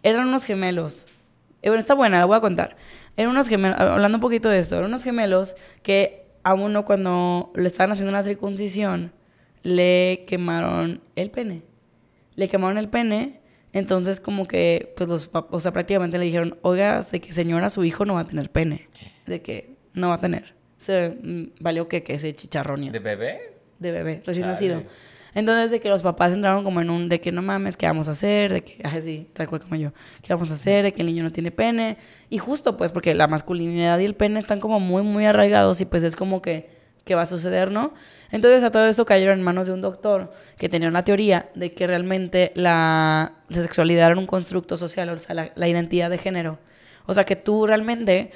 Eran 0.03 0.29
unos 0.29 0.45
gemelos. 0.45 1.07
Eh, 1.63 1.69
bueno, 1.69 1.79
está 1.79 1.95
buena, 1.95 2.19
la 2.19 2.25
voy 2.27 2.37
a 2.37 2.41
contar. 2.41 2.77
Eran 3.17 3.31
unos 3.31 3.49
gemelos, 3.49 3.79
hablando 3.79 4.19
un 4.19 4.23
poquito 4.23 4.49
de 4.49 4.59
esto, 4.59 4.77
eran 4.77 4.89
unos 4.89 5.03
gemelos 5.03 5.55
que 5.83 6.27
a 6.43 6.55
uno 6.55 6.85
cuando 6.85 7.53
le 7.55 7.67
estaban 7.69 7.93
haciendo 7.93 8.11
una 8.11 8.23
circuncisión 8.23 9.13
le 9.63 10.25
quemaron 10.27 11.01
el 11.15 11.31
pene. 11.31 11.63
Le 12.37 12.49
quemaron 12.49 12.79
el 12.79 12.89
pene, 12.89 13.41
entonces 13.73 14.21
como 14.21 14.47
que, 14.47 14.93
pues 14.97 15.09
los 15.09 15.31
o 15.33 15.61
sea, 15.61 15.73
prácticamente 15.73 16.19
le 16.19 16.25
dijeron, 16.25 16.59
oiga, 16.63 17.01
de 17.01 17.21
que 17.21 17.33
señora, 17.33 17.71
su 17.71 17.85
hijo 17.85 18.05
no 18.05 18.15
va 18.15 18.21
a 18.21 18.27
tener 18.27 18.51
pene. 18.51 18.89
De 19.27 19.41
que 19.41 19.77
no 19.95 20.09
va 20.09 20.15
a 20.15 20.21
tener. 20.21 20.55
Se 20.77 21.11
mm, 21.11 21.53
valió 21.61 21.89
que, 21.89 22.03
que 22.03 22.15
ese 22.15 22.33
chicharrón 22.35 22.91
¿De 22.91 22.99
bebé? 22.99 23.53
de 23.79 23.91
bebé, 23.91 24.23
recién 24.25 24.45
Chale. 24.45 24.53
nacido. 24.53 24.83
Entonces, 25.35 25.71
de 25.71 25.81
que 25.81 25.89
los 25.89 26.03
papás 26.03 26.35
entraron 26.35 26.63
como 26.63 26.81
en 26.83 26.91
un, 26.91 27.09
de 27.09 27.21
que 27.21 27.33
no 27.33 27.41
mames, 27.41 27.77
¿qué 27.77 27.87
vamos 27.87 28.07
a 28.09 28.11
hacer? 28.11 28.53
De 28.53 28.63
que, 28.63 28.79
ay, 28.85 29.01
sí, 29.01 29.29
tal 29.33 29.49
cual 29.49 29.63
como 29.63 29.77
yo, 29.77 29.93
¿qué 30.23 30.35
vamos 30.35 30.51
a 30.51 30.55
hacer? 30.55 30.85
De 30.85 30.93
que 30.93 31.01
el 31.01 31.07
niño 31.07 31.23
no 31.23 31.33
tiene 31.33 31.51
pene. 31.51 31.97
Y 32.29 32.39
justo, 32.39 32.77
pues, 32.77 32.93
porque 32.93 33.15
la 33.15 33.27
masculinidad 33.27 33.99
y 33.99 34.05
el 34.05 34.15
pene 34.15 34.39
están 34.39 34.61
como 34.61 34.79
muy, 34.79 35.03
muy 35.03 35.25
arraigados 35.25 35.81
y 35.81 35.87
pues 35.87 36.03
es 36.03 36.17
como 36.17 36.43
que, 36.43 36.82
¿qué 37.05 37.15
va 37.15 37.23
a 37.23 37.27
suceder, 37.27 37.71
no? 37.71 37.95
Entonces, 38.31 38.65
a 38.65 38.71
todo 38.71 38.87
esto 38.87 39.05
cayeron 39.05 39.39
en 39.39 39.45
manos 39.45 39.67
de 39.67 39.73
un 39.73 39.81
doctor 39.81 40.33
que 40.57 40.69
tenía 40.69 40.89
una 40.89 41.05
teoría 41.05 41.51
de 41.55 41.73
que 41.73 41.87
realmente 41.87 42.53
la, 42.55 43.33
la 43.49 43.63
sexualidad 43.63 44.11
era 44.11 44.21
un 44.21 44.27
constructo 44.27 44.77
social, 44.77 45.09
o 45.11 45.19
sea, 45.19 45.35
la, 45.35 45.53
la 45.55 45.69
identidad 45.69 46.11
de 46.11 46.19
género. 46.19 46.59
O 47.07 47.15
sea, 47.15 47.25
que 47.25 47.37
tú 47.37 47.67
realmente 47.67 48.31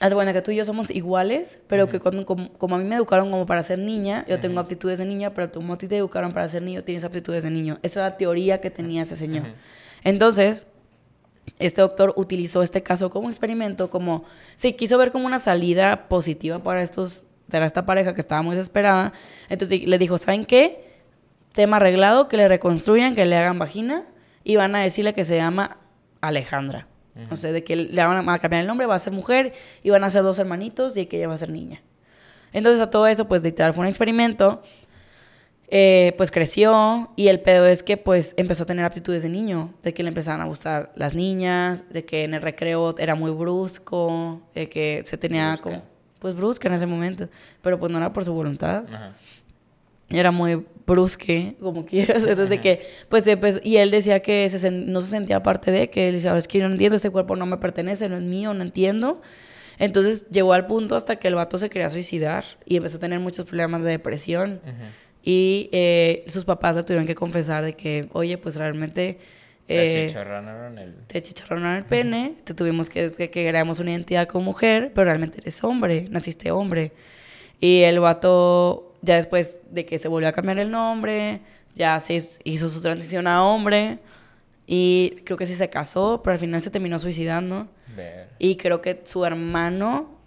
Haz 0.00 0.14
cuenta 0.14 0.32
que 0.32 0.42
tú 0.42 0.50
y 0.50 0.56
yo 0.56 0.64
somos 0.64 0.90
iguales, 0.90 1.58
pero 1.66 1.88
que 1.88 1.98
cuando, 1.98 2.24
como, 2.24 2.52
como 2.52 2.76
a 2.76 2.78
mí 2.78 2.84
me 2.84 2.94
educaron 2.94 3.30
como 3.30 3.46
para 3.46 3.62
ser 3.62 3.78
niña, 3.78 4.24
yo 4.28 4.38
tengo 4.38 4.60
aptitudes 4.60 4.98
de 4.98 5.06
niña, 5.06 5.34
pero 5.34 5.50
como 5.50 5.74
a 5.74 5.78
ti 5.78 5.88
te 5.88 5.96
educaron 5.96 6.32
para 6.32 6.46
ser 6.46 6.62
niño, 6.62 6.84
tienes 6.84 7.04
aptitudes 7.04 7.42
de 7.42 7.50
niño. 7.50 7.78
Esa 7.82 8.00
era 8.00 8.10
la 8.10 8.16
teoría 8.16 8.60
que 8.60 8.70
tenía 8.70 9.02
ese 9.02 9.16
señor. 9.16 9.46
Entonces, 10.04 10.62
este 11.58 11.80
doctor 11.80 12.12
utilizó 12.16 12.62
este 12.62 12.82
caso 12.82 13.10
como 13.10 13.28
experimento, 13.28 13.90
como, 13.90 14.24
sí, 14.54 14.74
quiso 14.74 14.98
ver 14.98 15.10
como 15.10 15.26
una 15.26 15.38
salida 15.38 16.06
positiva 16.08 16.62
para 16.62 16.82
estos, 16.82 17.26
para 17.50 17.66
esta 17.66 17.86
pareja 17.86 18.14
que 18.14 18.20
estaba 18.20 18.42
muy 18.42 18.56
desesperada. 18.56 19.12
Entonces 19.48 19.86
le 19.86 19.98
dijo, 19.98 20.18
¿saben 20.18 20.44
qué? 20.44 20.84
Tema 21.52 21.78
arreglado, 21.78 22.28
que 22.28 22.36
le 22.36 22.48
reconstruyan, 22.48 23.14
que 23.14 23.24
le 23.26 23.36
hagan 23.36 23.58
vagina, 23.58 24.04
y 24.44 24.56
van 24.56 24.74
a 24.76 24.80
decirle 24.80 25.14
que 25.14 25.24
se 25.24 25.36
llama 25.36 25.78
Alejandra. 26.20 26.86
O 27.30 27.36
sea, 27.36 27.50
de 27.50 27.64
que 27.64 27.74
le 27.74 28.04
van 28.04 28.28
a 28.28 28.38
cambiar 28.38 28.62
el 28.62 28.68
nombre, 28.68 28.86
va 28.86 28.94
a 28.94 28.98
ser 29.00 29.12
mujer, 29.12 29.52
y 29.82 29.90
van 29.90 30.04
a 30.04 30.10
ser 30.10 30.22
dos 30.22 30.38
hermanitos, 30.38 30.96
y 30.96 31.06
que 31.06 31.16
ella 31.16 31.28
va 31.28 31.34
a 31.34 31.38
ser 31.38 31.50
niña. 31.50 31.82
Entonces 32.52 32.80
a 32.80 32.90
todo 32.90 33.06
eso, 33.06 33.26
pues 33.26 33.42
literal 33.42 33.74
fue 33.74 33.82
un 33.82 33.88
experimento. 33.88 34.62
Eh, 35.70 36.14
pues 36.16 36.30
creció 36.30 37.10
y 37.14 37.28
el 37.28 37.40
pedo 37.40 37.66
es 37.66 37.82
que 37.82 37.98
pues 37.98 38.32
empezó 38.38 38.62
a 38.62 38.66
tener 38.66 38.86
aptitudes 38.86 39.22
de 39.22 39.28
niño, 39.28 39.74
de 39.82 39.92
que 39.92 40.02
le 40.02 40.08
empezaban 40.08 40.40
a 40.40 40.46
gustar 40.46 40.92
las 40.96 41.14
niñas, 41.14 41.84
de 41.90 42.06
que 42.06 42.24
en 42.24 42.32
el 42.32 42.40
recreo 42.40 42.94
era 42.96 43.14
muy 43.14 43.30
brusco, 43.32 44.40
de 44.54 44.70
que 44.70 45.02
se 45.04 45.18
tenía 45.18 45.48
Brusca. 45.48 45.62
como 45.62 45.82
pues 46.18 46.34
brusca 46.34 46.68
en 46.68 46.74
ese 46.74 46.86
momento, 46.86 47.28
pero 47.62 47.78
pues 47.78 47.90
no 47.92 47.98
era 47.98 48.12
por 48.12 48.24
su 48.24 48.32
voluntad 48.32 48.84
Ajá. 48.92 49.14
era 50.10 50.30
muy 50.30 50.64
brusque, 50.86 51.54
como 51.60 51.84
quieras. 51.84 52.22
Entonces, 52.22 52.48
de 52.48 52.60
que, 52.60 52.80
pues, 53.08 53.26
empezó- 53.26 53.60
y 53.62 53.76
él 53.76 53.90
decía 53.90 54.20
que 54.20 54.48
se 54.48 54.70
no 54.70 55.02
se 55.02 55.10
sentía 55.10 55.42
parte 55.42 55.70
de, 55.70 55.90
que 55.90 56.08
él 56.08 56.14
decía, 56.14 56.36
es 56.36 56.48
que 56.48 56.58
yo 56.58 56.66
no 56.66 56.72
entiendo, 56.72 56.96
este 56.96 57.10
cuerpo 57.10 57.36
no 57.36 57.44
me 57.46 57.58
pertenece, 57.58 58.08
no 58.08 58.16
es 58.16 58.22
mío, 58.22 58.54
no 58.54 58.62
entiendo. 58.62 59.20
Entonces, 59.78 60.26
llegó 60.30 60.54
al 60.54 60.66
punto 60.66 60.96
hasta 60.96 61.16
que 61.16 61.28
el 61.28 61.34
vato 61.34 61.58
se 61.58 61.68
quería 61.70 61.90
suicidar 61.90 62.44
y 62.64 62.76
empezó 62.76 62.96
a 62.96 63.00
tener 63.00 63.20
muchos 63.20 63.44
problemas 63.44 63.82
de 63.84 63.90
depresión. 63.90 64.60
Ujú. 64.64 64.72
Y 65.22 65.68
eh, 65.72 66.24
sus 66.28 66.44
papás 66.46 66.74
le 66.74 66.82
tuvieron 66.84 67.06
que 67.06 67.14
confesar 67.14 67.62
de 67.64 67.74
que, 67.74 68.08
oye, 68.12 68.38
pues 68.38 68.56
realmente... 68.56 69.18
Le 69.68 70.00
eh, 70.02 70.04
achicharraron 70.06 70.78
el... 70.78 70.94
te 71.06 71.22
chicharronaron 71.22 71.76
el 71.76 71.84
pene, 71.84 72.34
te 72.44 72.54
tuvimos 72.54 72.88
que 72.88 73.02
decir 73.02 73.30
que 73.30 73.44
queríamos 73.44 73.78
una 73.80 73.90
identidad 73.92 74.26
como 74.26 74.44
mujer, 74.46 74.92
pero 74.94 75.04
realmente 75.04 75.38
eres 75.40 75.62
hombre, 75.62 76.06
naciste 76.10 76.50
hombre. 76.50 76.92
Y 77.60 77.82
el 77.82 78.00
vato, 78.00 78.94
ya 79.02 79.16
después 79.16 79.62
de 79.70 79.84
que 79.84 79.98
se 79.98 80.08
volvió 80.08 80.28
a 80.28 80.32
cambiar 80.32 80.58
el 80.58 80.70
nombre, 80.70 81.40
ya 81.74 82.00
se 82.00 82.14
hiz- 82.16 82.40
hizo 82.44 82.68
su 82.70 82.80
transición 82.80 83.26
a 83.26 83.44
hombre, 83.44 83.98
y 84.66 85.16
creo 85.24 85.36
que 85.38 85.46
sí 85.46 85.54
se 85.54 85.70
casó, 85.70 86.20
pero 86.22 86.32
al 86.34 86.38
final 86.38 86.60
se 86.60 86.70
terminó 86.70 86.98
suicidando. 86.98 87.68
Ver. 87.96 88.28
Y 88.38 88.56
creo 88.56 88.80
que 88.82 89.00
su 89.04 89.24
hermano 89.24 90.18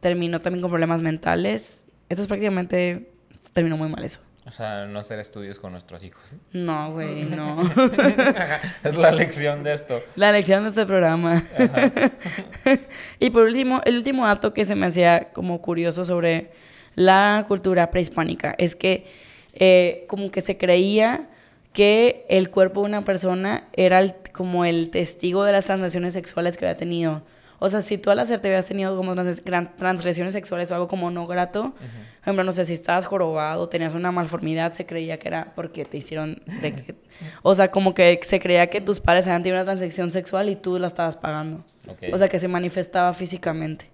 terminó 0.00 0.40
también 0.40 0.62
con 0.62 0.70
problemas 0.70 1.02
mentales. 1.02 1.84
Esto 2.08 2.22
es 2.22 2.28
prácticamente, 2.28 3.10
terminó 3.52 3.76
muy 3.76 3.88
mal 3.88 4.02
eso. 4.04 4.20
O 4.46 4.50
sea, 4.52 4.86
no 4.86 4.98
hacer 4.98 5.18
estudios 5.18 5.58
con 5.58 5.72
nuestros 5.72 6.02
hijos. 6.02 6.34
No, 6.52 6.92
güey, 6.92 7.24
no. 7.24 7.60
es 8.84 8.96
la 8.96 9.12
lección 9.12 9.62
de 9.62 9.74
esto. 9.74 10.02
La 10.16 10.32
lección 10.32 10.62
de 10.64 10.70
este 10.70 10.86
programa. 10.86 11.42
y 13.18 13.30
por 13.30 13.42
último, 13.44 13.80
el 13.84 13.96
último 13.96 14.26
dato 14.26 14.52
que 14.54 14.64
se 14.64 14.74
me 14.74 14.86
hacía 14.86 15.28
como 15.32 15.60
curioso 15.60 16.04
sobre 16.04 16.50
la 16.94 17.44
cultura 17.48 17.90
prehispánica 17.90 18.54
es 18.58 18.76
que 18.76 19.06
eh, 19.52 20.04
como 20.08 20.30
que 20.30 20.40
se 20.40 20.56
creía 20.56 21.28
que 21.72 22.24
el 22.28 22.50
cuerpo 22.50 22.80
de 22.80 22.86
una 22.86 23.02
persona 23.02 23.64
era 23.74 24.00
el- 24.00 24.14
como 24.32 24.64
el 24.64 24.90
testigo 24.90 25.44
de 25.44 25.52
las 25.52 25.66
transgresiones 25.66 26.14
sexuales 26.14 26.56
que 26.56 26.64
había 26.66 26.76
tenido. 26.76 27.22
O 27.62 27.68
sea, 27.68 27.82
si 27.82 27.98
tú 27.98 28.10
al 28.10 28.18
hacerte 28.18 28.48
habías 28.48 28.66
tenido 28.66 28.96
como 28.96 29.14
trans- 29.14 29.42
transgresiones 29.76 30.32
sexuales 30.32 30.70
o 30.70 30.74
algo 30.74 30.88
como 30.88 31.10
no 31.10 31.26
grato, 31.26 31.72
por 31.74 32.22
ejemplo, 32.22 32.42
no 32.42 32.52
sé, 32.52 32.64
si 32.64 32.72
estabas 32.74 33.06
jorobado, 33.06 33.68
tenías 33.68 33.94
una 33.94 34.10
malformidad, 34.10 34.72
se 34.72 34.86
creía 34.86 35.18
que 35.18 35.28
era 35.28 35.52
porque 35.54 35.84
te 35.84 35.98
hicieron 35.98 36.42
de 36.62 36.72
que... 36.74 36.94
O 37.42 37.54
sea, 37.54 37.70
como 37.70 37.92
que 37.94 38.18
se 38.22 38.40
creía 38.40 38.68
que 38.68 38.80
tus 38.80 38.98
padres 39.00 39.26
habían 39.26 39.42
tenido 39.42 39.58
una 39.58 39.64
transacción 39.66 40.10
sexual 40.10 40.48
y 40.48 40.56
tú 40.56 40.78
la 40.78 40.86
estabas 40.86 41.16
pagando. 41.16 41.64
O 42.12 42.18
sea, 42.18 42.28
que 42.28 42.38
se 42.38 42.48
manifestaba 42.48 43.12
físicamente. 43.12 43.90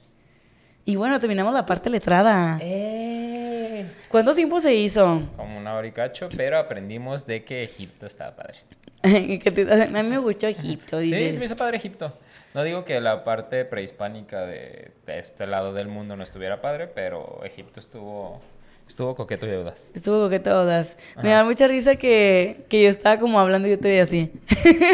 Y 0.85 0.95
bueno, 0.95 1.19
terminamos 1.19 1.53
la 1.53 1.67
parte 1.67 1.91
letrada. 1.91 2.59
Eh. 2.63 3.87
¿Cuánto 4.09 4.33
tiempo 4.33 4.61
se 4.61 4.73
hizo? 4.75 5.23
Como 5.37 5.59
una 5.59 5.75
hora 5.75 5.87
y 5.89 5.93
cacho, 5.93 6.29
pero 6.37 6.59
aprendimos 6.59 7.27
de 7.27 7.43
que 7.45 7.65
Egipto 7.65 8.07
estaba 8.07 8.37
padre. 8.37 8.59
Que 9.43 9.97
a 9.99 10.03
mí 10.03 10.09
me 10.09 10.19
gustó 10.19 10.47
Egipto, 10.47 10.99
dice. 10.99 11.19
Sí, 11.19 11.33
se 11.33 11.39
me 11.39 11.47
hizo 11.47 11.57
padre 11.57 11.77
Egipto. 11.77 12.13
No 12.55 12.63
digo 12.65 12.85
que 12.85 13.01
la 13.01 13.25
parte 13.25 13.65
prehispánica 13.65 14.47
de, 14.47 14.93
de 15.07 15.19
este 15.19 15.47
lado 15.47 15.73
del 15.73 15.89
mundo 15.89 16.17
no 16.17 16.23
estuviera 16.23 16.61
padre, 16.61 16.87
pero 16.87 17.41
Egipto 17.45 17.81
estuvo 17.81 18.41
Estuvo 18.89 19.15
coqueto 19.17 19.47
y 19.49 19.53
audaz. 19.53 19.91
Estuvo 19.97 20.21
coqueto 20.21 20.51
audaz. 20.51 20.97
Me 21.21 21.31
da 21.31 21.43
mucha 21.45 21.67
risa 21.67 21.97
que, 21.97 22.65
que 22.69 22.85
yo 22.85 22.89
estaba 22.89 23.19
como 23.19 23.41
hablando 23.41 23.67
y 23.67 23.73
yo 23.73 23.79
te 23.81 23.89
veía 23.89 24.05
así. 24.05 24.31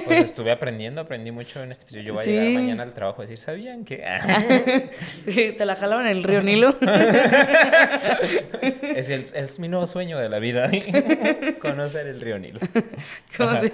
Pues 0.06 0.18
estuve 0.24 0.50
aprendiendo, 0.50 1.02
aprendí 1.02 1.30
mucho 1.30 1.62
en 1.62 1.72
este 1.72 1.84
episodio. 1.84 2.04
Yo 2.06 2.14
voy 2.14 2.22
a 2.22 2.26
llegar 2.26 2.52
mañana 2.54 2.82
al 2.84 2.94
trabajo 2.94 3.20
a 3.20 3.24
decir, 3.26 3.36
¿sabían 3.38 3.84
que? 3.84 4.02
Se 5.56 5.64
la 5.66 5.76
jalaban 5.76 6.06
en 6.06 6.16
el 6.16 6.22
río 6.24 6.42
Nilo. 6.42 6.74
es, 8.96 9.10
el- 9.10 9.26
es 9.34 9.58
mi 9.58 9.68
nuevo 9.68 9.86
sueño 9.86 10.18
de 10.18 10.28
la 10.28 10.38
vida, 10.38 10.70
conocer 11.60 12.06
el 12.06 12.20
río 12.20 12.38
Nilo. 12.38 12.60
como 13.36 13.60
si- 13.60 13.72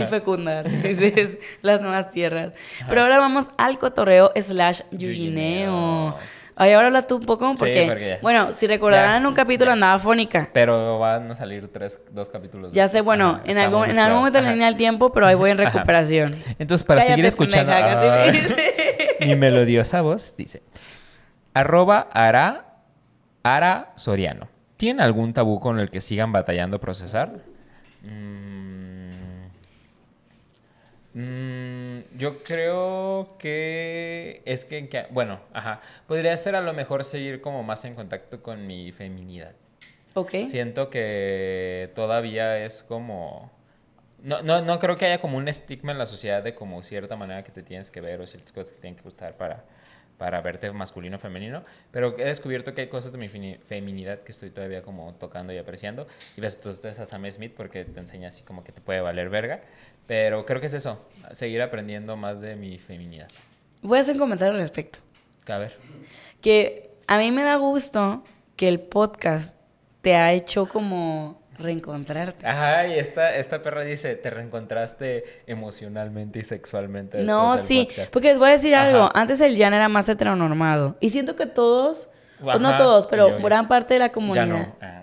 y 0.00 0.04
fecundar 0.04 0.70
dices, 0.82 1.38
las 1.62 1.80
nuevas 1.80 2.10
tierras. 2.10 2.52
Pero 2.88 3.02
ahora 3.02 3.18
vamos 3.18 3.50
al 3.58 3.78
cotorreo 3.78 4.32
slash 4.36 4.82
yugineo. 4.92 6.10
Yugineo. 6.12 6.18
Ay, 6.58 6.72
ahora 6.72 6.86
habla 6.86 7.02
tú 7.06 7.16
un 7.16 7.26
poco 7.26 7.54
porque, 7.54 7.84
porque 7.86 8.08
ya. 8.08 8.18
bueno, 8.22 8.50
si 8.50 8.66
recordarán 8.66 9.22
Ya. 9.22 9.28
un 9.28 9.34
capítulo 9.34 9.72
andaba 9.72 9.98
fónica. 9.98 10.48
Pero 10.54 10.98
van 10.98 11.30
a 11.30 11.34
salir 11.34 11.68
tres, 11.70 12.00
dos 12.10 12.30
capítulos. 12.30 12.72
Ya 12.72 12.88
sé, 12.88 13.02
bueno, 13.02 13.32
Ajá, 13.32 13.42
en 13.44 13.58
algún, 13.58 13.90
en 13.90 13.98
algún 13.98 14.18
momento 14.20 14.38
en 14.38 14.48
línea 14.48 14.66
del 14.66 14.76
tiempo, 14.76 15.12
pero 15.12 15.26
ahí 15.26 15.34
voy 15.34 15.50
en 15.50 15.60
Ajá. 15.60 15.70
recuperación. 15.70 16.30
Entonces, 16.58 16.82
para 16.86 17.00
Cállate, 17.00 17.12
seguir 17.12 17.26
escuchando 17.26 17.72
pendeja, 17.72 18.56
mi 19.20 19.36
melodiosa 19.36 20.00
voz, 20.00 20.34
dice, 20.34 20.62
arroba 21.52 22.08
ara, 22.10 22.76
ara 23.42 23.92
soriano. 23.94 24.48
¿Tienen 24.78 25.02
algún 25.02 25.34
tabú 25.34 25.60
con 25.60 25.78
el 25.78 25.90
que 25.90 26.00
sigan 26.00 26.32
batallando 26.32 26.80
procesar? 26.80 27.34
Mm, 28.02 29.10
mm, 31.14 31.55
yo 32.16 32.42
creo 32.42 33.36
que 33.38 34.42
es 34.44 34.64
que, 34.64 34.88
que- 34.88 35.06
bueno, 35.10 35.40
ajá, 35.52 35.80
podría 36.06 36.36
ser 36.36 36.56
a 36.56 36.60
lo 36.60 36.72
mejor 36.72 37.04
seguir 37.04 37.40
como 37.40 37.62
más 37.62 37.84
en 37.84 37.94
contacto 37.94 38.42
con 38.42 38.66
mi 38.66 38.92
feminidad. 38.92 39.52
Ok. 40.14 40.32
Siento 40.46 40.88
que 40.90 41.90
todavía 41.94 42.64
es 42.64 42.82
como... 42.82 43.50
No, 44.22 44.42
no, 44.42 44.62
no 44.62 44.78
creo 44.78 44.96
que 44.96 45.04
haya 45.06 45.20
como 45.20 45.36
un 45.36 45.46
estigma 45.46 45.92
en 45.92 45.98
la 45.98 46.06
sociedad 46.06 46.42
de 46.42 46.54
como 46.54 46.82
cierta 46.82 47.16
manera 47.16 47.44
que 47.44 47.52
te 47.52 47.62
tienes 47.62 47.90
que 47.90 48.00
ver 48.00 48.20
o 48.20 48.26
ciertas 48.26 48.50
cosas 48.52 48.72
que 48.72 48.80
tienen 48.80 48.96
que 48.96 49.02
gustar 49.02 49.36
para, 49.36 49.64
para 50.18 50.40
verte 50.40 50.70
masculino 50.72 51.16
o 51.16 51.18
femenino, 51.18 51.64
pero 51.90 52.18
he 52.18 52.24
descubierto 52.24 52.74
que 52.74 52.82
hay 52.82 52.88
cosas 52.88 53.12
de 53.12 53.18
mi 53.18 53.28
feminidad 53.28 54.20
que 54.20 54.32
estoy 54.32 54.50
todavía 54.50 54.82
como 54.82 55.14
tocando 55.14 55.52
y 55.52 55.58
apreciando. 55.58 56.06
Y 56.36 56.40
ves, 56.40 56.60
tú, 56.60 56.74
tú 56.74 56.88
estás 56.88 57.00
a 57.00 57.06
Sam 57.06 57.30
Smith 57.30 57.52
porque 57.56 57.84
te 57.84 58.00
enseña 58.00 58.28
así 58.28 58.42
como 58.42 58.64
que 58.64 58.72
te 58.72 58.80
puede 58.80 59.00
valer 59.00 59.28
verga, 59.28 59.60
pero 60.06 60.46
creo 60.46 60.60
que 60.60 60.66
es 60.66 60.74
eso, 60.74 61.06
seguir 61.32 61.62
aprendiendo 61.62 62.16
más 62.16 62.40
de 62.40 62.56
mi 62.56 62.78
feminidad. 62.78 63.28
Voy 63.82 63.98
a 63.98 64.00
hacer 64.00 64.14
un 64.14 64.20
comentario 64.20 64.52
al 64.52 64.60
respecto. 64.60 64.98
A 65.48 65.58
ver. 65.58 65.76
Que 66.40 66.90
a 67.06 67.18
mí 67.18 67.30
me 67.30 67.42
da 67.42 67.56
gusto 67.56 68.24
que 68.56 68.68
el 68.68 68.80
podcast 68.80 69.56
te 70.02 70.14
ha 70.14 70.32
hecho 70.32 70.66
como 70.66 71.40
reencontrarte. 71.58 72.46
Ajá, 72.46 72.86
y 72.88 72.98
esta, 72.98 73.36
esta 73.36 73.62
perra 73.62 73.82
dice, 73.82 74.14
te 74.14 74.30
reencontraste 74.30 75.24
emocionalmente 75.46 76.38
y 76.40 76.42
sexualmente. 76.42 77.22
No, 77.22 77.56
del 77.56 77.64
sí, 77.64 77.84
podcast". 77.88 78.12
porque 78.12 78.28
les 78.28 78.38
voy 78.38 78.48
a 78.48 78.52
decir 78.52 78.74
Ajá. 78.74 78.86
algo. 78.88 79.10
Antes 79.14 79.40
el 79.40 79.56
Jan 79.58 79.74
era 79.74 79.88
más 79.88 80.08
heteronormado. 80.08 80.96
Y 81.00 81.10
siento 81.10 81.36
que 81.36 81.46
todos, 81.46 82.08
pues 82.40 82.60
no 82.60 82.76
todos, 82.76 83.06
pero 83.06 83.38
yo- 83.38 83.44
gran 83.44 83.68
parte 83.68 83.94
de 83.94 84.00
la 84.00 84.06
Ya 84.06 84.12
comunidad. 84.12 84.46
no. 84.46 84.76
Ah. 84.80 85.02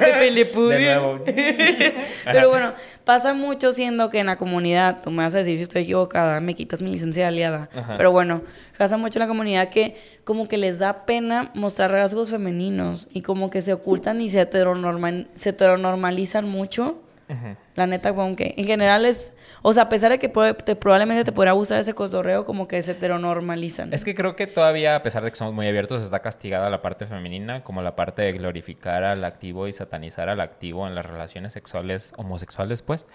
Pepe 0.00 0.30
Le 0.30 0.44
Pew. 0.46 0.68
De 0.68 0.78
nuevo. 0.78 1.20
Pero 2.24 2.48
bueno, 2.48 2.72
pasa 3.04 3.34
mucho 3.34 3.72
siendo 3.72 4.10
que 4.10 4.20
en 4.20 4.26
la 4.26 4.36
comunidad, 4.36 5.00
tú 5.02 5.10
me 5.10 5.22
vas 5.22 5.34
a 5.34 5.38
decir 5.38 5.56
si 5.56 5.62
estoy 5.62 5.82
equivocada, 5.82 6.40
me 6.40 6.54
quitas 6.54 6.80
mi 6.80 6.90
licencia 6.90 7.22
de 7.24 7.28
aliada. 7.28 7.68
Ajá. 7.74 7.96
Pero 7.96 8.10
bueno, 8.12 8.42
pasa 8.78 8.96
mucho 8.96 9.18
en 9.18 9.20
la 9.22 9.28
comunidad 9.28 9.68
que 9.68 9.96
como 10.24 10.48
que 10.48 10.58
les 10.58 10.78
da 10.78 11.04
pena 11.06 11.50
mostrar 11.54 11.90
rasgos 11.92 12.30
femeninos 12.30 13.08
y 13.12 13.22
como 13.22 13.50
que 13.50 13.62
se 13.62 13.72
ocultan 13.72 14.20
y 14.20 14.28
se, 14.28 14.40
heteronorman- 14.48 15.26
se 15.34 15.50
heteronormalizan 15.50 16.48
mucho. 16.48 17.00
Ujú. 17.28 17.56
La 17.74 17.86
neta, 17.86 18.10
aunque 18.10 18.54
en 18.58 18.66
general 18.66 19.06
es, 19.06 19.32
o 19.62 19.72
sea, 19.72 19.84
a 19.84 19.88
pesar 19.88 20.10
de 20.10 20.18
que 20.18 20.28
puede- 20.28 20.52
te- 20.54 20.76
probablemente 20.76 21.24
te 21.24 21.32
podrá 21.32 21.52
gustar 21.52 21.78
ese 21.80 21.94
cotorreo, 21.94 22.44
como 22.44 22.68
que 22.68 22.82
se 22.82 22.92
heteronormalizan. 22.92 23.92
Es 23.94 24.04
que 24.04 24.14
creo 24.14 24.36
que 24.36 24.46
todavía, 24.46 24.94
a 24.96 25.02
pesar 25.02 25.24
de 25.24 25.30
que 25.30 25.36
somos 25.36 25.54
muy 25.54 25.66
abiertos, 25.66 26.02
está 26.02 26.20
castigada 26.20 26.68
la 26.68 26.82
parte 26.82 27.06
femenina, 27.06 27.64
como 27.64 27.80
la 27.80 27.96
parte 27.96 28.20
de 28.22 28.32
glorificar 28.32 29.04
al 29.04 29.24
activo 29.24 29.68
y 29.68 29.72
satanizar 29.72 30.28
al 30.28 30.40
activo 30.42 30.86
en 30.86 30.94
las 30.94 31.06
relaciones 31.06 31.54
sexuales 31.54 32.12
homosexuales, 32.18 32.82
pues. 32.82 33.06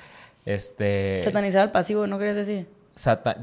Este. 0.46 1.20
Satanizar 1.24 1.62
al 1.62 1.72
pasivo, 1.72 2.08
¿no 2.08 2.18
querías 2.18 2.38
decir? 2.38 2.68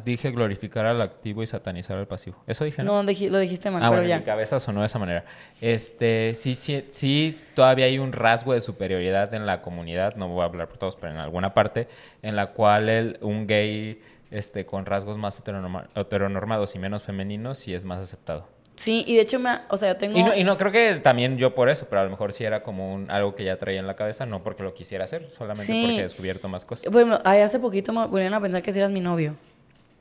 Dije 0.04 0.30
glorificar 0.30 0.84
al 0.86 1.00
activo 1.00 1.42
y 1.42 1.46
satanizar 1.46 1.96
al 1.96 2.06
pasivo. 2.06 2.36
Eso 2.46 2.64
dije, 2.64 2.82
¿no? 2.82 3.02
No, 3.02 3.12
lo 3.12 3.38
dijiste 3.38 3.70
mal, 3.70 3.82
Ah, 3.82 3.86
pero 3.88 4.02
bueno, 4.02 4.02
en 4.04 4.08
ya. 4.08 4.18
mi 4.18 4.24
cabeza 4.24 4.58
sonó 4.60 4.80
de 4.80 4.86
esa 4.86 4.98
manera. 4.98 5.24
Este, 5.60 6.34
sí, 6.34 6.54
sí, 6.54 6.84
sí, 6.88 7.34
todavía 7.54 7.86
hay 7.86 7.98
un 7.98 8.12
rasgo 8.12 8.52
de 8.52 8.60
superioridad 8.60 9.32
en 9.34 9.46
la 9.46 9.62
comunidad, 9.62 10.16
no 10.16 10.28
voy 10.28 10.42
a 10.42 10.44
hablar 10.44 10.68
por 10.68 10.78
todos, 10.78 10.96
pero 10.96 11.12
en 11.12 11.18
alguna 11.18 11.54
parte, 11.54 11.88
en 12.22 12.36
la 12.36 12.48
cual 12.48 12.88
el, 12.88 13.18
un 13.22 13.46
gay 13.46 14.00
este, 14.30 14.66
con 14.66 14.84
rasgos 14.86 15.16
más 15.18 15.42
heteronorma- 15.42 15.88
heteronormados 15.94 16.74
y 16.74 16.78
menos 16.78 17.02
femeninos 17.04 17.58
sí 17.58 17.72
es 17.74 17.84
más 17.84 18.00
aceptado. 18.00 18.48
Sí, 18.76 19.04
y 19.06 19.14
de 19.16 19.22
hecho, 19.22 19.38
me, 19.38 19.50
o 19.68 19.76
sea, 19.76 19.92
yo 19.92 19.96
tengo... 19.98 20.18
Y 20.18 20.22
no, 20.24 20.34
y 20.34 20.42
no 20.42 20.56
creo 20.58 20.72
que 20.72 20.96
también 20.96 21.38
yo 21.38 21.54
por 21.54 21.68
eso, 21.68 21.86
pero 21.88 22.00
a 22.00 22.04
lo 22.04 22.10
mejor 22.10 22.32
sí 22.32 22.42
era 22.44 22.62
como 22.62 22.92
un, 22.92 23.08
algo 23.10 23.34
que 23.34 23.44
ya 23.44 23.56
traía 23.56 23.78
en 23.78 23.86
la 23.86 23.94
cabeza, 23.94 24.26
no 24.26 24.42
porque 24.42 24.62
lo 24.64 24.74
quisiera 24.74 25.04
hacer, 25.04 25.28
solamente 25.30 25.64
Sí. 25.64 25.82
porque 25.84 26.00
he 26.00 26.02
descubierto 26.02 26.48
más 26.48 26.64
cosas. 26.64 26.92
Bueno, 26.92 27.20
ay, 27.24 27.40
hace 27.42 27.58
poquito 27.60 27.92
me 27.92 28.06
volvieron 28.06 28.34
a 28.34 28.40
pensar 28.40 28.62
que 28.62 28.72
si 28.72 28.80
eras 28.80 28.90
mi 28.90 29.00
novio. 29.00 29.36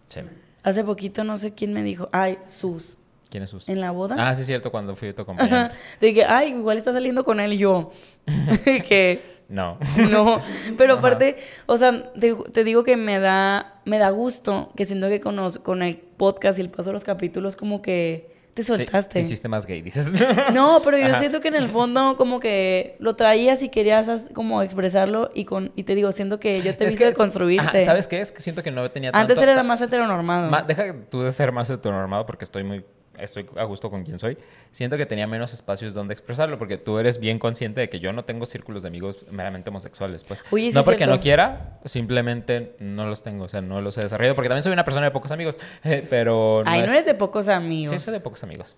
Sí. 0.09 0.21
Hace 0.63 0.83
poquito 0.83 1.23
no 1.23 1.37
sé 1.37 1.53
quién 1.53 1.71
me 1.73 1.83
dijo, 1.83 2.09
ay, 2.11 2.39
Sus, 2.45 2.97
¿Quién 3.29 3.43
es 3.43 3.49
sus? 3.51 3.69
en 3.69 3.79
la 3.79 3.91
boda. 3.91 4.15
Ah, 4.17 4.33
sí 4.33 4.41
es 4.41 4.47
cierto, 4.47 4.71
cuando 4.71 4.95
fui 4.95 5.13
tu 5.13 5.21
acompañante. 5.21 5.75
Que, 5.99 6.25
ay, 6.25 6.49
igual 6.49 6.77
está 6.77 6.93
saliendo 6.93 7.23
con 7.23 7.39
él 7.39 7.53
y 7.53 7.57
yo. 7.59 7.91
que 8.65 9.21
no. 9.49 9.77
no. 10.09 10.41
Pero 10.77 10.95
aparte, 10.95 11.37
o 11.67 11.77
sea, 11.77 12.11
te, 12.13 12.33
te 12.51 12.63
digo 12.63 12.83
que 12.83 12.97
me 12.97 13.19
da, 13.19 13.81
me 13.85 13.99
da 13.99 14.09
gusto 14.09 14.71
que 14.75 14.85
siento 14.85 15.09
que 15.09 15.19
con, 15.19 15.37
con 15.61 15.83
el 15.83 15.97
podcast 15.97 16.57
y 16.57 16.61
el 16.63 16.69
paso 16.71 16.89
de 16.89 16.93
los 16.93 17.03
capítulos 17.03 17.55
como 17.55 17.81
que 17.83 18.32
te 18.53 18.61
Te, 18.61 18.67
soltaste. 18.67 19.13
te 19.13 19.19
hiciste 19.21 19.47
más 19.47 19.65
gay, 19.65 19.81
dices. 19.81 20.11
No, 20.53 20.79
pero 20.83 20.97
yo 20.97 21.05
Ajá. 21.07 21.19
siento 21.19 21.41
que 21.41 21.47
en 21.47 21.55
el 21.55 21.67
fondo 21.67 22.15
como 22.17 22.39
que 22.39 22.95
lo 22.99 23.15
traías 23.15 23.63
y 23.63 23.69
querías 23.69 24.07
as- 24.09 24.29
como 24.33 24.61
expresarlo 24.61 25.31
y 25.33 25.45
con 25.45 25.71
y 25.75 25.83
te 25.83 25.95
digo, 25.95 26.11
siento 26.11 26.39
que 26.39 26.61
yo 26.61 26.75
te 26.75 26.85
visto 26.85 26.99
que- 26.99 27.05
de 27.05 27.13
construirte. 27.13 27.77
Ajá, 27.79 27.83
¿Sabes 27.85 28.07
qué? 28.07 28.21
Es 28.21 28.31
que 28.31 28.41
siento 28.41 28.61
que 28.61 28.69
no 28.71 28.89
tenía 28.91 29.11
tanto... 29.11 29.21
Antes 29.33 29.41
eras 29.43 29.55
ta- 29.55 29.63
más 29.63 29.81
heteronormado. 29.81 30.49
ma- 30.51 30.61
deja 30.61 30.93
tú 31.09 31.21
de 31.23 31.31
ser 31.31 31.51
más 31.51 31.69
heteronormado 31.69 32.25
porque 32.25 32.45
estoy 32.45 32.63
muy... 32.63 32.85
Estoy 33.23 33.45
a 33.55 33.63
gusto 33.63 33.89
con 33.89 34.03
quien 34.03 34.19
soy. 34.19 34.37
Siento 34.71 34.97
que 34.97 35.05
tenía 35.05 35.25
menos 35.27 35.53
espacios 35.53 35.93
donde 35.93 36.13
expresarlo 36.13 36.57
porque 36.59 36.77
tú 36.77 36.99
eres 36.99 37.19
bien 37.19 37.39
consciente 37.39 37.79
de 37.81 37.89
que 37.89 37.99
yo 37.99 38.11
no 38.13 38.25
tengo 38.25 38.45
círculos 38.45 38.83
de 38.83 38.89
amigos 38.89 39.25
meramente 39.31 39.69
homosexuales, 39.69 40.23
pues. 40.23 40.43
No 40.75 40.83
porque 40.83 40.97
cierto. 40.97 41.15
no 41.15 41.21
quiera, 41.21 41.79
simplemente 41.85 42.75
no 42.79 43.05
los 43.07 43.23
tengo, 43.23 43.45
o 43.45 43.49
sea, 43.49 43.61
no 43.61 43.81
los 43.81 43.97
he 43.97 44.01
desarrollado 44.01 44.35
porque 44.35 44.49
también 44.49 44.63
soy 44.63 44.73
una 44.73 44.83
persona 44.83 45.05
de 45.05 45.11
pocos 45.11 45.31
amigos, 45.31 45.59
pero 46.09 46.61
no 46.65 46.69
Ay, 46.69 46.79
no 46.81 46.85
es- 46.87 46.91
eres 46.91 47.05
de 47.05 47.13
pocos 47.13 47.47
amigos. 47.49 47.91
Sí, 47.91 47.99
soy 47.99 48.13
de 48.13 48.19
pocos 48.19 48.43
amigos. 48.43 48.77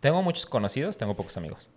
Tengo 0.00 0.22
muchos 0.22 0.46
conocidos, 0.46 0.98
tengo 0.98 1.14
pocos 1.14 1.36
amigos. 1.36 1.70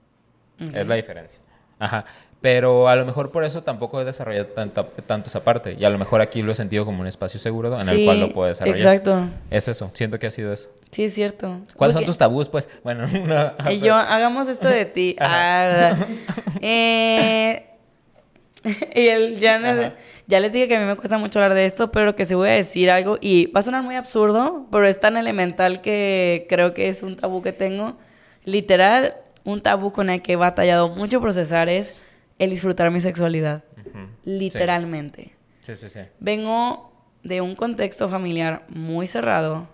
Es 0.59 0.85
la 0.87 0.95
diferencia. 0.95 1.39
Ajá. 1.79 2.05
Pero 2.41 2.87
a 2.89 2.95
lo 2.95 3.05
mejor 3.05 3.31
por 3.31 3.43
eso 3.43 3.61
tampoco 3.61 4.01
he 4.01 4.03
desarrollado 4.05 4.47
tanta- 4.47 4.87
tanto 5.05 5.27
esa 5.29 5.43
parte. 5.43 5.75
Y 5.79 5.85
a 5.85 5.89
lo 5.91 5.99
mejor 5.99 6.21
aquí 6.21 6.41
lo 6.41 6.51
he 6.51 6.55
sentido 6.55 6.85
como 6.85 7.01
un 7.01 7.05
espacio 7.07 7.39
seguro 7.39 7.79
en 7.79 7.87
el 7.87 8.03
cual 8.03 8.19
lo 8.19 8.29
puedo 8.31 8.47
desarrollar. 8.47 8.77
Exacto. 8.79 9.27
Es 9.51 9.67
eso. 9.67 9.91
Siento 9.93 10.17
que 10.17 10.25
ha 10.25 10.31
sido 10.31 10.51
eso. 10.51 10.67
Sí, 10.89 11.03
es 11.03 11.13
cierto. 11.13 11.59
¿Cuáles 11.75 11.93
son 11.93 12.03
tus 12.05 12.17
tabús, 12.17 12.49
pues? 12.49 12.67
Bueno, 12.83 13.05
no, 13.07 13.71
Y 13.71 13.79
yo, 13.79 13.93
hagamos 13.95 14.49
esto 14.49 14.67
de 14.67 14.85
ti. 14.85 15.15
Ah, 15.19 15.95
eh, 16.61 17.67
y 18.95 19.07
él, 19.07 19.39
ya, 19.39 19.57
les- 19.59 19.91
ya 20.27 20.39
les 20.39 20.51
dije 20.51 20.67
que 20.67 20.77
a 20.77 20.79
mí 20.79 20.85
me 20.85 20.95
cuesta 20.95 21.17
mucho 21.17 21.39
hablar 21.39 21.53
de 21.55 21.65
esto, 21.65 21.91
pero 21.91 22.15
que 22.15 22.25
sí 22.25 22.33
voy 22.35 22.49
a 22.49 22.53
decir 22.53 22.89
algo. 22.91 23.17
Y 23.21 23.47
va 23.47 23.59
a 23.59 23.63
sonar 23.63 23.83
muy 23.83 23.95
absurdo, 23.95 24.65
pero 24.71 24.85
es 24.87 24.99
tan 24.99 25.17
elemental 25.17 25.81
que 25.81 26.45
creo 26.49 26.73
que 26.73 26.89
es 26.89 27.03
un 27.03 27.15
tabú 27.17 27.41
que 27.41 27.53
tengo. 27.53 27.97
Literal, 28.45 29.15
un 29.43 29.61
tabú 29.61 29.91
con 29.91 30.09
el 30.09 30.21
que 30.21 30.33
he 30.33 30.35
batallado 30.35 30.89
mucho 30.89 31.21
procesar 31.21 31.69
es 31.69 31.93
el 32.41 32.49
disfrutar 32.49 32.89
mi 32.89 32.99
sexualidad. 32.99 33.63
Literalmente. 34.25 35.35
Sí, 35.61 35.75
sí, 35.75 35.89
sí. 35.89 35.99
Vengo 36.19 36.91
de 37.21 37.39
un 37.39 37.55
contexto 37.55 38.09
familiar 38.09 38.65
muy 38.67 39.05
cerrado, 39.05 39.69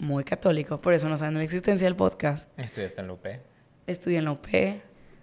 muy 0.00 0.24
católico, 0.24 0.80
por 0.80 0.92
eso 0.92 1.08
no 1.08 1.16
saben 1.16 1.34
la 1.34 1.44
existencia 1.44 1.86
del 1.86 1.94
podcast. 1.94 2.48
Estudiaste 2.58 3.00
en 3.00 3.06
la 3.06 3.12
UP. 3.12 3.26
Estudié 3.86 4.18
en 4.18 4.24
la 4.24 4.32
UP. 4.32 4.48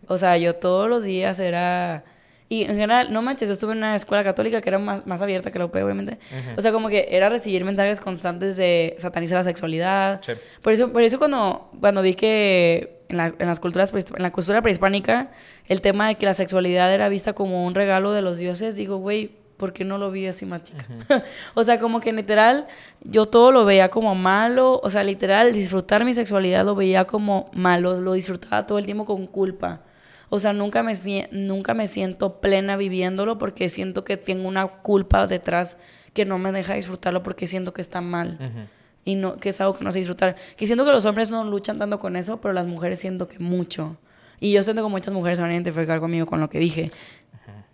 O 0.07 0.17
sea, 0.17 0.37
yo 0.37 0.55
todos 0.55 0.89
los 0.89 1.03
días 1.03 1.41
era... 1.41 2.05
Y 2.47 2.61
en 2.61 2.67
general, 2.69 3.11
no 3.11 3.21
manches, 3.23 3.47
yo 3.49 3.53
estuve 3.53 3.71
en 3.71 3.79
una 3.79 3.95
escuela 3.95 4.23
católica 4.23 4.61
que 4.61 4.69
era 4.69 4.77
más, 4.77 5.07
más 5.07 5.21
abierta 5.21 5.51
que 5.51 5.57
la 5.57 5.65
UP, 5.65 5.75
obviamente. 5.75 6.19
O 6.55 6.61
sea, 6.61 6.71
como 6.71 6.89
que 6.89 7.07
era 7.09 7.27
recibir 7.27 7.65
mensajes 7.65 7.99
constantes 7.99 8.55
de 8.55 8.93
satanizar 8.99 9.37
la 9.39 9.43
sexualidad. 9.43 10.21
Sí. 10.23 10.33
Por 10.61 10.71
eso, 10.73 10.91
por 10.93 11.01
eso 11.01 11.17
cuando, 11.17 11.71
cuando 11.79 12.03
vi 12.03 12.13
que 12.13 12.99
en, 13.09 13.17
la, 13.17 13.33
en 13.39 13.47
las 13.47 13.59
culturas, 13.59 13.91
prehisp- 13.93 14.15
en 14.15 14.21
la 14.21 14.31
cultura 14.31 14.61
prehispánica, 14.61 15.31
el 15.67 15.81
tema 15.81 16.07
de 16.07 16.15
que 16.15 16.25
la 16.27 16.35
sexualidad 16.35 16.93
era 16.93 17.09
vista 17.09 17.33
como 17.33 17.65
un 17.65 17.73
regalo 17.73 18.11
de 18.13 18.21
los 18.21 18.37
dioses, 18.37 18.75
digo, 18.75 18.97
güey, 18.97 19.31
¿por 19.57 19.73
qué 19.73 19.83
no 19.83 19.97
lo 19.97 20.11
vi 20.11 20.27
así 20.27 20.45
más 20.45 20.63
chica? 20.63 20.85
o 21.55 21.63
sea, 21.63 21.79
como 21.79 21.99
que 21.99 22.13
literal, 22.13 22.67
yo 23.01 23.25
todo 23.25 23.51
lo 23.51 23.65
veía 23.65 23.89
como 23.89 24.13
malo, 24.13 24.79
o 24.83 24.89
sea, 24.91 25.03
literal, 25.03 25.51
disfrutar 25.51 26.05
mi 26.05 26.13
sexualidad 26.13 26.63
lo 26.63 26.75
veía 26.75 27.05
como 27.05 27.49
malo, 27.53 27.99
lo 27.99 28.13
disfrutaba 28.13 28.67
todo 28.67 28.77
el 28.77 28.85
tiempo 28.85 29.05
con 29.05 29.25
culpa. 29.25 29.81
O 30.29 30.39
sea, 30.39 30.53
nunca 30.53 30.83
me, 30.83 30.93
nunca 31.31 31.73
me 31.73 31.87
siento 31.87 32.39
plena 32.41 32.77
viviéndolo 32.77 33.37
porque 33.37 33.69
siento 33.69 34.03
que 34.03 34.17
tengo 34.17 34.47
una 34.47 34.67
culpa 34.67 35.27
detrás 35.27 35.77
que 36.13 36.25
no 36.25 36.39
me 36.39 36.51
deja 36.51 36.73
disfrutarlo 36.73 37.23
porque 37.23 37.47
siento 37.47 37.73
que 37.73 37.81
está 37.81 38.01
mal. 38.01 38.37
Ujú. 38.39 38.67
Y 39.03 39.15
no, 39.15 39.37
que 39.37 39.49
es 39.49 39.61
algo 39.61 39.77
que 39.77 39.83
no 39.83 39.91
sé 39.91 39.99
disfrutar. 39.99 40.35
Que 40.57 40.65
siento 40.65 40.83
que 40.83 40.91
los 40.91 41.05
hombres 41.05 41.29
no 41.29 41.43
luchan 41.43 41.77
tanto 41.77 41.99
con 41.99 42.15
eso, 42.15 42.41
pero 42.41 42.53
las 42.53 42.65
mujeres 42.65 42.99
siento 42.99 43.27
que 43.27 43.37
mucho. 43.39 43.97
Y 44.39 44.51
yo 44.51 44.63
siento 44.63 44.83
que 44.83 44.89
muchas 44.89 45.13
mujeres 45.13 45.37
se 45.37 45.43
van 45.43 45.51
a 45.51 45.53
identificar 45.53 45.99
conmigo 45.99 46.25
con 46.25 46.39
lo 46.39 46.49
que 46.49 46.59
dije. 46.59 46.89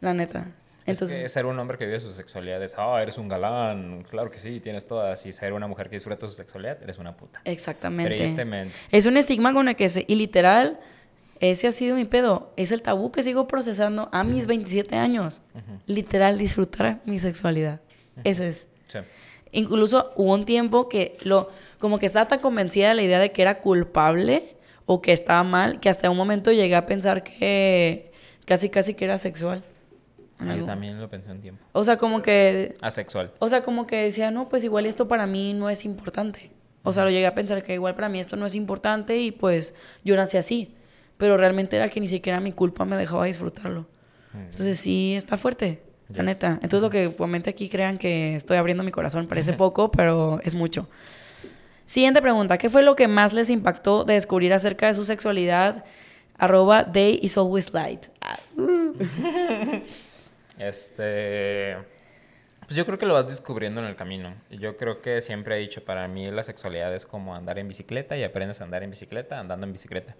La 0.02 0.14
neta. 0.14 0.48
Entonces, 0.86 1.18
es 1.18 1.23
que 1.23 1.30
ser 1.30 1.45
un 1.45 1.57
hombre 1.60 1.78
que 1.78 1.86
vive 1.86 1.99
su 1.99 2.11
sexualidad 2.11 2.61
es, 2.64 2.76
ah, 2.78 3.02
eres 3.02 3.18
un 3.18 3.28
galán, 3.28 4.03
claro 4.10 4.32
que 4.32 4.40
sí, 4.40 4.60
tienes 4.60 4.86
todas. 4.86 5.26
Y 5.26 5.32
ser 5.32 5.53
una 5.53 5.68
mujer 5.68 5.90
que 5.90 5.95
disfruta 5.95 6.28
su 6.28 6.34
sexualidad, 6.34 6.82
eres 6.82 6.98
una 6.98 7.15
puta. 7.15 7.41
exactamente. 7.45 8.15
Tristemente. 8.15 8.73
Es 8.91 9.06
un 9.06 9.15
estigma 9.18 9.53
con 9.53 9.69
el 9.69 9.76
que 9.76 9.90
se... 9.90 10.06
Y 10.07 10.15
literal, 10.15 10.80
ese 11.41 11.68
ha 11.68 11.72
sido 11.72 11.95
mi 11.95 12.05
pedo. 12.05 12.53
Es 12.55 12.72
el 12.72 12.81
tabú 12.81 13.11
que 13.11 13.23
sigo 13.23 13.47
procesando 13.47 14.09
a 14.11 14.23
mis 14.23 14.45
27 14.47 14.95
años. 14.95 15.41
Literal, 15.88 16.38
disfrutar 16.38 17.01
mi 17.05 17.19
sexualidad. 17.19 17.81
Ese 18.23 18.47
es. 18.47 18.68
Sí. 18.88 18.99
Incluso 19.51 20.11
hubo 20.15 20.34
un 20.34 20.45
tiempo 20.45 20.88
que 20.88 21.18
lo... 21.23 21.49
Como 21.80 21.99
que 21.99 22.05
estaba 22.05 22.27
tan 22.27 22.39
convencida 22.39 22.89
de 22.89 22.95
la 22.95 23.01
idea 23.01 23.19
de 23.19 23.31
que 23.31 23.41
era 23.41 23.59
culpable 23.59 24.55
o 24.85 25.01
que 25.01 25.11
estaba 25.11 25.43
mal, 25.43 25.80
que 25.80 25.89
hasta 25.89 26.09
un 26.09 26.18
momento 26.18 26.51
llegué 26.51 26.76
a 26.76 26.85
pensar 26.85 27.23
que 27.23 28.11
casi 28.45 28.69
casi 28.69 28.93
que 28.93 29.05
era 29.05 29.18
sexual. 29.18 29.63
Ah, 30.39 30.55
Yo 30.55 30.65
también 30.65 30.99
lo 30.99 31.09
pensé 31.09 31.31
un 31.31 31.41
tiempo. 31.41 31.63
O 31.72 31.84
sea, 31.84 31.97
como 31.97 32.22
que 32.22 32.76
Asexual. 32.81 33.31
o 33.39 33.47
sea, 33.49 33.61
como 33.63 33.85
que 33.88 33.97
decía, 33.97 34.31
no, 34.31 34.49
pues 34.49 34.63
igual 34.63 34.85
esto 34.85 35.07
para 35.07 35.27
mí 35.27 35.53
no 35.53 35.69
es 35.69 35.85
importante. 35.85 36.51
O 36.84 36.93
sea, 36.93 37.03
lo 37.03 37.11
llegué 37.11 37.27
a 37.27 37.35
pensar 37.35 37.61
que 37.63 37.73
igual 37.76 37.93
para 37.95 38.09
mí 38.09 38.19
esto 38.19 38.35
no 38.35 38.45
es 38.47 38.55
importante 38.55 39.19
y 39.19 39.31
pues 39.31 39.76
yo 40.03 40.15
nací 40.15 40.38
así. 40.38 40.76
Pero 41.22 41.38
realmente 41.38 41.77
era 41.77 41.88
que 41.88 41.99
ni 41.99 42.07
siquiera 42.07 42.39
mi 42.39 42.52
culpa 42.52 42.84
me 42.84 42.98
dejaba 42.98 43.26
disfrutarlo. 43.26 43.85
Entonces 44.34 44.80
sí, 44.80 45.14
está 45.15 45.38
fuerte, 45.38 45.84
la 46.10 46.23
neta. 46.23 46.53
Entonces 46.64 46.81
lo 46.81 46.89
que 46.89 47.14
comente 47.15 47.52
aquí 47.52 47.69
crean 47.69 47.99
que 47.99 48.35
estoy 48.35 48.57
abriendo 48.57 48.84
mi 48.84 48.89
corazón 48.89 49.27
parece 49.27 49.53
poco, 49.65 49.91
pero 49.91 50.39
es 50.43 50.56
mucho. 50.56 50.89
Siguiente 51.85 52.23
pregunta, 52.23 52.57
¿qué 52.57 52.72
fue 52.72 52.81
lo 52.81 52.95
que 52.95 53.07
más 53.07 53.34
les 53.34 53.52
impactó 53.52 54.03
de 54.03 54.15
descubrir 54.15 54.52
acerca 54.52 54.88
de 54.88 54.95
su 54.95 55.03
sexualidad? 55.03 55.85
Arroba 56.39 56.85
day 56.85 57.19
is 57.22 57.38
always 57.38 57.72
light. 57.72 58.07
Ah, 58.19 58.39
Este. 60.57 61.77
Pues 62.61 62.76
yo 62.76 62.85
creo 62.88 62.98
que 62.98 63.06
lo 63.06 63.14
vas 63.14 63.27
descubriendo 63.27 63.80
en 63.80 63.85
el 63.85 63.95
camino. 63.95 64.34
Yo 64.49 64.76
creo 64.76 65.02
que 65.03 65.22
siempre 65.22 65.56
he 65.56 65.60
dicho, 65.60 65.85
para 65.85 66.07
mí 66.07 66.26
la 66.31 66.41
sexualidad 66.41 66.95
es 66.95 67.06
como 67.06 67.35
andar 67.35 67.60
en 67.60 67.68
bicicleta 67.68 68.18
y 68.18 68.23
aprendes 68.23 68.60
a 68.61 68.64
andar 68.64 68.81
en 68.81 68.89
bicicleta 68.89 69.39
andando 69.39 69.68
en 69.68 69.73
bicicleta. 69.73 70.15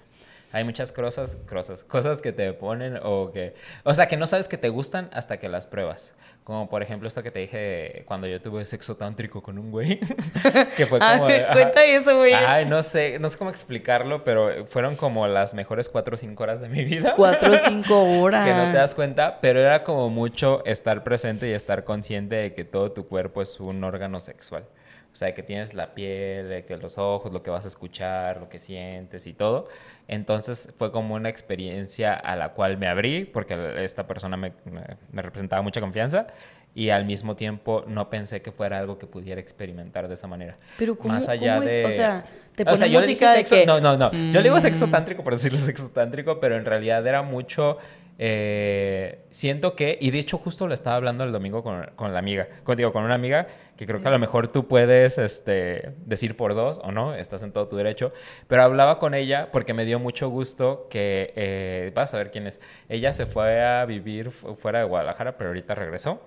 Hay 0.53 0.64
muchas 0.65 0.91
cosas, 0.91 1.38
cosas, 1.48 1.84
cosas 1.84 2.22
que 2.22 2.34
te 2.34 2.52
ponen 2.53 2.99
o 3.03 3.32
que... 3.32 3.53
O 3.84 3.94
sea, 3.94 4.07
que 4.07 4.18
no 4.18 4.26
sabes 4.26 4.48
que 4.48 4.57
te 4.57 4.69
gustan 4.69 5.10
hasta 5.14 5.38
que 5.38 5.48
las 5.48 5.65
pruebas. 5.65 6.14
Como 6.44 6.69
por 6.69 6.84
ejemplo 6.84 7.07
esto 7.07 7.23
que 7.23 7.32
te 7.32 7.40
dije 7.40 8.03
cuando 8.06 8.28
yo 8.28 8.41
tuve 8.41 8.65
sexo 8.65 8.98
tántrico 8.98 9.41
con 9.41 9.57
un 9.57 9.72
güey. 9.72 9.99
que 10.78 10.86
fue 10.88 10.99
como... 10.99 11.26
Ay, 11.28 11.34
de- 11.40 11.48
cuenta 11.53 11.86
eso, 11.86 12.18
güey. 12.18 12.34
Ay, 12.34 12.65
no 12.65 12.84
sé, 12.84 13.18
no 13.19 13.30
sé 13.30 13.38
cómo 13.38 13.49
explicarlo, 13.49 14.23
pero 14.23 14.65
fueron 14.65 14.95
como 14.95 15.28
las 15.28 15.53
mejores 15.53 15.88
cuatro 15.88 16.15
o 16.15 16.18
cinco 16.18 16.44
horas 16.44 16.60
de 16.60 16.68
mi 16.69 16.84
vida. 16.84 17.14
Cuatro 17.15 17.53
o 17.53 17.57
cinco 17.57 18.02
horas. 18.19 18.45
Que 18.52 18.53
no 18.53 18.72
te 18.72 18.78
das 18.78 18.94
cuenta, 18.95 19.40
pero 19.40 19.60
era 19.60 19.84
como 19.84 20.10
mucho 20.10 20.65
estar 20.65 21.03
presente 21.03 21.48
y 21.49 21.53
estar 21.53 21.84
consciente 21.86 22.36
de 22.36 22.53
que 22.53 22.65
todo 22.65 22.91
tu 22.91 23.07
cuerpo 23.07 23.41
es 23.41 23.60
un 23.60 23.84
órgano 23.84 24.19
sexual. 24.19 24.65
O 25.11 25.15
sea, 25.15 25.33
que 25.33 25.43
tienes 25.43 25.73
la 25.73 25.93
piel, 25.93 26.63
que 26.65 26.77
los 26.77 26.97
ojos, 26.97 27.33
lo 27.33 27.43
que 27.43 27.49
vas 27.49 27.65
a 27.65 27.67
escuchar, 27.67 28.39
lo 28.39 28.47
que 28.47 28.59
sientes 28.59 29.27
y 29.27 29.33
todo. 29.33 29.67
Entonces 30.07 30.73
fue 30.77 30.91
como 30.91 31.15
una 31.15 31.29
experiencia 31.29 32.13
a 32.13 32.35
la 32.35 32.49
cual 32.53 32.77
me 32.77 32.88
abrí 32.88 33.25
porque 33.25 33.75
esta 33.83 34.07
persona 34.07 34.38
me, 34.38 34.53
me- 34.65 34.97
me 35.11 35.21
representaba 35.21 35.61
mucha 35.61 35.81
confianza 35.81 36.27
y 36.73 36.89
al 36.89 37.03
mismo 37.05 37.35
tiempo 37.35 37.83
no 37.88 38.09
pensé 38.09 38.41
que 38.41 38.53
fuera 38.53 38.79
algo 38.79 38.97
que 38.97 39.05
pudiera 39.05 39.41
experimentar 39.41 40.07
de 40.07 40.13
esa 40.13 40.27
manera. 40.27 40.55
Pero 40.77 40.97
¿cómo, 40.97 41.13
Más 41.13 41.27
allá 41.27 41.55
cómo 41.55 41.63
es? 41.67 41.71
de... 41.71 41.85
O 41.85 41.91
sea, 41.91 42.25
te 42.55 42.63
O 42.63 42.77
sea, 42.77 42.88
yo 42.88 43.01
le 43.01 43.07
dije 43.07 43.25
música 43.25 43.33
de 43.33 43.39
sexo- 43.43 43.55
que... 43.59 43.65
No, 43.65 43.81
no, 43.81 43.97
no. 43.97 44.11
Yo 44.11 44.39
le 44.39 44.43
digo 44.43 44.59
sexo 44.61 44.88
Mm. 44.88 44.91
tántrico 44.91 45.23
por 45.25 45.33
decirle 45.33 45.57
sexo 45.57 45.89
tántrico, 45.89 46.39
pero 46.39 46.55
en 46.55 46.63
realidad 46.63 47.05
era 47.05 47.21
mucho... 47.21 47.77
eh, 48.23 49.26
siento 49.31 49.76
que... 49.76 49.98
Y 49.99 50.11
de 50.11 50.19
hecho 50.19 50.38
justo 50.38 50.68
lo 50.68 50.76
estaba 50.76 50.95
hablando 50.95 51.23
el 51.23 51.31
domingo 51.31 51.64
con, 51.64 51.89
con 51.95 52.14
la 52.14 52.19
amiga. 52.19 52.48
Con, 52.64 52.77
digo, 52.77 52.93
con 52.93 53.03
una 53.03 53.15
amiga 53.15 53.48
que 53.76 53.88
creo 53.88 53.99
que 53.99 54.07
a 54.07 54.11
lo 54.11 54.19
mejor 54.19 54.48
tú 54.48 54.68
puedes 54.68 55.18
este, 55.18 55.93
decir 56.06 56.38
por 56.38 56.53
dos 56.53 56.80
o 56.84 56.91
no. 56.91 57.15
Estás 57.15 57.41
en 57.41 57.52
todo 57.52 57.68
tu 57.68 57.77
derecho. 57.77 58.14
Pero 58.48 58.61
hablaba 58.61 58.99
con 58.99 59.15
ella 59.15 59.49
porque 59.52 59.73
me 59.73 59.85
dio 59.85 59.98
mucho 59.99 60.30
gusto 60.30 60.88
que... 60.91 61.34
eh, 61.35 61.91
vas 61.95 62.14
a 62.14 62.18
ver 62.18 62.30
quién 62.30 62.45
es. 62.45 62.61
Ella 62.89 63.11
se 63.11 63.26
fue 63.26 63.64
a 63.65 63.84
vivir 63.85 64.30
fu- 64.30 64.56
fuera 64.56 64.77
de 64.80 64.85
Guadalajara, 64.85 65.35
pero 65.35 65.49
ahorita 65.49 65.73
regresó. 65.73 66.22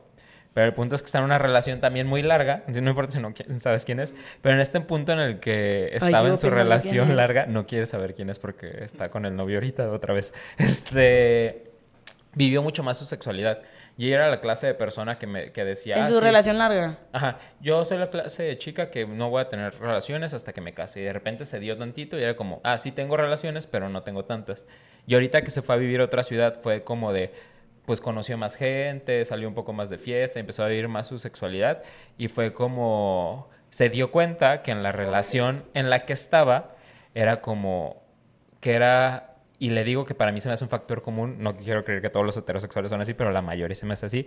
Pero 0.53 0.66
el 0.66 0.73
punto 0.73 0.95
es 0.97 1.03
que 1.03 1.07
está 1.07 1.19
en 1.19 1.25
una 1.25 1.39
relación 1.39 1.81
también 1.81 2.07
muy 2.09 2.23
larga, 2.23 2.62
no 2.69 2.89
importa 2.91 3.12
si 3.12 3.19
no 3.21 3.33
sabes 3.59 3.85
quién 3.85 3.99
es, 3.99 4.15
pero 4.41 4.55
en 4.55 4.61
este 4.61 4.81
punto 4.81 5.12
en 5.12 5.19
el 5.19 5.41
que 5.41 5.91
estaba 5.93 6.19
sigo 6.21 6.29
en 6.35 6.39
su 6.39 6.49
relación 6.51 7.16
larga, 7.16 7.47
no 7.47 7.66
quiere 7.66 7.87
saber 7.87 8.15
quién 8.15 8.31
es 8.31 8.39
porque 8.39 8.85
está 8.85 9.11
con 9.11 9.27
el 9.27 9.35
novio 9.35 9.57
ahorita 9.57 9.91
otra 9.91 10.15
vez. 10.15 10.33
Este 10.57 11.74
vivió 12.35 12.62
mucho 12.62 12.82
más 12.82 12.98
su 12.98 13.05
sexualidad. 13.05 13.61
Y 13.97 14.06
ella 14.06 14.16
era 14.16 14.28
la 14.28 14.40
clase 14.40 14.66
de 14.66 14.74
persona 14.74 15.19
que 15.19 15.27
me 15.27 15.52
que 15.52 15.65
decía, 15.65 15.97
En 15.97 16.02
"Ah, 16.05 16.09
su 16.09 16.15
sí, 16.15 16.20
relación 16.20 16.59
larga. 16.59 16.98
Ajá, 17.12 17.39
yo 17.61 17.85
soy 17.85 17.98
la 17.98 18.11
clase 18.11 18.43
de 18.43 18.59
chica 18.59 18.90
que 18.90 19.06
no 19.06 19.31
voy 19.31 19.40
a 19.43 19.48
tener 19.48 19.78
relaciones 19.78 20.35
hasta 20.35 20.52
que 20.52 20.61
me 20.61 20.73
case. 20.74 21.01
Y 21.01 21.05
de 21.05 21.12
repente 21.12 21.44
se 21.44 21.61
dio 21.61 21.77
tantito 21.78 22.19
y 22.19 22.23
era 22.23 22.35
como, 22.36 22.61
ah, 22.65 22.78
sí 22.78 22.93
tengo 22.93 23.16
relaciones, 23.16 23.66
pero 23.66 23.89
no 23.89 24.02
tengo 24.02 24.24
tantas. 24.24 24.66
Y 25.06 25.15
ahorita 25.15 25.43
que 25.43 25.51
se 25.51 25.62
fue 25.62 25.74
a 25.74 25.78
vivir 25.78 26.01
a 26.01 26.05
otra 26.05 26.23
ciudad 26.23 26.59
fue 26.62 26.82
como 26.82 27.12
de, 27.12 27.32
pues 27.86 28.01
conoció 28.01 28.39
más 28.39 28.56
gente, 28.56 29.24
salió 29.24 29.47
un 29.47 29.55
poco 29.55 29.73
más 29.73 29.90
de 29.90 29.98
fiesta, 29.98 30.40
empezó 30.40 30.65
a 30.65 30.69
vivir 30.69 30.89
más 30.89 31.06
su 31.06 31.19
sexualidad 31.19 31.82
y 32.16 32.28
fue 32.28 32.52
como, 32.55 33.51
se 33.69 33.90
dio 33.90 34.11
cuenta 34.11 34.62
que 34.62 34.70
en 34.70 34.82
la 34.82 34.90
relación 34.93 35.65
en 35.74 35.90
la 35.90 36.06
que 36.06 36.15
estaba 36.15 36.74
era 37.15 37.40
como, 37.43 38.02
que 38.61 38.73
era 38.73 39.34
y 39.59 39.71
le 39.71 39.85
digo 39.85 40.05
que 40.05 40.15
para 40.15 40.33
mí 40.33 40.41
se 40.41 40.49
me 40.49 40.55
hace 40.55 40.65
un 40.65 40.71
factor 40.71 41.03
común, 41.03 41.37
no 41.39 41.57
quiero 41.57 41.85
creer 41.85 42.03
que 42.03 42.11
todos 42.11 42.27
los 42.27 42.37
heterosexuales 42.37 42.91
son 42.91 43.01
así, 43.01 43.15
pero 43.15 43.31
la 43.31 43.43
mayoría 43.43 43.75
se 43.75 43.87
me 43.87 43.95
hace 43.95 44.07
así, 44.07 44.27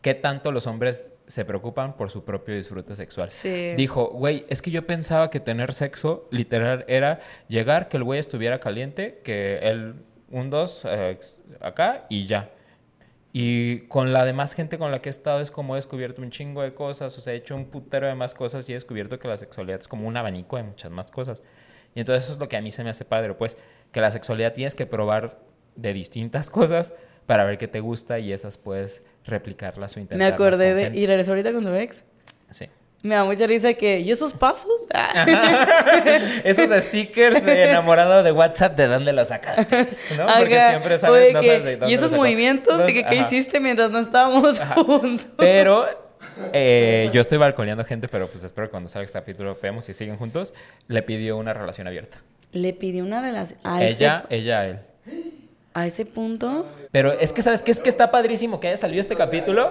qué 0.00 0.14
tanto 0.14 0.52
los 0.52 0.66
hombres 0.66 1.12
se 1.26 1.44
preocupan 1.44 1.96
por 1.96 2.10
su 2.10 2.24
propio 2.24 2.54
disfrute 2.54 2.94
sexual. 2.94 3.30
Sí. 3.30 3.74
Dijo, 3.76 4.08
güey, 4.08 4.46
es 4.48 4.62
que 4.62 4.70
yo 4.70 4.86
pensaba 4.86 5.30
que 5.30 5.40
tener 5.40 5.72
sexo 5.72 6.28
literal 6.30 6.84
era 6.88 7.20
llegar, 7.48 7.88
que 7.88 7.96
el 7.96 8.04
güey 8.04 8.20
estuviera 8.20 8.60
caliente, 8.60 9.20
que 9.24 9.58
él, 9.58 9.96
un 10.30 10.50
dos, 10.50 10.86
eh, 10.88 11.18
acá 11.60 12.06
y 12.08 12.26
ya. 12.26 12.50
Y 13.32 13.80
con 13.88 14.12
la 14.12 14.24
demás 14.24 14.54
gente 14.54 14.78
con 14.78 14.90
la 14.90 15.02
que 15.02 15.08
he 15.08 15.10
estado 15.10 15.40
es 15.40 15.50
como 15.50 15.74
he 15.74 15.78
descubierto 15.78 16.22
un 16.22 16.30
chingo 16.30 16.62
de 16.62 16.72
cosas, 16.74 17.16
o 17.18 17.20
sea, 17.20 17.34
he 17.34 17.36
hecho 17.36 17.54
un 17.54 17.66
putero 17.66 18.06
de 18.06 18.14
más 18.14 18.34
cosas 18.34 18.68
y 18.68 18.72
he 18.72 18.74
descubierto 18.74 19.18
que 19.18 19.28
la 19.28 19.36
sexualidad 19.36 19.80
es 19.80 19.88
como 19.88 20.08
un 20.08 20.16
abanico 20.16 20.56
de 20.56 20.62
muchas 20.62 20.90
más 20.90 21.10
cosas. 21.10 21.42
Y 21.94 22.00
entonces 22.00 22.24
eso 22.24 22.34
es 22.34 22.38
lo 22.38 22.48
que 22.48 22.56
a 22.56 22.62
mí 22.62 22.70
se 22.70 22.84
me 22.84 22.90
hace 22.90 23.04
padre, 23.04 23.34
pues, 23.34 23.56
que 23.92 24.00
la 24.00 24.10
sexualidad 24.10 24.52
tienes 24.52 24.74
que 24.74 24.86
probar 24.86 25.38
de 25.76 25.92
distintas 25.92 26.50
cosas 26.50 26.92
para 27.26 27.44
ver 27.44 27.58
qué 27.58 27.68
te 27.68 27.80
gusta 27.80 28.18
y 28.18 28.32
esas 28.32 28.56
puedes 28.56 29.02
replicarlas 29.24 29.96
o 29.96 29.98
Me 29.98 30.02
intentarlas 30.02 30.34
acordé 30.34 30.68
con 30.68 30.76
de... 30.76 30.82
gente. 30.84 30.98
¿Y 30.98 31.06
regresó 31.06 31.32
ahorita 31.32 31.52
con 31.52 31.62
su 31.62 31.74
ex? 31.74 32.02
Sí. 32.50 32.68
Me 33.02 33.14
da 33.14 33.24
mucha 33.24 33.46
risa 33.46 33.74
que... 33.74 34.00
¿Y 34.00 34.10
esos 34.10 34.32
pasos? 34.32 34.72
Esos 36.44 36.68
stickers 36.82 37.44
de 37.44 37.64
enamorado 37.70 38.24
de 38.24 38.32
WhatsApp, 38.32 38.76
¿de 38.76 38.88
dónde 38.88 39.12
los 39.12 39.28
sacaste? 39.28 39.86
¿No? 40.16 40.26
Porque 40.36 40.60
siempre 40.68 40.98
sabes, 40.98 41.22
de 41.22 41.32
no 41.32 41.42
sabes 41.42 41.64
de 41.64 41.76
dónde 41.76 41.92
Y 41.92 41.94
esos 41.94 42.10
los 42.10 42.18
movimientos 42.18 42.78
de 42.84 42.92
que 42.92 43.04
qué 43.04 43.14
hiciste 43.14 43.60
mientras 43.60 43.92
no 43.92 44.00
estábamos 44.00 44.58
Ajá. 44.58 44.74
juntos. 44.82 45.28
Pero 45.36 45.86
eh, 46.52 47.08
yo 47.12 47.20
estoy 47.20 47.38
balconeando 47.38 47.84
gente, 47.84 48.08
pero 48.08 48.26
pues 48.26 48.42
espero 48.42 48.66
que 48.66 48.72
cuando 48.72 48.88
salga 48.88 49.06
este 49.06 49.18
capítulo 49.18 49.56
veamos 49.62 49.84
si 49.84 49.94
siguen 49.94 50.16
juntos. 50.16 50.52
Le 50.88 51.02
pidió 51.02 51.36
una 51.36 51.52
relación 51.52 51.86
abierta. 51.86 52.18
Le 52.52 52.72
pidió 52.72 53.04
una 53.04 53.20
relación... 53.20 53.58
A 53.64 53.82
Ella, 53.84 54.24
ese, 54.28 54.36
ella, 54.36 54.66
él. 54.66 54.78
a 55.74 55.86
ese 55.86 56.06
punto... 56.06 56.66
Pero 56.90 57.12
es 57.12 57.34
que, 57.34 57.42
¿sabes 57.42 57.62
qué? 57.62 57.70
Es 57.70 57.80
que 57.80 57.90
está 57.90 58.10
padrísimo 58.10 58.60
que 58.60 58.68
haya 58.68 58.78
salido 58.78 59.02
este 59.02 59.14
capítulo. 59.14 59.70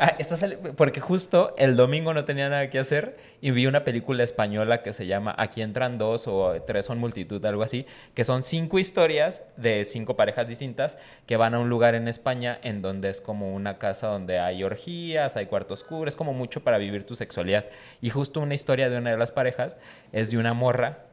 Ah, 0.00 0.16
está 0.18 0.36
sali- 0.36 0.56
porque 0.76 0.98
justo 0.98 1.54
el 1.56 1.76
domingo 1.76 2.12
no 2.12 2.24
tenía 2.24 2.48
nada 2.48 2.68
que 2.70 2.80
hacer 2.80 3.16
y 3.40 3.52
vi 3.52 3.66
una 3.68 3.84
película 3.84 4.24
española 4.24 4.82
que 4.82 4.92
se 4.92 5.06
llama 5.06 5.32
Aquí 5.38 5.62
entran 5.62 5.96
dos 5.96 6.26
o 6.26 6.60
tres 6.66 6.86
son 6.86 6.98
multitud, 6.98 7.44
algo 7.46 7.62
así, 7.62 7.86
que 8.14 8.24
son 8.24 8.42
cinco 8.42 8.80
historias 8.80 9.44
de 9.56 9.84
cinco 9.84 10.16
parejas 10.16 10.48
distintas 10.48 10.98
que 11.26 11.36
van 11.36 11.54
a 11.54 11.60
un 11.60 11.68
lugar 11.68 11.94
en 11.94 12.08
España 12.08 12.58
en 12.64 12.82
donde 12.82 13.10
es 13.10 13.20
como 13.20 13.54
una 13.54 13.78
casa 13.78 14.08
donde 14.08 14.40
hay 14.40 14.64
orgías, 14.64 15.36
hay 15.36 15.46
cuartos 15.46 15.82
oscuro, 15.82 16.08
es 16.08 16.16
como 16.16 16.32
mucho 16.32 16.64
para 16.64 16.78
vivir 16.78 17.06
tu 17.06 17.14
sexualidad. 17.14 17.66
Y 18.00 18.10
justo 18.10 18.40
una 18.40 18.54
historia 18.54 18.90
de 18.90 18.98
una 18.98 19.12
de 19.12 19.18
las 19.18 19.30
parejas 19.30 19.76
es 20.10 20.32
de 20.32 20.38
una 20.38 20.52
morra 20.52 21.04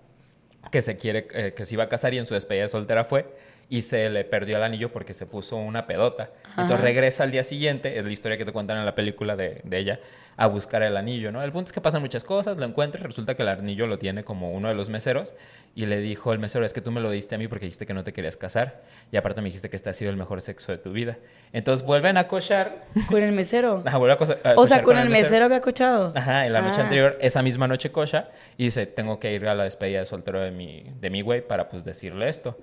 que 0.72 0.82
se 0.82 0.98
quiere, 0.98 1.28
eh, 1.32 1.54
que 1.56 1.66
se 1.66 1.76
iba 1.76 1.84
a 1.84 1.90
casar 1.90 2.14
y 2.14 2.18
en 2.18 2.26
su 2.26 2.34
despedida 2.34 2.64
de 2.64 2.70
soltera 2.70 3.06
fue 3.06 3.26
y 3.70 3.82
se 3.82 4.10
le 4.10 4.24
perdió 4.24 4.56
el 4.58 4.64
anillo 4.64 4.92
porque 4.94 5.14
se 5.14 5.26
puso 5.26 5.58
una 5.58 5.88
pedota. 5.88 6.30
Entonces 6.52 6.76
Ajá. 6.76 6.84
regresa 6.84 7.24
al 7.24 7.32
día 7.32 7.44
siguiente, 7.44 7.98
es 7.98 8.06
la 8.06 8.12
historia 8.12 8.38
que 8.38 8.46
te 8.46 8.52
cuentan 8.54 8.78
en 8.78 8.86
la 8.86 8.96
película 8.96 9.36
de, 9.36 9.60
de 9.64 9.78
ella, 9.78 10.00
a 10.38 10.48
buscar 10.48 10.84
el 10.84 10.96
anillo, 10.96 11.32
¿no? 11.32 11.42
El 11.44 11.52
punto 11.52 11.68
es 11.70 11.74
que 11.74 11.82
pasan 11.82 12.00
muchas 12.02 12.24
cosas, 12.24 12.58
lo 12.58 12.66
encuentra, 12.66 13.02
y 13.02 13.04
resulta 13.04 13.34
que 13.36 13.42
el 13.42 13.50
anillo 13.50 13.88
lo 13.88 13.98
tiene 13.98 14.24
como 14.24 14.52
uno 14.52 14.70
de 14.70 14.76
los 14.76 14.88
meseros 14.90 15.34
y 15.76 15.86
le 15.88 16.00
dijo 16.00 16.32
el 16.32 16.38
mesero, 16.40 16.64
es 16.64 16.74
que 16.74 16.80
tú 16.82 16.92
me 16.92 17.02
lo 17.02 17.10
diste 17.10 17.36
a 17.36 17.38
mí 17.40 17.48
porque 17.48 17.66
dijiste 17.66 17.86
que 17.88 17.94
no 17.96 18.04
te 18.04 18.14
querías 18.14 18.38
casar 18.38 18.84
y 19.12 19.18
aparte 19.18 19.42
me 19.42 19.48
dijiste 19.50 19.70
que 19.70 19.76
este 19.76 19.90
ha 19.90 19.94
sido 19.94 20.12
el 20.12 20.18
mejor 20.18 20.40
sexo 20.42 20.72
de 20.72 20.78
tu 20.78 20.92
vida. 20.92 21.18
Entonces 21.54 21.86
vuelven 21.86 22.18
a 22.18 22.28
cochar, 22.28 22.86
Con 23.10 23.22
el 23.24 23.32
mesero. 23.34 23.82
ajá, 23.86 23.98
vuelve 23.98 24.14
a 24.14 24.18
a 24.18 24.20
o 24.22 24.26
sea, 24.26 24.56
cochar 24.56 24.84
con 24.84 24.98
el 24.98 25.10
mesero 25.10 25.46
había 25.46 25.60
cochado. 25.60 26.14
Ajá, 26.16 26.46
en 26.46 26.54
la 26.54 26.62
noche 26.62 26.80
Ah. 26.80 26.84
anterior, 26.84 27.18
esa 27.20 27.42
misma 27.42 27.68
noche 27.68 27.92
cocha, 27.92 28.30
y 28.58 28.66
dice, 28.66 28.86
tengo 28.86 29.20
que 29.20 29.34
ir 29.34 29.46
a 29.48 29.56
la 29.56 29.64
despedida 29.66 30.00
de 30.00 30.06
soltero 30.06 30.40
de 30.40 30.52
mi, 30.52 30.86
de 31.02 31.10
mi 31.10 31.22
güey 31.22 31.42
para 31.46 31.68
pues 31.68 31.84
decirle 31.84 32.30
esto. 32.30 32.58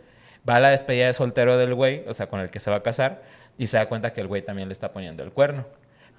Va 0.48 0.56
a 0.56 0.60
la 0.60 0.70
despedida 0.70 1.06
de 1.06 1.12
soltero 1.12 1.56
del 1.56 1.74
güey, 1.74 2.04
o 2.06 2.14
sea, 2.14 2.28
con 2.28 2.40
el 2.40 2.50
que 2.50 2.60
se 2.60 2.70
va 2.70 2.78
a 2.78 2.82
casar, 2.82 3.22
y 3.56 3.66
se 3.66 3.76
da 3.76 3.88
cuenta 3.88 4.12
que 4.12 4.20
el 4.20 4.26
güey 4.26 4.42
también 4.42 4.68
le 4.68 4.72
está 4.72 4.92
poniendo 4.92 5.22
el 5.22 5.32
cuerno. 5.32 5.66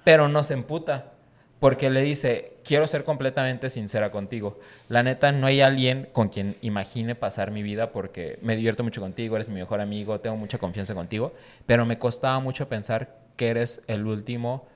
Pero 0.04 0.28
no 0.28 0.42
se 0.42 0.54
emputa, 0.54 1.12
porque 1.60 1.88
le 1.88 2.02
dice, 2.02 2.54
quiero 2.64 2.86
ser 2.86 3.04
completamente 3.04 3.70
sincera 3.70 4.10
contigo. 4.10 4.58
La 4.88 5.02
neta, 5.02 5.32
no 5.32 5.46
hay 5.46 5.60
alguien 5.60 6.08
con 6.12 6.28
quien 6.28 6.56
imagine 6.60 7.14
pasar 7.14 7.50
mi 7.50 7.62
vida 7.62 7.92
porque 7.92 8.38
me 8.42 8.56
divierto 8.56 8.84
mucho 8.84 9.00
contigo, 9.00 9.36
eres 9.36 9.48
mi 9.48 9.54
mejor 9.54 9.80
amigo, 9.80 10.20
tengo 10.20 10.36
mucha 10.36 10.58
confianza 10.58 10.94
contigo, 10.94 11.32
pero 11.64 11.86
me 11.86 11.98
costaba 11.98 12.40
mucho 12.40 12.68
pensar 12.68 13.16
que 13.36 13.48
eres 13.48 13.82
el 13.86 14.06
último 14.06 14.66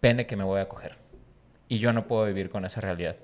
pene 0.00 0.26
que 0.26 0.36
me 0.36 0.44
voy 0.44 0.60
a 0.60 0.68
coger. 0.68 0.96
Y 1.68 1.78
yo 1.78 1.92
no 1.92 2.06
puedo 2.06 2.26
vivir 2.26 2.50
con 2.50 2.64
esa 2.64 2.80
realidad. 2.80 3.16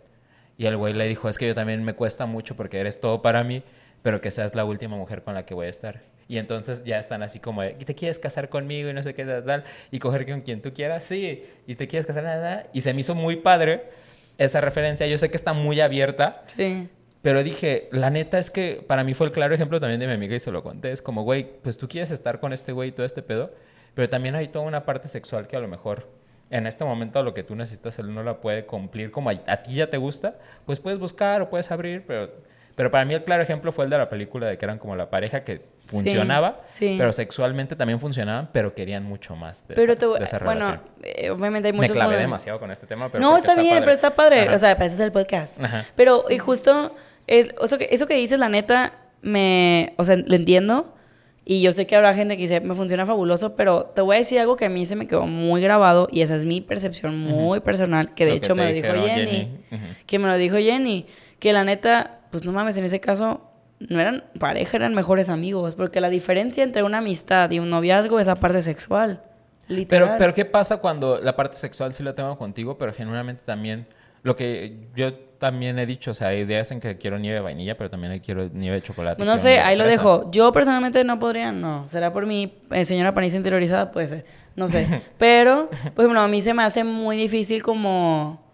Y 0.58 0.66
el 0.66 0.76
güey 0.76 0.92
le 0.92 1.06
dijo, 1.06 1.28
es 1.28 1.38
que 1.38 1.46
yo 1.46 1.54
también 1.54 1.84
me 1.84 1.94
cuesta 1.94 2.26
mucho 2.26 2.56
porque 2.56 2.80
eres 2.80 3.00
todo 3.00 3.22
para 3.22 3.44
mí, 3.44 3.62
pero 4.02 4.20
que 4.20 4.30
seas 4.30 4.54
la 4.54 4.64
última 4.64 4.96
mujer 4.96 5.22
con 5.22 5.34
la 5.34 5.44
que 5.46 5.54
voy 5.54 5.66
a 5.66 5.70
estar. 5.70 6.00
Y 6.28 6.38
entonces 6.38 6.84
ya 6.84 6.98
están 6.98 7.22
así 7.22 7.40
como 7.40 7.62
de, 7.62 7.70
¿te 7.70 7.94
quieres 7.94 8.18
casar 8.18 8.48
conmigo? 8.48 8.88
Y 8.88 8.92
no 8.92 9.02
sé 9.02 9.14
qué, 9.14 9.24
tal, 9.24 9.44
tal, 9.44 9.64
y 9.90 9.98
coger 9.98 10.26
con 10.26 10.42
quien 10.42 10.62
tú 10.62 10.72
quieras, 10.72 11.02
sí. 11.04 11.44
Y 11.66 11.74
te 11.74 11.88
quieres 11.88 12.06
casar, 12.06 12.22
nada. 12.24 12.66
Y 12.72 12.82
se 12.82 12.94
me 12.94 13.00
hizo 13.00 13.14
muy 13.16 13.36
padre 13.36 13.84
esa 14.38 14.60
referencia. 14.60 15.06
Yo 15.08 15.18
sé 15.18 15.28
que 15.28 15.36
está 15.36 15.52
muy 15.52 15.80
abierta, 15.80 16.44
Sí. 16.46 16.88
pero 17.20 17.42
dije, 17.42 17.88
la 17.90 18.10
neta 18.10 18.38
es 18.38 18.50
que 18.50 18.82
para 18.86 19.02
mí 19.02 19.12
fue 19.14 19.26
el 19.26 19.32
claro 19.32 19.54
ejemplo 19.54 19.80
también 19.80 19.98
de 19.98 20.06
mi 20.06 20.12
amiga 20.12 20.36
y 20.36 20.38
se 20.40 20.52
lo 20.52 20.62
conté. 20.62 20.92
Es 20.92 21.02
como, 21.02 21.24
güey, 21.24 21.48
pues 21.62 21.76
tú 21.76 21.88
quieres 21.88 22.12
estar 22.12 22.38
con 22.38 22.52
este 22.52 22.70
güey 22.72 22.90
y 22.90 22.92
todo 22.92 23.04
este 23.04 23.22
pedo, 23.22 23.52
pero 23.94 24.08
también 24.08 24.36
hay 24.36 24.46
toda 24.48 24.64
una 24.64 24.84
parte 24.86 25.08
sexual 25.08 25.48
que 25.48 25.56
a 25.56 25.60
lo 25.60 25.66
mejor 25.66 26.06
en 26.48 26.66
este 26.68 26.84
momento 26.84 27.22
lo 27.24 27.34
que 27.34 27.42
tú 27.42 27.54
necesitas 27.56 27.98
él 27.98 28.14
no 28.14 28.22
la 28.22 28.40
puede 28.40 28.66
cumplir 28.66 29.10
como 29.10 29.30
a, 29.30 29.34
a 29.46 29.62
ti 29.62 29.74
ya 29.74 29.88
te 29.90 29.96
gusta, 29.98 30.38
pues 30.64 30.78
puedes 30.80 30.98
buscar 31.00 31.42
o 31.42 31.50
puedes 31.50 31.70
abrir, 31.72 32.04
pero, 32.06 32.30
pero 32.80 32.90
para 32.90 33.04
mí 33.04 33.12
el 33.14 33.22
claro 33.24 33.42
ejemplo 33.42 33.72
fue 33.72 33.84
el 33.84 33.90
de 33.90 33.98
la 33.98 34.08
película 34.08 34.46
de 34.46 34.56
que 34.56 34.64
eran 34.64 34.78
como 34.78 34.96
la 34.96 35.10
pareja 35.10 35.44
que 35.44 35.56
Sí, 35.86 35.96
funcionaba, 35.96 36.60
sí. 36.64 36.94
pero 36.98 37.12
sexualmente 37.12 37.74
también 37.76 37.98
funcionaban, 38.00 38.48
pero 38.52 38.74
querían 38.74 39.02
mucho 39.04 39.34
más 39.36 39.66
de 39.68 39.74
Pero 39.74 39.92
esa, 39.92 39.98
te 40.00 40.06
voy- 40.06 40.18
de 40.18 40.24
esa 40.24 40.38
bueno, 40.38 40.60
relación. 40.60 40.80
eh, 41.02 41.30
obviamente 41.30 41.68
hay 41.68 41.72
Me 41.72 41.78
muchos 41.78 41.92
clavé 41.92 42.10
modos- 42.12 42.20
demasiado 42.22 42.58
con 42.60 42.70
este 42.70 42.86
tema, 42.86 43.08
pero 43.10 43.20
no, 43.22 43.32
que 43.34 43.40
está, 43.40 43.54
bien, 43.54 43.68
padre. 43.70 43.80
pero 43.80 43.92
está 43.92 44.14
padre. 44.14 44.40
Ajá. 44.42 44.54
O 44.54 44.58
sea, 44.58 44.74
para 44.76 44.86
eso 44.86 44.94
es 44.94 45.00
el 45.00 45.12
podcast. 45.12 45.62
Ajá. 45.62 45.84
Pero, 45.96 46.24
y 46.30 46.38
justo, 46.38 46.94
es, 47.26 47.48
eso, 47.62 47.76
que, 47.78 47.88
eso 47.90 48.06
que 48.06 48.14
dices, 48.14 48.38
la 48.38 48.48
neta, 48.48 48.92
me. 49.22 49.94
O 49.98 50.04
sea, 50.04 50.16
lo 50.16 50.34
entiendo. 50.36 50.94
Y 51.44 51.62
yo 51.62 51.72
sé 51.72 51.86
que 51.88 51.96
habrá 51.96 52.14
gente 52.14 52.36
que 52.36 52.42
dice, 52.42 52.60
me 52.60 52.74
funciona 52.74 53.04
fabuloso, 53.04 53.56
pero 53.56 53.86
te 53.86 54.02
voy 54.02 54.14
a 54.14 54.18
decir 54.20 54.38
algo 54.38 54.54
que 54.56 54.66
a 54.66 54.68
mí 54.70 54.86
se 54.86 54.94
me 54.94 55.08
quedó 55.08 55.26
muy 55.26 55.60
grabado 55.60 56.06
y 56.12 56.20
esa 56.22 56.36
es 56.36 56.44
mi 56.44 56.60
percepción 56.60 57.18
muy 57.18 57.58
personal, 57.60 58.14
que 58.14 58.24
de 58.26 58.30
Lo 58.32 58.36
hecho 58.36 58.48
te 58.54 58.54
me 58.54 58.64
lo 58.66 58.72
dijo 58.72 58.92
dijeron, 58.94 59.08
Jenny. 59.26 59.58
Ujú. 59.72 59.82
Que 60.06 60.18
me 60.20 60.28
lo 60.28 60.36
dijo 60.36 60.56
Jenny. 60.58 61.06
Que 61.40 61.52
la 61.52 61.64
neta, 61.64 62.19
pues 62.30 62.44
no 62.44 62.52
mames, 62.52 62.76
en 62.76 62.84
ese 62.84 63.00
caso 63.00 63.50
no 63.78 63.98
eran 64.00 64.24
pareja, 64.38 64.76
eran 64.76 64.94
mejores 64.94 65.28
amigos. 65.28 65.74
Porque 65.74 66.00
la 66.00 66.10
diferencia 66.10 66.62
entre 66.62 66.82
una 66.82 66.98
amistad 66.98 67.50
y 67.50 67.58
un 67.58 67.70
noviazgo 67.70 68.20
es 68.20 68.26
la 68.26 68.36
parte 68.36 68.62
sexual. 68.62 69.22
Literal. 69.68 70.08
Pero, 70.08 70.18
pero 70.18 70.34
¿qué 70.34 70.44
pasa 70.44 70.78
cuando 70.78 71.20
la 71.20 71.36
parte 71.36 71.56
sexual 71.56 71.94
sí 71.94 72.02
la 72.02 72.14
tengo 72.14 72.36
contigo, 72.36 72.76
pero 72.76 72.92
genuinamente 72.92 73.42
también 73.44 73.86
lo 74.22 74.36
que 74.36 74.88
yo 74.94 75.14
también 75.40 75.78
he 75.78 75.86
dicho, 75.86 76.10
o 76.10 76.14
sea, 76.14 76.28
hay 76.28 76.44
días 76.44 76.70
en 76.70 76.80
que 76.80 76.98
quiero 76.98 77.18
nieve 77.18 77.36
de 77.36 77.40
vainilla, 77.40 77.76
pero 77.76 77.88
también 77.88 78.18
quiero 78.20 78.48
nieve 78.52 78.76
de 78.76 78.82
chocolate. 78.82 79.16
Pues 79.16 79.26
no 79.26 79.38
sé, 79.38 79.58
ahí 79.60 79.76
lo 79.76 79.86
dejo. 79.86 80.30
Yo 80.30 80.52
personalmente 80.52 81.02
no 81.02 81.18
podría, 81.18 81.50
no. 81.50 81.88
Será 81.88 82.12
por 82.12 82.26
mi 82.26 82.52
eh, 82.70 82.84
señora 82.84 83.14
panisa 83.14 83.38
interiorizada, 83.38 83.90
puede 83.90 84.08
ser. 84.08 84.26
No 84.54 84.68
sé. 84.68 85.02
Pero, 85.18 85.70
pues 85.94 86.06
bueno, 86.06 86.20
a 86.20 86.28
mí 86.28 86.42
se 86.42 86.52
me 86.52 86.62
hace 86.62 86.84
muy 86.84 87.16
difícil 87.16 87.62
como... 87.62 88.49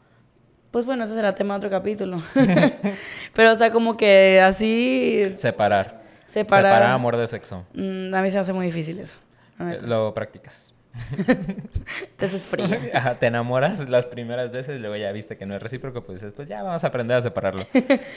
Pues 0.70 0.84
bueno, 0.86 1.05
eso 1.05 1.14
será 1.14 1.34
tema 1.34 1.55
de 1.55 1.59
otro 1.59 1.70
capítulo. 1.70 2.22
Pero, 3.34 3.52
o 3.52 3.56
sea, 3.56 3.70
como 3.70 3.97
que 3.97 4.40
así... 4.40 5.32
Separar. 5.36 6.02
Separar. 6.26 6.64
Separar 6.72 6.93
amor 6.93 7.16
de 7.16 7.26
sexo. 7.28 7.64
mm, 7.74 8.14
a 8.14 8.22
mí 8.22 8.30
se 8.30 8.36
me 8.36 8.40
hace 8.40 8.52
muy 8.52 8.66
difícil 8.66 8.98
eso. 8.98 9.14
Eh. 9.60 9.78
Lo 9.82 10.12
practicas. 10.12 10.72
Entonces 11.18 12.43
es 12.43 12.47
frío. 12.47 12.66
Ajá, 12.94 13.14
te 13.14 13.26
enamoras 13.26 13.88
las 13.88 14.06
primeras 14.06 14.51
veces 14.51 14.76
y 14.76 14.78
luego 14.78 14.97
ya 14.97 15.12
viste 15.12 15.36
que 15.36 15.47
no 15.47 15.55
es 15.55 15.62
recíproco, 15.62 16.02
pues 16.02 16.20
dices, 16.20 16.34
pues 16.34 16.48
ya 16.48 16.62
vamos 16.62 16.84
a 16.84 16.86
aprender 16.88 17.16
a 17.16 17.22
separarlo. 17.22 17.62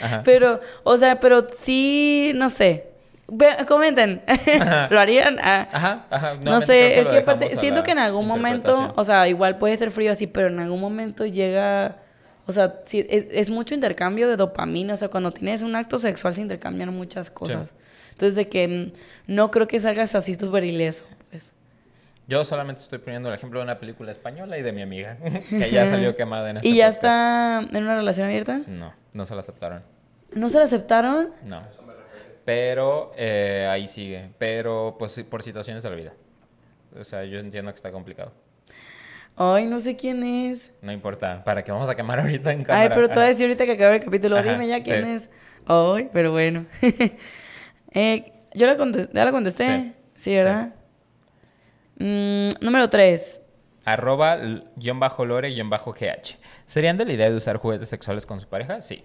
Ajá. 0.02 0.22
Pero, 0.24 0.60
o 0.84 0.98
sea, 0.98 1.20
pero 1.20 1.48
sí, 1.62 2.32
no 2.36 2.50
sé. 2.50 2.88
Ve- 3.32 3.66
comenten. 3.68 4.24
¿Lo 4.90 5.00
harían? 5.00 5.38
Ah. 5.42 5.68
Ajá, 5.72 6.06
ajá. 6.10 6.34
No 6.42 6.62
sé, 6.62 7.00
es 7.00 7.08
que 7.08 7.20
aparte, 7.20 7.56
siento 7.58 7.84
que 7.84 7.92
en 7.92 8.00
algún 8.00 8.28
momento, 8.28 8.92
o 8.96 9.04
sea, 9.04 9.28
igual 9.28 9.58
puede 9.58 9.78
ser 9.78 9.92
frío 9.92 10.12
así, 10.12 10.26
pero 10.28 10.48
en 10.48 10.60
algún 10.60 10.82
momento 10.82 11.26
llega, 11.26 11.98
o 12.50 12.52
sea, 12.52 12.82
sí, 12.84 13.06
es, 13.08 13.28
es 13.30 13.52
mucho 13.52 13.76
intercambio 13.76 14.28
de 14.28 14.36
dopamina, 14.36 14.96
o 14.96 14.98
sea, 14.98 15.08
cuando 15.10 15.32
tienes 15.32 15.62
un 15.62 15.76
acto 15.76 16.00
sexual 16.00 16.34
se 16.34 16.42
intercambian 16.42 16.92
muchas 16.92 17.30
cosas. 17.30 17.72
Entonces, 18.14 18.34
de 18.34 18.50
que 18.50 18.68
mm, 18.68 18.92
no 19.32 19.52
creo 19.52 19.68
que 19.68 19.80
salgas 19.80 20.16
así 20.16 20.34
súper 20.34 20.64
ileso, 20.64 21.06
pues. 21.30 21.54
Yo 22.28 22.44
solamente 22.44 22.82
estoy 22.82 22.98
poniendo 22.98 23.30
el 23.30 23.36
ejemplo 23.36 23.60
de 23.60 23.66
una 23.66 23.80
película 23.80 24.10
española 24.10 24.58
y 24.58 24.64
de 24.64 24.74
mi 24.74 24.82
amiga, 24.82 25.18
que 25.50 25.70
ya 25.70 25.86
salió 25.86 26.16
quemada 26.16 26.50
en 26.50 26.58
este 26.58 26.68
¿Y 26.70 26.76
ya 26.76 26.88
podcast. 26.88 27.04
está 27.04 27.60
en 27.78 27.84
una 27.84 27.96
relación 27.96 28.26
abierta? 28.26 28.62
No, 28.66 28.96
no 29.14 29.26
se 29.28 29.36
la 29.36 29.42
aceptaron. 29.42 29.84
¿No 30.34 30.50
se 30.50 30.58
la 30.58 30.64
aceptaron? 30.66 31.30
No. 31.44 31.62
Pero 32.46 33.12
eh, 33.16 33.68
ahí 33.70 33.88
sigue. 33.88 34.32
Pero 34.40 34.96
pues 34.98 35.24
por 35.30 35.44
situaciones 35.44 35.84
de 35.84 35.90
la 35.92 35.96
vida. 35.96 36.14
O 37.00 37.04
sea, 37.04 37.26
yo 37.26 37.38
entiendo 37.38 37.72
que 37.72 37.76
está 37.76 37.92
complicado. 37.92 38.32
Ay, 39.42 39.66
no 39.68 39.80
sé 39.80 39.96
quién 39.96 40.22
es. 40.24 40.70
No 40.82 40.92
importa. 40.92 41.44
¿Para 41.46 41.64
qué 41.64 41.72
vamos 41.72 41.88
a 41.90 41.96
quemar 41.96 42.20
ahorita 42.20 42.52
en 42.52 42.64
cámara? 42.64 42.84
Ay, 42.84 42.90
pero 42.94 43.08
te 43.08 43.16
voy 43.16 43.24
a 43.24 43.28
decir 43.28 43.46
ahorita 43.46 43.66
que 43.66 43.72
acabe 43.72 43.96
el 43.96 44.04
capítulo, 44.04 44.38
Ajá, 44.38 44.52
dime 44.52 44.68
ya 44.68 44.84
quién 44.84 45.06
sí. 45.06 45.12
es. 45.12 45.30
Ay, 45.66 46.10
pero 46.14 46.32
bueno. 46.32 46.66
Eh, 47.92 48.34
yo 48.54 48.68
la 48.68 48.78
contesté, 48.78 49.12
ya 49.16 49.26
la 49.26 49.32
contesté. 49.32 49.66
Sí, 49.66 49.94
Sí. 50.16 50.36
¿verdad? 50.36 50.74
Mm, 51.98 52.50
número 52.62 52.88
3. 52.90 53.42
Arroba 53.86 54.38
guion 54.76 55.00
bajo 55.00 55.26
lore 55.26 55.50
guion 55.50 55.70
bajo 55.72 55.92
GH. 55.94 56.38
¿Serían 56.68 56.98
de 56.98 57.06
la 57.06 57.14
idea 57.14 57.30
de 57.32 57.36
usar 57.36 57.58
juguetes 57.58 57.90
sexuales 57.90 58.26
con 58.28 58.40
su 58.42 58.48
pareja? 58.48 58.82
Sí. 58.82 59.04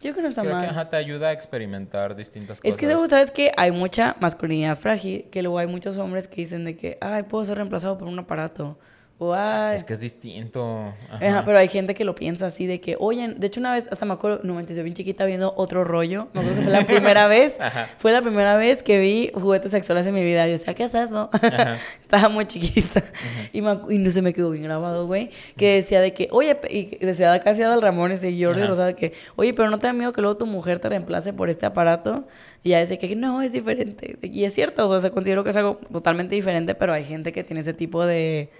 Yo 0.00 0.12
creo 0.12 0.14
que 0.14 0.22
no 0.22 0.28
está 0.28 0.42
Creo 0.42 0.54
que 0.54 0.60
mal. 0.62 0.70
ajá, 0.70 0.88
te 0.88 0.96
ayuda 0.96 1.28
a 1.28 1.32
experimentar 1.32 2.16
distintas 2.16 2.60
cosas. 2.60 2.74
Es 2.74 2.80
que 2.80 3.08
sabes 3.08 3.30
que 3.30 3.52
hay 3.56 3.70
mucha 3.70 4.16
masculinidad 4.20 4.78
frágil, 4.78 5.26
que 5.30 5.42
luego 5.42 5.58
hay 5.58 5.66
muchos 5.66 5.98
hombres 5.98 6.26
que 6.26 6.36
dicen 6.36 6.64
de 6.64 6.76
que, 6.76 6.96
ay, 7.00 7.24
puedo 7.24 7.44
ser 7.44 7.56
reemplazado 7.56 7.98
por 7.98 8.08
un 8.08 8.18
aparato. 8.18 8.78
O, 9.18 9.32
ay. 9.32 9.76
Es 9.76 9.84
que 9.84 9.92
es 9.92 10.00
distinto. 10.00 10.92
Ajá, 11.08 11.26
Ajá. 11.26 11.42
pero 11.44 11.56
hay 11.56 11.68
gente 11.68 11.94
que 11.94 12.04
lo 12.04 12.16
piensa 12.16 12.46
así 12.46 12.66
de 12.66 12.80
que, 12.80 12.96
oye, 12.98 13.28
de 13.28 13.46
hecho 13.46 13.60
una 13.60 13.72
vez, 13.72 13.86
hasta 13.92 14.04
me 14.04 14.12
acuerdo, 14.12 14.40
no 14.42 14.54
manches, 14.54 14.76
yo 14.76 14.82
bien 14.82 14.94
chiquita 14.94 15.24
viendo 15.24 15.54
otro 15.56 15.84
rollo, 15.84 16.28
me 16.32 16.40
acuerdo 16.40 16.58
que 16.58 16.62
fue 16.64 16.72
la 16.72 16.84
primera 16.86 17.28
vez, 17.28 17.54
Ajá. 17.60 17.88
fue 17.98 18.10
la 18.10 18.22
primera 18.22 18.56
vez 18.56 18.82
que 18.82 18.98
vi 18.98 19.30
juguetes 19.32 19.70
sexuales 19.70 20.04
en 20.08 20.14
mi 20.14 20.24
vida, 20.24 20.46
yo 20.46 20.52
decía, 20.52 20.74
¿qué 20.74 20.82
es 20.84 20.94
eso? 20.94 21.30
Estaba 22.02 22.28
muy 22.28 22.46
chiquita 22.46 23.04
y, 23.52 23.62
me 23.62 23.78
y 23.88 23.98
no 23.98 24.10
se 24.10 24.20
me 24.20 24.34
quedó 24.34 24.50
bien 24.50 24.64
grabado, 24.64 25.06
güey, 25.06 25.30
que 25.56 25.76
decía 25.76 26.00
de 26.00 26.12
que, 26.12 26.28
oye, 26.32 26.58
y 26.68 26.96
decía 26.96 27.38
casi 27.38 27.62
Adal 27.62 27.82
Ramones 27.82 28.24
y 28.24 28.42
Jordi. 28.42 28.64
Rosado 28.64 28.96
que, 28.96 29.12
oye, 29.36 29.54
pero 29.54 29.70
no 29.70 29.78
te 29.78 29.86
da 29.86 29.92
miedo 29.92 30.12
que 30.12 30.22
luego 30.22 30.36
tu 30.36 30.46
mujer 30.46 30.80
te 30.80 30.88
reemplace 30.88 31.32
por 31.32 31.50
este 31.50 31.66
aparato, 31.66 32.26
y 32.64 32.70
ya 32.70 32.78
decía 32.78 32.98
que 32.98 33.14
no, 33.14 33.42
es 33.42 33.52
diferente, 33.52 34.18
y 34.22 34.44
es 34.44 34.54
cierto, 34.54 34.88
o 34.88 35.00
sea, 35.00 35.10
considero 35.10 35.44
que 35.44 35.50
es 35.50 35.56
algo 35.56 35.78
totalmente 35.92 36.34
diferente, 36.34 36.74
pero 36.74 36.92
hay 36.92 37.04
gente 37.04 37.30
que 37.30 37.44
tiene 37.44 37.60
ese 37.60 37.74
tipo 37.74 38.04
de, 38.04 38.50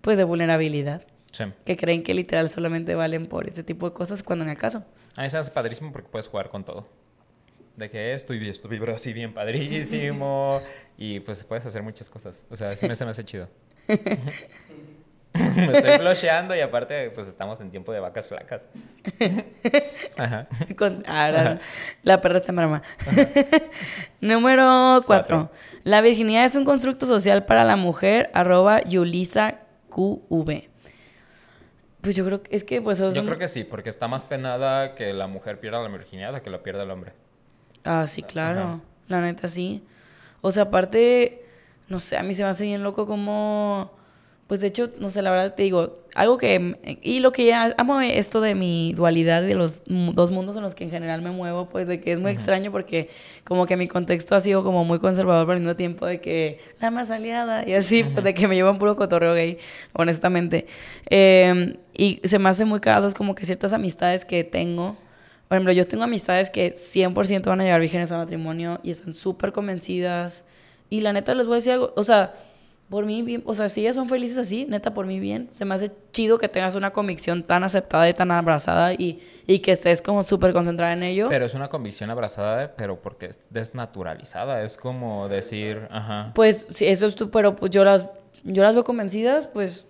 pues, 0.00 0.18
de 0.18 0.24
vulnerabilidad 0.24 1.02
Sí. 1.32 1.44
que 1.64 1.76
creen 1.76 2.02
que 2.02 2.12
literal 2.12 2.48
solamente 2.50 2.94
valen 2.96 3.26
por 3.26 3.46
ese 3.46 3.62
tipo 3.62 3.88
de 3.88 3.94
cosas 3.94 4.22
cuando 4.22 4.44
no 4.44 4.50
es 4.50 4.58
caso. 4.58 4.84
A 5.16 5.22
mí 5.22 5.30
se 5.30 5.38
hace 5.38 5.50
padrísimo 5.52 5.92
porque 5.92 6.08
puedes 6.08 6.26
jugar 6.26 6.50
con 6.50 6.64
todo. 6.64 6.88
De 7.76 7.88
que 7.88 8.14
esto 8.14 8.34
y 8.34 8.48
esto 8.48 8.68
vibra 8.68 8.94
así 8.96 9.12
bien 9.12 9.32
padrísimo. 9.32 10.60
y 10.98 11.20
pues 11.20 11.44
puedes 11.44 11.64
hacer 11.64 11.82
muchas 11.84 12.10
cosas. 12.10 12.44
O 12.50 12.56
sea, 12.56 12.74
sí 12.74 12.88
me, 12.88 12.96
se 12.96 13.04
me 13.04 13.12
hace 13.12 13.24
chido. 13.24 13.48
me 15.32 15.72
estoy 15.72 15.98
flusheando 15.98 16.56
y 16.56 16.60
aparte, 16.60 17.10
pues 17.10 17.28
estamos 17.28 17.60
en 17.60 17.70
tiempo 17.70 17.92
de 17.92 18.00
vacas 18.00 18.26
flacas. 18.26 18.66
Ajá. 20.16 20.48
Con- 20.76 21.04
ahora, 21.06 21.60
la 22.02 22.20
perra 22.20 22.38
está 22.38 22.50
en 22.50 22.56
broma. 22.56 22.82
Número 24.20 25.02
Cuatro. 25.06 25.50
4. 25.50 25.50
La 25.84 26.00
virginidad 26.00 26.44
es 26.44 26.56
un 26.56 26.64
constructo 26.64 27.06
social 27.06 27.44
para 27.44 27.62
la 27.64 27.76
mujer, 27.76 28.30
arroba 28.34 28.82
Yulisa 28.82 29.60
QV. 29.90 30.68
Pues 32.00 32.16
yo 32.16 32.24
creo 32.24 32.42
que 32.42 32.56
es 32.56 32.64
que 32.64 32.80
pues 32.80 32.98
Yo 32.98 33.24
creo 33.24 33.36
que 33.36 33.48
sí, 33.48 33.64
porque 33.64 33.90
está 33.90 34.08
más 34.08 34.24
penada 34.24 34.94
que 34.94 35.12
la 35.12 35.26
mujer 35.26 35.60
pierda 35.60 35.82
la 35.82 35.88
virginidad 35.88 36.34
a 36.34 36.40
que 36.40 36.48
la 36.48 36.62
pierda 36.62 36.84
el 36.84 36.90
hombre. 36.90 37.12
Ah, 37.84 38.06
sí, 38.06 38.22
claro. 38.22 38.60
Ajá. 38.60 38.80
La 39.08 39.20
neta, 39.20 39.48
sí. 39.48 39.82
O 40.40 40.52
sea, 40.52 40.64
aparte, 40.64 41.44
no 41.88 42.00
sé, 42.00 42.16
a 42.16 42.22
mí 42.22 42.32
se 42.32 42.42
me 42.42 42.48
hace 42.48 42.64
bien 42.64 42.82
loco 42.82 43.06
como... 43.06 43.92
Pues 44.50 44.60
de 44.60 44.66
hecho, 44.66 44.90
no 44.98 45.10
sé, 45.10 45.22
la 45.22 45.30
verdad 45.30 45.54
te 45.54 45.62
digo, 45.62 46.00
algo 46.12 46.36
que... 46.36 46.98
Y 47.02 47.20
lo 47.20 47.30
que 47.30 47.44
ya 47.46 47.72
amo 47.78 48.00
esto 48.00 48.40
de 48.40 48.56
mi 48.56 48.92
dualidad 48.94 49.42
de 49.42 49.54
los 49.54 49.84
dos 49.86 50.32
mundos 50.32 50.56
en 50.56 50.62
los 50.62 50.74
que 50.74 50.82
en 50.82 50.90
general 50.90 51.22
me 51.22 51.30
muevo, 51.30 51.68
pues 51.68 51.86
de 51.86 52.00
que 52.00 52.10
es 52.10 52.18
muy 52.18 52.32
extraño 52.32 52.72
porque 52.72 53.10
como 53.44 53.64
que 53.66 53.76
mi 53.76 53.86
contexto 53.86 54.34
ha 54.34 54.40
sido 54.40 54.64
como 54.64 54.84
muy 54.84 54.98
conservador, 54.98 55.46
pero 55.46 55.52
al 55.52 55.60
mismo 55.60 55.76
tiempo 55.76 56.04
de 56.04 56.20
que 56.20 56.58
la 56.80 56.90
más 56.90 57.12
aliada 57.12 57.62
y 57.64 57.74
así, 57.74 58.02
pues 58.02 58.24
de 58.24 58.34
que 58.34 58.48
me 58.48 58.56
llevan 58.56 58.80
puro 58.80 58.96
cotorreo 58.96 59.34
gay, 59.34 59.58
honestamente. 59.92 60.66
Eh, 61.10 61.76
y 61.96 62.20
se 62.24 62.40
me 62.40 62.48
hace 62.48 62.64
muy 62.64 62.80
cagados 62.80 63.14
como 63.14 63.36
que 63.36 63.46
ciertas 63.46 63.72
amistades 63.72 64.24
que 64.24 64.42
tengo... 64.42 64.96
Por 65.46 65.58
ejemplo, 65.58 65.72
yo 65.72 65.86
tengo 65.86 66.02
amistades 66.02 66.50
que 66.50 66.72
100% 66.72 67.44
van 67.44 67.60
a 67.60 67.62
llegar 67.62 67.80
vírgenes 67.80 68.10
al 68.10 68.18
matrimonio 68.18 68.80
y 68.82 68.90
están 68.90 69.14
súper 69.14 69.52
convencidas. 69.52 70.44
Y 70.88 71.02
la 71.02 71.12
neta 71.12 71.36
les 71.36 71.46
voy 71.46 71.54
a 71.54 71.56
decir 71.58 71.72
algo, 71.74 71.92
o 71.94 72.02
sea, 72.02 72.34
por 72.90 73.06
mí 73.06 73.22
bien, 73.22 73.44
o 73.46 73.54
sea, 73.54 73.68
si 73.68 73.82
ellas 73.82 73.94
son 73.94 74.08
felices 74.08 74.36
así, 74.36 74.66
neta, 74.68 74.92
por 74.92 75.06
mí 75.06 75.20
bien. 75.20 75.48
Se 75.52 75.64
me 75.64 75.76
hace 75.76 75.92
chido 76.10 76.38
que 76.38 76.48
tengas 76.48 76.74
una 76.74 76.92
convicción 76.92 77.44
tan 77.44 77.62
aceptada 77.62 78.08
y 78.08 78.14
tan 78.14 78.32
abrazada 78.32 78.92
y, 78.94 79.22
y 79.46 79.60
que 79.60 79.70
estés 79.70 80.02
como 80.02 80.24
súper 80.24 80.52
concentrada 80.52 80.92
en 80.92 81.04
ello. 81.04 81.28
Pero 81.28 81.46
es 81.46 81.54
una 81.54 81.68
convicción 81.68 82.10
abrazada, 82.10 82.74
pero 82.76 83.00
porque 83.00 83.26
es 83.26 83.38
desnaturalizada. 83.48 84.64
Es 84.64 84.76
como 84.76 85.28
decir, 85.28 85.86
ajá. 85.88 86.32
Pues 86.34 86.66
si 86.68 86.86
eso 86.86 87.06
es 87.06 87.14
tú, 87.14 87.30
pero 87.30 87.54
pues 87.54 87.70
yo 87.70 87.84
las, 87.84 88.06
yo 88.42 88.64
las 88.64 88.74
veo 88.74 88.82
convencidas, 88.82 89.46
pues 89.46 89.86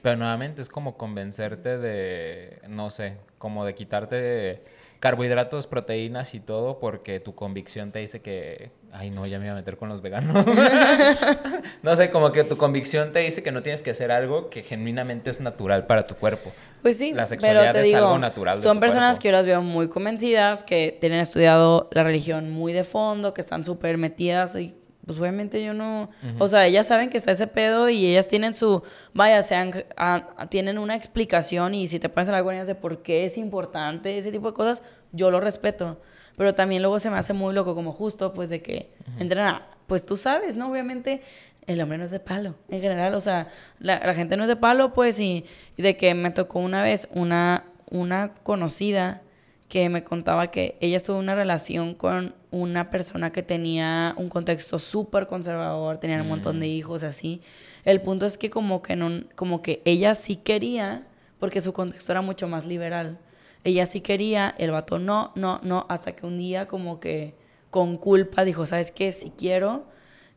Pero 0.00 0.16
nuevamente 0.16 0.62
es 0.62 0.70
como 0.70 0.96
convencerte 0.96 1.76
de, 1.76 2.62
no 2.66 2.90
sé, 2.90 3.18
como 3.36 3.66
de 3.66 3.74
quitarte 3.74 4.62
carbohidratos, 5.00 5.66
proteínas 5.66 6.34
y 6.34 6.40
todo 6.40 6.78
porque 6.78 7.20
tu 7.20 7.34
convicción 7.34 7.92
te 7.92 7.98
dice 7.98 8.22
que, 8.22 8.70
ay 8.98 9.10
no, 9.10 9.26
ya 9.26 9.38
me 9.38 9.44
iba 9.46 9.52
a 9.54 9.56
meter 9.56 9.76
con 9.76 9.88
los 9.88 10.00
veganos. 10.02 10.44
no 11.82 11.96
sé, 11.96 12.10
como 12.10 12.32
que 12.32 12.44
tu 12.44 12.56
convicción 12.56 13.12
te 13.12 13.20
dice 13.20 13.42
que 13.42 13.52
no 13.52 13.62
tienes 13.62 13.82
que 13.82 13.90
hacer 13.90 14.10
algo 14.10 14.50
que 14.50 14.62
genuinamente 14.62 15.30
es 15.30 15.40
natural 15.40 15.86
para 15.86 16.06
tu 16.06 16.14
cuerpo. 16.16 16.50
Pues 16.82 16.98
sí, 16.98 17.12
La 17.12 17.26
sexualidad 17.26 17.60
pero 17.62 17.72
te 17.74 17.80
es 17.80 17.86
digo, 17.86 17.98
algo 17.98 18.18
natural 18.18 18.56
de 18.58 18.62
son 18.62 18.76
tu 18.76 18.80
personas 18.80 19.16
cuerpo. 19.16 19.22
que 19.22 19.28
yo 19.28 19.32
las 19.32 19.46
veo 19.46 19.62
muy 19.62 19.88
convencidas, 19.88 20.64
que 20.64 20.96
tienen 21.00 21.20
estudiado 21.20 21.88
la 21.92 22.04
religión 22.04 22.50
muy 22.50 22.72
de 22.72 22.84
fondo, 22.84 23.34
que 23.34 23.40
están 23.40 23.64
súper 23.64 23.98
metidas 23.98 24.56
y 24.56 24.76
pues 25.04 25.20
obviamente 25.20 25.62
yo 25.64 25.72
no, 25.72 26.10
o 26.40 26.48
sea, 26.48 26.66
ellas 26.66 26.88
saben 26.88 27.10
que 27.10 27.16
está 27.16 27.30
ese 27.30 27.46
pedo 27.46 27.88
y 27.88 28.06
ellas 28.06 28.26
tienen 28.26 28.54
su, 28.54 28.82
vaya, 29.14 29.40
sean, 29.44 29.84
a- 29.96 30.46
tienen 30.50 30.78
una 30.78 30.96
explicación 30.96 31.76
y 31.76 31.86
si 31.86 32.00
te 32.00 32.08
pones 32.08 32.28
a 32.28 32.32
hablar 32.32 32.42
con 32.42 32.54
ellas 32.56 32.66
de 32.66 32.74
por 32.74 33.02
qué 33.02 33.24
es 33.24 33.38
importante 33.38 34.18
ese 34.18 34.32
tipo 34.32 34.48
de 34.48 34.54
cosas, 34.54 34.82
yo 35.12 35.30
lo 35.30 35.38
respeto. 35.40 36.00
Pero 36.36 36.54
también 36.54 36.82
luego 36.82 36.98
se 36.98 37.10
me 37.10 37.16
hace 37.16 37.32
muy 37.32 37.54
loco 37.54 37.74
como 37.74 37.92
justo, 37.92 38.32
pues 38.32 38.50
de 38.50 38.62
que 38.62 38.90
entran 39.18 39.46
a, 39.46 39.66
pues 39.86 40.04
tú 40.04 40.16
sabes, 40.16 40.56
¿no? 40.56 40.70
Obviamente 40.70 41.22
el 41.66 41.80
hombre 41.80 41.98
no 41.98 42.04
es 42.04 42.10
de 42.10 42.20
palo, 42.20 42.54
en 42.68 42.80
general, 42.80 43.14
o 43.14 43.20
sea, 43.20 43.48
la, 43.80 43.98
la 43.98 44.14
gente 44.14 44.36
no 44.36 44.44
es 44.44 44.48
de 44.48 44.56
palo, 44.56 44.92
pues, 44.92 45.18
y, 45.18 45.44
y 45.76 45.82
de 45.82 45.96
que 45.96 46.14
me 46.14 46.30
tocó 46.30 46.60
una 46.60 46.82
vez 46.82 47.08
una, 47.12 47.64
una 47.90 48.34
conocida 48.42 49.22
que 49.68 49.88
me 49.88 50.04
contaba 50.04 50.50
que 50.50 50.76
ella 50.80 50.96
estuvo 50.96 51.16
en 51.16 51.24
una 51.24 51.34
relación 51.34 51.94
con 51.94 52.34
una 52.52 52.90
persona 52.90 53.32
que 53.32 53.42
tenía 53.42 54.14
un 54.16 54.28
contexto 54.28 54.78
súper 54.78 55.26
conservador, 55.26 55.98
tenían 55.98 56.20
un 56.20 56.28
montón 56.28 56.60
de 56.60 56.68
hijos, 56.68 57.02
así. 57.02 57.42
El 57.84 58.00
punto 58.00 58.26
es 58.26 58.38
que 58.38 58.48
como 58.48 58.80
que, 58.82 58.94
no, 58.94 59.24
como 59.34 59.62
que 59.62 59.82
ella 59.84 60.14
sí 60.14 60.36
quería, 60.36 61.06
porque 61.40 61.60
su 61.60 61.72
contexto 61.72 62.12
era 62.12 62.22
mucho 62.22 62.46
más 62.46 62.64
liberal. 62.64 63.18
Ella 63.66 63.84
sí 63.84 64.00
quería, 64.00 64.54
el 64.58 64.70
vato 64.70 65.00
no, 65.00 65.32
no, 65.34 65.58
no, 65.64 65.86
hasta 65.88 66.14
que 66.14 66.24
un 66.24 66.38
día 66.38 66.68
como 66.68 67.00
que 67.00 67.34
con 67.70 67.96
culpa 67.96 68.44
dijo, 68.44 68.64
¿sabes 68.64 68.92
qué? 68.92 69.10
Si 69.10 69.30
quiero. 69.30 69.86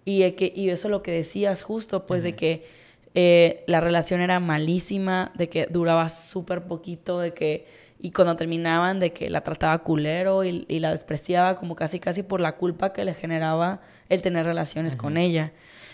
Y, 0.04 0.32
que, 0.32 0.52
y 0.56 0.70
eso 0.70 0.88
es 0.88 0.92
lo 0.92 1.04
que 1.04 1.12
decías 1.12 1.62
justo, 1.62 2.08
pues 2.08 2.24
de 2.24 2.36
que 2.36 2.66
eh, 3.14 3.64
la 3.68 3.82
relación 3.82 4.22
era 4.22 4.40
malísima, 4.40 5.32
de 5.36 5.48
que 5.48 5.68
duraba 5.68 6.10
súper 6.10 6.64
poquito, 6.64 7.20
de 7.20 7.36
que... 7.36 7.68
Y 8.02 8.10
cuando 8.14 8.36
terminaban, 8.36 9.00
de 9.00 9.14
que 9.14 9.30
la 9.30 9.42
trataba 9.42 9.78
culero 9.84 10.44
y, 10.44 10.66
y 10.68 10.80
la 10.80 10.90
despreciaba 10.90 11.56
como 11.56 11.76
casi 11.76 12.00
casi 12.00 12.24
por 12.24 12.42
la 12.42 12.56
culpa 12.56 12.94
que 12.94 13.06
le 13.06 13.14
generaba 13.14 13.82
el 14.08 14.24
tener 14.24 14.48
relaciones 14.48 14.96
con 14.96 15.18
ella. 15.18 15.54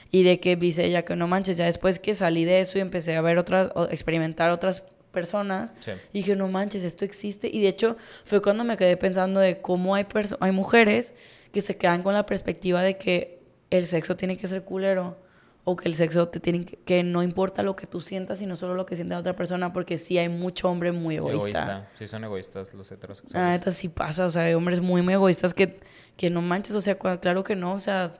Y 0.10 0.24
de 0.24 0.40
que 0.40 0.56
dice 0.56 0.86
ella 0.86 1.04
que 1.04 1.18
no 1.18 1.28
manches, 1.28 1.58
ya 1.58 1.66
después 1.66 2.00
que 2.00 2.14
salí 2.14 2.46
de 2.46 2.62
eso 2.62 2.78
y 2.78 2.82
empecé 2.82 3.18
a 3.18 3.22
ver 3.22 3.38
otras, 3.38 3.72
o 3.76 3.90
experimentar 3.90 4.52
otras 4.52 4.86
personas, 5.20 5.74
Sí. 5.80 5.92
y 6.14 6.20
dije, 6.20 6.36
no 6.36 6.48
manches, 6.50 6.84
esto 6.84 7.04
existe. 7.06 7.50
Y 7.52 7.62
de 7.64 7.70
hecho, 7.70 7.98
fue 8.26 8.40
cuando 8.44 8.64
me 8.64 8.78
quedé 8.78 8.96
pensando 8.98 9.40
de 9.40 9.62
cómo 9.62 9.96
hay, 9.96 10.06
hay 10.40 10.52
mujeres 10.52 11.16
que 11.52 11.62
se 11.62 11.78
quedan 11.78 12.04
con 12.04 12.14
la 12.14 12.28
perspectiva 12.28 12.84
de 12.84 12.98
que 13.00 13.40
el 13.72 13.88
sexo 13.88 14.16
tiene 14.16 14.38
que 14.38 14.46
ser 14.46 14.64
culero. 14.64 15.24
O 15.68 15.76
que 15.76 15.90
el 15.90 15.96
sexo 15.96 16.28
te 16.28 16.40
tiene 16.40 16.64
que, 16.64 16.78
que 16.78 17.02
no 17.02 17.24
importa 17.24 17.64
lo 17.64 17.76
que 17.76 17.88
tú 17.88 18.00
sientas, 18.00 18.38
sino 18.38 18.56
solo 18.56 18.76
lo 18.76 18.86
que 18.86 18.96
siente 18.96 19.16
la 19.16 19.20
otra 19.22 19.36
persona, 19.36 19.74
porque 19.74 19.98
sí 19.98 20.16
hay 20.20 20.30
mucho 20.30 20.70
hombre 20.70 20.92
muy 20.92 21.16
egoísta. 21.16 21.90
Sí, 21.96 22.08
son 22.08 22.24
egoístas 22.24 22.72
los 22.76 22.92
heterosexuales. 22.92 23.50
neta 23.60 23.72
sí 23.72 23.90
pasa, 23.90 24.28
o 24.28 24.30
sea, 24.30 24.44
hay 24.44 24.54
hombres 24.54 24.80
muy, 24.80 25.02
muy 25.02 25.16
egoístas 25.16 25.56
que, 25.56 25.80
que 26.18 26.30
no 26.30 26.44
manches, 26.44 26.76
o 26.76 26.82
sea, 26.82 27.00
claro 27.00 27.44
que 27.44 27.56
no, 27.56 27.74
o 27.74 27.80
sea, 27.80 28.12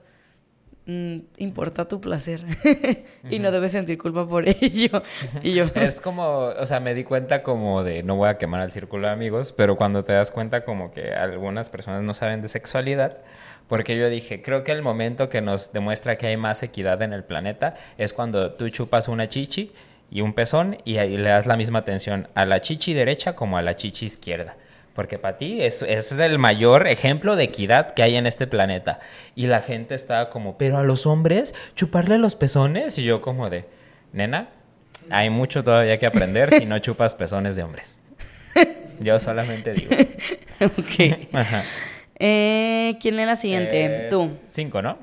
mm, 0.86 1.18
importa 1.38 1.88
tu 1.88 2.00
placer 2.02 2.44
y 3.30 3.40
no 3.40 3.52
debes 3.52 3.72
sentir 3.72 3.98
culpa 3.98 4.28
por 4.28 4.48
ello. 4.62 5.04
y 5.42 5.54
yo, 5.54 5.66
Es 5.76 6.02
como, 6.02 6.24
o 6.26 6.66
sea, 6.66 6.80
me 6.80 6.94
di 6.94 7.04
cuenta 7.04 7.44
como 7.44 7.84
de, 7.84 8.04
no 8.04 8.16
voy 8.16 8.30
a 8.30 8.38
quemar 8.38 8.62
al 8.62 8.72
círculo 8.72 9.08
de 9.08 9.14
amigos, 9.14 9.52
pero 9.52 9.76
cuando 9.76 10.04
te 10.04 10.14
das 10.14 10.32
cuenta 10.32 10.64
como 10.66 10.92
que 10.92 11.12
algunas 11.14 11.70
personas 11.70 12.04
no 12.04 12.14
saben 12.14 12.42
de 12.42 12.48
sexualidad, 12.48 13.18
porque 13.68 13.98
yo 13.98 14.10
dije, 14.10 14.42
creo 14.42 14.64
que 14.64 14.72
el 14.72 14.82
momento 14.84 15.28
que 15.30 15.42
nos 15.42 15.74
demuestra 15.74 16.18
que 16.18 16.28
hay 16.28 16.38
más 16.38 16.62
equidad 16.62 17.02
en 17.02 17.14
el 17.14 17.24
planeta 17.24 17.74
es 17.98 18.14
cuando 18.14 18.54
tú 18.54 18.70
chupas 18.70 19.08
una 19.08 19.28
chichi 19.28 19.72
y 20.12 20.22
un 20.22 20.34
pezón 20.34 20.78
y 20.86 20.98
ahí 20.98 21.18
le 21.18 21.30
das 21.30 21.48
la 21.48 21.58
misma 21.58 21.80
atención 21.80 22.28
a 22.36 22.46
la 22.46 22.62
chichi 22.62 22.94
derecha 22.94 23.36
como 23.36 23.58
a 23.58 23.64
la 23.64 23.76
chichi 23.76 24.06
izquierda. 24.06 24.56
Porque 24.96 25.20
para 25.20 25.38
ti 25.38 25.62
es, 25.62 25.82
es 25.82 26.14
el 26.14 26.40
mayor 26.40 26.88
ejemplo 26.88 27.36
de 27.36 27.44
equidad 27.44 27.92
que 27.92 28.02
hay 28.02 28.16
en 28.16 28.26
este 28.26 28.48
planeta. 28.48 29.00
Y 29.36 29.48
la 29.48 29.60
gente 29.60 29.94
estaba 29.94 30.30
como, 30.30 30.58
pero 30.58 30.78
a 30.78 30.84
los 30.84 31.06
hombres, 31.06 31.54
chuparle 31.76 32.18
los 32.18 32.36
pezones. 32.36 32.98
Y 32.98 33.04
yo 33.04 33.22
como 33.22 33.50
de, 33.50 33.66
nena, 34.14 34.48
hay 35.10 35.30
mucho 35.30 35.66
todavía 35.66 36.00
que 36.00 36.06
aprender 36.06 36.50
si 36.50 36.66
no 36.66 36.80
chupas 36.80 37.14
pezones 37.14 37.58
de 37.58 37.64
hombres. 37.64 37.98
Yo 39.02 39.20
solamente 39.20 39.74
digo. 39.74 39.94
ok. 40.62 41.28
Ajá. 41.34 41.64
Eh, 42.18 42.98
¿Quién 43.02 43.18
lee 43.18 43.26
la 43.26 43.36
siguiente? 43.36 44.06
Es 44.06 44.10
Tú. 44.10 44.38
Cinco, 44.48 44.82
¿no? 44.82 44.98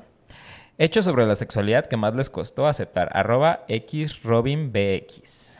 Hechos 0.79 1.05
sobre 1.05 1.27
la 1.27 1.35
sexualidad 1.35 1.85
que 1.85 1.97
más 1.97 2.15
les 2.15 2.31
costó 2.31 2.65
aceptar. 2.65 3.11
Arroba 3.13 3.63
xrobinbx. 3.67 5.59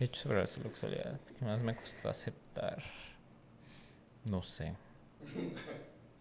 Hechos 0.00 0.22
sobre 0.22 0.38
la 0.38 0.46
sexualidad 0.46 1.20
que 1.38 1.44
más 1.44 1.62
me 1.62 1.76
costó 1.76 2.08
aceptar. 2.08 2.82
No 4.24 4.42
sé. 4.42 4.74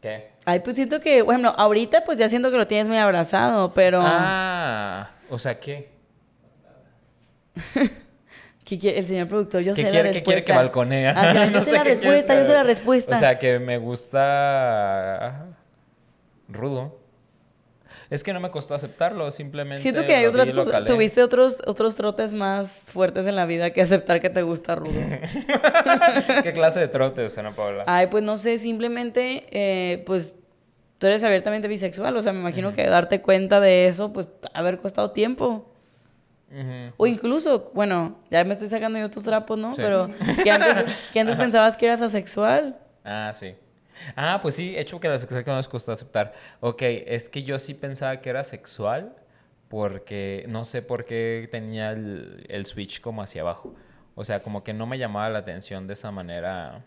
¿Qué? 0.02 0.32
Ay, 0.46 0.60
pues 0.62 0.76
siento 0.76 1.00
que, 1.00 1.22
bueno, 1.22 1.50
ahorita 1.58 2.04
pues 2.06 2.18
ya 2.20 2.30
siento 2.30 2.52
que 2.52 2.58
lo 2.58 2.68
tienes 2.68 2.88
muy 2.88 2.98
abrazado, 2.98 3.74
pero... 3.74 4.00
Ah, 4.04 5.12
o 5.30 5.38
sea, 5.40 5.60
¿qué? 5.60 5.90
¿Qué 8.64 8.78
quiere- 8.78 9.00
el 9.00 9.08
señor 9.08 9.28
productor, 9.28 9.62
yo 9.62 9.74
¿Qué 9.74 9.84
sé 9.84 9.90
quiere, 9.90 10.10
la 10.10 10.14
qué 10.14 10.20
respuesta. 10.20 10.24
quiere 10.24 10.46
que 10.46 10.54
balconea? 10.54 11.12
Ajá, 11.12 11.46
yo 11.46 11.52
No 11.52 11.60
sé 11.60 11.66
sé 11.66 11.72
la 11.72 11.84
qué 11.84 11.90
respuesta, 11.90 12.36
yo 12.36 12.46
sé 12.46 12.54
la 12.54 12.64
respuesta. 12.64 13.16
O 13.16 13.20
sea, 13.20 13.40
que 13.40 13.60
me 13.60 13.78
gusta 13.78 15.46
rudo. 16.50 17.00
Es 18.10 18.24
que 18.24 18.32
no 18.34 18.40
me 18.40 18.50
costó 18.52 18.74
aceptarlo, 18.74 19.30
simplemente 19.32 19.82
Siento 19.82 20.06
que 20.06 20.16
hay 20.16 20.26
otras 20.26 20.52
cosas- 20.52 20.86
tuviste 20.86 21.22
otros 21.24 21.62
otros 21.68 21.96
trotes 21.96 22.34
más 22.34 22.90
fuertes 22.92 23.28
en 23.28 23.36
la 23.36 23.46
vida 23.46 23.72
que 23.72 23.82
aceptar 23.82 24.22
que 24.22 24.30
te 24.30 24.42
gusta 24.44 24.76
rudo. 24.76 24.94
¿Qué 26.44 26.54
clase 26.54 26.80
de 26.80 26.88
trotes, 26.88 27.38
Ana 27.38 27.52
Paula? 27.52 27.84
Ay, 27.88 28.08
pues 28.08 28.24
no 28.24 28.38
sé, 28.38 28.58
simplemente, 28.58 29.46
eh, 29.52 30.04
pues 30.06 30.38
tú 30.98 31.08
eres 31.08 31.24
abiertamente 31.24 31.68
bisexual, 31.68 32.16
o 32.16 32.22
sea, 32.22 32.34
me 32.34 32.40
imagino 32.40 32.74
que 32.74 32.88
darte 32.88 33.22
cuenta 33.22 33.60
de 33.60 33.88
eso, 33.88 34.14
pues 34.14 34.30
haber 34.54 34.80
costado 34.80 35.12
tiempo. 35.12 35.74
O 36.96 37.06
incluso, 37.08 37.72
bueno, 37.74 38.20
ya 38.32 38.44
me 38.46 38.54
estoy 38.54 38.70
sacando 38.70 38.98
yo 38.98 39.12
tus 39.12 39.24
trapos, 39.24 39.58
¿no? 39.60 39.76
Sí. 39.76 39.82
Pero 39.82 40.10
que 40.44 40.50
antes, 40.50 41.10
que 41.12 41.20
antes 41.20 41.36
pensabas 41.36 41.76
que 41.76 41.86
eras 41.88 42.02
asexual. 42.02 42.78
Ah, 43.04 43.32
sí. 43.34 43.54
Ah, 44.16 44.40
pues 44.42 44.56
sí, 44.56 44.76
hecho 44.78 45.00
que 45.00 45.08
la 45.10 45.18
sexualidad 45.18 45.46
que 45.46 45.52
nos 45.52 45.68
costó 45.68 45.92
aceptar. 45.92 46.34
Ok, 46.60 46.82
es 46.82 47.30
que 47.30 47.44
yo 47.44 47.60
sí 47.60 47.74
pensaba 47.74 48.22
que 48.22 48.30
era 48.30 48.44
sexual 48.44 49.16
porque 49.70 50.46
no 50.48 50.66
sé 50.66 50.82
por 50.82 51.06
qué 51.06 51.48
tenía 51.52 51.92
el, 51.92 52.46
el 52.50 52.66
switch 52.66 53.02
como 53.02 53.22
hacia 53.22 53.42
abajo. 53.42 53.76
O 54.16 54.24
sea, 54.24 54.42
como 54.42 54.64
que 54.64 54.74
no 54.74 54.86
me 54.88 54.98
llamaba 54.98 55.30
la 55.30 55.40
atención 55.40 55.88
de 55.88 55.94
esa 55.94 56.12
manera 56.12 56.86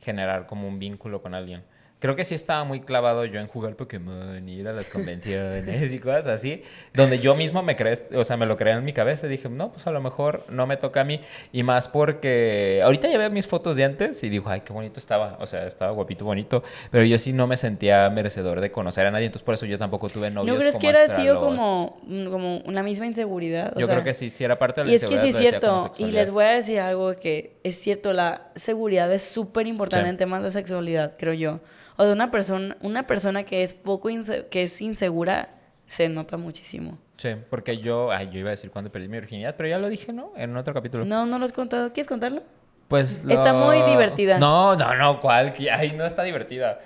generar 0.00 0.46
como 0.46 0.68
un 0.68 0.78
vínculo 0.78 1.22
con 1.22 1.34
alguien. 1.34 1.64
Creo 2.06 2.14
que 2.14 2.24
sí 2.24 2.36
estaba 2.36 2.62
muy 2.62 2.82
clavado 2.82 3.24
yo 3.24 3.40
en 3.40 3.48
jugar 3.48 3.74
Pokémon, 3.74 4.48
ir 4.48 4.68
a 4.68 4.72
las 4.72 4.86
convenciones 4.86 5.92
y 5.92 5.98
cosas 5.98 6.28
así, 6.28 6.62
donde 6.94 7.18
yo 7.18 7.34
mismo 7.34 7.64
me 7.64 7.74
creé, 7.74 8.00
o 8.14 8.22
sea, 8.22 8.36
me 8.36 8.46
lo 8.46 8.56
creé 8.56 8.74
en 8.74 8.84
mi 8.84 8.92
cabeza 8.92 9.26
y 9.26 9.30
dije, 9.30 9.48
no, 9.48 9.72
pues 9.72 9.88
a 9.88 9.90
lo 9.90 10.00
mejor 10.00 10.44
no 10.48 10.68
me 10.68 10.76
toca 10.76 11.00
a 11.00 11.04
mí. 11.04 11.20
Y 11.50 11.64
más 11.64 11.88
porque 11.88 12.80
ahorita 12.84 13.08
ya 13.08 13.18
veo 13.18 13.28
mis 13.30 13.48
fotos 13.48 13.74
de 13.74 13.82
antes 13.84 14.22
y 14.22 14.28
digo, 14.28 14.48
ay, 14.48 14.60
qué 14.60 14.72
bonito 14.72 15.00
estaba, 15.00 15.36
o 15.40 15.46
sea, 15.48 15.66
estaba 15.66 15.90
guapito, 15.90 16.24
bonito, 16.24 16.62
pero 16.92 17.04
yo 17.04 17.18
sí 17.18 17.32
no 17.32 17.48
me 17.48 17.56
sentía 17.56 18.08
merecedor 18.10 18.60
de 18.60 18.70
conocer 18.70 19.04
a 19.06 19.10
nadie, 19.10 19.26
entonces 19.26 19.44
por 19.44 19.54
eso 19.54 19.66
yo 19.66 19.76
tampoco 19.76 20.08
tuve 20.08 20.30
novios. 20.30 20.54
¿No 20.54 20.60
crees 20.60 20.74
como 20.74 20.82
que 20.82 20.88
era 20.88 21.16
sido 21.16 21.40
como, 21.40 21.98
mm, 22.06 22.26
como 22.30 22.58
una 22.58 22.84
misma 22.84 23.06
inseguridad? 23.06 23.72
O 23.76 23.80
Yo 23.80 23.86
sea, 23.86 23.96
creo 23.96 24.04
que 24.04 24.14
sí, 24.14 24.30
sí 24.30 24.44
era 24.44 24.56
parte 24.58 24.82
de 24.82 24.86
la 24.86 24.92
Y 24.92 24.94
es 24.94 25.02
que 25.02 25.08
sí 25.08 25.14
es 25.14 25.24
inseguridad, 25.24 25.60
cierto. 25.60 25.92
Y 25.98 26.12
les 26.12 26.30
voy 26.30 26.44
a 26.44 26.50
decir 26.50 26.78
algo 26.78 27.16
que 27.16 27.56
es 27.64 27.74
cierto, 27.80 28.12
la 28.12 28.42
seguridad 28.54 29.12
es 29.12 29.22
súper 29.22 29.66
importante 29.66 30.06
Sí. 30.06 30.10
en 30.10 30.16
temas 30.16 30.44
de 30.44 30.50
sexualidad, 30.50 31.14
creo 31.18 31.32
yo. 31.32 31.60
O 31.96 32.04
de 32.04 32.12
una 32.12 32.30
persona, 32.30 32.76
una 32.80 33.06
persona 33.06 33.44
que 33.44 33.62
es 33.62 33.74
poco 33.74 34.10
inse- 34.10 34.48
que 34.48 34.62
es 34.64 34.80
insegura 34.80 35.48
se 35.86 36.08
nota 36.08 36.36
muchísimo. 36.36 36.98
Sí, 37.16 37.30
porque 37.48 37.78
yo, 37.78 38.10
ay, 38.12 38.28
yo 38.30 38.40
iba 38.40 38.48
a 38.48 38.50
decir 38.50 38.70
cuando 38.70 38.90
perdí 38.92 39.08
mi 39.08 39.18
virginidad, 39.18 39.54
pero 39.56 39.68
ya 39.68 39.78
lo 39.78 39.88
dije, 39.88 40.12
¿no? 40.12 40.32
En 40.36 40.56
otro 40.56 40.74
capítulo. 40.74 41.04
No, 41.04 41.24
no 41.26 41.38
lo 41.38 41.44
has 41.44 41.52
contado. 41.52 41.92
¿Quieres 41.92 42.08
contarlo? 42.08 42.42
Pues 42.88 43.24
Está 43.26 43.52
muy 43.54 43.82
divertida. 43.82 44.38
No, 44.38 44.76
no, 44.76 44.94
no, 44.94 45.20
¿cuál? 45.20 45.54
Ay, 45.72 45.92
no 45.96 46.04
está 46.04 46.22
divertida. 46.22 46.80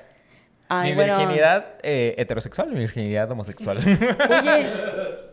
Ay, 0.73 0.91
mi 0.91 0.95
bueno. 0.95 1.19
virginidad 1.19 1.75
eh, 1.83 2.15
heterosexual 2.17 2.69
y 2.71 2.75
mi 2.75 2.79
virginidad 2.81 3.31
homosexual. 3.31 3.79
Oye, 3.85 4.67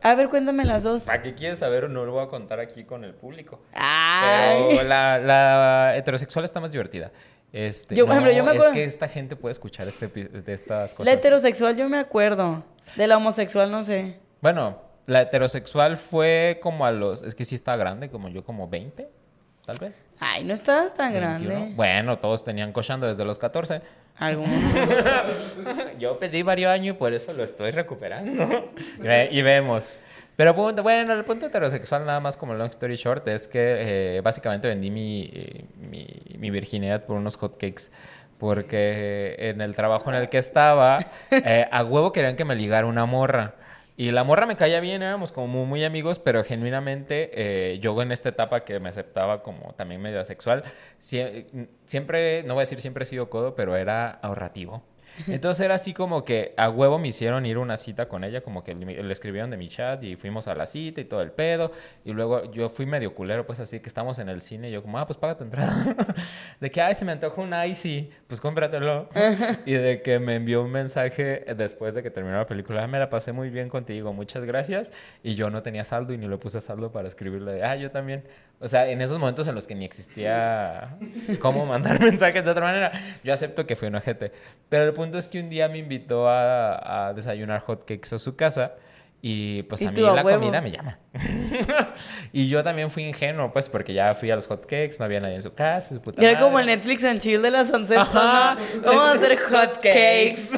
a 0.01 0.15
ver, 0.15 0.29
cuéntame 0.29 0.65
las 0.65 0.83
dos. 0.83 1.03
¿Para 1.03 1.21
qué 1.21 1.35
quieres 1.35 1.59
saber? 1.59 1.89
No 1.89 2.05
lo 2.05 2.11
voy 2.13 2.23
a 2.23 2.27
contar 2.27 2.59
aquí 2.59 2.83
con 2.83 3.03
el 3.03 3.13
público. 3.13 3.61
Ay. 3.73 4.63
Pero 4.69 4.83
la, 4.83 5.19
la 5.19 5.93
heterosexual 5.95 6.43
está 6.43 6.59
más 6.59 6.71
divertida. 6.71 7.11
Este, 7.53 7.95
Yo, 7.95 8.05
por 8.05 8.13
ejemplo, 8.13 8.33
yo 8.33 8.43
me 8.43 8.51
Es 8.51 8.57
acuerdo- 8.57 8.73
que 8.73 8.83
esta 8.83 9.07
gente 9.07 9.35
puede 9.35 9.51
escuchar 9.51 9.87
este, 9.87 10.07
de 10.07 10.53
estas 10.53 10.91
cosas. 10.93 11.05
La 11.05 11.13
heterosexual 11.13 11.77
yo 11.77 11.87
me 11.87 11.97
acuerdo. 11.99 12.63
De 12.95 13.07
la 13.07 13.17
homosexual 13.17 13.69
no 13.71 13.83
sé. 13.83 14.19
Bueno, 14.41 14.81
la 15.05 15.21
heterosexual 15.21 15.97
fue 15.97 16.59
como 16.61 16.85
a 16.85 16.91
los... 16.91 17.21
Es 17.21 17.35
que 17.35 17.45
sí 17.45 17.55
está 17.55 17.75
grande, 17.75 18.09
como 18.09 18.27
yo, 18.29 18.43
como 18.43 18.67
20, 18.67 19.07
tal 19.67 19.77
vez. 19.77 20.07
Ay, 20.19 20.43
no 20.43 20.53
estabas 20.55 20.95
tan 20.95 21.11
21. 21.13 21.45
grande. 21.45 21.75
Bueno, 21.75 22.17
todos 22.17 22.43
tenían 22.43 22.71
cochando 22.71 23.05
desde 23.05 23.23
los 23.23 23.37
14. 23.37 23.81
Algunos. 24.17 24.49
Yo 25.99 26.17
pedí 26.17 26.41
varios 26.41 26.71
años 26.71 26.95
y 26.95 26.97
por 26.97 27.13
eso 27.13 27.33
lo 27.33 27.43
estoy 27.43 27.69
recuperando. 27.71 28.71
y, 28.97 29.01
ve- 29.03 29.29
y 29.31 29.41
vemos. 29.43 29.87
Pero 30.35 30.53
bueno, 30.53 31.13
el 31.13 31.23
punto 31.23 31.47
heterosexual, 31.47 32.05
nada 32.05 32.19
más 32.19 32.37
como 32.37 32.53
long 32.53 32.69
story 32.69 32.95
short, 32.95 33.27
es 33.27 33.47
que 33.47 34.15
eh, 34.17 34.21
básicamente 34.21 34.67
vendí 34.67 34.89
mi, 34.89 35.29
eh, 35.33 35.65
mi, 35.77 36.07
mi 36.37 36.49
virginidad 36.49 37.03
por 37.05 37.17
unos 37.17 37.35
hotcakes. 37.37 37.91
Porque 38.39 39.35
en 39.39 39.61
el 39.61 39.75
trabajo 39.75 40.11
en 40.11 40.15
el 40.17 40.29
que 40.29 40.37
estaba, 40.37 40.99
eh, 41.31 41.67
a 41.71 41.83
huevo 41.83 42.11
querían 42.11 42.35
que 42.35 42.45
me 42.45 42.55
ligara 42.55 42.85
una 42.85 43.05
morra. 43.05 43.55
Y 43.99 44.11
la 44.11 44.23
morra 44.23 44.45
me 44.45 44.55
caía 44.55 44.79
bien, 44.79 45.01
éramos 45.01 45.31
como 45.31 45.65
muy, 45.65 45.83
amigos, 45.83 46.19
pero 46.19 46.43
genuinamente 46.43 47.31
eh, 47.73 47.79
yo 47.79 47.99
en 48.03 48.11
esta 48.11 48.29
etapa 48.29 48.59
que 48.61 48.79
me 48.79 48.89
aceptaba 48.89 49.41
como 49.41 49.73
también 49.73 50.01
medio 50.01 50.21
asexual, 50.21 50.63
sie- 50.99 51.47
siempre, 51.85 52.43
no 52.43 52.53
voy 52.53 52.61
a 52.61 52.65
decir 52.65 52.79
siempre 52.79 53.03
he 53.03 53.07
sido 53.07 53.29
codo, 53.31 53.55
pero 53.55 53.75
era 53.75 54.11
ahorrativo. 54.21 54.83
Entonces 55.25 55.65
era 55.65 55.75
así 55.75 55.93
como 55.93 56.23
que 56.23 56.53
a 56.57 56.69
huevo 56.69 56.99
me 56.99 57.07
hicieron 57.07 57.45
ir 57.45 57.57
una 57.57 57.77
cita 57.77 58.07
con 58.07 58.23
ella, 58.23 58.41
como 58.41 58.63
que 58.63 58.75
le, 58.75 59.01
le 59.01 59.13
escribieron 59.13 59.49
de 59.49 59.57
mi 59.57 59.67
chat 59.67 60.03
y 60.03 60.15
fuimos 60.15 60.47
a 60.47 60.55
la 60.55 60.65
cita 60.65 61.01
y 61.01 61.05
todo 61.05 61.21
el 61.21 61.31
pedo. 61.31 61.71
Y 62.05 62.13
luego 62.13 62.51
yo 62.51 62.69
fui 62.69 62.85
medio 62.85 63.15
culero, 63.15 63.45
pues 63.45 63.59
así 63.59 63.79
que 63.79 63.89
estamos 63.89 64.19
en 64.19 64.29
el 64.29 64.41
cine 64.41 64.69
y 64.69 64.71
yo 64.71 64.81
como, 64.81 64.99
ah, 64.99 65.07
pues 65.07 65.17
paga 65.17 65.37
tu 65.37 65.43
entrada. 65.43 65.95
de 66.59 66.71
que, 66.71 66.81
ay, 66.81 66.93
se 66.93 67.05
me 67.05 67.11
antoja 67.11 67.41
un 67.41 67.53
icy, 67.67 68.09
pues 68.27 68.39
cómpratelo. 68.39 69.09
y 69.65 69.73
de 69.73 70.01
que 70.01 70.19
me 70.19 70.35
envió 70.35 70.61
un 70.63 70.71
mensaje 70.71 71.45
después 71.55 71.95
de 71.95 72.03
que 72.03 72.11
terminó 72.11 72.37
la 72.37 72.47
película, 72.47 72.83
"Ah, 72.83 72.87
me 72.87 72.99
la 72.99 73.09
pasé 73.09 73.31
muy 73.31 73.49
bien 73.49 73.69
contigo, 73.69 74.13
muchas 74.13 74.43
gracias. 74.45 74.91
Y 75.23 75.35
yo 75.35 75.49
no 75.49 75.63
tenía 75.63 75.83
saldo 75.83 76.13
y 76.13 76.17
ni 76.17 76.27
le 76.27 76.37
puse 76.37 76.61
saldo 76.61 76.91
para 76.91 77.07
escribirle, 77.07 77.63
ah, 77.63 77.75
yo 77.75 77.91
también. 77.91 78.23
O 78.59 78.67
sea, 78.67 78.89
en 78.89 79.01
esos 79.01 79.19
momentos 79.19 79.47
en 79.47 79.53
los 79.53 79.67
que 79.67 79.75
ni 79.75 79.85
existía 79.85 80.97
cómo 81.39 81.65
mandar 81.65 81.99
mensajes 82.03 82.43
de 82.43 82.49
otra 82.51 82.65
manera, 82.65 82.91
yo 83.23 83.33
acepto 83.33 83.67
que 83.67 83.75
fue 83.75 83.87
un 83.89 83.95
ojete. 83.95 84.31
Pero 84.67 84.85
el 84.85 84.93
punto 84.93 85.17
es 85.17 85.27
que 85.27 85.39
un 85.39 85.49
día 85.49 85.69
me 85.69 85.77
invitó 85.77 86.27
a, 86.27 87.07
a 87.09 87.13
desayunar 87.13 87.61
hotcakes 87.61 88.15
a 88.15 88.19
su 88.19 88.35
casa 88.35 88.73
y 89.21 89.63
pues 89.63 89.81
Y 89.81 89.87
a 89.87 89.91
mí 89.91 89.99
la 90.01 90.23
huevo. 90.23 90.39
comida 90.39 90.61
me 90.61 90.71
llama. 90.71 90.99
y 92.33 92.47
yo 92.49 92.63
también 92.63 92.89
fui 92.89 93.03
ingenuo, 93.03 93.51
pues 93.51 93.67
porque 93.69 93.93
ya 93.93 94.13
fui 94.15 94.31
a 94.31 94.35
los 94.35 94.47
hotcakes, 94.47 94.95
no 94.99 95.05
había 95.05 95.19
nadie 95.19 95.35
en 95.35 95.41
su 95.41 95.53
casa. 95.53 95.95
su 95.95 96.01
puta 96.01 96.21
Y 96.21 96.25
era 96.25 96.39
como 96.39 96.59
el 96.59 96.65
Netflix 96.67 97.03
and 97.03 97.19
chill 97.19 97.41
de 97.41 97.51
las 97.51 97.71
once. 97.71 97.95
Ajá. 97.95 98.57
Vamos 98.83 99.03
a 99.09 99.11
hacer 99.13 99.37
hot 99.37 99.75
cakes. 99.81 100.49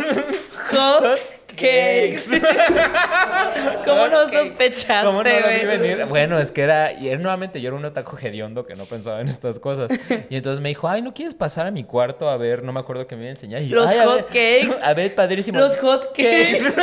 Hot 0.71 1.19
cakes. 1.59 2.41
¿Cómo 3.85 4.07
no 4.07 4.29
sospechaste, 4.29 5.05
¿Cómo 5.05 5.23
no 5.23 5.29
lo 5.29 5.47
vi 5.49 5.65
venir? 5.65 6.05
Bueno, 6.05 6.37
es 6.39 6.51
que 6.51 6.61
era, 6.61 6.91
y 6.93 7.09
nuevamente, 7.17 7.61
yo 7.61 7.67
era 7.69 7.77
un 7.77 7.85
otaku 7.85 8.17
hediondo 8.21 8.65
que 8.65 8.75
no 8.75 8.85
pensaba 8.85 9.21
en 9.21 9.27
estas 9.27 9.59
cosas. 9.59 9.89
Y 10.29 10.35
entonces 10.35 10.61
me 10.61 10.69
dijo, 10.69 10.87
ay, 10.87 11.01
¿no 11.01 11.13
quieres 11.13 11.35
pasar 11.35 11.67
a 11.67 11.71
mi 11.71 11.83
cuarto 11.83 12.29
a 12.29 12.37
ver? 12.37 12.63
No 12.63 12.71
me 12.73 12.79
acuerdo 12.79 13.05
qué 13.07 13.15
me 13.15 13.23
iba 13.23 13.27
a 13.29 13.31
enseñar. 13.31 13.61
Y 13.61 13.67
Los 13.67 13.89
"Ay, 13.91 13.99
a 13.99 14.05
hot 14.05 14.15
ver". 14.15 14.25
cakes. 14.61 14.75
A 14.83 14.93
ver, 14.93 15.13
padrísimo. 15.15 15.59
Los 15.59 15.75
hot 15.77 16.07
cakes. 16.15 16.73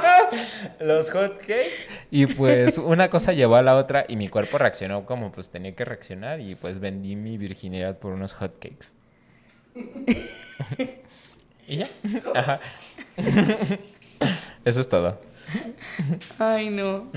Los 0.80 1.10
hot 1.10 1.38
cakes. 1.38 1.86
Y 2.10 2.26
pues 2.26 2.78
una 2.78 3.08
cosa 3.10 3.32
llevó 3.32 3.56
a 3.56 3.62
la 3.62 3.76
otra 3.76 4.04
y 4.08 4.16
mi 4.16 4.28
cuerpo 4.28 4.58
reaccionó 4.58 5.04
como 5.06 5.32
pues 5.32 5.48
tenía 5.48 5.74
que 5.74 5.84
reaccionar 5.84 6.40
y 6.40 6.54
pues 6.54 6.78
vendí 6.80 7.16
mi 7.16 7.38
virginidad 7.38 7.98
por 7.98 8.12
unos 8.12 8.32
hot 8.34 8.54
cakes. 8.58 8.94
y 11.66 11.76
ya. 11.78 11.86
Ajá. 12.34 12.60
Eso 14.64 14.80
es 14.80 14.88
todo. 14.88 15.20
Ay, 16.38 16.70
no. 16.70 17.10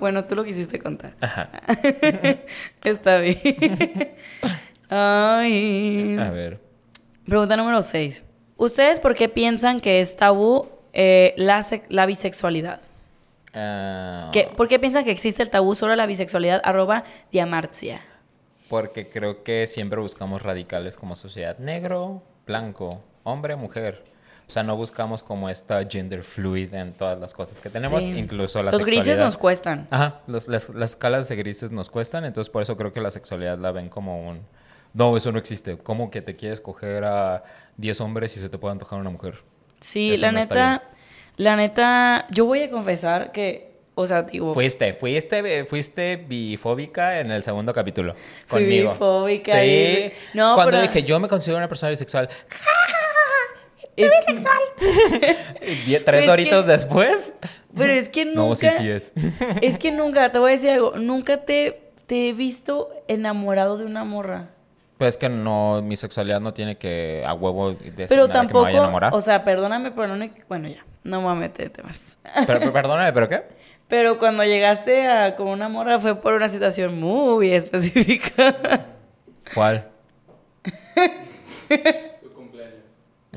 Bueno, 0.00 0.24
tú 0.24 0.34
lo 0.34 0.44
quisiste 0.44 0.78
contar. 0.78 1.14
Ajá. 1.20 1.50
Está 2.84 3.18
bien. 3.18 3.38
Ay. 4.88 6.16
A 6.18 6.30
ver. 6.30 6.60
Pregunta 7.26 7.56
número 7.56 7.82
6. 7.82 8.22
¿Ustedes 8.56 9.00
por 9.00 9.14
qué 9.14 9.28
piensan 9.28 9.80
que 9.80 10.00
es 10.00 10.16
tabú 10.16 10.68
eh, 10.92 11.34
la, 11.36 11.64
la 11.88 12.06
bisexualidad? 12.06 12.80
Ah, 13.54 14.30
¿Qué- 14.32 14.48
¿Por 14.56 14.68
qué 14.68 14.78
piensan 14.78 15.04
que 15.04 15.10
existe 15.10 15.42
el 15.42 15.50
tabú 15.50 15.74
sobre 15.74 15.96
la 15.96 16.06
bisexualidad? 16.06 16.60
Arroba 16.64 17.04
Diamartzia. 17.30 18.00
Porque 18.68 19.08
creo 19.08 19.42
que 19.42 19.66
siempre 19.66 20.00
buscamos 20.00 20.42
radicales 20.42 20.96
como 20.96 21.16
sociedad. 21.16 21.58
Negro, 21.58 22.22
blanco, 22.46 23.02
hombre, 23.24 23.56
mujer. 23.56 24.04
O 24.50 24.52
sea, 24.52 24.64
no 24.64 24.74
buscamos 24.76 25.22
como 25.22 25.48
esta 25.48 25.80
gender 25.88 26.24
fluid 26.24 26.74
en 26.74 26.92
todas 26.92 27.16
las 27.20 27.32
cosas 27.34 27.60
que 27.60 27.70
tenemos, 27.70 28.02
Sí. 28.02 28.10
incluso 28.18 28.60
la 28.64 28.72
Los 28.72 28.84
grises 28.84 29.16
nos 29.16 29.36
cuestan. 29.36 29.86
Ajá, 29.92 30.22
los- 30.26 30.48
las, 30.48 30.70
las 30.70 30.90
escalas 30.90 31.28
de 31.28 31.36
grises 31.36 31.70
nos 31.70 31.88
cuestan, 31.88 32.24
entonces 32.24 32.50
por 32.50 32.60
eso 32.60 32.76
creo 32.76 32.92
que 32.92 33.00
la 33.00 33.12
sexualidad 33.12 33.58
la 33.60 33.70
ven 33.70 33.88
como 33.88 34.28
un... 34.28 34.40
No, 34.92 35.16
eso 35.16 35.30
no 35.30 35.38
existe. 35.38 35.78
¿Cómo 35.78 36.10
que 36.10 36.20
te 36.20 36.34
quieres 36.34 36.60
coger 36.60 37.04
a 37.04 37.44
10 37.76 38.00
hombres 38.00 38.36
y 38.36 38.40
se 38.40 38.48
te 38.48 38.58
puede 38.58 38.72
antojar 38.72 38.98
una 38.98 39.10
mujer? 39.10 39.36
Sí, 39.78 40.14
Eso 40.14 40.22
la 40.22 40.32
no 40.32 40.40
neta, 40.40 40.82
la 41.36 41.54
neta, 41.54 42.26
yo 42.30 42.44
voy 42.44 42.62
a 42.64 42.70
confesar 42.72 43.30
que, 43.30 43.76
o 43.94 44.04
sea, 44.04 44.22
digo, 44.22 44.52
Fuiste, 44.52 44.94
fuiste, 44.94 45.64
fuiste 45.64 46.16
bifóbica 46.16 47.20
en 47.20 47.30
el 47.30 47.44
segundo 47.44 47.72
capítulo. 47.72 48.16
Fui 48.48 48.62
Conmigo. 48.64 48.90
bifóbica 48.94 49.52
Sí. 49.60 49.68
y- 49.68 50.12
No, 50.36 50.56
Cuando 50.56 50.72
pero- 50.72 50.82
dije, 50.82 51.04
yo 51.04 51.20
me 51.20 51.28
considero 51.28 51.58
una 51.58 51.68
persona 51.68 51.90
bisexual. 51.90 52.28
Es- 53.96 54.10
Y 55.66 55.74
die- 55.86 56.00
Tres 56.00 56.20
Es 56.22 56.26
doritos 56.26 56.66
que- 56.66 56.72
después. 56.72 57.34
pero 57.76 57.92
es 57.92 58.08
que 58.08 58.24
nunca, 58.24 58.40
No, 58.40 58.54
sí, 58.54 58.68
sí 58.70 58.88
es. 58.90 59.12
es 59.62 59.76
que 59.76 59.92
nunca, 59.92 60.30
te 60.32 60.38
voy 60.38 60.52
a 60.52 60.54
decir 60.54 60.70
algo, 60.70 60.96
nunca 60.96 61.38
te, 61.44 61.80
te 62.06 62.28
he 62.28 62.32
visto 62.32 62.90
enamorado 63.08 63.76
de 63.78 63.84
una 63.84 64.04
morra. 64.04 64.48
Pues 64.98 65.16
que 65.16 65.28
no, 65.30 65.80
mi 65.82 65.96
sexualidad 65.96 66.40
no 66.40 66.52
tiene 66.52 66.76
que 66.76 67.24
a 67.26 67.32
huevo 67.32 67.70
decir 67.72 68.06
Pero 68.08 68.26
nada 68.26 68.32
que 68.32 68.32
me 68.32 68.32
tampoco, 68.44 68.62
vaya 68.64 68.78
a 68.80 68.82
enamorar. 68.82 69.14
o 69.14 69.20
sea, 69.22 69.44
perdóname, 69.44 69.90
pero 69.92 70.14
no, 70.16 70.28
bueno, 70.48 70.68
ya, 70.68 70.84
no 71.04 71.22
me 71.22 71.28
a 71.28 71.34
meter 71.34 71.66
en 71.66 71.72
temas. 71.72 72.18
Pero, 72.46 72.58
pero 72.60 72.72
perdóname, 72.72 73.12
¿pero 73.12 73.28
qué? 73.28 73.42
Pero 73.90 74.20
cuando 74.20 74.44
llegaste 74.44 75.08
a 75.08 75.34
con 75.34 75.48
una 75.48 75.68
morra 75.68 75.98
fue 75.98 76.14
por 76.20 76.34
una 76.34 76.48
situación 76.48 77.00
muy 77.00 77.50
específica. 77.52 78.86
¿Cuál? 79.52 79.88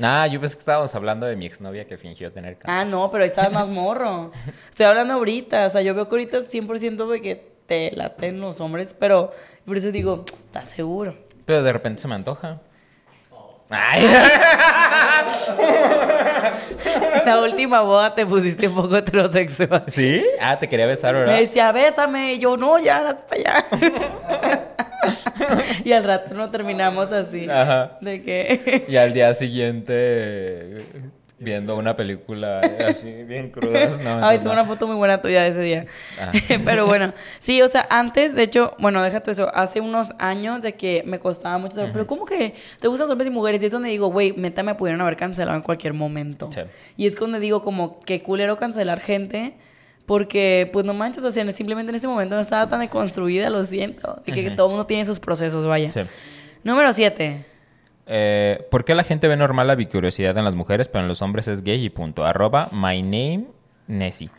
Ah, 0.02 0.26
yo 0.26 0.40
pensé 0.40 0.56
que 0.56 0.60
estábamos 0.60 0.94
hablando 0.94 1.26
de 1.26 1.36
mi 1.36 1.46
exnovia 1.46 1.86
que 1.86 1.96
fingió 1.96 2.32
tener 2.32 2.58
cáncer. 2.58 2.70
ah, 2.80 2.84
no, 2.84 3.10
pero 3.10 3.22
ahí 3.22 3.30
estabas 3.30 3.52
más 3.52 3.68
morro. 3.68 4.32
Estoy 4.70 4.86
hablando 4.86 5.14
ahorita, 5.14 5.66
o 5.66 5.70
sea, 5.70 5.82
yo 5.82 5.94
veo 5.94 6.08
que 6.08 6.14
ahorita 6.14 6.38
100% 6.40 7.06
de 7.10 7.22
que 7.22 7.54
te 7.66 7.92
laten 7.92 8.40
los 8.40 8.60
hombres, 8.60 8.94
pero 8.98 9.32
por 9.64 9.76
eso 9.76 9.90
digo, 9.92 10.24
¿estás 10.46 10.68
seguro? 10.70 11.16
Pero 11.46 11.62
de 11.62 11.72
repente 11.72 12.02
se 12.02 12.08
me 12.08 12.14
antoja. 12.14 12.60
Ay. 13.70 14.04
La 17.26 17.40
última 17.40 17.80
boda 17.80 18.14
te 18.14 18.24
pusiste 18.26 18.68
un 18.68 18.74
poco 18.74 18.96
heterosexual. 18.96 19.84
¿Sí? 19.88 20.24
Ah, 20.40 20.58
te 20.58 20.68
quería 20.68 20.86
besar, 20.86 21.14
Me 21.14 21.20
¿verdad? 21.20 21.38
decía, 21.38 21.72
bésame, 21.72 22.34
y 22.34 22.38
yo, 22.38 22.56
no, 22.56 22.78
ya, 22.78 23.16
para 23.28 23.40
allá. 23.40 23.64
y 25.84 25.92
al 25.92 26.04
rato 26.04 26.34
no 26.34 26.50
terminamos 26.50 27.10
así. 27.12 27.48
Ajá. 27.48 27.96
De 28.00 28.22
que... 28.22 28.84
Y 28.88 28.96
al 28.96 29.12
día 29.14 29.32
siguiente 29.34 30.84
viendo 31.38 31.76
una 31.76 31.94
película 31.94 32.60
así 32.88 33.10
bien 33.24 33.50
crudas. 33.50 33.98
No, 34.00 34.24
Ay, 34.24 34.38
tengo 34.38 34.54
no. 34.54 34.60
una 34.60 34.64
foto 34.64 34.86
muy 34.86 34.96
buena 34.96 35.20
tuya 35.20 35.42
de 35.42 35.48
ese 35.48 35.60
día. 35.60 35.86
Ah. 36.20 36.32
Pero 36.64 36.86
bueno, 36.86 37.12
sí, 37.38 37.60
o 37.62 37.68
sea, 37.68 37.86
antes, 37.90 38.34
de 38.34 38.42
hecho, 38.42 38.74
bueno, 38.78 39.02
deja 39.02 39.20
tú 39.20 39.30
eso, 39.30 39.54
hace 39.54 39.80
unos 39.80 40.12
años 40.18 40.62
de 40.62 40.74
que 40.74 41.02
me 41.06 41.18
costaba 41.18 41.58
mucho, 41.58 41.74
trabajo, 41.74 41.92
pero 41.92 42.06
¿cómo 42.06 42.24
que 42.24 42.54
te 42.80 42.88
gustan 42.88 43.10
hombres 43.10 43.28
y 43.28 43.30
mujeres? 43.30 43.62
Y 43.62 43.66
es 43.66 43.72
donde 43.72 43.88
digo, 43.88 44.08
güey, 44.08 44.32
neta 44.36 44.62
me 44.62 44.74
pudieron 44.74 45.00
haber 45.00 45.16
cancelado 45.16 45.56
en 45.56 45.62
cualquier 45.62 45.92
momento. 45.92 46.50
Sí. 46.52 46.60
Y 46.96 47.06
es 47.06 47.14
donde 47.16 47.40
digo, 47.40 47.62
como, 47.62 48.00
qué 48.00 48.22
culero 48.22 48.56
cancelar 48.56 49.00
gente. 49.00 49.54
Porque, 50.06 50.68
pues 50.70 50.84
no 50.84 50.92
manches, 50.92 51.24
o 51.24 51.30
sea, 51.30 51.50
simplemente 51.50 51.88
en 51.90 51.96
ese 51.96 52.06
momento 52.06 52.34
no 52.34 52.40
estaba 52.42 52.68
tan 52.68 52.80
deconstruida, 52.80 53.48
lo 53.48 53.64
siento. 53.64 54.22
De 54.26 54.32
que 54.32 54.48
Ujú. 54.48 54.56
todo 54.56 54.66
el 54.66 54.70
mundo 54.72 54.86
tiene 54.86 55.06
sus 55.06 55.18
procesos, 55.18 55.66
vaya. 55.66 55.90
Sí. 55.90 56.00
Número 56.62 56.92
7. 56.92 57.46
Eh, 58.06 58.66
¿Por 58.70 58.84
qué 58.84 58.94
la 58.94 59.04
gente 59.04 59.28
ve 59.28 59.36
normal 59.36 59.66
la 59.66 59.74
bicuriosidad 59.74 60.36
en 60.36 60.44
las 60.44 60.54
mujeres, 60.54 60.88
pero 60.88 61.02
en 61.02 61.08
los 61.08 61.22
hombres 61.22 61.48
es 61.48 61.62
gay 61.62 61.84
y 61.84 61.90
punto? 61.90 62.24
Arroba 62.24 62.68
my 62.72 63.02
name 63.02 63.46
Nessie. 63.86 64.30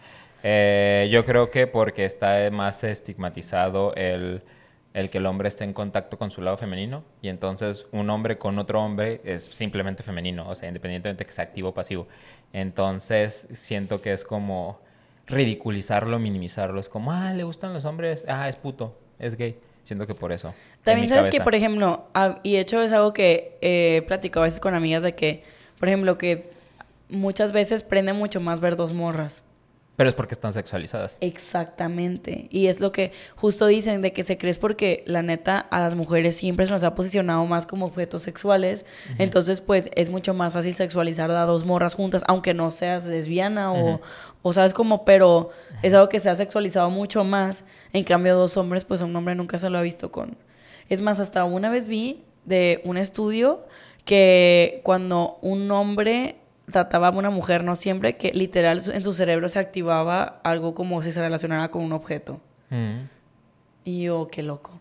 Eh, 0.43 1.09
yo 1.11 1.25
creo 1.25 1.49
que 1.49 1.65
porque 1.65 2.05
está 2.05 2.49
más 2.51 2.83
estigmatizado 2.83 3.95
el, 3.95 4.43
el 4.93 5.09
que 5.09 5.17
el 5.17 5.25
hombre 5.25 5.47
esté 5.47 5.63
en 5.63 5.73
contacto 5.73 6.19
con 6.19 6.29
su 6.29 6.41
lado 6.41 6.57
femenino 6.57 7.03
y 7.21 7.29
entonces 7.29 7.87
un 7.91 8.09
hombre 8.11 8.37
con 8.37 8.59
otro 8.59 8.83
hombre 8.83 9.21
es 9.23 9.45
simplemente 9.45 10.03
femenino, 10.03 10.47
o 10.47 10.53
sea, 10.53 10.67
independientemente 10.67 11.23
de 11.23 11.25
que 11.25 11.33
sea 11.33 11.45
activo 11.45 11.69
o 11.69 11.73
pasivo. 11.73 12.07
Entonces 12.53 13.47
siento 13.53 14.01
que 14.01 14.13
es 14.13 14.23
como 14.23 14.79
ridiculizarlo, 15.27 16.19
minimizarlo. 16.19 16.79
Es 16.79 16.89
como, 16.89 17.11
ah, 17.11 17.33
le 17.33 17.43
gustan 17.43 17.73
los 17.73 17.85
hombres, 17.85 18.25
ah, 18.27 18.47
es 18.47 18.55
puto, 18.55 18.97
es 19.19 19.35
gay. 19.35 19.57
Siento 19.85 20.07
que 20.07 20.15
por 20.15 20.31
eso. 20.31 20.53
También 20.83 21.07
sabes 21.07 21.29
que, 21.29 21.39
por 21.41 21.53
ejemplo, 21.53 22.07
y 22.41 22.53
de 22.53 22.59
hecho 22.59 22.81
es 22.81 22.91
algo 22.91 23.13
que 23.13 23.57
he 23.61 24.01
platicado 24.07 24.43
a 24.43 24.47
veces 24.47 24.59
con 24.59 24.73
amigas 24.73 25.03
de 25.03 25.13
que, 25.13 25.43
por 25.79 25.87
ejemplo, 25.87 26.17
que 26.17 26.49
muchas 27.07 27.51
veces 27.51 27.83
prende 27.83 28.11
mucho 28.11 28.41
más 28.41 28.59
ver 28.59 28.75
dos 28.75 28.93
morras. 28.93 29.43
Pero 29.95 30.09
es 30.09 30.15
porque 30.15 30.33
están 30.33 30.51
sexualizadas. 30.51 31.17
Exactamente. 31.21 32.47
Y 32.49 32.67
es 32.67 32.81
lo 32.81 32.91
que 32.91 33.13
justo 33.35 33.65
dicen 33.65 34.01
de 34.01 34.11
que 34.11 34.23
se 34.23 34.37
cree 34.37 34.51
es 34.51 34.59
porque 34.59 35.03
la 35.07 35.21
neta 35.21 35.57
a 35.59 35.79
las 35.79 35.95
mujeres 35.95 36.35
siempre 36.35 36.65
se 36.65 36.71
nos 36.73 36.83
ha 36.83 36.95
posicionado 36.95 37.45
más 37.45 37.65
como 37.65 37.85
objetos 37.85 38.21
sexuales. 38.21 38.85
Entonces, 39.19 39.61
pues 39.61 39.89
es 39.95 40.09
mucho 40.09 40.33
más 40.33 40.53
fácil 40.53 40.73
sexualizar 40.73 41.31
a 41.31 41.45
dos 41.45 41.63
morras 41.63 41.93
juntas, 41.93 42.23
aunque 42.27 42.53
no 42.53 42.71
seas 42.71 43.05
lesbiana 43.05 43.71
o, 43.71 44.01
o 44.41 44.51
sabes 44.51 44.73
como, 44.73 45.05
pero 45.05 45.51
es 45.81 45.93
algo 45.93 46.09
que 46.09 46.19
se 46.19 46.29
ha 46.29 46.35
sexualizado 46.35 46.89
mucho 46.89 47.23
más. 47.23 47.63
En 47.95 48.03
cambio, 48.03 48.35
dos 48.35 48.57
hombres, 48.57 48.83
pues 48.83 49.01
un 49.01 49.15
hombre 49.15 49.35
nunca 49.35 49.57
se 49.57 49.69
lo 49.69 49.77
ha 49.77 49.81
visto 49.81 50.11
con. 50.11 50.35
Es 50.89 50.99
más, 50.99 51.21
hasta 51.21 51.45
una 51.45 51.69
vez 51.69 51.87
vi 51.87 52.25
de 52.43 52.81
un 52.83 52.97
estudio 52.97 53.65
que 54.03 54.81
cuando 54.83 55.37
un 55.41 55.71
hombre 55.71 56.35
trataba 56.69 57.07
a 57.07 57.11
una 57.11 57.29
mujer, 57.29 57.63
no 57.63 57.73
siempre, 57.73 58.17
que 58.17 58.33
literal 58.33 58.81
en 58.91 59.01
su 59.01 59.13
cerebro 59.13 59.47
se 59.47 59.59
activaba 59.59 60.41
algo 60.43 60.75
como 60.75 61.01
si 61.01 61.13
se 61.13 61.21
relacionara 61.21 61.71
con 61.71 61.83
un 61.83 61.93
objeto. 61.93 62.41
Mm. 62.69 63.05
Y 63.85 64.03
yo, 64.03 64.27
qué 64.29 64.43
loco. 64.43 64.77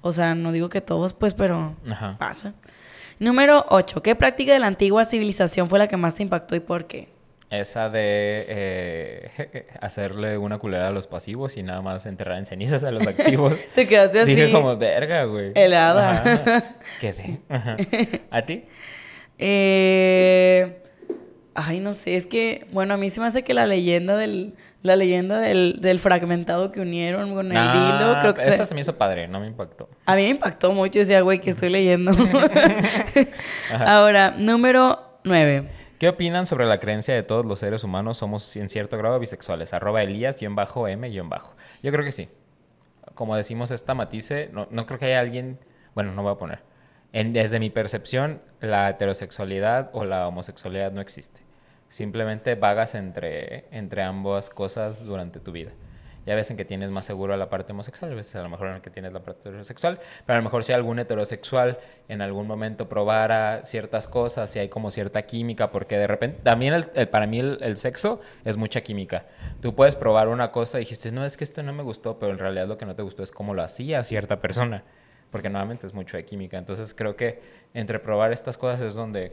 O 0.00 0.14
sea, 0.14 0.34
no 0.34 0.52
digo 0.52 0.70
que 0.70 0.80
todos, 0.80 1.12
pues, 1.12 1.34
pero 1.34 1.76
Ajá. 1.86 2.16
pasa. 2.18 2.54
Número 3.18 3.66
8. 3.68 4.02
¿Qué 4.02 4.14
práctica 4.14 4.54
de 4.54 4.58
la 4.58 4.68
antigua 4.68 5.04
civilización 5.04 5.68
fue 5.68 5.78
la 5.78 5.86
que 5.86 5.98
más 5.98 6.14
te 6.14 6.22
impactó 6.22 6.56
y 6.56 6.60
por 6.60 6.86
qué? 6.86 7.10
Esa 7.52 7.90
de 7.90 8.44
eh, 8.48 9.66
hacerle 9.80 10.38
una 10.38 10.58
culera 10.58 10.88
a 10.88 10.90
los 10.90 11.06
pasivos 11.06 11.56
y 11.56 11.62
nada 11.62 11.82
más 11.82 12.06
enterrar 12.06 12.38
en 12.38 12.46
cenizas 12.46 12.82
a 12.82 12.90
los 12.90 13.06
activos. 13.06 13.54
Te 13.74 13.86
quedaste 13.86 14.20
así. 14.20 14.34
Dije 14.34 14.50
como, 14.50 14.76
verga, 14.76 15.24
güey. 15.24 15.52
Helada. 15.54 16.10
Ajá. 16.22 16.64
¿Qué 17.00 17.12
sí? 17.12 17.40
Ajá. 17.48 17.76
¿A 18.30 18.42
ti? 18.42 18.64
Eh, 19.38 20.78
ay, 21.54 21.80
no 21.80 21.92
sé, 21.94 22.16
es 22.16 22.26
que, 22.26 22.66
bueno, 22.72 22.94
a 22.94 22.96
mí 22.96 23.10
se 23.10 23.20
me 23.20 23.26
hace 23.26 23.42
que 23.42 23.52
la 23.54 23.66
leyenda 23.66 24.16
del, 24.16 24.54
la 24.82 24.96
leyenda 24.96 25.38
del, 25.40 25.78
del 25.80 25.98
fragmentado 25.98 26.72
que 26.72 26.80
unieron 26.80 27.34
con 27.34 27.50
el 27.50 27.56
Ah, 27.58 27.98
dildo, 27.98 28.20
creo 28.20 28.34
que 28.34 28.42
Esa 28.42 28.52
se- 28.64 28.66
se 28.66 28.74
me 28.74 28.80
hizo 28.80 28.96
padre, 28.96 29.28
no 29.28 29.40
me 29.40 29.46
impactó. 29.48 29.88
a 30.06 30.14
mí 30.16 30.22
me 30.22 30.28
impactó 30.28 30.72
mucho, 30.72 30.98
decía, 31.00 31.20
güey, 31.20 31.40
que 31.40 31.50
estoy 31.50 31.68
leyendo. 31.70 32.12
Ahora, 33.78 34.34
número 34.38 35.18
9. 35.24 35.81
¿Qué 36.02 36.08
opinan 36.08 36.46
sobre 36.46 36.66
la 36.66 36.80
creencia 36.80 37.14
de 37.14 37.22
todos 37.22 37.46
los 37.46 37.60
seres 37.60 37.84
humanos 37.84 38.18
somos 38.18 38.56
en 38.56 38.68
cierto 38.68 38.98
grado 38.98 39.20
bisexuales? 39.20 39.72
Arroba 39.72 40.02
Elías-M- 40.02 41.12
Yo 41.12 41.92
creo 41.92 42.04
que 42.04 42.10
sí. 42.10 42.28
Como 43.14 43.36
decimos 43.36 43.70
esta 43.70 43.94
matice, 43.94 44.50
no, 44.52 44.66
no 44.72 44.84
creo 44.84 44.98
que 44.98 45.04
haya 45.04 45.20
alguien... 45.20 45.60
Bueno, 45.94 46.10
no 46.10 46.24
voy 46.24 46.32
a 46.32 46.38
poner. 46.38 46.58
En- 47.12 47.32
desde 47.32 47.60
mi 47.60 47.70
percepción, 47.70 48.42
la 48.60 48.90
heterosexualidad 48.90 49.90
o 49.92 50.04
la 50.04 50.26
homosexualidad 50.26 50.90
no 50.90 51.00
existe. 51.00 51.42
Simplemente 51.88 52.56
vagas 52.56 52.96
entre, 52.96 53.66
entre 53.70 54.02
ambas 54.02 54.50
cosas 54.50 55.04
durante 55.04 55.38
tu 55.38 55.52
vida. 55.52 55.70
Ya 56.24 56.36
ves 56.36 56.50
en 56.52 56.56
que 56.56 56.64
tienes 56.64 56.90
más 56.90 57.04
seguro 57.04 57.34
a 57.34 57.36
la 57.36 57.50
parte 57.50 57.72
homosexual, 57.72 58.12
a 58.12 58.14
veces 58.14 58.36
a 58.36 58.42
lo 58.42 58.48
mejor 58.48 58.68
en 58.68 58.74
el 58.74 58.80
que 58.80 58.90
tienes 58.90 59.12
la 59.12 59.20
parte 59.20 59.48
heterosexual, 59.48 59.98
pero 60.24 60.34
a 60.34 60.36
lo 60.38 60.44
mejor 60.44 60.62
si 60.62 60.72
algún 60.72 61.00
heterosexual 61.00 61.78
en 62.08 62.22
algún 62.22 62.46
momento 62.46 62.88
probara 62.88 63.64
ciertas 63.64 64.06
cosas, 64.06 64.48
si 64.50 64.60
hay 64.60 64.68
como 64.68 64.92
cierta 64.92 65.22
química, 65.22 65.70
porque 65.72 65.98
de 65.98 66.06
repente, 66.06 66.38
también 66.44 66.74
el- 66.74 66.86
el- 66.94 67.08
para 67.08 67.26
mí 67.26 67.40
el, 67.40 67.58
el 67.60 67.76
sexo 67.76 68.20
es 68.44 68.56
mucha 68.56 68.82
química. 68.82 69.26
Tú 69.60 69.74
puedes 69.74 69.96
probar 69.96 70.28
una 70.28 70.52
cosa 70.52 70.78
y 70.78 70.80
dijiste, 70.82 71.10
no, 71.10 71.24
es 71.24 71.36
que 71.36 71.42
esto 71.42 71.62
no 71.64 71.72
me 71.72 71.82
gustó, 71.82 72.18
pero 72.20 72.30
en 72.30 72.38
realidad 72.38 72.68
lo 72.68 72.78
que 72.78 72.86
no 72.86 72.94
te 72.94 73.02
gustó 73.02 73.24
es 73.24 73.32
cómo 73.32 73.52
lo 73.52 73.62
hacía 73.62 74.02
cierta 74.04 74.40
persona, 74.40 74.84
porque 75.32 75.50
nuevamente 75.50 75.86
es 75.86 75.92
mucho 75.94 76.16
de 76.16 76.24
química. 76.24 76.56
Entonces 76.56 76.94
creo 76.94 77.16
que 77.16 77.40
entre 77.74 77.98
probar 77.98 78.32
estas 78.32 78.56
cosas 78.56 78.80
es 78.82 78.94
donde 78.94 79.32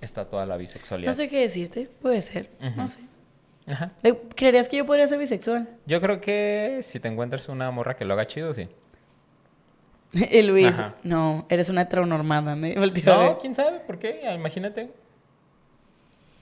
está 0.00 0.28
toda 0.28 0.46
la 0.46 0.56
bisexualidad. 0.56 1.10
No 1.10 1.16
sé 1.16 1.28
qué 1.28 1.40
decirte, 1.40 1.88
puede 2.00 2.20
ser, 2.22 2.48
no 2.76 2.88
sé. 2.88 3.00
Ajá. 3.70 3.92
Eh, 4.02 4.20
¿Creerías 4.34 4.68
que 4.68 4.76
yo 4.78 4.86
podría 4.86 5.06
ser 5.06 5.18
bisexual? 5.18 5.68
Yo 5.86 6.00
creo 6.00 6.20
que 6.20 6.80
si 6.82 6.98
te 7.00 7.08
encuentras 7.08 7.48
una 7.48 7.70
morra 7.70 7.96
que 7.96 8.04
lo 8.04 8.14
haga 8.14 8.26
chido, 8.26 8.52
sí. 8.52 8.68
Y 10.12 10.42
Luis, 10.42 10.78
Ajá. 10.78 10.94
no, 11.04 11.46
eres 11.48 11.68
una 11.68 11.82
heteronormada, 11.82 12.54
me. 12.56 12.74
No, 12.74 13.38
quién 13.38 13.54
sabe, 13.54 13.80
¿por 13.80 13.98
qué? 13.98 14.22
Ah, 14.26 14.34
Imagínate. 14.34 14.90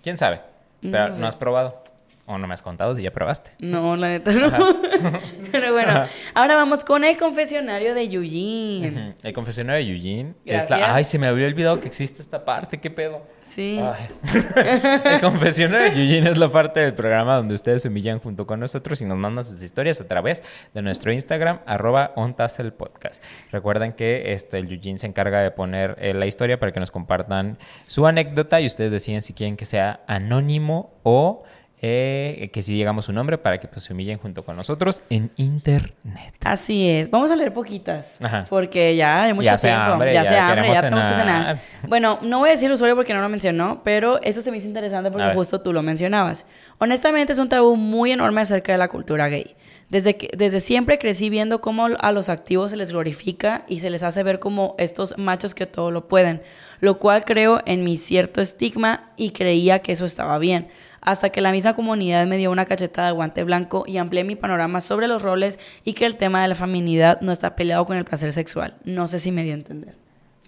¿Quién 0.02 0.16
sabe? 0.18 0.40
No 0.82 0.92
Pero 0.92 1.08
no, 1.10 1.16
sé. 1.16 1.24
has 1.26 1.36
probado. 1.36 1.82
O 2.30 2.38
no 2.38 2.46
me 2.46 2.54
has 2.54 2.62
contado 2.62 2.94
si 2.94 3.02
ya 3.02 3.10
probaste. 3.10 3.50
No, 3.58 3.96
la 3.96 4.06
neta 4.06 4.30
no. 4.30 4.50
Pero 5.50 5.72
bueno, 5.72 5.90
Ajá. 5.90 6.08
ahora 6.32 6.54
vamos 6.54 6.84
con 6.84 7.02
el 7.02 7.16
confesionario 7.16 7.92
de. 7.92 8.04
Ujú. 8.06 9.14
El 9.20 9.32
confesionario 9.34 9.84
de 9.84 9.92
Eugene. 9.92 10.34
Es 10.44 10.70
la... 10.70 10.94
Ay, 10.94 11.02
se 11.02 11.18
me 11.18 11.26
había 11.26 11.48
olvidado 11.48 11.80
que 11.80 11.88
existe 11.88 12.22
esta 12.22 12.44
parte, 12.44 12.78
qué 12.78 12.88
pedo. 12.88 13.26
Sí. 13.50 13.80
El 15.04 15.20
confesionario 15.20 15.90
de 15.90 16.00
Eugene 16.00 16.30
es 16.30 16.38
la 16.38 16.48
parte 16.48 16.78
del 16.78 16.94
programa 16.94 17.34
donde 17.34 17.56
ustedes 17.56 17.82
se 17.82 17.88
humillan 17.88 18.20
junto 18.20 18.46
con 18.46 18.60
nosotros 18.60 19.02
y 19.02 19.04
nos 19.04 19.16
mandan 19.16 19.42
sus 19.42 19.60
historias 19.60 20.00
a 20.00 20.06
través 20.06 20.44
de 20.72 20.82
nuestro 20.82 21.12
Instagram, 21.12 21.58
arroba 21.66 22.12
ontaselpodcast. 22.14 23.20
Recuerden 23.50 23.94
que 23.94 24.34
este, 24.34 24.58
el 24.58 24.72
Eugene 24.72 25.00
se 25.00 25.08
encarga 25.08 25.40
de 25.40 25.50
poner 25.50 25.96
eh, 25.98 26.14
la 26.14 26.26
historia 26.26 26.60
para 26.60 26.70
que 26.70 26.78
nos 26.78 26.92
compartan 26.92 27.58
su 27.88 28.06
anécdota 28.06 28.60
y 28.60 28.66
ustedes 28.66 28.92
deciden 28.92 29.20
si 29.20 29.34
quieren 29.34 29.56
que 29.56 29.64
sea 29.64 30.04
anónimo 30.06 30.92
o 31.02 31.42
eh, 31.82 32.50
que 32.52 32.62
si 32.62 32.76
llegamos 32.76 33.06
su 33.06 33.12
nombre 33.12 33.38
para 33.38 33.58
que 33.58 33.66
pues, 33.66 33.84
se 33.84 33.92
humillen 33.92 34.18
junto 34.18 34.44
con 34.44 34.54
nosotros 34.56 35.02
en 35.08 35.30
internet. 35.36 36.34
Así 36.44 36.88
es. 36.88 37.10
Vamos 37.10 37.30
a 37.30 37.36
leer 37.36 37.52
poquitas. 37.54 38.16
Ajá. 38.20 38.44
Porque 38.50 38.94
ya 38.96 39.22
hay 39.24 39.32
mucho 39.32 39.46
Ya 39.46 39.56
tiempo. 39.56 39.80
hambre, 39.80 40.12
ya 40.12 40.24
ya 40.24 40.30
se 40.30 40.38
hambre, 40.38 40.68
ya 40.72 40.80
tenemos 40.82 41.06
que 41.06 41.12
cenar. 41.12 41.26
cenar. 41.26 41.60
Bueno, 41.88 42.18
no 42.22 42.38
voy 42.38 42.48
a 42.50 42.52
decir 42.52 42.66
el 42.66 42.72
usuario 42.72 42.96
porque 42.96 43.14
no 43.14 43.22
lo 43.22 43.28
mencionó, 43.28 43.80
pero 43.82 44.20
eso 44.22 44.42
se 44.42 44.50
me 44.50 44.58
hizo 44.58 44.68
interesante 44.68 45.10
porque 45.10 45.32
justo 45.34 45.60
tú 45.62 45.72
lo 45.72 45.82
mencionabas. 45.82 46.44
Honestamente, 46.78 47.32
es 47.32 47.38
un 47.38 47.48
tabú 47.48 47.76
muy 47.76 48.12
enorme 48.12 48.42
acerca 48.42 48.72
de 48.72 48.78
la 48.78 48.88
cultura 48.88 49.28
gay. 49.28 49.56
Desde, 49.88 50.16
que, 50.16 50.30
desde 50.36 50.60
siempre 50.60 51.00
crecí 51.00 51.30
viendo 51.30 51.60
cómo 51.60 51.86
a 51.86 52.12
los 52.12 52.28
activos 52.28 52.70
se 52.70 52.76
les 52.76 52.92
glorifica 52.92 53.64
y 53.66 53.80
se 53.80 53.90
les 53.90 54.04
hace 54.04 54.22
ver 54.22 54.38
como 54.38 54.76
estos 54.78 55.18
machos 55.18 55.52
que 55.52 55.66
todo 55.66 55.90
lo 55.90 56.06
pueden, 56.06 56.42
lo 56.78 57.00
cual 57.00 57.24
creo 57.24 57.60
en 57.66 57.82
mi 57.82 57.96
cierto 57.96 58.40
estigma 58.40 59.10
y 59.16 59.32
creía 59.32 59.80
que 59.80 59.90
eso 59.90 60.04
estaba 60.04 60.38
bien, 60.38 60.68
hasta 61.00 61.30
que 61.30 61.40
la 61.40 61.50
misma 61.52 61.74
comunidad 61.74 62.26
me 62.26 62.36
dio 62.36 62.50
una 62.50 62.66
cachetada 62.66 63.08
de 63.08 63.14
guante 63.14 63.42
blanco 63.44 63.84
y 63.86 63.96
amplié 63.96 64.24
mi 64.24 64.36
panorama 64.36 64.80
sobre 64.80 65.08
los 65.08 65.22
roles 65.22 65.58
y 65.84 65.94
que 65.94 66.04
el 66.06 66.16
tema 66.16 66.42
de 66.42 66.48
la 66.48 66.54
feminidad 66.54 67.20
no 67.22 67.32
está 67.32 67.56
peleado 67.56 67.86
con 67.86 67.96
el 67.96 68.04
placer 68.04 68.32
sexual. 68.32 68.76
No 68.84 69.06
sé 69.06 69.18
si 69.20 69.32
me 69.32 69.42
di 69.42 69.50
a 69.50 69.54
entender. 69.54 69.94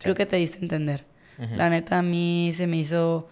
Creo 0.01 0.15
que 0.15 0.27
te 0.27 0.37
diste 0.37 0.59
a 0.59 0.63
entender. 0.63 1.05
La 1.57 1.71
neta 1.71 1.99
a 1.99 2.03
mí 2.03 2.51
se 2.55 2.67
me 2.67 2.77
hizo... 2.77 3.29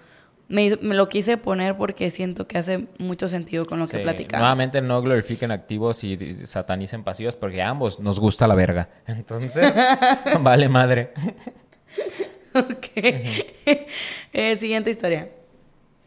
Me, 0.48 0.64
hizo- 0.64 0.78
me 0.82 0.96
lo 0.96 1.08
quise 1.08 1.36
poner 1.36 1.76
porque 1.76 2.10
siento 2.10 2.48
que 2.48 2.58
hace 2.58 2.86
mucho 2.98 3.28
sentido 3.28 3.66
con 3.66 3.78
lo 3.78 3.86
que 3.86 3.98
platicamos. 4.02 4.40
Nuevamente 4.40 4.80
no 4.82 5.00
glorifiquen 5.00 5.52
activos 5.52 6.02
y 6.02 6.16
satanicen 6.44 7.04
pasivos 7.04 7.36
porque 7.36 7.62
a 7.62 7.68
ambos 7.68 8.00
nos 8.00 8.18
gusta 8.18 8.48
la 8.48 8.56
verga. 8.56 8.88
Entonces, 9.06 9.72
vale 10.40 10.68
madre. 10.68 11.12
Ok. 12.54 12.86
Eh, 14.32 14.56
siguiente 14.56 14.90
historia. 14.90 15.28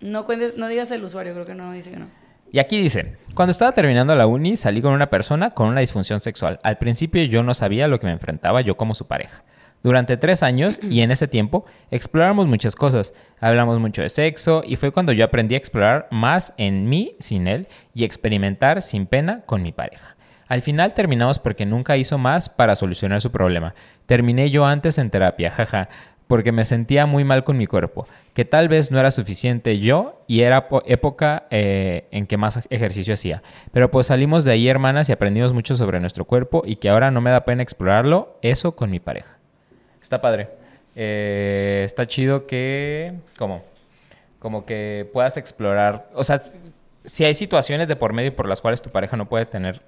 No 0.04 0.26
cuentes, 0.26 0.58
no 0.58 0.68
digas 0.68 0.92
el 0.92 1.02
usuario, 1.04 1.34
creo 1.34 1.46
que 1.46 1.56
no 1.56 1.72
dice 1.72 1.90
que 1.90 1.98
no. 1.98 2.08
Y 2.52 2.60
aquí 2.60 2.78
dice, 2.78 3.16
cuando 3.34 3.52
estaba 3.52 3.72
terminando 3.72 4.14
la 4.16 4.28
uni 4.28 4.58
salí 4.58 4.82
con 4.82 4.92
una 4.94 5.10
persona 5.10 5.52
con 5.52 5.70
una 5.70 5.80
disfunción 5.80 6.20
sexual. 6.20 6.60
Al 6.62 6.78
principio 6.78 7.24
yo 7.24 7.42
no 7.42 7.54
sabía 7.54 7.88
lo 7.88 8.00
que 8.00 8.08
me 8.08 8.12
enfrentaba 8.12 8.60
yo 8.60 8.76
como 8.76 8.94
su 8.96 9.08
pareja. 9.08 9.44
Durante 9.82 10.18
tres 10.18 10.44
años 10.44 10.80
y 10.84 11.02
en 11.02 11.12
ese 11.12 11.28
tiempo 11.30 11.66
exploramos 11.90 12.48
muchas 12.48 12.76
cosas, 12.76 13.14
hablamos 13.40 13.80
mucho 13.80 14.02
de 14.02 14.10
sexo 14.10 14.62
y 14.66 14.76
fue 14.76 14.92
cuando 14.92 15.14
yo 15.14 15.24
aprendí 15.24 15.56
a 15.56 15.58
explorar 15.58 16.08
más 16.12 16.54
en 16.58 16.90
mí 16.90 17.16
sin 17.20 17.48
él 17.48 17.68
y 17.94 18.04
experimentar 18.04 18.82
sin 18.82 19.08
pena 19.08 19.42
con 19.46 19.62
mi 19.62 19.72
pareja. 19.72 20.16
Al 20.48 20.62
final 20.62 20.94
terminamos 20.94 21.40
porque 21.40 21.66
nunca 21.66 21.98
hizo 21.98 22.18
más 22.18 22.50
para 22.50 22.76
solucionar 22.76 23.22
su 23.22 23.32
problema. 23.32 23.74
Terminé 24.06 24.52
yo 24.52 24.66
antes 24.66 24.98
en 24.98 25.10
terapia, 25.10 25.50
jaja, 25.50 25.90
porque 26.34 26.52
me 26.52 26.66
sentía 26.66 27.06
muy 27.06 27.24
mal 27.24 27.44
con 27.44 27.58
mi 27.60 27.68
cuerpo, 27.68 28.08
que 28.34 28.44
tal 28.44 28.68
vez 28.68 28.90
no 28.90 29.00
era 29.00 29.12
suficiente 29.12 29.78
yo 29.78 30.20
y 30.26 30.42
era 30.42 30.68
po- 30.68 30.82
época 30.88 31.46
eh, 31.52 32.08
en 32.10 32.26
que 32.26 32.38
más 32.38 32.66
ejercicio 32.72 33.14
hacía. 33.14 33.44
Pero 33.72 33.92
pues 33.92 34.08
salimos 34.08 34.44
de 34.44 34.52
ahí, 34.54 34.68
hermanas, 34.68 35.10
y 35.10 35.12
aprendimos 35.12 35.54
mucho 35.54 35.76
sobre 35.76 36.00
nuestro 36.00 36.26
cuerpo 36.26 36.64
y 36.66 36.78
que 36.78 36.90
ahora 36.90 37.12
no 37.12 37.22
me 37.22 37.30
da 37.30 37.46
pena 37.46 37.62
explorarlo, 37.62 38.40
eso 38.42 38.76
con 38.76 38.90
mi 38.90 39.00
pareja. 39.00 39.38
Está 40.02 40.22
padre. 40.22 40.50
Eh, 40.96 41.84
está 41.86 42.08
chido 42.08 42.48
que... 42.48 43.14
¿Cómo? 43.38 43.64
Como 44.40 44.66
que 44.66 45.08
puedas 45.14 45.38
explorar... 45.38 46.10
O 46.16 46.24
sea, 46.24 46.42
si 47.06 47.26
hay 47.26 47.36
situaciones 47.36 47.88
de 47.88 47.96
por 47.96 48.14
medio 48.14 48.34
por 48.36 48.48
las 48.48 48.62
cuales 48.62 48.82
tu 48.82 48.90
pareja 48.90 49.18
no 49.18 49.28
puede 49.28 49.46
tener 49.46 49.82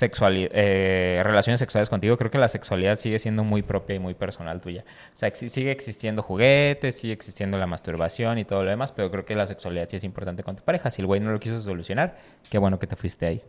eh, 0.00 1.20
relaciones 1.24 1.58
sexuales 1.58 1.88
contigo, 1.88 2.16
creo 2.16 2.30
que 2.30 2.38
la 2.38 2.48
sexualidad 2.48 2.96
sigue 2.96 3.18
siendo 3.18 3.42
muy 3.42 3.62
propia 3.62 3.96
y 3.96 3.98
muy 3.98 4.14
personal 4.14 4.60
tuya. 4.60 4.84
O 5.12 5.16
sea, 5.16 5.34
sigue 5.34 5.72
existiendo 5.72 6.22
juguetes, 6.22 6.96
sigue 6.96 7.12
existiendo 7.12 7.58
la 7.58 7.66
masturbación 7.66 8.38
y 8.38 8.44
todo 8.44 8.62
lo 8.62 8.70
demás, 8.70 8.92
pero 8.92 9.10
creo 9.10 9.24
que 9.24 9.34
la 9.34 9.46
sexualidad 9.46 9.88
sí 9.88 9.96
es 9.96 10.04
importante 10.04 10.42
con 10.42 10.54
tu 10.54 10.62
pareja. 10.62 10.90
Si 10.90 11.02
el 11.02 11.06
güey 11.06 11.20
no 11.20 11.32
lo 11.32 11.40
quiso 11.40 11.60
solucionar, 11.60 12.16
qué 12.48 12.58
bueno 12.58 12.78
que 12.78 12.86
te 12.86 12.94
fuiste 12.94 13.26
ahí. 13.26 13.42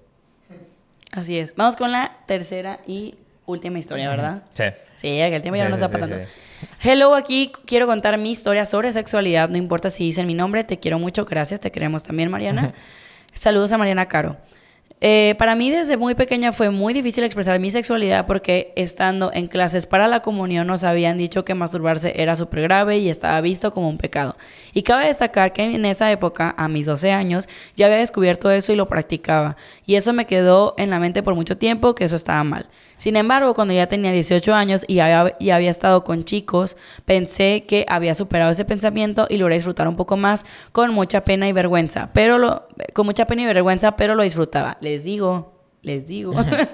Así 1.12 1.38
es. 1.38 1.56
Vamos 1.56 1.76
con 1.76 1.92
la 1.92 2.18
tercera 2.26 2.80
y 2.88 3.16
última 3.46 3.78
historia, 3.78 4.10
¿verdad? 4.10 4.44
Sí. 4.54 4.64
Sí, 4.96 5.08
que 5.08 5.36
el 5.36 5.42
tiempo 5.42 5.58
ya 5.58 5.66
Sí, 5.66 5.72
no 5.72 5.78
nos 5.78 5.92
sí, 5.92 5.98
tanto. 5.98 6.16
Hello, 6.82 7.14
aquí 7.16 7.52
quiero 7.66 7.86
contar 7.86 8.18
mi 8.18 8.32
historia 8.32 8.66
sobre 8.66 8.92
sexualidad. 8.92 9.50
No 9.50 9.58
importa 9.58 9.90
si 9.90 10.06
dicen 10.06 10.26
mi 10.26 10.34
nombre, 10.34 10.64
te 10.64 10.80
quiero 10.80 10.98
mucho. 10.98 11.26
Gracias, 11.26 11.60
te 11.60 11.72
queremos 11.72 12.02
también, 12.02 12.32
Mariana. 12.32 12.74
Saludos 13.34 13.72
a 13.72 13.78
Mariana 13.78 14.08
Caro. 14.08 14.38
Eh, 15.04 15.34
para 15.40 15.56
mí 15.56 15.72
desde 15.72 15.98
muy 15.98 16.14
pequeña 16.14 16.52
fue 16.52 16.70
muy 16.70 16.94
difícil 16.94 17.24
expresar 17.24 17.60
mi 17.60 17.72
sexualidad 17.72 18.28
porque 18.28 18.72
estando 18.76 19.32
en 19.34 19.48
clases 19.48 19.88
para 19.88 20.08
la 20.08 20.22
comunión 20.22 20.68
nos 20.68 20.84
habían 20.84 21.18
dicho 21.18 21.44
que 21.44 21.56
masturbarse 21.56 22.22
era 22.22 22.36
súper 22.36 22.62
grave 22.62 23.00
y 23.00 23.10
estaba 23.10 23.42
visto 23.42 23.74
como 23.74 23.90
un 23.90 23.98
pecado. 23.98 24.38
Y 24.74 24.84
cabe 24.84 25.08
destacar 25.08 25.54
que 25.54 25.64
en 25.64 25.86
esa 25.86 26.12
época, 26.12 26.54
a 26.56 26.68
mis 26.68 26.86
12 26.86 27.12
años, 27.12 27.50
ya 27.76 27.88
había 27.88 27.98
descubierto 27.98 28.52
eso 28.52 28.74
y 28.74 28.76
lo 28.76 28.88
practicaba. 28.88 29.58
Y 29.88 29.96
eso 29.96 30.14
me 30.14 30.28
quedó 30.28 30.76
en 30.78 30.92
la 30.92 31.00
mente 31.00 31.24
por 31.24 31.34
mucho 31.34 31.58
tiempo 31.58 31.96
que 31.96 32.06
eso 32.06 32.16
estaba 32.16 32.44
mal. 32.44 32.70
Sin 33.02 33.16
embargo, 33.16 33.56
cuando 33.56 33.74
ya 33.74 33.88
tenía 33.88 34.12
18 34.12 34.54
años 34.54 34.86
y 34.88 35.00
había, 35.00 35.36
y 35.40 35.50
había 35.50 35.72
estado 35.72 36.04
con 36.04 36.24
chicos, 36.24 36.78
pensé 37.06 37.64
que 37.68 37.84
había 37.90 38.14
superado 38.14 38.52
ese 38.52 38.66
pensamiento 38.66 39.26
y 39.28 39.38
logré 39.38 39.56
disfrutar 39.56 39.88
un 39.88 39.96
poco 39.96 40.18
más 40.18 40.46
con 40.72 40.94
mucha 40.94 41.22
pena 41.22 41.48
y 41.48 41.52
vergüenza, 41.52 42.12
pero 42.14 42.38
lo, 42.38 42.68
con 42.94 43.08
mucha 43.08 43.26
pena 43.26 43.42
y 43.42 43.46
vergüenza, 43.46 43.96
pero 43.98 44.14
lo 44.14 44.22
disfrutaba. 44.22 44.78
Les 44.92 45.06
digo, 45.06 45.54
les 45.84 46.06
digo. 46.06 46.34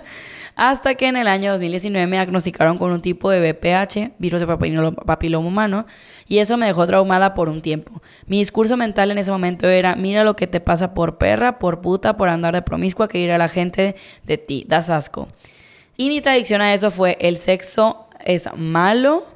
Hasta 0.56 0.95
que 0.95 1.07
en 1.07 1.18
el 1.18 1.27
año 1.27 1.52
2019 1.52 2.07
me 2.07 2.15
diagnosticaron 2.15 2.80
con 2.80 2.91
un 2.91 2.99
tipo 2.99 3.30
de 3.30 3.39
VPH, 3.39 4.14
virus 4.18 4.39
de 4.39 4.48
papiloma, 4.48 5.48
humano, 5.48 5.85
y 6.27 6.39
eso 6.39 6.57
me 6.57 6.65
dejó 6.65 6.88
traumada 6.88 7.35
por 7.35 7.48
un 7.48 7.61
tiempo. 7.61 8.02
Mi 8.26 8.39
discurso 8.39 8.76
mental 8.76 9.11
en 9.11 9.19
ese 9.19 9.30
momento 9.30 9.68
era, 9.68 9.95
mira 9.95 10.23
lo 10.23 10.35
que 10.35 10.48
te 10.48 10.60
pasa 10.60 10.95
por 10.95 11.19
perra, 11.19 11.60
por 11.60 11.81
puta, 11.81 12.18
por 12.18 12.27
andar 12.27 12.56
de 12.56 12.64
promiscua, 12.64 13.07
que 13.07 13.19
ir 13.19 13.31
a 13.31 13.38
la 13.38 13.49
gente 13.49 13.95
de 14.23 14.39
ti, 14.39 14.65
das 14.68 14.89
asco. 14.89 15.27
Y 15.95 16.10
mi 16.10 16.19
tradición 16.19 16.61
a 16.61 16.73
eso 16.73 16.89
fue, 16.89 17.19
el 17.22 17.38
sexo 17.38 18.07
es 18.26 18.49
malo 18.56 19.27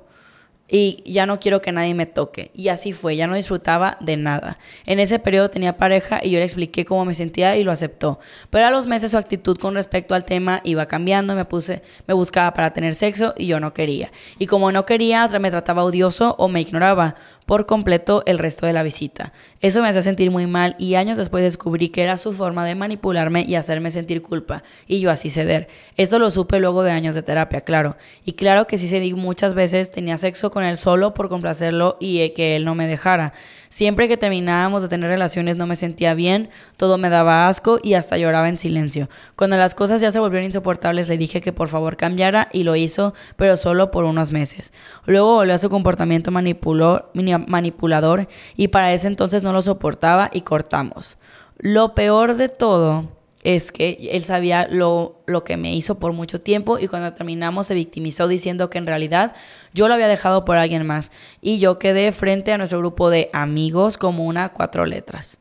y 0.71 1.03
ya 1.05 1.25
no 1.25 1.41
quiero 1.41 1.61
que 1.61 1.73
nadie 1.73 1.93
me 1.93 2.05
toque. 2.05 2.49
Y 2.55 2.69
así 2.69 2.93
fue, 2.93 3.17
ya 3.17 3.27
no 3.27 3.35
disfrutaba 3.35 3.97
de 3.99 4.15
nada. 4.15 4.57
En 4.85 4.99
ese 4.99 5.19
periodo 5.19 5.49
tenía 5.49 5.75
pareja 5.75 6.21
y 6.23 6.31
yo 6.31 6.39
le 6.39 6.45
expliqué 6.45 6.85
cómo 6.85 7.03
me 7.03 7.13
sentía 7.13 7.57
y 7.57 7.63
lo 7.65 7.73
aceptó. 7.73 8.19
Pero 8.49 8.65
a 8.65 8.71
los 8.71 8.87
meses 8.87 9.11
su 9.11 9.17
actitud 9.17 9.57
con 9.57 9.75
respecto 9.75 10.15
al 10.15 10.23
tema 10.23 10.61
iba 10.63 10.85
cambiando, 10.85 11.35
me 11.35 11.43
puse, 11.43 11.83
me 12.07 12.13
buscaba 12.13 12.53
para 12.53 12.71
tener 12.71 12.95
sexo 12.95 13.33
y 13.37 13.47
yo 13.47 13.59
no 13.59 13.73
quería. 13.73 14.11
Y 14.39 14.47
como 14.47 14.71
no 14.71 14.85
quería, 14.85 15.27
me 15.27 15.51
trataba 15.51 15.83
odioso 15.83 16.35
o 16.39 16.47
me 16.47 16.61
ignoraba 16.61 17.15
por 17.45 17.65
completo 17.65 18.23
el 18.25 18.39
resto 18.39 18.65
de 18.65 18.71
la 18.71 18.81
visita. 18.81 19.33
Eso 19.59 19.81
me 19.81 19.89
hacía 19.89 20.01
sentir 20.01 20.31
muy 20.31 20.47
mal 20.47 20.77
y 20.79 20.95
años 20.95 21.17
después 21.17 21.43
descubrí 21.43 21.89
que 21.89 22.01
era 22.01 22.15
su 22.15 22.31
forma 22.31 22.65
de 22.65 22.75
manipularme 22.75 23.43
y 23.43 23.55
hacerme 23.55 23.91
sentir 23.91 24.21
culpa 24.21 24.63
y 24.87 25.01
yo 25.01 25.11
así 25.11 25.29
ceder. 25.29 25.67
Esto 25.97 26.17
lo 26.17 26.31
supe 26.31 26.61
luego 26.61 26.81
de 26.83 26.91
años 26.91 27.13
de 27.13 27.23
terapia, 27.23 27.59
claro. 27.59 27.97
Y 28.23 28.33
claro 28.33 28.67
que 28.67 28.77
sí 28.77 28.87
se 28.87 29.01
muchas 29.15 29.53
veces 29.53 29.91
tenía 29.91 30.17
sexo 30.17 30.49
con 30.51 30.60
él 30.63 30.77
solo 30.77 31.13
por 31.13 31.29
complacerlo 31.29 31.97
y 31.99 32.21
eh, 32.21 32.33
que 32.33 32.55
él 32.55 32.65
no 32.65 32.75
me 32.75 32.87
dejara. 32.87 33.33
Siempre 33.69 34.07
que 34.07 34.17
terminábamos 34.17 34.81
de 34.81 34.89
tener 34.89 35.09
relaciones 35.09 35.55
no 35.55 35.65
me 35.67 35.75
sentía 35.75 36.13
bien, 36.13 36.49
todo 36.77 36.97
me 36.97 37.09
daba 37.09 37.47
asco 37.47 37.79
y 37.81 37.93
hasta 37.93 38.17
lloraba 38.17 38.49
en 38.49 38.57
silencio. 38.57 39.09
Cuando 39.35 39.57
las 39.57 39.75
cosas 39.75 40.01
ya 40.01 40.11
se 40.11 40.19
volvieron 40.19 40.45
insoportables 40.45 41.07
le 41.07 41.17
dije 41.17 41.41
que 41.41 41.53
por 41.53 41.69
favor 41.69 41.97
cambiara 41.97 42.49
y 42.51 42.63
lo 42.63 42.75
hizo, 42.75 43.13
pero 43.37 43.55
solo 43.57 43.91
por 43.91 44.03
unos 44.03 44.31
meses. 44.31 44.73
Luego 45.05 45.35
volvió 45.35 45.55
a 45.55 45.57
su 45.57 45.69
comportamiento 45.69 46.31
manipulador 46.31 48.27
y 48.55 48.67
para 48.67 48.93
ese 48.93 49.07
entonces 49.07 49.43
no 49.43 49.53
lo 49.53 49.61
soportaba 49.61 50.29
y 50.33 50.41
cortamos. 50.41 51.17
Lo 51.57 51.95
peor 51.95 52.35
de 52.35 52.49
todo 52.49 53.20
es 53.43 53.71
que 53.71 54.09
él 54.11 54.23
sabía 54.23 54.67
lo, 54.69 55.21
lo 55.25 55.43
que 55.43 55.57
me 55.57 55.75
hizo 55.75 55.99
por 55.99 56.13
mucho 56.13 56.41
tiempo 56.41 56.79
y 56.79 56.87
cuando 56.87 57.11
terminamos 57.13 57.67
se 57.67 57.73
victimizó 57.73 58.27
diciendo 58.27 58.69
que 58.69 58.77
en 58.77 58.87
realidad 58.87 59.35
yo 59.73 59.87
lo 59.87 59.93
había 59.93 60.07
dejado 60.07 60.45
por 60.45 60.57
alguien 60.57 60.85
más 60.85 61.11
y 61.41 61.59
yo 61.59 61.79
quedé 61.79 62.11
frente 62.11 62.51
a 62.53 62.57
nuestro 62.57 62.79
grupo 62.79 63.09
de 63.09 63.29
amigos 63.33 63.97
como 63.97 64.25
una 64.25 64.49
cuatro 64.49 64.85
letras. 64.85 65.39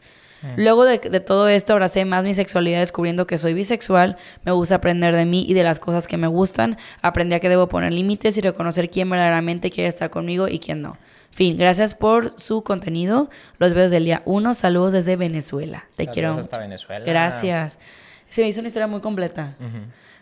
Luego 0.56 0.86
de, 0.86 0.98
de 0.98 1.20
todo 1.20 1.48
esto 1.48 1.74
abracé 1.74 2.06
más 2.06 2.24
mi 2.24 2.32
sexualidad 2.32 2.80
descubriendo 2.80 3.26
que 3.26 3.36
soy 3.36 3.52
bisexual, 3.52 4.16
me 4.42 4.52
gusta 4.52 4.76
aprender 4.76 5.14
de 5.14 5.26
mí 5.26 5.44
y 5.46 5.52
de 5.52 5.64
las 5.64 5.78
cosas 5.78 6.08
que 6.08 6.16
me 6.16 6.28
gustan, 6.28 6.78
aprendí 7.02 7.34
a 7.34 7.40
que 7.40 7.50
debo 7.50 7.68
poner 7.68 7.92
límites 7.92 8.38
y 8.38 8.40
reconocer 8.40 8.88
quién 8.88 9.10
verdaderamente 9.10 9.70
quiere 9.70 9.88
estar 9.88 10.08
conmigo 10.08 10.48
y 10.48 10.58
quién 10.58 10.80
no. 10.80 10.96
Fin, 11.30 11.56
gracias 11.56 11.94
por 11.94 12.38
su 12.38 12.62
contenido. 12.62 13.30
Los 13.58 13.72
veo 13.72 13.84
desde 13.84 13.98
el 13.98 14.04
día 14.04 14.22
uno. 14.24 14.54
Saludos 14.54 14.92
desde 14.92 15.16
Venezuela. 15.16 15.86
Te 15.96 16.04
Saludos 16.04 16.14
quiero 16.14 16.30
hasta 16.32 16.56
mucho. 16.56 16.60
Venezuela. 16.60 17.04
Gracias. 17.04 17.78
Se 18.28 18.42
me 18.42 18.48
hizo 18.48 18.60
una 18.60 18.66
historia 18.66 18.86
muy 18.86 19.00
completa. 19.00 19.56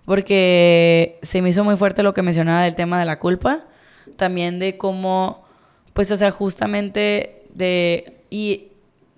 Porque 0.05 1.19
se 1.23 1.43
me 1.43 1.51
hizo 1.51 1.65
muy 1.65 1.77
fuerte 1.77 2.03
lo 2.03 2.15
que 2.15 2.23
mencionaba 2.23 2.63
del 2.63 2.75
tema 2.75 2.99
de 2.99 3.05
la 3.05 3.19
culpa. 3.19 3.65
También 4.17 4.59
de 4.59 4.79
cómo, 4.79 5.45
pues, 5.93 6.11
o 6.11 6.17
sea, 6.17 6.31
justamente 6.31 7.43
de... 7.53 8.23
Y 8.31 8.69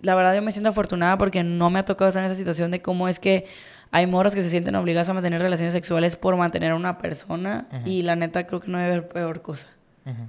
la 0.03 0.15
verdad 0.15 0.35
yo 0.35 0.43
me 0.43 0.51
siento 0.51 0.71
afortunada 0.71 1.19
porque 1.19 1.45
no 1.45 1.71
me 1.71 1.79
ha 1.79 1.85
tocado 1.85 2.09
estar 2.09 2.23
en 2.23 2.27
esa 2.27 2.35
situación 2.35 2.71
de 2.71 2.81
cómo 2.81 3.09
es 3.09 3.19
que 3.19 3.47
hay 3.93 4.07
morras 4.07 4.35
que 4.35 4.43
se 4.43 4.51
sienten 4.51 4.77
obligadas 4.77 5.09
a 5.09 5.15
mantener 5.15 5.43
relaciones 5.43 5.73
sexuales 5.73 6.17
por 6.17 6.37
mantener 6.37 6.73
a 6.73 6.77
una 6.77 6.99
persona. 6.99 7.67
Y 7.85 8.03
la 8.03 8.17
neta 8.17 8.47
creo 8.47 8.61
que 8.61 8.69
no 8.69 8.79
debe 8.79 8.93
haber 8.93 9.09
peor 9.09 9.43
cosa. 9.43 9.67
Ujú. 10.07 10.29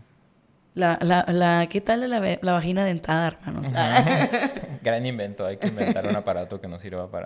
La, 0.73 0.97
la, 1.01 1.25
la, 1.27 1.67
¿qué 1.69 1.81
tal 1.81 2.09
la, 2.09 2.19
la 2.41 2.51
vagina 2.53 2.85
dentada, 2.85 3.27
hermanos? 3.27 3.69
Gran 4.81 5.05
invento, 5.05 5.45
hay 5.45 5.57
que 5.57 5.67
inventar 5.67 6.07
un 6.07 6.15
aparato 6.15 6.61
que 6.61 6.67
nos 6.69 6.81
sirva 6.81 7.11
para 7.11 7.25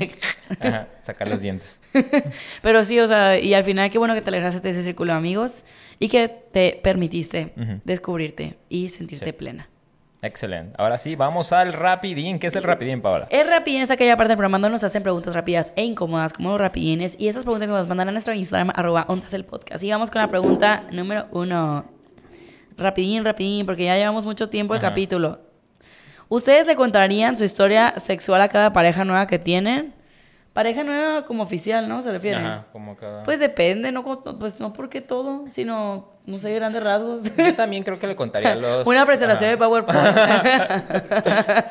Ajá, 0.60 0.86
sacar 1.00 1.26
los 1.26 1.40
dientes. 1.40 1.80
Pero 2.62 2.84
sí, 2.84 3.00
o 3.00 3.08
sea, 3.08 3.40
y 3.40 3.54
al 3.54 3.64
final 3.64 3.90
qué 3.90 3.98
bueno 3.98 4.14
que 4.14 4.20
te 4.22 4.28
alejaste 4.28 4.60
de 4.60 4.70
ese 4.70 4.82
círculo 4.84 5.12
de 5.12 5.18
amigos 5.18 5.64
y 5.98 6.08
que 6.08 6.28
te 6.28 6.78
permitiste 6.82 7.52
descubrirte 7.84 8.56
y 8.68 8.88
sentirte 8.88 9.26
Sí. 9.26 9.32
plena. 9.32 9.68
Excelente. 10.22 10.74
Ahora 10.78 10.96
sí, 10.96 11.14
vamos 11.16 11.52
al 11.52 11.72
rapidín. 11.72 12.38
¿Qué 12.38 12.46
es 12.46 12.56
el 12.56 12.62
rapidín, 12.62 13.02
Paola? 13.02 13.26
El 13.30 13.48
rapidín 13.48 13.82
es 13.82 13.90
aquella 13.90 14.16
parte 14.16 14.28
del 14.28 14.36
programa 14.36 14.58
donde 14.58 14.70
nos 14.70 14.84
hacen 14.84 15.02
preguntas 15.02 15.34
rápidas 15.34 15.72
e 15.76 15.84
incómodas 15.84 16.32
como 16.32 16.50
los 16.50 16.60
rapidines 16.60 17.16
y 17.18 17.26
esas 17.28 17.42
preguntas 17.44 17.68
nos 17.68 17.78
las 17.78 17.88
mandan 17.88 18.08
a 18.08 18.12
nuestro 18.12 18.32
Instagram 18.32 18.70
arroba 18.76 19.04
ondas 19.08 19.34
el 19.34 19.44
podcast. 19.44 19.82
Y 19.82 19.90
vamos 19.90 20.10
con 20.12 20.22
la 20.22 20.28
pregunta 20.28 20.84
número 20.92 21.26
uno. 21.32 21.95
Rapidín, 22.76 23.24
rapidín, 23.24 23.64
porque 23.66 23.84
ya 23.84 23.96
llevamos 23.96 24.24
mucho 24.24 24.48
tiempo 24.48 24.74
el 24.74 24.78
Ajá. 24.78 24.88
capítulo. 24.90 25.40
¿Ustedes 26.28 26.66
le 26.66 26.76
contarían 26.76 27.36
su 27.36 27.44
historia 27.44 27.94
sexual 27.98 28.40
a 28.42 28.48
cada 28.48 28.72
pareja 28.72 29.04
nueva 29.04 29.26
que 29.26 29.38
tienen? 29.38 29.94
Pareja 30.52 30.82
nueva 30.84 31.24
como 31.26 31.42
oficial, 31.42 31.88
¿no? 31.88 32.00
Se 32.02 32.10
refiere. 32.10 32.38
Ajá, 32.38 32.66
como 32.72 32.96
cada... 32.96 33.22
Pues 33.24 33.38
depende, 33.38 33.92
no, 33.92 34.02
pues 34.38 34.58
no 34.58 34.72
porque 34.72 35.02
todo, 35.02 35.44
sino, 35.50 36.12
no 36.24 36.38
sé, 36.38 36.52
grandes 36.54 36.82
rasgos. 36.82 37.22
Yo 37.36 37.54
también 37.54 37.82
creo 37.84 37.98
que 37.98 38.06
le 38.06 38.16
contaría 38.16 38.54
los... 38.56 38.86
Una 38.86 39.04
presentación 39.04 39.50
de 39.50 39.54
Ajá. 39.54 39.64
PowerPoint. 39.64 40.16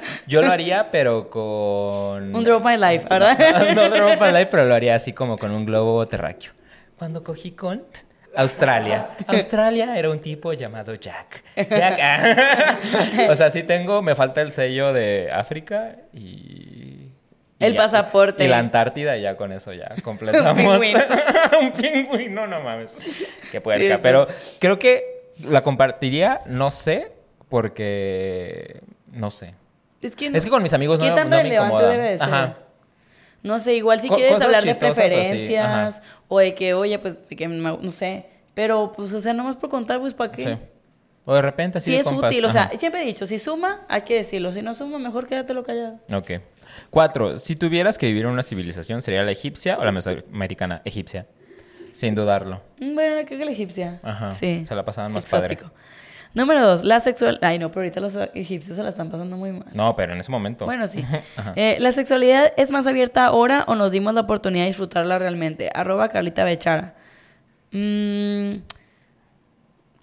Yo 0.28 0.42
lo 0.42 0.52
haría, 0.52 0.92
pero 0.92 1.30
con... 1.30 2.36
Un 2.36 2.44
Drop 2.44 2.64
My 2.64 2.78
Life, 2.78 3.08
¿verdad? 3.10 3.74
no 3.76 3.90
Drop 3.90 4.22
My 4.22 4.28
Life, 4.32 4.48
pero 4.52 4.66
lo 4.66 4.76
haría 4.76 4.96
así 4.96 5.14
como 5.14 5.38
con 5.38 5.52
un 5.52 5.66
globo 5.66 6.08
terráqueo. 6.08 6.52
Cuando 6.98 7.24
cogí 7.24 7.52
con 7.52 7.84
Australia. 8.38 9.10
Australia 9.28 9.98
era 9.98 10.10
un 10.10 10.20
tipo 10.20 10.54
llamado 10.54 10.94
Jack. 10.96 11.44
Jack. 11.56 12.00
ah. 12.02 12.78
o 13.30 13.36
sea, 13.36 13.50
sí 13.50 13.64
tengo, 13.64 14.02
me 14.02 14.16
falta 14.16 14.42
el 14.42 14.52
sello 14.52 14.94
de 14.94 15.30
África 15.32 15.96
y 16.14 17.12
Y 17.58 17.64
El 17.66 17.74
ya- 17.74 17.78
pasaporte. 17.84 18.44
Y 18.44 18.48
la 18.48 18.60
Antártida, 18.60 19.18
y 19.18 19.22
ya 19.22 19.36
con 19.38 19.52
eso 19.52 19.72
ya 19.74 19.90
completamos. 20.04 20.58
pingüino. 20.58 21.00
un 21.62 21.72
pingüino, 21.72 22.48
no 22.48 22.62
mames. 22.62 22.94
Qué 23.52 23.62
puerca. 23.62 23.82
Sí, 23.84 23.92
sí. 23.92 24.00
Pero 24.02 24.28
creo 24.60 24.78
que 24.80 25.32
la 25.40 25.62
compartiría, 25.64 26.42
no 26.46 26.72
sé, 26.72 27.12
porque. 27.50 28.82
No 29.12 29.32
sé. 29.32 29.54
Es 30.02 30.16
que, 30.16 30.28
Es 30.28 30.44
que 30.44 30.50
con 30.52 30.62
mis 30.62 30.74
amigos 30.74 31.00
no, 31.00 31.06
¿Qué 31.06 31.12
tan 31.12 31.30
no 31.30 31.38
me 31.38 31.44
relevante 31.44 31.74
incomoda. 31.76 31.92
debe 31.92 32.12
de 32.12 32.18
ser? 32.18 32.28
Ajá. 32.28 32.58
No 33.46 33.60
sé, 33.60 33.76
igual 33.76 34.00
si 34.00 34.08
Co- 34.10 34.16
quieres 34.16 34.42
hablar 34.42 34.64
de 34.64 34.72
así, 34.72 34.80
preferencias 34.80 36.02
o 36.28 36.40
de 36.40 36.56
que, 36.56 36.74
oye, 36.74 36.98
pues, 37.00 37.28
de 37.30 37.36
que 37.36 37.48
me- 37.48 37.78
no 37.78 37.92
sé. 37.92 38.26
Pero, 38.54 38.92
pues, 38.96 39.14
o 39.14 39.22
sea, 39.22 39.34
nomás 39.34 39.56
por 39.56 39.70
contar, 39.70 40.00
pues, 40.00 40.14
¿para 40.14 40.32
qué? 40.32 40.44
Sí. 40.44 40.58
O 41.26 41.34
de 41.34 41.42
repente 41.42 41.78
así 41.78 41.86
Si 41.86 41.92
de 41.92 42.00
es 42.00 42.08
compas. 42.08 42.32
útil, 42.32 42.46
o 42.46 42.50
sea, 42.50 42.70
siempre 42.78 43.02
he 43.02 43.06
dicho, 43.06 43.26
si 43.28 43.38
suma, 43.40 43.82
hay 43.88 44.02
que 44.02 44.16
decirlo. 44.16 44.52
Si 44.52 44.62
no 44.62 44.74
suma, 44.76 44.98
mejor 45.00 45.28
quédatelo 45.28 45.64
callado. 45.64 46.00
Ok. 46.14 46.32
Cuatro. 46.90 47.40
Si 47.40 47.56
tuvieras 47.56 47.98
que 47.98 48.08
vivir 48.08 48.24
en 48.26 48.32
una 48.32 48.44
civilización, 48.44 49.02
¿sería 49.02 49.24
la 49.24 49.32
egipcia 49.32 49.78
o 49.80 49.86
la 49.86 49.92
mesoamericana? 49.92 50.82
Egipcia. 50.86 51.26
Sin 51.94 52.14
dudarlo. 52.16 52.62
Mm, 52.80 52.94
Bueno, 52.96 53.16
creo 53.26 53.40
que 53.40 53.46
la 53.46 53.52
egipcia. 53.52 54.00
Ajá, 54.04 54.34
Sí. 54.34 54.66
se 54.68 54.76
la 54.76 54.84
pasaban 54.84 55.12
más 55.14 55.24
Exótico. 55.24 55.72
Número 56.36 56.68
dos, 56.68 56.84
la 56.84 57.00
sexual... 57.00 57.40
Ay, 57.42 57.58
no, 57.58 57.70
pero 57.70 57.82
ahorita 57.82 58.02
los 58.02 58.16
egipcios 58.34 58.76
se 58.76 58.84
la 58.84 58.90
están 58.90 59.10
pasando 59.10 59.38
muy 59.38 59.54
mal. 59.54 59.70
No, 59.74 59.96
pero 59.96 60.14
en 60.14 60.20
ese 60.20 60.30
momento. 60.30 60.66
Bueno, 60.66 60.86
sí. 60.86 61.04
Eh, 61.56 61.78
¿La 61.80 61.94
sexualidad 61.94 62.52
es 62.58 62.72
más 62.72 62.86
abierta 62.86 63.26
ahora 63.26 63.64
o 63.68 63.76
nos 63.76 63.92
dimos 63.92 64.14
la 64.14 64.22
oportunidad 64.22 64.64
de 64.64 64.68
disfrutarla 64.68 65.18
realmente? 65.18 65.70
Arroba 65.74 66.10
Carlita 66.10 66.44
Bechara. 66.44 66.94
Mm, 67.72 68.56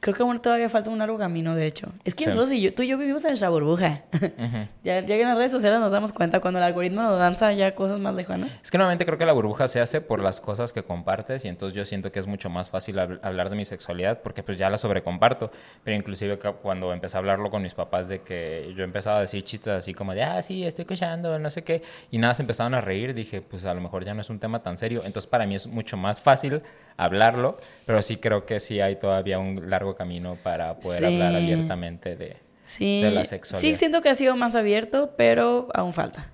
creo 0.03 0.17
que 0.17 0.23
aún 0.25 0.39
todavía 0.41 0.69
falta 0.69 0.91
un 0.91 0.99
largo 0.99 1.17
camino, 1.17 1.55
de 1.55 1.65
hecho. 1.65 1.93
Es 2.05 2.17
que 2.17 2.25
Sí. 2.25 2.31
nosotros 2.31 2.51
y 2.53 2.61
yo, 2.61 2.75
tú 2.75 2.83
y 2.83 2.89
yo 2.89 2.99
vivimos 2.99 3.23
en 3.25 3.29
nuestra 3.31 3.49
burbuja. 3.51 4.03
Ujú. 4.13 4.19
ya, 4.83 4.99
ya 4.99 5.07
que 5.07 5.23
en 5.23 5.29
las 5.29 5.37
redes 5.39 5.53
sociales 5.53 5.79
nos 5.79 5.93
damos 5.93 6.13
cuenta 6.13 6.41
cuando 6.41 6.59
el 6.59 6.65
algoritmo 6.65 7.03
nos 7.03 7.17
danza 7.21 7.53
ya 7.53 7.75
cosas 7.77 8.01
más 8.01 8.13
lejanas. 8.15 8.51
Es 8.65 8.73
que 8.73 8.79
normalmente 8.79 9.07
creo 9.07 9.17
que 9.17 9.25
la 9.27 9.33
burbuja 9.33 9.69
se 9.69 9.81
hace 9.81 10.01
por 10.01 10.21
las 10.21 10.41
cosas 10.41 10.73
que 10.73 10.83
compartes 10.83 11.45
y 11.45 11.49
entonces 11.49 11.77
yo 11.77 11.85
siento 11.85 12.11
que 12.11 12.19
es 12.19 12.27
mucho 12.27 12.51
más 12.51 12.69
fácil 12.69 12.97
hab- 12.99 13.21
hablar 13.23 13.49
de 13.49 13.55
mi 13.55 13.65
sexualidad 13.65 14.21
porque 14.23 14.43
pues 14.43 14.59
ya 14.59 14.69
la 14.69 14.77
sobrecomparto. 14.77 15.53
Pero 15.85 15.97
inclusive 15.97 16.37
cuando 16.61 16.93
empecé 16.93 17.17
a 17.17 17.21
hablarlo 17.21 17.49
con 17.51 17.63
mis 17.63 17.75
papás 17.75 18.09
de 18.09 18.23
que 18.23 18.75
yo 18.77 18.83
empezaba 18.83 19.19
a 19.19 19.21
decir 19.21 19.45
chistes 19.45 19.73
así 19.73 19.95
como 19.95 20.15
de, 20.15 20.25
ah, 20.25 20.43
sí, 20.43 20.65
estoy 20.65 20.85
cochando, 20.85 21.39
no 21.39 21.49
sé 21.49 21.63
qué, 21.63 21.83
y 22.11 22.19
nada, 22.19 22.35
se 22.35 22.43
empezaban 22.43 22.75
a 22.75 22.81
reír, 22.81 23.15
dije, 23.15 23.41
pues 23.41 23.65
a 23.67 23.73
lo 23.73 23.81
mejor 23.81 24.05
ya 24.05 24.15
no 24.15 24.21
es 24.21 24.31
un 24.31 24.41
tema 24.41 24.63
tan 24.65 24.77
serio. 24.77 25.03
Entonces 25.05 25.31
para 25.31 25.47
mí 25.47 25.55
es 25.55 25.69
mucho 25.69 25.97
más 25.97 26.21
fácil 26.21 26.61
hablarlo, 26.97 27.59
pero 27.87 28.03
sí 28.03 28.17
creo 28.17 28.47
que 28.47 28.61
sí 28.61 28.81
hay 28.81 28.97
todavía 28.97 29.39
un 29.39 29.71
largo 29.71 29.95
camino 29.95 30.37
para 30.43 30.75
poder 30.79 30.99
Sí. 31.01 31.05
hablar 31.07 31.35
abiertamente 31.35 32.17
de... 32.17 32.37
Sí, 32.65 33.03
De 33.03 33.11
la 33.11 33.25
sexualidad. 33.25 33.61
sí 33.61 33.75
siento 33.75 34.01
que 34.03 34.09
ha 34.09 34.15
sido 34.15 34.37
más 34.37 34.55
abierto, 34.55 35.15
pero 35.17 35.69
aún 35.75 35.93
falta. 35.93 36.31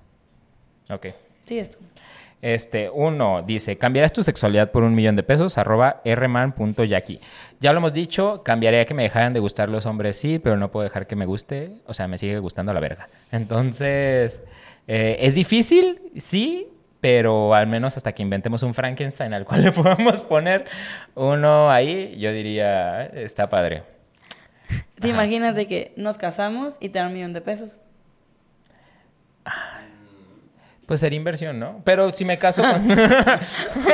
Ok. 0.89 1.07
Sí, 1.45 1.57
esto. 1.59 1.77
Este, 2.41 2.89
uno 2.89 3.41
dice, 3.45 3.77
¿cambiarás 3.77 4.13
tu 4.13 4.23
sexualidad 4.23 4.71
por 4.71 4.83
un 4.83 4.95
millón 4.95 5.15
de 5.17 5.23
pesos? 5.23 5.57
Arroba 5.57 6.01
rman.yaki. 6.05 7.19
Ya 7.59 7.73
lo 7.73 7.79
hemos 7.79 7.91
dicho, 7.93 8.43
cambiaría 8.43 8.85
que 8.85 8.93
me 8.93 9.03
dejaran 9.03 9.33
de 9.33 9.39
gustar 9.41 9.67
los 9.67 9.85
hombres, 9.85 10.15
sí, 10.17 10.39
pero 10.39 10.55
no 10.55 10.71
puedo 10.71 10.85
dejar 10.85 11.05
que 11.07 11.15
me 11.17 11.25
guste, 11.25 11.71
o 11.85 11.93
sea, 11.93 12.07
me 12.07 12.17
sigue 12.17 12.39
gustando 12.39 12.71
la 12.71 12.79
verga. 12.79 13.09
Entonces, 13.31 14.41
eh, 14.87 15.17
es 15.19 15.35
difícil, 15.35 15.99
sí, 16.15 16.67
pero 17.01 17.53
al 17.55 17.67
menos 17.67 17.95
hasta 17.97 18.11
que 18.13 18.21
inventemos 18.21 18.63
un 18.63 18.73
Frankenstein 18.73 19.33
al 19.33 19.45
cual 19.45 19.63
le 19.63 19.71
podamos 19.73 20.21
poner 20.21 20.65
uno 21.15 21.71
ahí, 21.71 22.15
yo 22.19 22.31
diría, 22.31 23.05
"Eh, 23.05 23.23
está 23.23 23.49
padre. 23.49 23.83
¿Te 24.99 25.07
Ajá. 25.07 25.15
imaginas 25.15 25.55
de 25.55 25.65
que 25.67 25.93
nos 25.95 26.17
casamos 26.17 26.77
y 26.79 26.89
te 26.89 26.99
dan 26.99 27.07
un 27.07 27.13
millón 27.13 27.33
de 27.33 27.41
pesos? 27.41 27.79
Pues 30.85 30.99
sería 30.99 31.17
inversión, 31.17 31.59
¿no? 31.59 31.81
Pero 31.83 32.11
si 32.11 32.25
me 32.25 32.37
caso 32.39 32.61
con... 32.71 32.87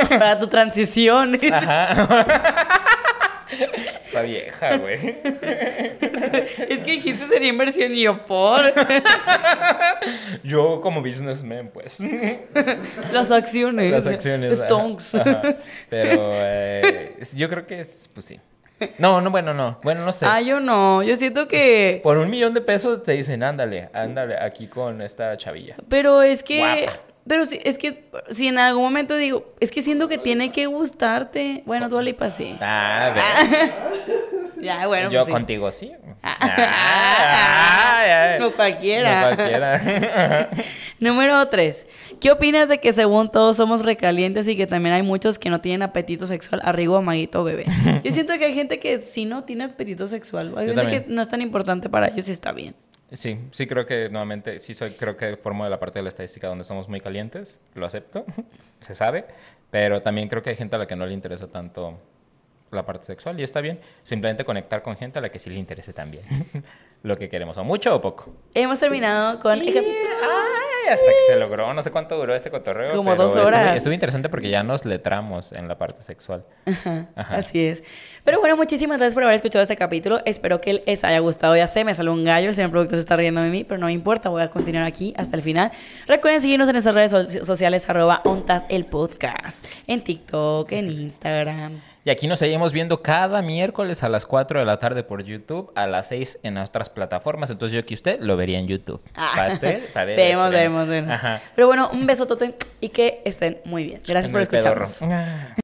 Para 0.10 0.40
tu 0.40 0.48
transición. 0.48 1.38
Ajá. 1.52 2.68
Está 4.16 4.22
vieja, 4.22 4.78
güey. 4.78 4.96
es 6.70 6.78
que 6.80 6.92
dijiste 6.92 7.28
sería 7.28 7.50
inversión 7.50 7.94
y 7.94 8.04
yo 8.04 8.26
por 8.26 8.62
Yo 10.44 10.80
como 10.82 11.02
businessman, 11.02 11.70
pues. 11.74 12.00
las 13.12 13.32
acciones. 13.32 13.92
Las 13.92 14.08
acciones. 14.08 14.60
ajá, 14.60 14.66
Stonks. 14.66 15.16
ajá. 15.16 15.42
Pero 15.90 16.32
eh, 16.34 17.18
yo 17.34 17.50
creo 17.50 17.66
que 17.66 17.80
es, 17.82 18.10
pues 18.14 18.26
sí. 18.26 18.40
No, 18.98 19.22
no, 19.22 19.32
bueno, 19.32 19.54
no. 19.54 19.80
Bueno, 19.84 20.06
no 20.06 20.12
sé. 20.12 20.26
Ah, 20.26 20.42
yo 20.42 20.60
no. 20.60 21.04
Yo 21.04 21.16
siento 21.16 21.48
que. 21.48 22.00
Por 22.04 22.18
un 22.18 22.30
millón 22.30 22.54
de 22.54 22.62
pesos 22.62 23.04
te 23.04 23.14
dicen, 23.14 23.44
ándale, 23.44 23.90
ándale, 23.94 24.38
aquí 24.40 24.68
con 24.68 25.02
esta 25.02 25.36
chavilla. 25.38 25.76
Pero 25.90 26.22
es 26.22 26.44
que. 26.44 26.86
Guapa. 26.86 27.00
Pero 27.28 27.46
sí, 27.46 27.60
es 27.64 27.78
que 27.78 28.06
si 28.30 28.48
en 28.48 28.60
algún 28.60 28.84
momento 28.84 29.16
digo, 29.16 29.54
es 29.60 29.72
que 29.72 29.82
siento 29.82 30.08
que 30.08 30.18
tiene 30.18 30.52
que 30.52 30.68
gustarte. 30.68 31.64
Bueno, 31.66 31.90
tú 31.90 32.00
Lipa 32.02 32.30
sí. 32.30 32.56
Ah. 32.62 33.14
Ya, 34.62 34.88
bueno. 34.88 35.12
yo 35.12 35.24
pues 35.26 35.34
contigo 35.34 35.72
sí. 35.72 35.92
Ah, 36.24 36.38
Ah, 38.08 38.38
no 38.40 38.52
cualquiera. 38.52 39.30
No 39.30 39.36
cualquiera. 39.36 40.50
Número 41.00 41.48
3. 41.48 41.86
¿Qué 42.20 42.32
opinas 42.32 42.68
de 42.68 42.80
que 42.80 42.94
según 42.94 43.32
todos 43.32 43.58
somos 43.58 43.84
recalientes 43.86 44.48
y 44.48 44.56
que 44.56 44.66
también 44.66 44.96
hay 44.96 45.04
muchos 45.04 45.38
que 45.38 45.50
no 45.52 45.62
tienen 45.62 45.84
apetito 45.84 46.26
sexual? 46.26 46.62
Arrigo, 46.64 46.98
amaguito, 46.98 47.44
bebé. 47.44 47.66
Yo 48.04 48.12
siento 48.12 48.34
que 48.40 48.46
hay 48.46 48.54
gente 48.54 48.80
que 48.80 49.00
sí 49.00 49.26
no 49.26 49.44
tiene 49.44 49.66
apetito 49.66 50.08
sexual. 50.08 50.48
Hay 50.58 50.68
Yo 50.68 50.74
gente 50.74 50.82
también. 50.82 51.04
que 51.04 51.10
no 51.14 51.22
es 51.22 51.28
tan 51.28 51.42
importante 51.42 51.90
para 51.90 52.08
ellos 52.08 52.28
y 52.28 52.32
está 52.32 52.52
bien. 52.52 52.76
Sí, 53.12 53.38
sí 53.52 53.68
creo 53.68 53.86
que 53.86 54.10
nuevamente, 54.10 54.60
sí 54.60 54.74
soy, 54.74 54.92
creo 54.92 55.16
que 55.16 55.38
formo 55.38 55.64
de 55.64 55.70
la 55.70 55.80
parte 55.80 56.00
de 56.00 56.04
la 56.04 56.10
estadística 56.10 56.48
donde 56.48 56.64
somos 56.64 56.90
muy 56.90 57.02
calientes, 57.02 57.60
lo 57.76 57.86
acepto, 57.86 58.26
se 58.80 58.96
sabe, 58.96 59.26
pero 59.70 60.02
también 60.02 60.28
creo 60.28 60.42
que 60.42 60.50
hay 60.50 60.56
gente 60.56 60.76
a 60.76 60.80
la 60.80 60.88
que 60.88 60.96
no 60.96 61.06
le 61.06 61.14
interesa 61.14 61.48
tanto 61.48 62.00
la 62.72 62.86
parte 62.86 63.06
sexual 63.06 63.40
y 63.40 63.44
está 63.44 63.62
bien, 63.62 63.80
simplemente 64.04 64.44
conectar 64.44 64.82
con 64.82 64.96
gente 64.98 65.20
a 65.20 65.22
la 65.22 65.30
que 65.30 65.40
sí 65.40 65.50
le 65.50 65.58
interese 65.58 65.94
también 65.94 66.24
lo 67.04 67.18
que 67.18 67.30
queremos, 67.30 67.56
o 67.58 67.64
mucho 67.64 67.96
o 67.96 68.02
poco. 68.02 68.34
Hemos 68.54 68.80
terminado 68.80 69.40
con 69.40 69.54
el 69.54 69.60
capítulo. 69.66 69.86
Ay, 70.24 70.92
hasta 70.92 71.06
que 71.06 71.34
se 71.34 71.40
logró, 71.40 71.72
no 71.74 71.82
sé 71.84 71.92
cuánto 71.92 72.18
duró 72.18 72.34
este 72.36 72.50
cotorreo. 72.52 72.96
Como 72.96 73.12
pero 73.12 73.24
dos 73.24 73.36
horas. 73.36 73.76
Estuvo, 73.78 73.94
interesante 73.94 74.28
porque 74.30 74.50
ya 74.50 74.64
nos 74.64 74.86
letramos 74.86 75.52
en 75.52 75.68
la 75.68 75.78
parte 75.78 76.02
sexual. 76.02 76.44
Ajá. 76.66 77.08
Así 77.16 77.64
es. 77.66 77.84
Pero 78.24 78.40
bueno, 78.40 78.58
muchísimas 78.58 78.98
gracias 78.98 79.14
por 79.14 79.24
haber 79.24 79.36
escuchado 79.36 79.62
este 79.64 79.76
capítulo. 79.76 80.20
Espero 80.26 80.60
que 80.62 80.84
les 80.86 81.04
haya 81.04 81.20
gustado. 81.20 81.56
Ya 81.56 81.68
sé, 81.68 81.86
me 81.86 81.94
salió 81.96 82.12
un 82.12 82.24
gallo. 82.24 82.48
El 82.50 82.54
señor 82.56 82.72
productor 82.72 82.98
se 82.98 83.02
está 83.02 83.16
riendo 83.16 83.42
de 83.42 83.50
mí, 83.52 83.64
pero 83.64 83.80
no 83.80 83.86
me 83.86 83.94
importa. 83.94 84.30
Voy 84.30 84.42
a 84.42 84.50
continuar 84.50 84.86
aquí 84.86 85.14
hasta 85.18 85.36
el 85.38 85.44
final. 85.44 85.72
Recuerden 86.08 86.42
seguirnos 86.42 86.68
en 86.70 86.74
nuestras 86.74 86.96
redes 86.96 87.12
so- 87.12 87.46
sociales, 87.46 87.88
arroba 87.90 88.22
ontas 88.26 88.64
el 88.70 88.86
podcast. 88.86 89.66
En 89.88 90.04
TikTok, 90.04 90.72
en 90.72 90.88
Instagram. 90.90 91.82
Y 92.08 92.12
aquí 92.12 92.28
nos 92.28 92.38
seguimos 92.38 92.72
viendo 92.72 93.02
cada 93.02 93.42
miércoles 93.42 94.04
a 94.04 94.10
las 94.10 94.28
4 94.28 94.60
de 94.60 94.66
la 94.66 94.78
tarde 94.78 95.02
por 95.02 95.24
YouTube, 95.24 95.72
a 95.74 95.88
las 95.88 96.10
6 96.10 96.42
en 96.44 96.60
otras 96.60 96.88
plataformas. 96.92 97.50
Entonces 97.50 97.76
yo 97.76 97.84
que 97.84 97.96
usted 97.96 98.20
lo 98.22 98.38
vería 98.38 98.60
en 98.60 98.68
YouTube. 98.68 99.02
¿Pastel? 99.36 99.82
Pa' 99.94 100.04
ver 100.04 100.16
Vemos, 100.16 100.52
vemos, 100.52 100.88
vemos. 100.88 101.20
Pero 101.56 101.66
bueno, 101.66 101.90
un 101.92 102.06
besotote 102.06 102.54
y 102.80 102.90
que 102.90 103.24
estén 103.26 103.58
muy 103.66 103.86
bien. 103.86 104.02
Gracias 104.06 104.26
En 104.26 104.34
por 104.34 104.42
escucharnos. 104.42 105.02
Ah. 105.02 105.56